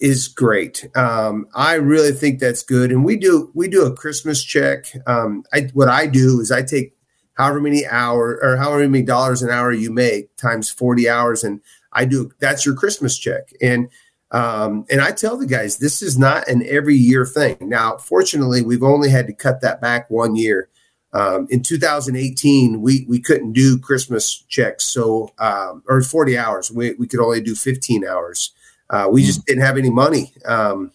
is 0.00 0.26
great. 0.26 0.88
Um, 0.96 1.46
I 1.54 1.74
really 1.74 2.10
think 2.10 2.40
that's 2.40 2.64
good, 2.64 2.90
and 2.90 3.04
we 3.04 3.16
do 3.16 3.52
we 3.54 3.68
do 3.68 3.86
a 3.86 3.94
Christmas 3.94 4.42
check. 4.42 4.86
Um, 5.06 5.44
I, 5.52 5.70
what 5.72 5.88
I 5.88 6.08
do 6.08 6.40
is 6.40 6.50
I 6.50 6.62
take 6.62 6.96
however 7.34 7.60
many 7.60 7.86
hour 7.86 8.40
or 8.42 8.56
however 8.56 8.88
many 8.88 9.04
dollars 9.04 9.42
an 9.42 9.50
hour 9.50 9.70
you 9.70 9.92
make 9.92 10.36
times 10.36 10.70
forty 10.70 11.08
hours, 11.08 11.44
and 11.44 11.60
I 11.92 12.04
do 12.04 12.32
that's 12.40 12.66
your 12.66 12.74
Christmas 12.74 13.16
check. 13.16 13.52
And 13.62 13.90
um, 14.32 14.86
and 14.90 15.00
I 15.00 15.10
tell 15.10 15.36
the 15.36 15.46
guys 15.46 15.78
this 15.78 16.02
is 16.02 16.16
not 16.16 16.46
an 16.48 16.64
every 16.66 16.94
year 16.94 17.26
thing. 17.26 17.56
Now, 17.60 17.96
fortunately, 17.96 18.62
we've 18.62 18.82
only 18.82 19.10
had 19.10 19.26
to 19.26 19.32
cut 19.32 19.60
that 19.62 19.80
back 19.80 20.08
one 20.10 20.36
year. 20.36 20.68
Um, 21.12 21.48
in 21.50 21.62
2018, 21.62 22.80
we 22.80 23.04
we 23.08 23.20
couldn't 23.20 23.52
do 23.52 23.78
Christmas 23.78 24.44
checks, 24.48 24.84
so 24.84 25.32
um, 25.38 25.82
or 25.88 26.00
40 26.00 26.38
hours. 26.38 26.70
We 26.70 26.94
we 26.94 27.08
could 27.08 27.18
only 27.18 27.40
do 27.40 27.56
15 27.56 28.06
hours. 28.06 28.52
Uh, 28.88 29.08
we 29.10 29.24
just 29.24 29.44
didn't 29.46 29.62
have 29.62 29.78
any 29.78 29.90
money, 29.90 30.32
um, 30.44 30.92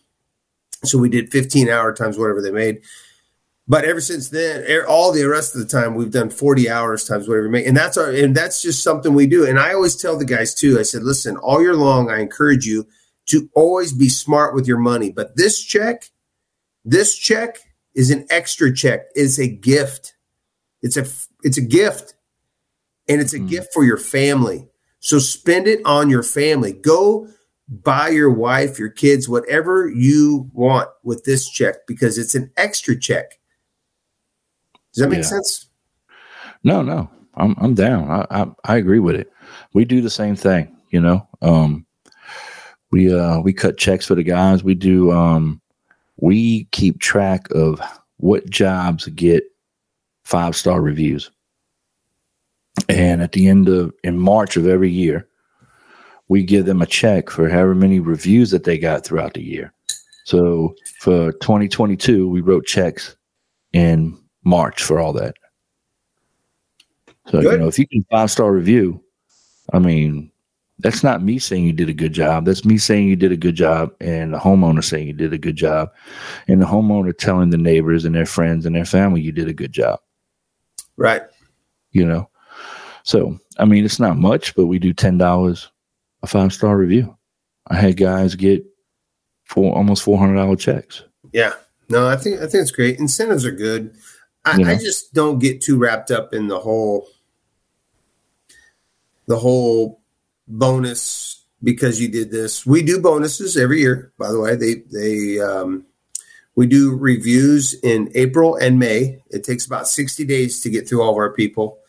so 0.83 0.97
we 0.97 1.09
did 1.09 1.31
15 1.31 1.69
hour 1.69 1.93
times 1.93 2.17
whatever 2.17 2.41
they 2.41 2.51
made. 2.51 2.81
But 3.67 3.83
ever 3.83 3.99
since 3.99 4.29
then, 4.29 4.63
all 4.87 5.11
the 5.11 5.23
rest 5.25 5.55
of 5.55 5.61
the 5.61 5.67
time, 5.67 5.95
we've 5.95 6.11
done 6.11 6.29
40 6.29 6.69
hours 6.69 7.05
times 7.05 7.27
whatever 7.27 7.47
we 7.47 7.51
make, 7.51 7.67
and 7.67 7.75
that's 7.75 7.97
our 7.97 8.11
and 8.11 8.33
that's 8.33 8.61
just 8.61 8.83
something 8.83 9.13
we 9.13 9.27
do. 9.27 9.45
And 9.45 9.59
I 9.59 9.73
always 9.73 9.97
tell 9.97 10.17
the 10.17 10.23
guys 10.23 10.55
too. 10.55 10.79
I 10.79 10.83
said, 10.83 11.03
listen, 11.03 11.35
all 11.37 11.61
year 11.61 11.75
long, 11.75 12.09
I 12.09 12.21
encourage 12.21 12.65
you 12.65 12.87
to 13.27 13.49
always 13.55 13.93
be 13.93 14.09
smart 14.09 14.53
with 14.53 14.67
your 14.67 14.77
money. 14.77 15.11
But 15.11 15.35
this 15.35 15.63
check, 15.63 16.09
this 16.83 17.17
check 17.17 17.57
is 17.95 18.11
an 18.11 18.25
extra 18.29 18.73
check. 18.73 19.05
It's 19.15 19.39
a 19.39 19.47
gift. 19.47 20.15
It's 20.81 20.97
a 20.97 21.05
it's 21.43 21.57
a 21.57 21.61
gift, 21.61 22.13
and 23.07 23.19
it's 23.21 23.33
a 23.33 23.39
gift 23.39 23.73
for 23.73 23.83
your 23.83 23.97
family. 23.97 24.67
So 24.99 25.19
spend 25.19 25.67
it 25.67 25.79
on 25.85 26.09
your 26.09 26.23
family. 26.23 26.73
Go 26.73 27.27
buy 27.67 28.09
your 28.09 28.31
wife, 28.31 28.77
your 28.77 28.89
kids, 28.89 29.27
whatever 29.27 29.87
you 29.89 30.49
want 30.53 30.89
with 31.03 31.23
this 31.23 31.49
check 31.49 31.87
because 31.87 32.17
it's 32.17 32.35
an 32.35 32.51
extra 32.57 32.99
check. 32.99 33.39
Does 34.93 35.01
that 35.03 35.09
make 35.09 35.19
Yeah. 35.19 35.23
sense? 35.23 35.67
No, 36.63 36.81
no, 36.81 37.09
I'm 37.35 37.55
I'm 37.59 37.73
down. 37.73 38.09
I, 38.09 38.25
I 38.29 38.47
I 38.63 38.75
agree 38.77 38.99
with 38.99 39.15
it. 39.15 39.31
We 39.73 39.85
do 39.85 40.01
the 40.01 40.09
same 40.09 40.35
thing, 40.35 40.75
you 40.89 40.99
know. 40.99 41.27
Um, 41.41 41.85
we 42.95 43.13
uh 43.13 43.41
we 43.41 43.51
cut 43.51 43.77
checks 43.77 44.05
for 44.05 44.15
the 44.15 44.23
guys. 44.23 44.63
We 44.63 44.73
do 44.73 45.11
um 45.11 45.61
we 46.15 46.63
keep 46.71 46.99
track 46.99 47.49
of 47.51 47.81
what 48.17 48.49
jobs 48.49 49.07
get 49.07 49.43
five 50.23 50.55
star 50.55 50.79
reviews. 50.79 51.29
And 52.87 53.21
at 53.21 53.33
the 53.33 53.49
end 53.49 53.67
of 53.67 53.93
in 54.05 54.17
March 54.17 54.55
of 54.55 54.65
every 54.65 54.89
year, 54.89 55.27
we 56.29 56.41
give 56.41 56.67
them 56.67 56.81
a 56.81 56.85
check 56.85 57.29
for 57.29 57.49
however 57.49 57.75
many 57.75 57.99
reviews 57.99 58.49
that 58.51 58.63
they 58.63 58.77
got 58.77 59.03
throughout 59.03 59.33
the 59.33 59.43
year. 59.43 59.73
So 60.23 60.73
for 61.01 61.33
2022, 61.33 62.29
we 62.29 62.39
wrote 62.39 62.65
checks 62.65 63.17
in 63.73 64.17
March 64.45 64.81
for 64.81 65.01
all 65.01 65.11
that. 65.11 65.35
So 67.27 67.41
you 67.41 67.57
know, 67.57 67.67
if 67.67 67.77
you 67.77 67.89
can 67.89 68.05
five 68.09 68.31
star 68.31 68.53
review, 68.53 69.03
I 69.73 69.79
mean, 69.79 70.31
that's 70.79 71.03
not 71.03 71.23
me 71.23 71.39
saying 71.39 71.65
you 71.65 71.73
did 71.73 71.89
a 71.89 71.93
good 71.93 72.13
job. 72.13 72.45
That's 72.45 72.65
me 72.65 72.77
saying 72.77 73.07
you 73.07 73.15
did 73.15 73.31
a 73.31 73.37
good 73.37 73.55
job, 73.55 73.93
and 74.01 74.33
the 74.33 74.37
homeowner 74.37 74.83
saying 74.83 75.07
you 75.07 75.13
did 75.13 75.33
a 75.33 75.37
good 75.37 75.55
job, 75.55 75.91
and 76.47 76.61
the 76.61 76.65
homeowner 76.65 77.17
telling 77.17 77.49
the 77.49 77.57
neighbors 77.57 78.05
and 78.05 78.13
their 78.13 78.25
friends 78.25 78.65
and 78.65 78.75
their 78.75 78.85
family 78.85 79.21
you 79.21 79.31
did 79.31 79.47
a 79.47 79.53
good 79.53 79.71
job. 79.71 79.99
Right. 80.97 81.21
You 81.91 82.05
know, 82.05 82.29
so 83.03 83.39
I 83.57 83.65
mean, 83.65 83.85
it's 83.85 83.99
not 83.99 84.17
much, 84.17 84.55
but 84.55 84.65
we 84.65 84.79
do 84.79 84.93
ten 84.93 85.17
dollars 85.17 85.71
a 86.23 86.27
five 86.27 86.51
star 86.51 86.77
review. 86.77 87.15
I 87.67 87.75
had 87.75 87.97
guys 87.97 88.35
get 88.35 88.65
four 89.45 89.75
almost 89.75 90.03
four 90.03 90.17
hundred 90.17 90.35
dollar 90.35 90.55
checks. 90.55 91.03
Yeah. 91.31 91.53
No, 91.87 92.07
I 92.07 92.17
think 92.17 92.37
I 92.37 92.47
think 92.47 92.63
it's 92.63 92.71
great. 92.71 92.99
Incentives 92.99 93.45
are 93.45 93.51
good. 93.51 93.95
I, 94.43 94.57
know. 94.57 94.69
I 94.69 94.75
just 94.75 95.13
don't 95.13 95.39
get 95.39 95.61
too 95.61 95.77
wrapped 95.77 96.11
up 96.11 96.33
in 96.33 96.47
the 96.47 96.59
whole 96.59 97.07
the 99.27 99.37
whole 99.37 100.01
bonus 100.47 101.43
because 101.63 101.99
you 101.99 102.07
did 102.07 102.31
this. 102.31 102.65
We 102.65 102.83
do 102.83 102.99
bonuses 102.99 103.57
every 103.57 103.79
year, 103.79 104.13
by 104.17 104.31
the 104.31 104.39
way. 104.39 104.55
They 104.55 104.83
they 104.91 105.39
um 105.39 105.85
we 106.55 106.67
do 106.67 106.95
reviews 106.95 107.73
in 107.83 108.11
April 108.15 108.55
and 108.55 108.79
May. 108.79 109.21
It 109.29 109.43
takes 109.43 109.65
about 109.65 109.87
60 109.87 110.23
days 110.25 110.61
to 110.61 110.69
get 110.69 110.87
through 110.87 111.01
all 111.01 111.11
of 111.11 111.17
our 111.17 111.33
people. 111.33 111.79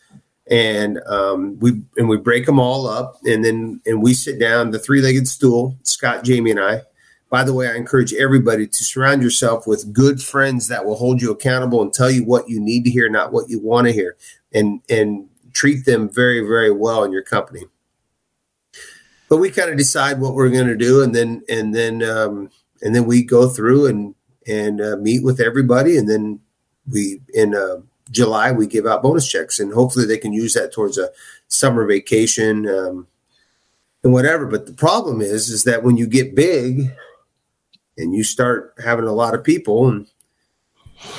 And 0.49 0.99
um, 1.07 1.57
we 1.59 1.81
and 1.97 2.07
we 2.07 2.17
break 2.17 2.45
them 2.45 2.57
all 2.57 2.87
up, 2.87 3.17
and 3.25 3.43
then 3.43 3.81
and 3.85 4.01
we 4.01 4.13
sit 4.13 4.39
down 4.39 4.71
the 4.71 4.79
three-legged 4.79 5.27
stool. 5.27 5.75
Scott, 5.83 6.23
Jamie, 6.23 6.51
and 6.51 6.59
I. 6.59 6.83
By 7.29 7.43
the 7.43 7.53
way, 7.53 7.67
I 7.67 7.75
encourage 7.75 8.13
everybody 8.13 8.65
to 8.65 8.83
surround 8.85 9.21
yourself 9.21 9.67
with 9.67 9.91
good 9.91 10.21
friends 10.21 10.69
that 10.69 10.85
will 10.85 10.95
hold 10.95 11.21
you 11.21 11.31
accountable 11.31 11.81
and 11.81 11.93
tell 11.93 12.09
you 12.09 12.23
what 12.23 12.47
you 12.47 12.61
need 12.61 12.85
to 12.85 12.89
hear, 12.89 13.09
not 13.09 13.33
what 13.33 13.49
you 13.49 13.59
want 13.59 13.87
to 13.87 13.93
hear, 13.93 14.15
and 14.53 14.81
and 14.89 15.27
treat 15.51 15.83
them 15.83 16.07
very, 16.07 16.39
very 16.39 16.71
well 16.71 17.03
in 17.03 17.11
your 17.11 17.23
company. 17.23 17.65
But 19.29 19.37
we 19.37 19.51
kind 19.51 19.69
of 19.69 19.77
decide 19.77 20.19
what 20.19 20.35
we're 20.35 20.49
going 20.49 20.67
to 20.67 20.77
do, 20.77 21.03
and 21.03 21.13
then 21.13 21.43
and 21.49 21.75
then 21.75 22.03
um, 22.03 22.49
and 22.81 22.95
then 22.95 23.05
we 23.05 23.23
go 23.23 23.49
through 23.49 23.87
and 23.87 24.15
and 24.47 24.81
uh, 24.81 24.97
meet 24.97 25.23
with 25.23 25.41
everybody, 25.41 25.97
and 25.97 26.09
then 26.09 26.39
we 26.91 27.21
in 27.33 27.53
uh, 27.53 27.77
July 28.11 28.51
we 28.51 28.67
give 28.67 28.85
out 28.85 29.03
bonus 29.03 29.27
checks, 29.27 29.59
and 29.59 29.73
hopefully 29.73 30.05
they 30.05 30.17
can 30.17 30.33
use 30.33 30.53
that 30.53 30.71
towards 30.71 30.97
a 30.97 31.09
summer 31.47 31.85
vacation 31.85 32.67
um, 32.67 33.07
and 34.03 34.13
whatever. 34.13 34.45
But 34.45 34.65
the 34.65 34.73
problem 34.73 35.21
is, 35.21 35.49
is 35.49 35.63
that 35.65 35.83
when 35.83 35.97
you 35.97 36.07
get 36.07 36.35
big 36.35 36.91
and 37.97 38.13
you 38.13 38.23
start 38.23 38.75
having 38.83 39.05
a 39.05 39.13
lot 39.13 39.33
of 39.33 39.43
people 39.43 39.89
and 39.89 40.07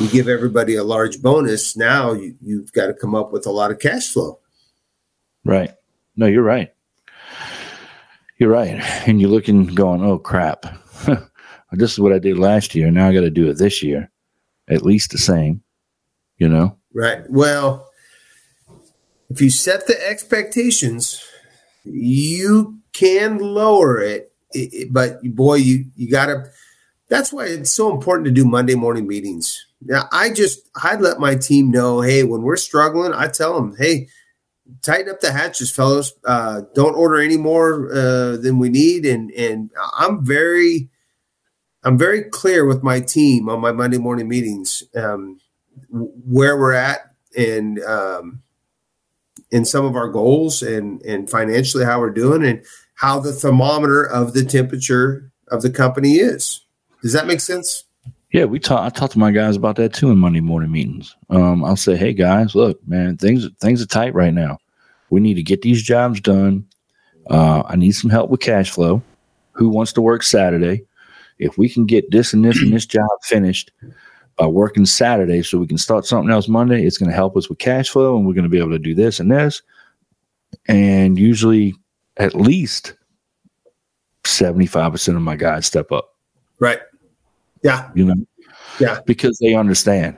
you 0.00 0.08
give 0.08 0.28
everybody 0.28 0.76
a 0.76 0.84
large 0.84 1.20
bonus, 1.20 1.76
now 1.76 2.12
you, 2.12 2.34
you've 2.40 2.72
got 2.72 2.86
to 2.86 2.94
come 2.94 3.14
up 3.14 3.32
with 3.32 3.46
a 3.46 3.50
lot 3.50 3.70
of 3.70 3.78
cash 3.78 4.08
flow. 4.08 4.38
Right. 5.44 5.72
No, 6.16 6.26
you're 6.26 6.42
right. 6.42 6.72
You're 8.38 8.50
right. 8.50 8.80
And 9.08 9.20
you're 9.20 9.30
looking, 9.30 9.66
going, 9.66 10.02
oh 10.02 10.18
crap. 10.18 10.64
this 11.72 11.92
is 11.92 11.98
what 11.98 12.12
I 12.12 12.18
did 12.18 12.38
last 12.38 12.74
year. 12.74 12.90
Now 12.90 13.08
I 13.08 13.14
got 13.14 13.20
to 13.22 13.30
do 13.30 13.48
it 13.48 13.58
this 13.58 13.82
year. 13.82 14.10
At 14.68 14.82
least 14.82 15.12
the 15.12 15.18
same, 15.18 15.62
you 16.36 16.48
know? 16.48 16.76
Right. 16.92 17.22
Well, 17.30 17.88
if 19.30 19.40
you 19.40 19.48
set 19.50 19.86
the 19.86 20.08
expectations, 20.08 21.22
you 21.84 22.78
can 22.92 23.38
lower 23.38 23.98
it, 24.00 24.32
it- 24.52 24.72
it- 24.74 24.92
but 24.92 25.22
boy, 25.22 25.56
you 25.56 25.86
you 25.96 26.10
got 26.10 26.26
to. 26.26 26.44
That's 27.08 27.32
why 27.32 27.46
it's 27.46 27.70
so 27.70 27.90
important 27.94 28.26
to 28.26 28.30
do 28.30 28.44
Monday 28.44 28.74
morning 28.74 29.06
meetings. 29.06 29.64
Now, 29.82 30.08
I 30.12 30.30
just 30.30 30.68
I 30.82 30.96
let 30.96 31.18
my 31.20 31.34
team 31.34 31.70
know, 31.70 32.00
hey, 32.02 32.24
when 32.24 32.42
we're 32.42 32.56
struggling, 32.56 33.12
I 33.14 33.28
tell 33.28 33.54
them, 33.54 33.74
hey, 33.78 34.08
tighten 34.82 35.10
up 35.10 35.20
the 35.20 35.32
hatches, 35.32 35.70
fellows. 35.70 36.14
Uh, 36.24 36.62
don't 36.74 36.94
order 36.94 37.20
any 37.20 37.36
more 37.36 37.92
uh, 37.92 38.36
than 38.36 38.58
we 38.58 38.68
need, 38.68 39.06
and 39.06 39.30
and 39.32 39.70
I'm 39.98 40.24
very, 40.24 40.88
I'm 41.84 41.98
very 41.98 42.24
clear 42.24 42.66
with 42.66 42.82
my 42.82 43.00
team 43.00 43.48
on 43.48 43.60
my 43.60 43.72
Monday 43.72 43.98
morning 43.98 44.28
meetings. 44.28 44.82
Um, 44.96 45.40
where 45.90 46.58
we're 46.58 46.72
at 46.72 47.14
and 47.36 47.82
um, 47.84 48.42
in 49.50 49.64
some 49.64 49.84
of 49.84 49.96
our 49.96 50.08
goals 50.08 50.62
and 50.62 51.00
and 51.02 51.30
financially 51.30 51.84
how 51.84 52.00
we're 52.00 52.10
doing 52.10 52.44
and 52.44 52.64
how 52.94 53.18
the 53.20 53.32
thermometer 53.32 54.04
of 54.04 54.34
the 54.34 54.44
temperature 54.44 55.30
of 55.48 55.62
the 55.62 55.70
company 55.70 56.14
is. 56.14 56.64
Does 57.02 57.12
that 57.12 57.26
make 57.26 57.40
sense? 57.40 57.84
Yeah, 58.32 58.44
we 58.44 58.58
talk. 58.58 58.80
I 58.84 58.90
talk 58.90 59.10
to 59.12 59.18
my 59.18 59.30
guys 59.30 59.56
about 59.56 59.76
that 59.76 59.94
too 59.94 60.10
in 60.10 60.18
Monday 60.18 60.40
morning 60.40 60.70
meetings. 60.70 61.16
Um, 61.30 61.64
I'll 61.64 61.76
say, 61.76 61.96
"Hey 61.96 62.12
guys, 62.12 62.54
look, 62.54 62.86
man, 62.86 63.16
things 63.16 63.48
things 63.60 63.82
are 63.82 63.86
tight 63.86 64.14
right 64.14 64.34
now. 64.34 64.58
We 65.10 65.20
need 65.20 65.34
to 65.34 65.42
get 65.42 65.62
these 65.62 65.82
jobs 65.82 66.20
done. 66.20 66.66
Uh, 67.30 67.62
I 67.66 67.76
need 67.76 67.92
some 67.92 68.10
help 68.10 68.30
with 68.30 68.40
cash 68.40 68.70
flow. 68.70 69.02
Who 69.52 69.70
wants 69.70 69.92
to 69.94 70.02
work 70.02 70.22
Saturday? 70.22 70.84
If 71.38 71.56
we 71.56 71.68
can 71.68 71.86
get 71.86 72.10
this 72.10 72.32
and 72.32 72.44
this 72.44 72.60
and 72.60 72.72
this 72.72 72.84
job 72.84 73.08
finished 73.22 73.70
by 74.36 74.46
working 74.46 74.84
Saturday, 74.84 75.42
so 75.42 75.58
we 75.58 75.66
can 75.66 75.78
start 75.78 76.04
something 76.04 76.30
else 76.30 76.48
Monday, 76.48 76.84
it's 76.84 76.98
going 76.98 77.10
to 77.10 77.16
help 77.16 77.36
us 77.36 77.48
with 77.48 77.58
cash 77.58 77.88
flow, 77.88 78.16
and 78.16 78.26
we're 78.26 78.34
going 78.34 78.44
to 78.44 78.50
be 78.50 78.58
able 78.58 78.70
to 78.70 78.78
do 78.78 78.94
this 78.94 79.20
and 79.20 79.30
this. 79.30 79.62
And 80.66 81.18
usually, 81.18 81.74
at 82.18 82.34
least 82.34 82.94
seventy 84.26 84.66
five 84.66 84.92
percent 84.92 85.16
of 85.16 85.22
my 85.22 85.36
guys 85.36 85.64
step 85.64 85.92
up. 85.92 86.10
Right. 86.60 86.80
Yeah. 87.62 87.90
You 87.94 88.06
know, 88.06 88.26
Yeah. 88.80 89.00
because 89.06 89.38
they 89.38 89.54
understand. 89.54 90.16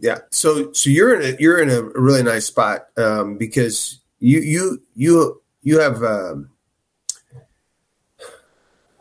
Yeah. 0.00 0.18
So 0.30 0.72
so 0.72 0.90
you're 0.90 1.20
in 1.20 1.34
a 1.34 1.36
you're 1.40 1.60
in 1.60 1.70
a 1.70 1.82
really 1.82 2.22
nice 2.22 2.46
spot 2.46 2.86
um, 2.96 3.36
because 3.36 4.00
you 4.20 4.40
you 4.40 4.82
you 4.94 5.42
you 5.62 5.80
have 5.80 6.02
um, 6.02 6.50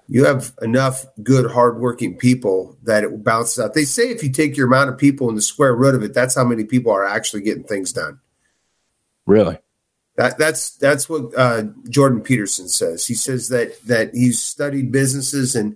you 0.07 0.25
have 0.25 0.53
enough 0.61 1.05
good, 1.23 1.49
hardworking 1.49 2.17
people 2.17 2.77
that 2.83 3.03
it 3.03 3.23
bounces 3.23 3.63
out. 3.63 3.73
They 3.73 3.85
say 3.85 4.09
if 4.09 4.23
you 4.23 4.31
take 4.31 4.57
your 4.57 4.67
amount 4.67 4.89
of 4.89 4.97
people 4.97 5.29
and 5.29 5.37
the 5.37 5.41
square 5.41 5.75
root 5.75 5.95
of 5.95 6.03
it, 6.03 6.13
that's 6.13 6.35
how 6.35 6.43
many 6.43 6.65
people 6.65 6.91
are 6.91 7.05
actually 7.05 7.41
getting 7.41 7.63
things 7.63 7.93
done. 7.93 8.19
Really? 9.25 9.57
That, 10.15 10.37
that's 10.37 10.77
that's 10.77 11.09
what 11.09 11.35
uh, 11.35 11.63
Jordan 11.89 12.21
Peterson 12.21 12.67
says. 12.67 13.05
He 13.07 13.15
says 13.15 13.49
that 13.49 13.81
that 13.87 14.13
he's 14.13 14.39
studied 14.39 14.91
businesses, 14.91 15.55
and 15.55 15.75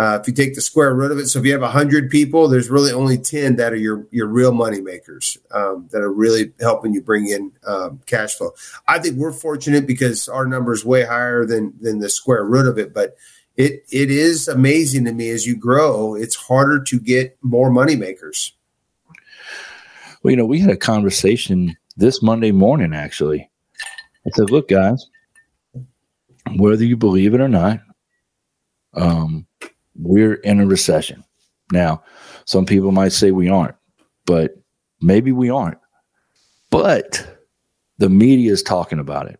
uh, 0.00 0.18
if 0.20 0.26
you 0.26 0.32
take 0.32 0.54
the 0.54 0.60
square 0.60 0.94
root 0.94 1.12
of 1.12 1.18
it, 1.18 1.26
so 1.26 1.38
if 1.38 1.44
you 1.44 1.52
have 1.52 1.62
hundred 1.70 2.10
people, 2.10 2.48
there's 2.48 2.70
really 2.70 2.92
only 2.92 3.18
ten 3.18 3.56
that 3.56 3.72
are 3.72 3.76
your 3.76 4.06
your 4.10 4.26
real 4.26 4.52
money 4.52 4.80
makers 4.80 5.36
um, 5.50 5.88
that 5.92 6.00
are 6.00 6.12
really 6.12 6.52
helping 6.60 6.94
you 6.94 7.02
bring 7.02 7.28
in 7.28 7.52
um, 7.66 8.00
cash 8.06 8.34
flow. 8.34 8.52
I 8.88 8.98
think 8.98 9.16
we're 9.16 9.32
fortunate 9.32 9.86
because 9.86 10.28
our 10.28 10.46
number 10.46 10.72
is 10.72 10.84
way 10.84 11.04
higher 11.04 11.44
than 11.44 11.74
than 11.80 11.98
the 11.98 12.08
square 12.08 12.44
root 12.44 12.66
of 12.66 12.78
it, 12.78 12.94
but 12.94 13.16
it 13.56 13.84
it 13.92 14.10
is 14.10 14.48
amazing 14.48 15.04
to 15.04 15.12
me 15.12 15.30
as 15.30 15.46
you 15.46 15.56
grow. 15.56 16.14
It's 16.14 16.34
harder 16.34 16.82
to 16.84 16.98
get 16.98 17.36
more 17.42 17.70
money 17.70 17.96
makers. 17.96 18.54
Well, 20.22 20.30
you 20.30 20.36
know, 20.36 20.46
we 20.46 20.60
had 20.60 20.70
a 20.70 20.76
conversation 20.76 21.76
this 21.96 22.22
Monday 22.22 22.52
morning 22.52 22.94
actually 22.94 23.50
I 24.26 24.30
said, 24.34 24.50
look, 24.50 24.68
guys, 24.68 25.06
whether 26.56 26.84
you 26.84 26.96
believe 26.96 27.34
it 27.34 27.40
or 27.40 27.48
not, 27.48 27.80
um, 28.94 29.46
we're 30.02 30.34
in 30.34 30.60
a 30.60 30.66
recession. 30.66 31.24
Now, 31.72 32.02
some 32.44 32.66
people 32.66 32.92
might 32.92 33.12
say 33.12 33.30
we 33.30 33.48
aren't, 33.48 33.76
but 34.26 34.54
maybe 35.00 35.32
we 35.32 35.50
aren't. 35.50 35.78
But 36.70 37.26
the 37.98 38.08
media 38.08 38.52
is 38.52 38.62
talking 38.62 38.98
about 38.98 39.26
it. 39.26 39.38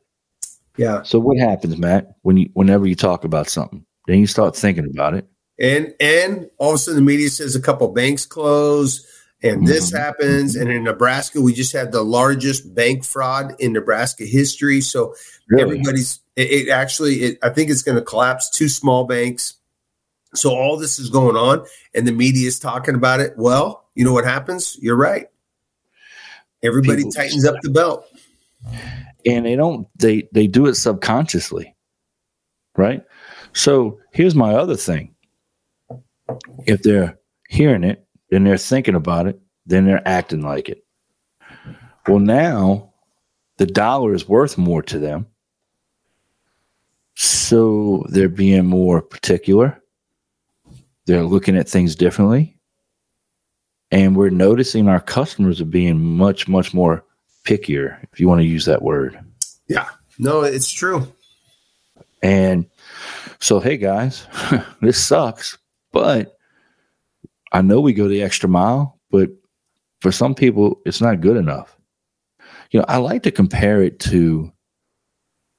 Yeah. 0.77 1.03
So 1.03 1.19
what 1.19 1.39
happens, 1.39 1.77
Matt, 1.77 2.15
when 2.23 2.37
you 2.37 2.51
whenever 2.55 2.87
you 2.87 2.95
talk 2.95 3.25
about 3.25 3.49
something, 3.49 3.85
then 4.07 4.19
you 4.19 4.27
start 4.27 4.57
thinking 4.57 4.89
about 4.93 5.15
it. 5.15 5.27
And 5.59 5.95
and 6.01 6.49
all 6.59 6.71
of 6.71 6.75
a 6.77 6.79
sudden 6.79 6.97
the 7.05 7.07
media 7.07 7.29
says 7.31 7.55
a 7.55 7.61
couple 7.61 7.89
banks 7.89 8.25
close 8.25 9.07
and 9.43 9.67
this 9.67 9.91
Mhm. 9.91 9.99
happens. 9.99 10.57
And 10.57 10.71
in 10.71 10.85
Nebraska, 10.85 11.41
we 11.41 11.53
just 11.53 11.73
had 11.73 11.93
the 11.93 12.03
largest 12.03 12.75
bank 12.75 13.05
fraud 13.05 13.55
in 13.59 13.73
Nebraska 13.73 14.25
history. 14.25 14.81
So 14.81 15.15
everybody's 15.59 16.21
it, 16.37 16.51
it 16.51 16.69
actually 16.71 17.23
it, 17.23 17.39
I 17.43 17.51
think 17.51 17.71
it's 17.71 17.83
going 17.83 17.99
to 17.99 18.05
collapse 18.05 18.51
two 18.51 18.69
small 18.69 19.05
banks. 19.05 19.55
So 20.35 20.51
all 20.51 20.77
this 20.77 20.99
is 20.99 21.11
going 21.11 21.37
on, 21.37 21.67
and 21.95 22.07
the 22.07 22.13
media 22.13 22.47
is 22.47 22.59
talking 22.59 22.95
about 22.95 23.21
it. 23.21 23.35
Well, 23.37 23.85
you 23.95 24.05
know 24.05 24.13
what 24.13 24.25
happens? 24.25 24.77
You're 24.81 24.97
right. 24.97 25.27
Everybody 26.63 26.99
People- 26.99 27.13
tightens 27.13 27.45
up 27.45 27.57
the 27.63 27.71
belt. 27.71 28.07
and 29.27 29.45
they 29.47 29.57
don't 29.57 29.89
they 29.99 30.29
they 30.33 30.47
do 30.47 30.67
it 30.67 30.75
subconsciously 30.75 31.75
right 32.77 33.03
so 33.55 33.99
here's 34.13 34.35
my 34.35 34.55
other 34.55 34.77
thing 34.77 35.15
if 36.67 36.83
they're 36.83 37.19
hearing 37.49 37.85
it 37.85 38.07
then 38.31 38.45
they're 38.45 38.59
thinking 38.59 38.95
about 38.95 39.27
it 39.27 39.41
then 39.67 39.87
they're 39.87 40.07
acting 40.07 40.43
like 40.43 40.69
it 40.69 40.85
well 42.07 42.19
now 42.19 42.93
the 43.57 43.65
dollar 43.67 44.13
is 44.15 44.29
worth 44.29 44.59
more 44.59 44.83
to 44.83 44.99
them 44.99 45.27
so 47.15 48.05
they're 48.11 48.29
being 48.29 48.67
more 48.67 49.01
particular 49.03 49.80
they're 51.11 51.25
looking 51.25 51.57
at 51.57 51.69
things 51.69 51.97
differently 51.97 52.57
and 53.91 54.15
we're 54.15 54.31
noticing 54.31 54.87
our 54.89 55.01
customers 55.01 55.61
are 55.61 55.65
being 55.65 56.01
much 56.01 56.47
much 56.47 56.73
more 56.73 57.05
pickier 57.45 58.01
if 58.13 58.21
you 58.21 58.29
want 58.29 58.41
to 58.41 58.47
use 58.47 58.65
that 58.65 58.83
word 58.83 59.19
Yeah. 59.67 59.89
No, 60.19 60.43
it's 60.43 60.71
true. 60.71 61.13
and 62.23 62.67
so, 63.41 63.59
hey 63.59 63.79
guys, 63.79 64.27
this 64.83 65.05
sucks, 65.05 65.57
but 65.93 66.37
I 67.53 67.63
know 67.63 67.81
we 67.81 67.95
go 67.95 68.07
the 68.07 68.23
extra 68.23 68.49
mile, 68.49 68.99
but 69.11 69.31
for 70.01 70.13
some 70.13 70.35
people, 70.35 70.79
it's 70.85 71.01
not 71.01 71.23
good 71.23 71.39
enough. 71.39 71.75
You 72.71 72.81
know, 72.81 72.87
I 72.87 72.99
like 72.99 73.23
to 73.23 73.31
compare 73.31 73.83
it 73.83 73.99
to, 74.01 74.53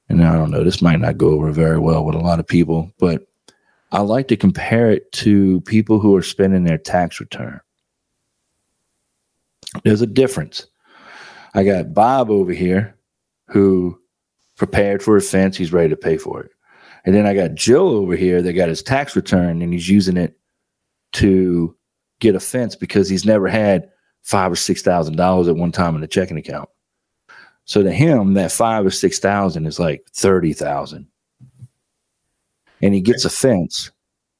and 0.08 0.24
I 0.24 0.32
don't 0.34 0.52
know, 0.52 0.62
this 0.62 0.80
might 0.80 1.00
not 1.00 1.18
go 1.18 1.30
over 1.30 1.50
very 1.50 1.78
well 1.80 2.04
with 2.04 2.14
a 2.14 2.20
lot 2.20 2.38
of 2.38 2.46
people, 2.46 2.92
but 3.00 3.26
I 3.92 4.00
like 4.00 4.28
to 4.28 4.36
compare 4.36 4.90
it 4.90 5.12
to 5.12 5.60
people 5.62 6.00
who 6.00 6.16
are 6.16 6.22
spending 6.22 6.64
their 6.64 6.78
tax 6.78 7.20
return. 7.20 7.60
There's 9.84 10.00
a 10.00 10.06
difference. 10.06 10.66
I 11.54 11.62
got 11.64 11.92
Bob 11.92 12.30
over 12.30 12.52
here 12.52 12.96
who 13.48 13.98
prepared 14.56 15.02
for 15.02 15.16
a 15.16 15.20
fence. 15.20 15.56
He's 15.56 15.72
ready 15.72 15.90
to 15.90 15.96
pay 15.96 16.16
for 16.16 16.40
it. 16.40 16.50
And 17.04 17.14
then 17.14 17.26
I 17.26 17.34
got 17.34 17.54
Joe 17.54 17.88
over 17.88 18.16
here 18.16 18.40
that 18.40 18.52
got 18.54 18.68
his 18.68 18.82
tax 18.82 19.14
return 19.14 19.60
and 19.60 19.72
he's 19.72 19.88
using 19.88 20.16
it 20.16 20.38
to 21.14 21.76
get 22.20 22.34
a 22.34 22.40
fence 22.40 22.76
because 22.76 23.08
he's 23.08 23.26
never 23.26 23.48
had 23.48 23.90
five 24.22 24.52
or 24.52 24.56
six 24.56 24.80
thousand 24.82 25.16
dollars 25.16 25.48
at 25.48 25.56
one 25.56 25.72
time 25.72 25.96
in 25.96 26.02
a 26.02 26.06
checking 26.08 26.38
account. 26.38 26.68
So 27.64 27.82
to 27.82 27.92
him, 27.92 28.34
that 28.34 28.52
five 28.52 28.86
or 28.86 28.90
six 28.90 29.18
thousand 29.18 29.66
is 29.66 29.78
like 29.78 30.04
thirty 30.14 30.52
thousand. 30.52 31.08
And 32.82 32.94
he 32.94 33.00
gets 33.00 33.24
a 33.24 33.30
fence 33.30 33.90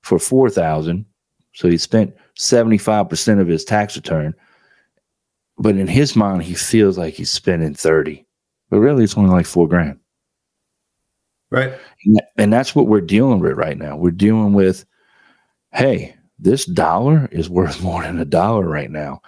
for 0.03 0.19
four 0.19 0.51
thousand. 0.51 1.07
So 1.55 1.69
he 1.69 1.79
spent 1.79 2.15
seventy-five 2.37 3.09
percent 3.09 3.41
of 3.41 3.49
his 3.49 3.65
tax 3.65 3.97
return. 3.97 4.35
But 5.59 5.77
in 5.77 5.87
his 5.87 6.17
mind, 6.17 6.43
he 6.43 6.55
feels 6.55 6.99
like 6.99 7.15
he's 7.15 7.31
spending 7.31 7.75
30. 7.75 8.27
But 8.71 8.81
really 8.81 9.05
it's 9.05 9.17
only 9.17 9.31
like 9.31 9.47
four 9.47 9.69
grand. 9.69 10.01
Right. 11.51 11.75
And 12.39 12.53
that's 12.53 12.75
what 12.75 12.89
we're 12.89 13.03
dealing 13.03 13.39
with 13.41 13.53
right 13.53 13.77
now. 13.77 13.97
We're 13.97 14.11
dealing 14.11 14.55
with, 14.55 14.87
hey, 15.73 16.17
this 16.39 16.65
dollar 16.65 17.29
is 17.31 17.51
worth 17.51 17.83
more 17.85 18.03
than 18.03 18.19
a 18.19 18.25
dollar 18.25 18.67
right 18.67 18.91
now. 18.91 19.21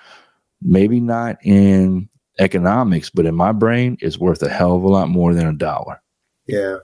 Maybe 0.62 0.98
not 0.98 1.36
in 1.44 2.08
economics, 2.40 3.10
but 3.10 3.26
in 3.26 3.34
my 3.34 3.52
brain, 3.52 3.98
it's 4.00 4.18
worth 4.18 4.42
a 4.42 4.48
hell 4.48 4.74
of 4.74 4.82
a 4.82 4.88
lot 4.88 5.10
more 5.10 5.34
than 5.34 5.46
a 5.46 5.52
dollar. 5.52 6.00
Yeah. 6.46 6.78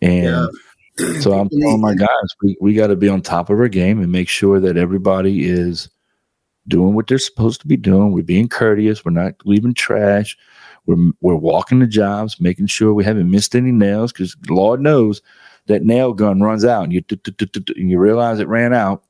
And 0.00 0.24
Yeah. 0.24 0.46
so 1.20 1.32
I'm 1.32 1.48
People 1.48 1.68
telling 1.68 1.80
my 1.80 1.90
need- 1.90 2.00
guys, 2.00 2.28
we, 2.42 2.56
we 2.60 2.74
got 2.74 2.88
to 2.88 2.96
be 2.96 3.08
on 3.08 3.22
top 3.22 3.50
of 3.50 3.58
our 3.58 3.68
game 3.68 4.02
and 4.02 4.10
make 4.12 4.28
sure 4.28 4.60
that 4.60 4.76
everybody 4.76 5.48
is 5.48 5.88
doing 6.66 6.94
what 6.94 7.06
they're 7.06 7.18
supposed 7.18 7.60
to 7.62 7.66
be 7.66 7.76
doing. 7.76 8.12
We're 8.12 8.22
being 8.22 8.48
courteous. 8.48 9.04
We're 9.04 9.12
not 9.12 9.34
leaving 9.44 9.74
trash. 9.74 10.36
We're, 10.86 11.12
we're 11.20 11.34
walking 11.36 11.78
the 11.78 11.86
jobs, 11.86 12.40
making 12.40 12.66
sure 12.66 12.92
we 12.94 13.04
haven't 13.04 13.30
missed 13.30 13.54
any 13.54 13.72
nails 13.72 14.12
because 14.12 14.36
Lord 14.48 14.80
knows 14.80 15.22
that 15.66 15.84
nail 15.84 16.12
gun 16.12 16.40
runs 16.40 16.64
out 16.64 16.84
and 16.84 16.92
you, 16.92 17.02
and 17.10 17.90
you 17.90 17.98
realize 17.98 18.40
it 18.40 18.48
ran 18.48 18.72
out. 18.74 19.04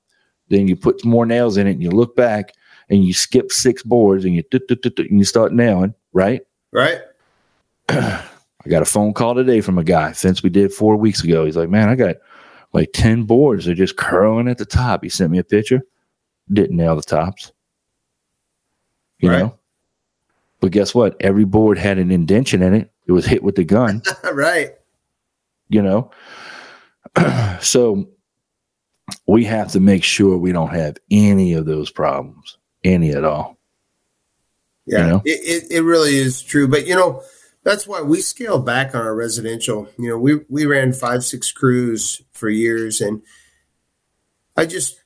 Then 0.49 0.66
you 0.66 0.76
put 0.76 1.05
more 1.05 1.26
nails 1.26 1.57
in 1.57 1.66
it 1.66 1.72
and 1.72 1.82
you 1.82 1.91
look 1.91 2.16
back 2.16 2.53
and 2.89 3.05
you 3.05 3.12
skip 3.12 3.53
six 3.53 3.82
boards 3.82 4.24
and 4.24 4.34
you, 4.34 4.43
and 4.53 5.18
you 5.18 5.24
start 5.24 5.53
nailing, 5.53 5.95
right? 6.12 6.43
Right. 6.72 7.01
I 8.64 8.68
got 8.68 8.82
a 8.82 8.86
phone 8.86 9.12
call 9.14 9.34
today 9.34 9.61
from 9.61 9.78
a 9.78 9.84
guy, 9.84 10.12
fence 10.12 10.42
we 10.42 10.50
did 10.50 10.72
four 10.72 10.96
weeks 10.96 11.22
ago. 11.22 11.44
He's 11.44 11.56
like, 11.56 11.68
man, 11.70 11.88
I 11.88 11.94
got 11.94 12.16
like 12.72 12.90
10 12.92 13.24
boards. 13.24 13.64
They're 13.64 13.74
just 13.74 13.96
curling 13.96 14.48
at 14.48 14.59
the 14.59 14.66
top. 14.66 15.02
He 15.04 15.09
sent 15.09 15.30
me 15.30 15.38
a 15.38 15.44
picture. 15.44 15.82
Didn't 16.52 16.76
nail 16.76 16.96
the 16.96 17.02
tops. 17.02 17.52
You 19.20 19.30
Right. 19.30 19.38
know? 19.40 19.59
But 20.61 20.72
guess 20.72 20.92
what? 20.94 21.16
Every 21.20 21.44
board 21.44 21.78
had 21.78 21.98
an 21.98 22.11
indention 22.11 22.62
in 22.62 22.74
it. 22.74 22.90
It 23.06 23.12
was 23.12 23.26
hit 23.26 23.42
with 23.44 23.54
the 23.54 23.64
gun, 23.64 24.02
right. 24.32 24.72
you 25.68 25.80
know? 25.82 26.11
so 27.61 28.09
we 29.26 29.44
have 29.44 29.70
to 29.72 29.80
make 29.80 30.02
sure 30.04 30.36
we 30.36 30.52
don't 30.52 30.74
have 30.74 30.96
any 31.11 31.54
of 31.54 31.64
those 31.64 31.90
problems, 31.90 32.59
any 32.84 33.11
at 33.12 33.24
all. 33.24 33.56
Yeah, 34.84 34.98
You 35.04 35.06
know? 35.12 35.22
it, 35.24 35.64
it, 35.64 35.70
it 35.78 35.82
really 35.82 36.16
is 36.16 36.42
true. 36.42 36.66
But 36.68 36.86
you 36.86 36.94
know, 36.96 37.22
that's 37.64 37.86
why 37.86 38.00
we 38.00 38.20
scaled 38.20 38.64
back 38.64 38.94
on 38.94 39.02
our 39.02 39.14
residential. 39.14 39.88
You 39.98 40.11
know, 40.11 40.18
we 40.18 40.40
we 40.48 40.66
ran 40.66 40.92
five, 40.92 41.24
six 41.24 41.52
crews 41.52 42.22
for 42.32 42.48
years, 42.48 43.00
and 43.00 43.22
I 44.56 44.66
just 44.66 45.02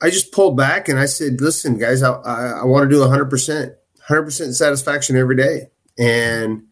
I 0.00 0.10
just 0.10 0.32
pulled 0.32 0.56
back 0.56 0.88
and 0.88 0.98
I 0.98 1.06
said, 1.06 1.40
listen, 1.40 1.78
guys, 1.78 2.02
I 2.02 2.12
I, 2.12 2.60
I 2.60 2.64
want 2.64 2.88
to 2.88 2.94
do 2.94 3.06
hundred 3.06 3.30
percent, 3.30 3.74
hundred 4.06 4.24
percent 4.24 4.54
satisfaction 4.54 5.16
every 5.16 5.36
day, 5.36 5.70
and 5.98 6.64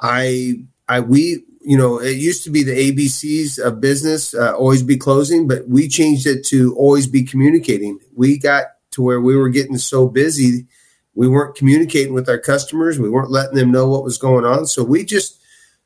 I 0.00 0.64
I 0.88 1.00
we 1.00 1.44
you 1.60 1.78
know 1.78 1.98
it 1.98 2.16
used 2.16 2.44
to 2.44 2.50
be 2.50 2.62
the 2.62 2.92
ABCs 2.92 3.58
of 3.58 3.80
business, 3.80 4.34
uh, 4.34 4.54
always 4.56 4.82
be 4.82 4.96
closing, 4.96 5.46
but 5.46 5.68
we 5.68 5.88
changed 5.88 6.26
it 6.26 6.44
to 6.46 6.74
always 6.76 7.06
be 7.06 7.22
communicating. 7.22 7.98
We 8.14 8.38
got 8.38 8.66
to 8.92 9.02
where 9.02 9.20
we 9.20 9.36
were 9.36 9.48
getting 9.48 9.78
so 9.78 10.08
busy 10.08 10.66
we 11.14 11.28
weren't 11.28 11.56
communicating 11.56 12.14
with 12.14 12.28
our 12.28 12.38
customers. 12.38 12.98
We 12.98 13.10
weren't 13.10 13.30
letting 13.30 13.56
them 13.56 13.70
know 13.70 13.88
what 13.88 14.04
was 14.04 14.18
going 14.18 14.44
on. 14.44 14.66
So 14.66 14.82
we 14.82 15.04
just 15.04 15.38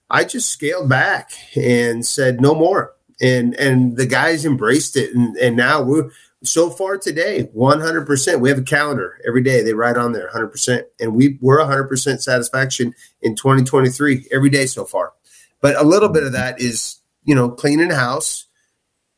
i 0.08 0.22
just 0.22 0.50
scaled 0.50 0.88
back 0.88 1.32
and 1.56 2.06
said 2.06 2.40
no 2.40 2.54
more. 2.54 2.94
And 3.20 3.54
and 3.54 3.96
the 3.96 4.06
guys 4.06 4.44
embraced 4.44 4.96
it. 4.96 5.14
And 5.14 5.36
and 5.36 5.56
now 5.56 5.82
we're 5.82 6.10
so 6.44 6.70
far 6.70 6.96
today 6.96 7.48
100% 7.56 8.40
we 8.40 8.48
have 8.48 8.58
a 8.58 8.62
calendar 8.62 9.18
every 9.26 9.42
day. 9.42 9.62
They 9.62 9.74
write 9.74 9.96
on 9.96 10.12
there 10.12 10.30
100% 10.32 10.82
and 11.00 11.14
we 11.14 11.38
we're 11.40 11.58
100% 11.58 12.20
satisfaction 12.20 12.94
in 13.22 13.34
2023 13.34 14.28
every 14.32 14.50
day 14.50 14.66
so 14.66 14.84
far. 14.84 15.12
But 15.60 15.76
a 15.76 15.82
little 15.82 16.10
bit 16.10 16.22
of 16.22 16.32
that 16.32 16.60
is 16.60 17.00
you 17.24 17.34
know 17.34 17.50
cleaning 17.50 17.90
house 17.90 18.46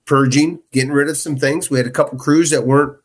purging, 0.09 0.61
getting 0.73 0.91
rid 0.91 1.09
of 1.09 1.19
some 1.19 1.37
things. 1.37 1.71
We 1.71 1.77
had 1.77 1.87
a 1.87 1.91
couple 1.91 2.19
crews 2.19 2.51
that 2.51 2.67
weren't 2.67 2.99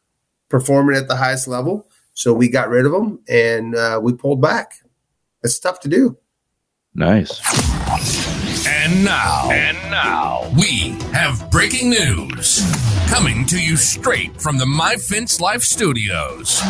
performing 0.50 0.96
at 0.96 1.10
the 1.10 1.18
highest 1.18 1.50
level, 1.50 1.88
so 2.14 2.34
we 2.34 2.50
got 2.50 2.70
rid 2.70 2.86
of 2.86 2.92
them 2.92 3.20
and 3.28 3.76
uh, 3.76 4.00
we 4.02 4.14
pulled 4.14 4.42
back. 4.42 4.76
It's 5.44 5.60
tough 5.60 5.80
to 5.82 5.90
do. 5.90 6.18
Nice. 6.96 7.42
And 8.68 9.04
now, 9.04 9.50
and 9.52 9.78
now, 9.90 10.52
we 10.56 10.92
have 11.12 11.50
breaking 11.52 11.90
news 11.90 12.62
coming 13.08 13.46
to 13.48 13.62
you 13.62 13.76
straight 13.76 14.40
from 14.40 14.58
the 14.58 14.66
My 14.66 14.96
Fence 14.96 15.42
Life 15.42 15.64
studios. 15.64 16.62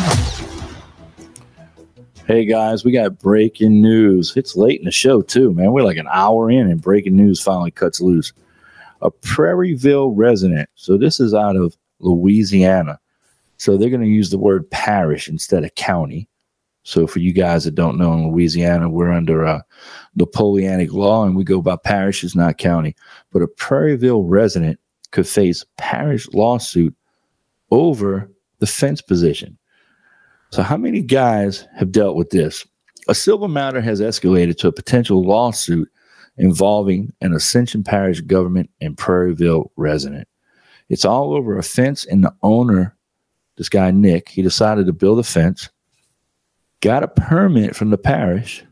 Hey 2.26 2.46
guys, 2.46 2.86
we 2.86 2.92
got 2.92 3.18
breaking 3.18 3.82
news. 3.82 4.34
It's 4.34 4.56
late 4.56 4.78
in 4.78 4.86
the 4.86 4.90
show 4.90 5.20
too, 5.20 5.52
man. 5.52 5.72
We're 5.72 5.84
like 5.84 5.98
an 5.98 6.08
hour 6.10 6.50
in, 6.50 6.70
and 6.70 6.80
breaking 6.80 7.16
news 7.16 7.40
finally 7.40 7.70
cuts 7.70 8.00
loose. 8.00 8.32
A 9.02 9.10
Prairieville 9.10 10.10
resident. 10.16 10.70
So 10.74 10.96
this 10.96 11.20
is 11.20 11.34
out 11.34 11.56
of 11.56 11.76
Louisiana. 12.00 12.98
So 13.56 13.76
they're 13.76 13.90
going 13.90 14.02
to 14.02 14.08
use 14.08 14.30
the 14.30 14.38
word 14.38 14.70
parish 14.70 15.28
instead 15.28 15.64
of 15.64 15.74
county. 15.74 16.28
So 16.82 17.06
for 17.06 17.18
you 17.18 17.32
guys 17.32 17.64
that 17.64 17.74
don't 17.74 17.96
know, 17.96 18.12
in 18.12 18.30
Louisiana, 18.30 18.90
we're 18.90 19.12
under 19.12 19.42
a 19.42 19.64
Napoleonic 20.16 20.92
law, 20.92 21.24
and 21.24 21.34
we 21.34 21.44
go 21.44 21.62
by 21.62 21.76
parishes, 21.76 22.36
not 22.36 22.58
county. 22.58 22.94
But 23.32 23.42
a 23.42 23.46
Prairieville 23.46 24.24
resident 24.26 24.78
could 25.10 25.26
face 25.26 25.64
parish 25.78 26.28
lawsuit 26.34 26.94
over 27.70 28.30
the 28.58 28.66
fence 28.66 29.00
position. 29.00 29.56
So, 30.50 30.62
how 30.62 30.76
many 30.76 31.02
guys 31.02 31.66
have 31.74 31.90
dealt 31.90 32.16
with 32.16 32.30
this? 32.30 32.66
A 33.08 33.14
civil 33.14 33.48
matter 33.48 33.80
has 33.80 34.00
escalated 34.00 34.56
to 34.58 34.68
a 34.68 34.72
potential 34.72 35.24
lawsuit 35.24 35.88
involving 36.36 37.12
an 37.20 37.32
Ascension 37.32 37.82
Parish 37.82 38.20
government 38.20 38.70
and 38.80 38.96
Prairieville 38.96 39.70
resident. 39.76 40.28
It's 40.88 41.04
all 41.04 41.34
over 41.34 41.58
a 41.58 41.62
fence, 41.62 42.04
and 42.04 42.24
the 42.24 42.34
owner, 42.42 42.96
this 43.56 43.68
guy 43.68 43.90
Nick, 43.90 44.28
he 44.28 44.42
decided 44.42 44.86
to 44.86 44.92
build 44.92 45.18
a 45.18 45.22
fence, 45.22 45.68
got 46.80 47.02
a 47.02 47.08
permit 47.08 47.76
from 47.76 47.90
the 47.90 47.98
parish, 47.98 48.64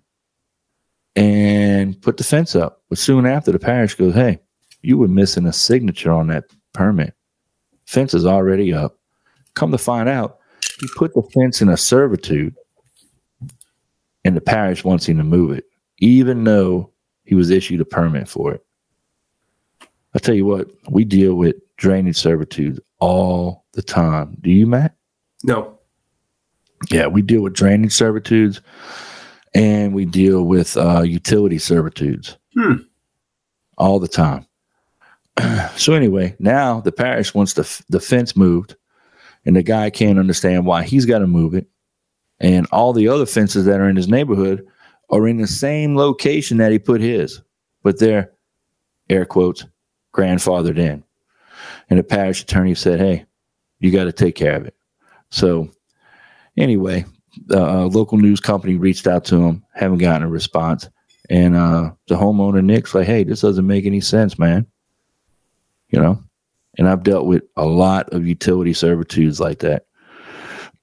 and 1.14 2.00
put 2.02 2.16
the 2.16 2.24
fence 2.24 2.56
up. 2.56 2.82
But 2.88 2.98
soon 2.98 3.26
after, 3.26 3.52
the 3.52 3.58
parish 3.58 3.94
goes, 3.94 4.14
Hey, 4.14 4.40
you 4.82 4.98
were 4.98 5.08
missing 5.08 5.46
a 5.46 5.52
signature 5.52 6.12
on 6.12 6.28
that 6.28 6.44
permit. 6.72 7.14
Fence 7.86 8.14
is 8.14 8.26
already 8.26 8.72
up. 8.72 8.98
Come 9.54 9.70
to 9.72 9.78
find 9.78 10.08
out, 10.08 10.38
he 10.80 10.88
put 10.96 11.14
the 11.14 11.22
fence 11.34 11.60
in 11.60 11.68
a 11.68 11.76
servitude, 11.76 12.56
and 14.24 14.36
the 14.36 14.40
parish 14.40 14.84
wants 14.84 15.06
him 15.06 15.18
to 15.18 15.24
move 15.24 15.52
it, 15.52 15.64
even 15.98 16.44
though 16.44 16.90
he 17.24 17.34
was 17.34 17.50
issued 17.50 17.80
a 17.80 17.84
permit 17.84 18.28
for 18.28 18.54
it. 18.54 18.64
I 20.14 20.18
tell 20.18 20.34
you 20.34 20.44
what, 20.44 20.70
we 20.90 21.04
deal 21.04 21.34
with 21.34 21.56
drainage 21.76 22.16
servitudes 22.16 22.80
all 23.02 23.64
the 23.72 23.82
time. 23.82 24.36
Do 24.40 24.50
you, 24.50 24.66
Matt? 24.66 24.94
No. 25.42 25.76
Yeah, 26.90 27.08
we 27.08 27.20
deal 27.20 27.42
with 27.42 27.52
drainage 27.52 27.92
servitudes 27.92 28.60
and 29.54 29.92
we 29.92 30.04
deal 30.04 30.44
with 30.44 30.76
uh, 30.76 31.02
utility 31.02 31.58
servitudes 31.58 32.36
Hmm. 32.54 32.74
all 33.76 33.98
the 33.98 34.08
time. 34.08 34.46
so 35.76 35.94
anyway, 35.94 36.36
now 36.38 36.80
the 36.80 36.92
parish 36.92 37.34
wants 37.34 37.54
the 37.54 37.62
f- 37.62 37.82
the 37.88 37.98
fence 38.00 38.36
moved, 38.36 38.76
and 39.46 39.56
the 39.56 39.62
guy 39.62 39.88
can't 39.90 40.18
understand 40.18 40.66
why 40.66 40.82
he's 40.84 41.06
got 41.06 41.20
to 41.20 41.26
move 41.26 41.54
it, 41.54 41.66
and 42.40 42.66
all 42.72 42.92
the 42.92 43.08
other 43.08 43.24
fences 43.26 43.64
that 43.64 43.80
are 43.80 43.88
in 43.88 43.96
his 43.96 44.08
neighborhood 44.08 44.66
are 45.10 45.26
in 45.26 45.38
the 45.38 45.46
same 45.46 45.96
location 45.96 46.58
that 46.58 46.72
he 46.72 46.78
put 46.78 47.00
his, 47.00 47.40
but 47.82 47.98
they're 47.98 48.30
air 49.08 49.24
quotes 49.24 49.64
grandfathered 50.14 50.78
in, 50.78 51.02
and 51.92 51.98
the 51.98 52.02
parish 52.02 52.40
attorney 52.42 52.74
said, 52.74 52.98
"Hey, 52.98 53.26
you 53.78 53.90
got 53.90 54.04
to 54.04 54.12
take 54.12 54.34
care 54.34 54.56
of 54.56 54.64
it." 54.64 54.74
So 55.30 55.68
anyway, 56.56 57.04
the 57.48 57.62
uh, 57.62 57.84
local 57.84 58.16
news 58.16 58.40
company 58.40 58.76
reached 58.76 59.06
out 59.06 59.26
to 59.26 59.42
him, 59.42 59.62
haven't 59.74 59.98
gotten 59.98 60.22
a 60.22 60.30
response. 60.30 60.88
And 61.28 61.54
uh, 61.54 61.90
the 62.08 62.14
homeowner 62.14 62.64
Nick's 62.64 62.94
like, 62.94 63.06
"Hey, 63.06 63.24
this 63.24 63.42
doesn't 63.42 63.66
make 63.66 63.84
any 63.84 64.00
sense, 64.00 64.38
man." 64.38 64.66
You 65.90 66.00
know, 66.00 66.24
and 66.78 66.88
I've 66.88 67.02
dealt 67.02 67.26
with 67.26 67.42
a 67.58 67.66
lot 67.66 68.10
of 68.14 68.26
utility 68.26 68.72
servitudes 68.72 69.38
like 69.38 69.58
that, 69.58 69.84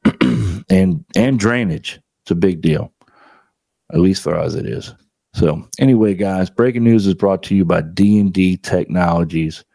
and 0.70 1.04
and 1.16 1.40
drainage. 1.40 2.00
It's 2.22 2.30
a 2.30 2.36
big 2.36 2.62
deal, 2.62 2.94
at 3.92 4.00
least 4.00 4.22
for 4.22 4.36
us, 4.36 4.54
it 4.54 4.68
is. 4.68 4.94
So 5.34 5.68
anyway, 5.80 6.14
guys, 6.14 6.52
breaking 6.52 6.84
news 6.84 7.08
is 7.08 7.16
brought 7.16 7.42
to 7.44 7.56
you 7.56 7.66
by 7.66 7.82
D 7.82 8.20
and 8.20 8.32
D 8.32 8.58
Technologies. 8.58 9.66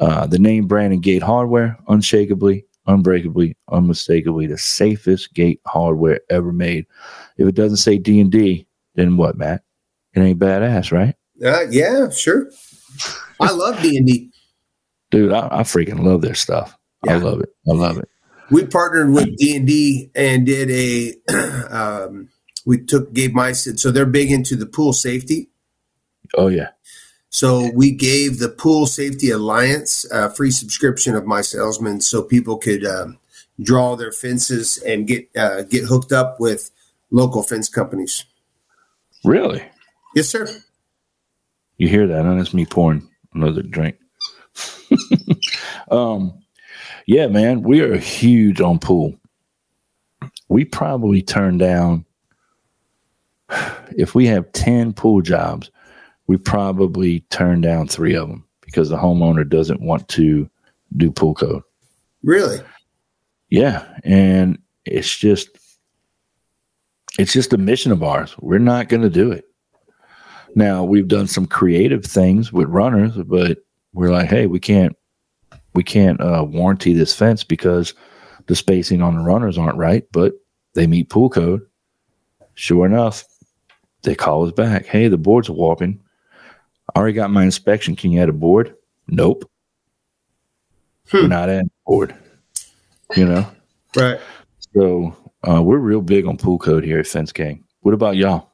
Uh, 0.00 0.26
the 0.26 0.38
name, 0.38 0.66
brand, 0.66 0.92
and 0.92 1.02
gate 1.02 1.22
hardware, 1.22 1.76
unshakably, 1.88 2.64
unbreakably, 2.86 3.56
unmistakably 3.70 4.46
the 4.46 4.58
safest 4.58 5.34
gate 5.34 5.60
hardware 5.66 6.20
ever 6.30 6.52
made. 6.52 6.86
If 7.36 7.48
it 7.48 7.54
doesn't 7.54 7.78
say 7.78 7.98
D 7.98 8.20
and 8.20 8.30
D, 8.30 8.66
then 8.94 9.16
what, 9.16 9.36
Matt? 9.36 9.62
It 10.14 10.20
ain't 10.20 10.38
badass, 10.38 10.92
right? 10.92 11.14
Uh, 11.44 11.66
yeah, 11.70 12.10
sure. 12.10 12.50
I 13.40 13.52
love 13.52 13.80
D 13.82 13.96
and 13.96 14.06
D. 14.06 14.30
Dude, 15.10 15.32
I, 15.32 15.48
I 15.50 15.62
freaking 15.62 16.04
love 16.04 16.22
their 16.22 16.34
stuff. 16.34 16.76
I 17.06 17.16
love 17.16 17.40
it. 17.40 17.50
I 17.68 17.72
love 17.72 17.98
it. 17.98 18.08
We 18.50 18.66
partnered 18.66 19.10
with 19.10 19.36
D 19.36 19.56
and 19.56 19.66
D 19.66 20.10
and 20.14 20.46
did 20.46 20.70
a. 20.70 21.14
um, 21.70 22.28
we 22.66 22.78
took 22.78 23.12
gave 23.12 23.32
my 23.32 23.52
so 23.52 23.90
they're 23.90 24.06
big 24.06 24.30
into 24.30 24.56
the 24.56 24.66
pool 24.66 24.92
safety. 24.92 25.48
Oh 26.34 26.48
yeah. 26.48 26.70
So 27.38 27.70
we 27.72 27.92
gave 27.92 28.40
the 28.40 28.48
Pool 28.48 28.84
Safety 28.86 29.30
Alliance 29.30 30.04
a 30.10 30.28
free 30.28 30.50
subscription 30.50 31.14
of 31.14 31.22
mySalesman, 31.22 32.02
so 32.02 32.20
people 32.20 32.56
could 32.56 32.84
um, 32.84 33.16
draw 33.62 33.94
their 33.94 34.10
fences 34.10 34.76
and 34.78 35.06
get 35.06 35.28
uh, 35.36 35.62
get 35.62 35.84
hooked 35.84 36.10
up 36.10 36.40
with 36.40 36.72
local 37.12 37.44
fence 37.44 37.68
companies. 37.68 38.24
Really? 39.24 39.62
Yes, 40.16 40.28
sir. 40.28 40.48
You 41.76 41.86
hear 41.86 42.08
that? 42.08 42.26
And 42.26 42.40
That's 42.40 42.52
me 42.52 42.66
pouring 42.66 43.08
another 43.32 43.62
drink. 43.62 43.94
um, 45.92 46.42
yeah, 47.06 47.28
man, 47.28 47.62
we 47.62 47.82
are 47.82 47.96
huge 47.96 48.60
on 48.60 48.80
pool. 48.80 49.14
We 50.48 50.64
probably 50.64 51.22
turn 51.22 51.56
down 51.56 52.04
if 53.96 54.16
we 54.16 54.26
have 54.26 54.50
ten 54.50 54.92
pool 54.92 55.22
jobs, 55.22 55.70
we 56.28 56.36
probably 56.36 57.20
turn 57.30 57.60
down 57.60 57.88
three 57.88 58.14
of 58.14 58.28
them 58.28 58.46
because 58.60 58.88
the 58.88 58.96
homeowner 58.96 59.48
doesn't 59.48 59.80
want 59.80 60.06
to 60.08 60.48
do 60.96 61.10
pool 61.10 61.34
code. 61.34 61.62
Really? 62.22 62.58
Yeah, 63.50 63.84
and 64.04 64.58
it's 64.84 65.16
just 65.16 65.48
it's 67.18 67.32
just 67.32 67.52
a 67.52 67.58
mission 67.58 67.90
of 67.90 68.02
ours. 68.02 68.36
We're 68.38 68.58
not 68.58 68.88
going 68.88 69.02
to 69.02 69.10
do 69.10 69.32
it. 69.32 69.46
Now, 70.54 70.84
we've 70.84 71.08
done 71.08 71.26
some 71.26 71.46
creative 71.46 72.04
things 72.04 72.52
with 72.52 72.68
runners, 72.68 73.16
but 73.16 73.58
we're 73.92 74.12
like, 74.12 74.28
hey, 74.28 74.46
we 74.46 74.60
can't 74.60 74.94
we 75.74 75.82
can't 75.82 76.20
uh, 76.20 76.44
warranty 76.46 76.92
this 76.92 77.14
fence 77.14 77.42
because 77.42 77.94
the 78.46 78.56
spacing 78.56 79.02
on 79.02 79.16
the 79.16 79.22
runners 79.22 79.56
aren't 79.56 79.78
right, 79.78 80.04
but 80.12 80.34
they 80.74 80.86
meet 80.86 81.10
pool 81.10 81.30
code. 81.30 81.62
Sure 82.54 82.84
enough, 82.84 83.24
they 84.02 84.14
call 84.14 84.46
us 84.46 84.52
back. 84.52 84.84
Hey, 84.84 85.08
the 85.08 85.16
board's 85.16 85.48
are 85.48 85.54
warping. 85.54 86.00
I 86.94 86.98
already 86.98 87.14
got 87.14 87.30
my 87.30 87.44
inspection. 87.44 87.96
Can 87.96 88.12
you 88.12 88.20
add 88.22 88.28
a 88.28 88.32
board? 88.32 88.74
Nope. 89.06 89.50
We're 91.12 91.28
not 91.28 91.48
adding 91.48 91.70
a 91.70 91.90
board. 91.90 92.14
You 93.16 93.26
know? 93.26 93.46
Right. 93.96 94.20
So 94.74 95.16
uh, 95.48 95.62
we're 95.62 95.78
real 95.78 96.02
big 96.02 96.26
on 96.26 96.36
pool 96.36 96.58
code 96.58 96.84
here 96.84 96.98
at 96.98 97.06
Fence 97.06 97.32
King. 97.32 97.64
What 97.80 97.94
about 97.94 98.16
y'all? 98.16 98.52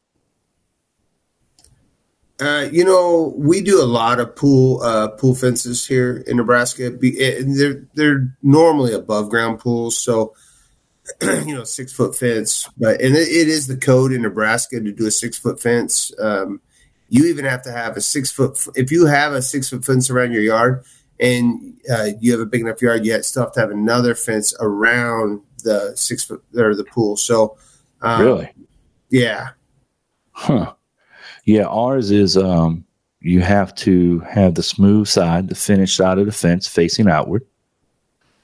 Uh, 2.41 2.69
you 2.73 2.85
know, 2.85 3.33
we 3.37 3.61
do 3.61 3.81
a 3.81 3.87
lot 3.87 4.19
of 4.19 4.35
pool 4.35 4.83
uh, 4.83 5.09
pool 5.09 5.35
fences 5.35 5.87
here 5.87 6.25
in 6.27 6.37
Nebraska. 6.37 6.91
Be, 6.91 7.17
they're 7.43 7.87
they're 7.95 8.37
normally 8.43 8.93
above 8.93 9.31
ground 9.31 9.61
pools, 9.61 10.03
so 10.03 10.35
you 11.23 11.55
know, 11.55 11.65
six 11.65 11.93
foot 11.93 12.17
fence. 12.17 12.69
But 12.77 13.01
and 13.01 13.15
it, 13.15 13.29
it 13.29 13.49
is 13.49 13.69
the 13.69 13.77
code 13.77 14.13
in 14.13 14.23
Nebraska 14.23 14.81
to 14.81 14.93
do 14.93 15.07
a 15.07 15.13
six 15.13 15.39
foot 15.39 15.61
fence. 15.61 16.13
Um, 16.19 16.61
you 17.15 17.27
even 17.27 17.45
have 17.45 17.63
to 17.63 17.71
have 17.71 17.97
a 17.97 18.01
six 18.01 18.33
foot. 18.33 18.59
If 18.75 18.91
you 18.91 19.07
have 19.07 19.35
a 19.35 19.41
six 19.41 19.71
foot 19.71 19.85
fence 19.85 20.11
around 20.11 20.33
your 20.33 20.43
yard, 20.43 20.85
and 21.21 21.77
uh, 21.89 22.09
you 22.19 22.33
have 22.33 22.41
a 22.41 22.47
big 22.47 22.63
enough 22.63 22.83
yard, 22.83 23.07
you 23.07 23.23
still 23.23 23.45
have 23.45 23.53
to 23.53 23.61
have 23.61 23.71
another 23.71 24.17
fence 24.17 24.53
around 24.59 25.41
the 25.63 25.93
six 25.95 26.25
foot 26.25 26.43
or 26.57 26.75
the 26.75 26.83
pool. 26.83 27.17
So, 27.17 27.57
um, 28.03 28.21
really? 28.21 28.53
yeah, 29.11 29.51
Huh. 30.33 30.75
Yeah, 31.45 31.67
ours 31.67 32.11
is 32.11 32.37
um 32.37 32.85
you 33.21 33.43
have 33.43 33.75
to 33.77 34.19
have 34.21 34.57
the 34.57 34.63
smooth 34.65 35.07
side, 35.07 35.49
the 35.49 35.55
finished 35.55 35.97
side 35.97 36.19
of 36.19 36.27
the 36.27 36.33
fence 36.33 36.67
facing 36.67 37.09
outward. 37.09 37.47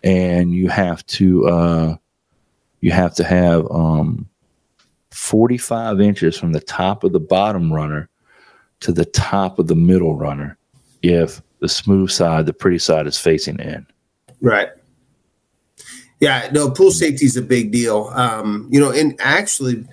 And 0.05 0.55
you 0.55 0.69
have 0.69 1.05
to 1.07 1.49
uh 1.49 1.97
you 2.83 2.93
have 2.93 3.17
to 3.17 3.25
have 3.25 3.69
um 3.73 4.29
45 5.11 6.01
inches 6.01 6.39
from 6.39 6.53
the 6.53 6.61
top 6.61 7.03
of 7.03 7.13
the 7.13 7.19
bottom 7.19 7.73
runner 7.73 8.09
to 8.81 8.93
the 8.93 9.05
top 9.05 9.59
of 9.59 9.66
the 9.66 9.74
middle 9.74 10.15
runner 10.16 10.57
if 11.02 11.40
the 11.61 11.69
smooth 11.69 12.11
side, 12.11 12.47
the 12.47 12.52
pretty 12.52 12.78
side 12.78 13.07
is 13.07 13.19
facing 13.19 13.59
in. 13.59 13.86
Right. 14.40 14.69
Yeah, 16.20 16.48
no, 16.52 16.70
pool 16.70 16.90
safety 16.90 17.24
is 17.27 17.36
a 17.36 17.43
big 17.43 17.73
deal. 17.73 18.11
Um, 18.15 18.69
you 18.70 18.78
know, 18.78 18.90
and 18.90 19.15
actually, 19.20 19.86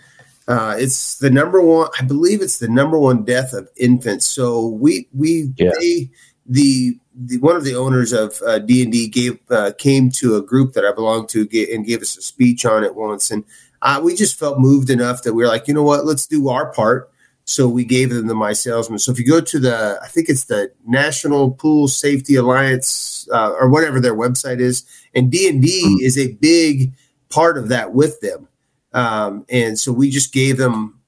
uh, 0.47 0.75
it's 0.77 1.17
the 1.19 1.29
number 1.29 1.61
one. 1.61 1.89
I 1.99 2.03
believe 2.03 2.41
it's 2.41 2.59
the 2.59 2.67
number 2.67 2.97
one 2.97 3.23
death 3.23 3.53
of 3.53 3.69
infants. 3.77 4.25
So 4.25 4.67
we 4.67 5.07
we 5.13 5.53
Yeah. 5.57 5.71
they 5.79 6.09
the, 6.45 6.97
the 7.13 7.37
one 7.39 7.55
of 7.57 7.65
the 7.65 7.75
owners 7.75 8.13
of 8.13 8.41
uh, 8.45 8.59
D 8.59 8.83
and 8.83 8.91
D 8.91 9.07
gave 9.07 9.39
uh, 9.49 9.71
came 9.77 10.09
to 10.11 10.35
a 10.35 10.41
group 10.41 10.73
that 10.73 10.85
I 10.85 10.93
belong 10.93 11.27
to 11.27 11.45
ga- 11.45 11.73
and 11.73 11.85
gave 11.85 12.01
us 12.01 12.17
a 12.17 12.21
speech 12.21 12.65
on 12.65 12.83
it 12.83 12.95
once, 12.95 13.31
and 13.31 13.43
uh, 13.81 14.01
we 14.03 14.15
just 14.15 14.39
felt 14.39 14.59
moved 14.59 14.89
enough 14.89 15.23
that 15.23 15.33
we 15.33 15.43
were 15.43 15.49
like, 15.49 15.67
you 15.67 15.73
know 15.73 15.83
what, 15.83 16.05
let's 16.05 16.25
do 16.25 16.49
our 16.49 16.71
part. 16.73 17.11
So 17.49 17.69
we 17.69 17.85
gave 17.85 18.09
them 18.09 18.27
the 18.27 18.33
mySalesman. 18.33 18.99
So 18.99 19.09
if 19.09 19.17
you 19.17 19.25
go 19.25 19.39
to 19.39 19.57
the, 19.57 19.97
I 20.03 20.07
think 20.09 20.27
it's 20.27 20.43
the 20.43 20.69
National 20.85 21.51
Pool 21.51 21.87
Safety 21.87 22.35
Alliance 22.35 23.25
uh, 23.31 23.51
or 23.51 23.69
whatever 23.69 24.01
their 24.01 24.15
website 24.15 24.59
is, 24.59 24.83
and 25.15 25.31
D 25.31 25.47
and 25.47 25.61
D 25.61 25.69
is 26.03 26.17
a 26.17 26.33
big 26.33 26.91
part 27.29 27.57
of 27.57 27.69
that 27.69 27.93
with 27.93 28.19
them. 28.19 28.49
Um, 28.91 29.45
and 29.47 29.79
so 29.79 29.93
we 29.93 30.09
just 30.09 30.33
gave 30.33 30.57
them 30.57 30.99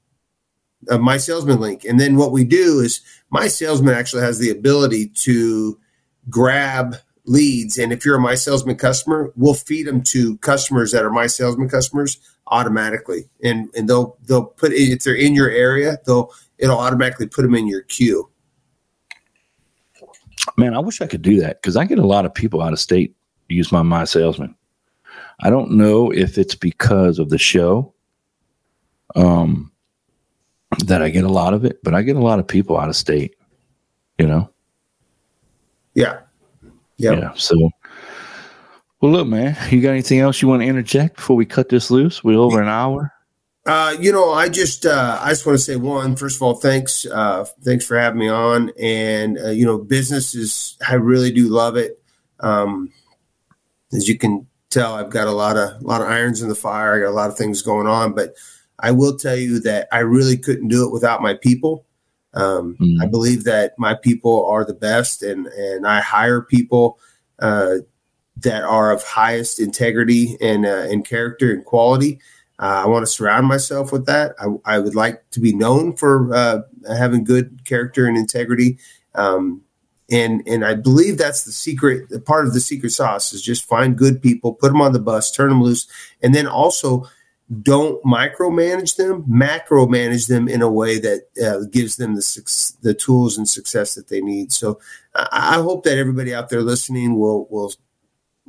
a 0.88 0.96
mySalesman 0.96 1.58
link. 1.58 1.84
And 1.84 2.00
then 2.00 2.16
what 2.16 2.32
we 2.32 2.44
do 2.44 2.80
is 2.80 3.02
mySalesman 3.30 3.94
actually 3.94 4.22
has 4.22 4.38
the 4.38 4.48
ability 4.48 5.08
to 5.08 5.78
grab 6.30 6.96
leads. 7.26 7.76
And 7.76 7.92
if 7.92 8.02
you're 8.02 8.16
a 8.16 8.22
mySalesman 8.22 8.78
customer, 8.78 9.30
we'll 9.36 9.52
feed 9.52 9.86
them 9.86 10.00
to 10.04 10.38
customers 10.38 10.90
that 10.92 11.04
are 11.04 11.10
My 11.10 11.26
Salesman 11.26 11.68
customers 11.68 12.18
automatically. 12.50 13.28
And 13.42 13.68
and 13.76 13.88
they'll 13.88 14.16
they'll 14.26 14.44
put 14.44 14.72
if 14.72 15.02
they're 15.04 15.14
in 15.14 15.34
your 15.34 15.50
area, 15.50 15.98
they'll 16.06 16.30
it'll 16.58 16.78
automatically 16.78 17.26
put 17.26 17.42
them 17.42 17.54
in 17.54 17.66
your 17.66 17.82
queue. 17.82 18.28
Man, 20.56 20.74
I 20.74 20.78
wish 20.78 21.00
I 21.00 21.06
could 21.06 21.22
do 21.22 21.40
that 21.40 21.60
because 21.60 21.76
I 21.76 21.84
get 21.84 21.98
a 21.98 22.06
lot 22.06 22.24
of 22.24 22.34
people 22.34 22.62
out 22.62 22.72
of 22.72 22.80
state 22.80 23.14
use 23.48 23.72
my 23.72 23.82
mySalesman. 23.82 24.54
I 25.40 25.50
don't 25.50 25.72
know 25.72 26.10
if 26.10 26.38
it's 26.38 26.54
because 26.54 27.18
of 27.18 27.30
the 27.30 27.38
show 27.38 27.94
um, 29.16 29.72
that 30.84 31.02
I 31.02 31.08
get 31.08 31.24
a 31.24 31.28
lot 31.28 31.54
of 31.54 31.64
it, 31.64 31.82
but 31.82 31.94
I 31.94 32.02
get 32.02 32.16
a 32.16 32.20
lot 32.20 32.38
of 32.38 32.46
people 32.46 32.78
out 32.78 32.88
of 32.88 32.96
state, 32.96 33.36
you 34.18 34.26
know? 34.26 34.50
Yeah. 35.94 36.20
Yep. 36.98 37.18
Yeah. 37.18 37.32
So, 37.34 37.70
well, 39.00 39.12
look, 39.12 39.26
man, 39.26 39.56
you 39.70 39.80
got 39.80 39.90
anything 39.90 40.20
else 40.20 40.42
you 40.42 40.48
want 40.48 40.62
to 40.62 40.68
interject 40.68 41.16
before 41.16 41.36
we 41.36 41.46
cut 41.46 41.68
this 41.68 41.90
loose? 41.90 42.22
We're 42.22 42.38
over 42.38 42.60
an 42.60 42.68
hour. 42.68 43.12
Uh, 43.66 43.94
you 44.00 44.10
know, 44.10 44.32
I 44.32 44.48
just 44.48 44.86
uh, 44.86 45.18
I 45.20 45.30
just 45.30 45.44
want 45.44 45.58
to 45.58 45.64
say 45.64 45.76
one. 45.76 46.16
First 46.16 46.36
of 46.36 46.42
all, 46.42 46.54
thanks, 46.54 47.04
uh, 47.06 47.44
thanks 47.62 47.84
for 47.84 47.98
having 47.98 48.18
me 48.18 48.28
on. 48.28 48.72
And 48.80 49.38
uh, 49.38 49.50
you 49.50 49.66
know, 49.66 49.78
business 49.78 50.34
is 50.34 50.78
I 50.88 50.94
really 50.94 51.30
do 51.30 51.48
love 51.48 51.76
it. 51.76 52.02
Um, 52.40 52.90
as 53.92 54.08
you 54.08 54.16
can 54.18 54.46
tell, 54.70 54.94
I've 54.94 55.10
got 55.10 55.28
a 55.28 55.32
lot 55.32 55.56
of 55.56 55.80
a 55.80 55.84
lot 55.86 56.00
of 56.00 56.08
irons 56.08 56.40
in 56.40 56.48
the 56.48 56.54
fire. 56.54 56.96
I 56.96 57.00
got 57.04 57.10
a 57.10 57.14
lot 57.14 57.30
of 57.30 57.36
things 57.36 57.60
going 57.60 57.86
on, 57.86 58.14
but 58.14 58.34
I 58.78 58.92
will 58.92 59.16
tell 59.18 59.36
you 59.36 59.60
that 59.60 59.88
I 59.92 59.98
really 59.98 60.38
couldn't 60.38 60.68
do 60.68 60.86
it 60.86 60.92
without 60.92 61.20
my 61.22 61.34
people. 61.34 61.84
Um, 62.32 62.76
Mhm. 62.80 63.02
I 63.02 63.06
believe 63.06 63.44
that 63.44 63.74
my 63.76 63.94
people 63.94 64.46
are 64.46 64.64
the 64.64 64.74
best, 64.74 65.22
and 65.22 65.46
and 65.48 65.86
I 65.86 66.00
hire 66.00 66.40
people 66.40 66.98
uh, 67.40 67.76
that 68.42 68.62
are 68.62 68.92
of 68.92 69.02
highest 69.02 69.60
integrity 69.60 70.36
and 70.40 70.66
uh, 70.66 70.86
and 70.90 71.04
character 71.04 71.52
and 71.52 71.64
quality. 71.64 72.18
Uh, 72.58 72.82
I 72.84 72.86
want 72.86 73.02
to 73.04 73.10
surround 73.10 73.46
myself 73.46 73.90
with 73.90 74.06
that. 74.06 74.34
I, 74.38 74.74
I 74.74 74.78
would 74.78 74.94
like 74.94 75.28
to 75.30 75.40
be 75.40 75.54
known 75.54 75.96
for 75.96 76.32
uh, 76.34 76.60
having 76.88 77.24
good 77.24 77.64
character 77.64 78.06
and 78.06 78.16
integrity, 78.16 78.78
um, 79.14 79.62
and 80.10 80.42
and 80.46 80.64
I 80.64 80.74
believe 80.74 81.18
that's 81.18 81.44
the 81.44 81.52
secret. 81.52 82.24
Part 82.26 82.46
of 82.46 82.54
the 82.54 82.60
secret 82.60 82.90
sauce 82.90 83.32
is 83.32 83.42
just 83.42 83.64
find 83.64 83.96
good 83.96 84.20
people, 84.20 84.54
put 84.54 84.72
them 84.72 84.82
on 84.82 84.92
the 84.92 85.00
bus, 85.00 85.30
turn 85.30 85.48
them 85.48 85.62
loose, 85.62 85.86
and 86.22 86.34
then 86.34 86.46
also 86.46 87.08
don't 87.62 88.02
micromanage 88.04 88.96
them, 88.96 89.24
macro 89.26 89.86
manage 89.86 90.26
them 90.26 90.46
in 90.46 90.62
a 90.62 90.70
way 90.70 91.00
that 91.00 91.22
uh, 91.44 91.66
gives 91.70 91.96
them 91.96 92.14
the 92.14 92.22
suc- 92.22 92.78
the 92.82 92.94
tools 92.94 93.36
and 93.36 93.48
success 93.48 93.94
that 93.94 94.08
they 94.08 94.20
need. 94.20 94.52
So 94.52 94.78
I, 95.14 95.56
I 95.56 95.62
hope 95.62 95.84
that 95.84 95.98
everybody 95.98 96.32
out 96.32 96.48
there 96.48 96.62
listening 96.62 97.18
will 97.18 97.48
will 97.50 97.72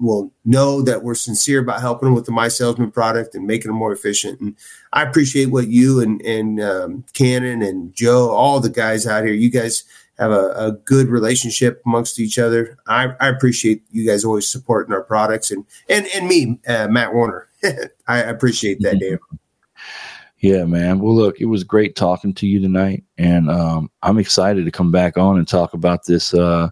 will 0.01 0.33
know 0.43 0.81
that 0.81 1.03
we're 1.03 1.15
sincere 1.15 1.61
about 1.61 1.79
helping 1.79 2.07
them 2.07 2.15
with 2.15 2.25
the 2.25 2.31
mySalesman 2.31 2.91
product 2.91 3.35
and 3.35 3.45
making 3.45 3.69
them 3.69 3.77
more 3.77 3.93
efficient. 3.93 4.39
And 4.39 4.55
I 4.91 5.03
appreciate 5.03 5.51
what 5.51 5.67
you 5.67 6.01
and 6.01 6.21
and 6.23 6.61
um, 6.61 7.05
Cannon 7.13 7.61
and 7.61 7.93
Joe, 7.93 8.29
all 8.31 8.59
the 8.59 8.69
guys 8.69 9.05
out 9.05 9.23
here, 9.23 9.33
you 9.33 9.51
guys 9.51 9.83
have 10.17 10.31
a, 10.31 10.51
a 10.51 10.71
good 10.85 11.07
relationship 11.07 11.81
amongst 11.85 12.19
each 12.19 12.37
other. 12.39 12.77
I, 12.87 13.13
I 13.19 13.29
appreciate 13.29 13.83
you 13.91 14.05
guys 14.05 14.25
always 14.25 14.47
supporting 14.47 14.93
our 14.93 15.03
products 15.03 15.51
and 15.51 15.65
and 15.87 16.07
and 16.15 16.27
me, 16.27 16.59
uh, 16.67 16.87
Matt 16.87 17.13
Warner. 17.13 17.47
I 18.07 18.19
appreciate 18.19 18.81
that, 18.81 18.99
Dan. 18.99 19.19
Yeah, 20.39 20.63
man. 20.63 20.99
Well, 20.99 21.15
look, 21.15 21.39
it 21.39 21.45
was 21.45 21.63
great 21.63 21.95
talking 21.95 22.33
to 22.33 22.47
you 22.47 22.59
tonight, 22.59 23.03
and 23.19 23.51
um, 23.51 23.91
I'm 24.01 24.17
excited 24.17 24.65
to 24.65 24.71
come 24.71 24.91
back 24.91 25.15
on 25.15 25.37
and 25.37 25.47
talk 25.47 25.75
about 25.75 26.05
this 26.07 26.33
uh, 26.33 26.69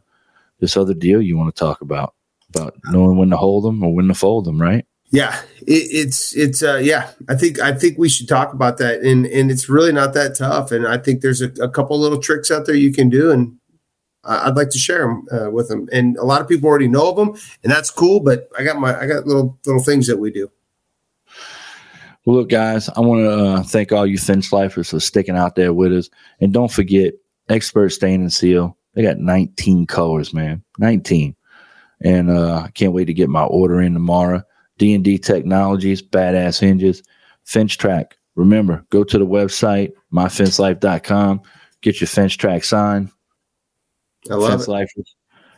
this 0.59 0.75
other 0.75 0.95
deal 0.95 1.21
you 1.21 1.37
want 1.37 1.53
to 1.55 1.59
talk 1.59 1.81
about 1.81 2.15
about 2.49 2.75
knowing 2.85 3.17
when 3.17 3.29
to 3.29 3.37
hold 3.37 3.63
them 3.63 3.83
or 3.83 3.93
when 3.93 4.07
to 4.07 4.13
fold 4.13 4.45
them, 4.45 4.61
right? 4.61 4.85
Yeah, 5.11 5.41
it, 5.61 5.87
it's 5.91 6.35
it's 6.35 6.61
uh, 6.61 6.77
yeah. 6.77 7.11
I 7.27 7.35
think 7.35 7.59
I 7.59 7.73
think 7.73 7.97
we 7.97 8.09
should 8.09 8.27
talk 8.27 8.53
about 8.53 8.77
that, 8.77 9.01
and 9.01 9.25
and 9.25 9.49
it's 9.49 9.67
really 9.67 9.91
not 9.91 10.13
that 10.13 10.35
tough. 10.35 10.71
And 10.71 10.87
I 10.87 10.97
think 10.97 11.21
there's 11.21 11.41
a, 11.41 11.49
a 11.61 11.69
couple 11.69 11.99
little 11.99 12.19
tricks 12.19 12.51
out 12.51 12.67
there 12.67 12.75
you 12.75 12.93
can 12.93 13.09
do, 13.09 13.31
and 13.31 13.57
I'd 14.23 14.55
like 14.55 14.69
to 14.69 14.77
share 14.77 15.07
them 15.07 15.25
uh, 15.31 15.49
with 15.49 15.69
them. 15.69 15.87
And 15.91 16.15
a 16.17 16.25
lot 16.25 16.41
of 16.41 16.47
people 16.47 16.69
already 16.69 16.87
know 16.87 17.09
of 17.09 17.15
them, 17.15 17.29
and 17.63 17.71
that's 17.71 17.89
cool. 17.89 18.19
But 18.19 18.49
I 18.57 18.63
got 18.63 18.79
my 18.79 18.99
I 18.99 19.07
got 19.07 19.25
little 19.25 19.57
little 19.65 19.83
things 19.83 20.05
that 20.07 20.17
we 20.17 20.31
do. 20.31 20.51
Well, 22.25 22.37
look, 22.37 22.49
guys, 22.49 22.89
I 22.89 22.99
want 22.99 23.21
to 23.21 23.31
uh, 23.31 23.63
thank 23.63 23.91
all 23.91 24.05
you 24.05 24.19
Fence 24.19 24.53
lifers 24.53 24.89
for 24.89 24.99
sticking 24.99 25.35
out 25.35 25.55
there 25.55 25.73
with 25.73 25.91
us, 25.91 26.09
and 26.39 26.53
don't 26.53 26.71
forget 26.71 27.13
Expert 27.47 27.89
Stain 27.89 28.21
and 28.21 28.31
Seal. 28.31 28.77
They 28.93 29.01
got 29.01 29.17
19 29.17 29.87
colors, 29.87 30.33
man, 30.33 30.63
19, 30.77 31.35
and 32.03 32.29
uh, 32.29 32.63
I 32.65 32.71
can't 32.71 32.93
wait 32.93 33.05
to 33.05 33.13
get 33.13 33.29
my 33.29 33.43
order 33.43 33.81
in 33.81 33.93
tomorrow. 33.93 34.43
D 34.77 34.93
and 34.93 35.03
D 35.03 35.17
Technologies, 35.17 36.01
badass 36.01 36.59
hinges, 36.59 37.03
Finch 37.45 37.77
Track. 37.77 38.17
Remember, 38.35 38.85
go 38.89 39.03
to 39.03 39.17
the 39.17 39.25
website 39.25 39.91
myfencelife.com, 40.13 41.41
get 41.81 41.99
your 41.99 42.07
Finch 42.07 42.37
Track 42.37 42.63
sign. 42.63 43.11
I 44.29 44.35
love 44.35 44.51
Fence 44.51 44.67
it. 44.67 44.71
lifers. 44.71 45.15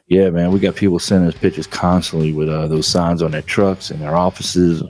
Yeah, 0.08 0.30
man, 0.30 0.52
we 0.52 0.60
got 0.60 0.76
people 0.76 1.00
sending 1.00 1.30
us 1.30 1.38
pictures 1.38 1.68
constantly 1.68 2.34
with 2.34 2.50
uh, 2.50 2.68
those 2.68 2.86
signs 2.86 3.22
on 3.22 3.32
their 3.32 3.42
trucks 3.42 3.92
and 3.92 4.02
their 4.02 4.16
offices, 4.16 4.84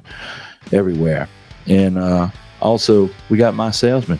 everywhere. 0.72 1.30
And 1.68 1.98
uh, 1.98 2.30
also, 2.60 3.10
we 3.30 3.38
got 3.38 3.54
mySalesman. 3.54 4.20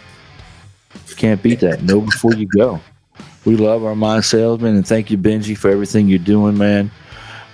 Can't 1.18 1.42
beat 1.42 1.60
that. 1.62 1.84
Know 1.84 2.02
before 2.02 2.34
you 2.34 2.48
go. 2.56 2.80
We 3.46 3.56
love 3.56 3.84
our 3.84 3.96
mySalesman, 3.96 4.76
and 4.76 4.88
thank 4.88 5.10
you, 5.10 5.18
Benji, 5.18 5.58
for 5.58 5.70
everything 5.72 6.08
you're 6.08 6.20
doing, 6.20 6.58
man. 6.58 6.92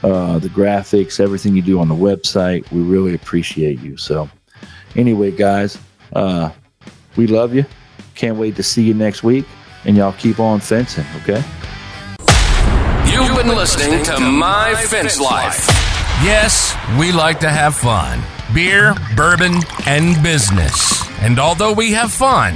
Uh, 0.04 0.38
the 0.40 0.50
graphics, 0.50 1.20
everything 1.20 1.56
you 1.56 1.62
do 1.62 1.80
on 1.80 1.88
the 1.88 1.96
website, 1.96 2.70
we 2.72 2.82
really 2.82 3.16
appreciate 3.16 3.80
you. 3.80 3.98
So, 3.98 4.30
anyway, 4.96 5.32
guys, 5.32 5.78
uh, 6.14 6.52
we 7.16 7.28
love 7.28 7.54
you. 7.54 7.66
Can't 8.16 8.38
wait 8.38 8.56
to 8.58 8.64
see 8.64 8.84
you 8.84 8.94
next 8.94 9.24
week, 9.24 9.46
and 9.86 9.98
y'all 9.98 10.14
keep 10.14 10.40
on 10.40 10.60
fencing, 10.60 11.06
okay? 11.24 11.44
You've 13.12 13.36
been 13.36 13.48
listening 13.48 14.04
to 14.04 14.20
My 14.20 14.76
Fence 14.76 15.20
Life. 15.20 15.68
Yes, 16.24 16.76
we 17.00 17.12
like 17.12 17.40
to 17.40 17.50
have 17.50 17.76
fun 17.76 18.22
beer, 18.54 18.96
bourbon, 19.16 19.56
and 19.86 20.22
business. 20.24 21.08
And 21.22 21.40
although 21.40 21.74
we 21.74 21.92
have 21.92 22.12
fun, 22.12 22.56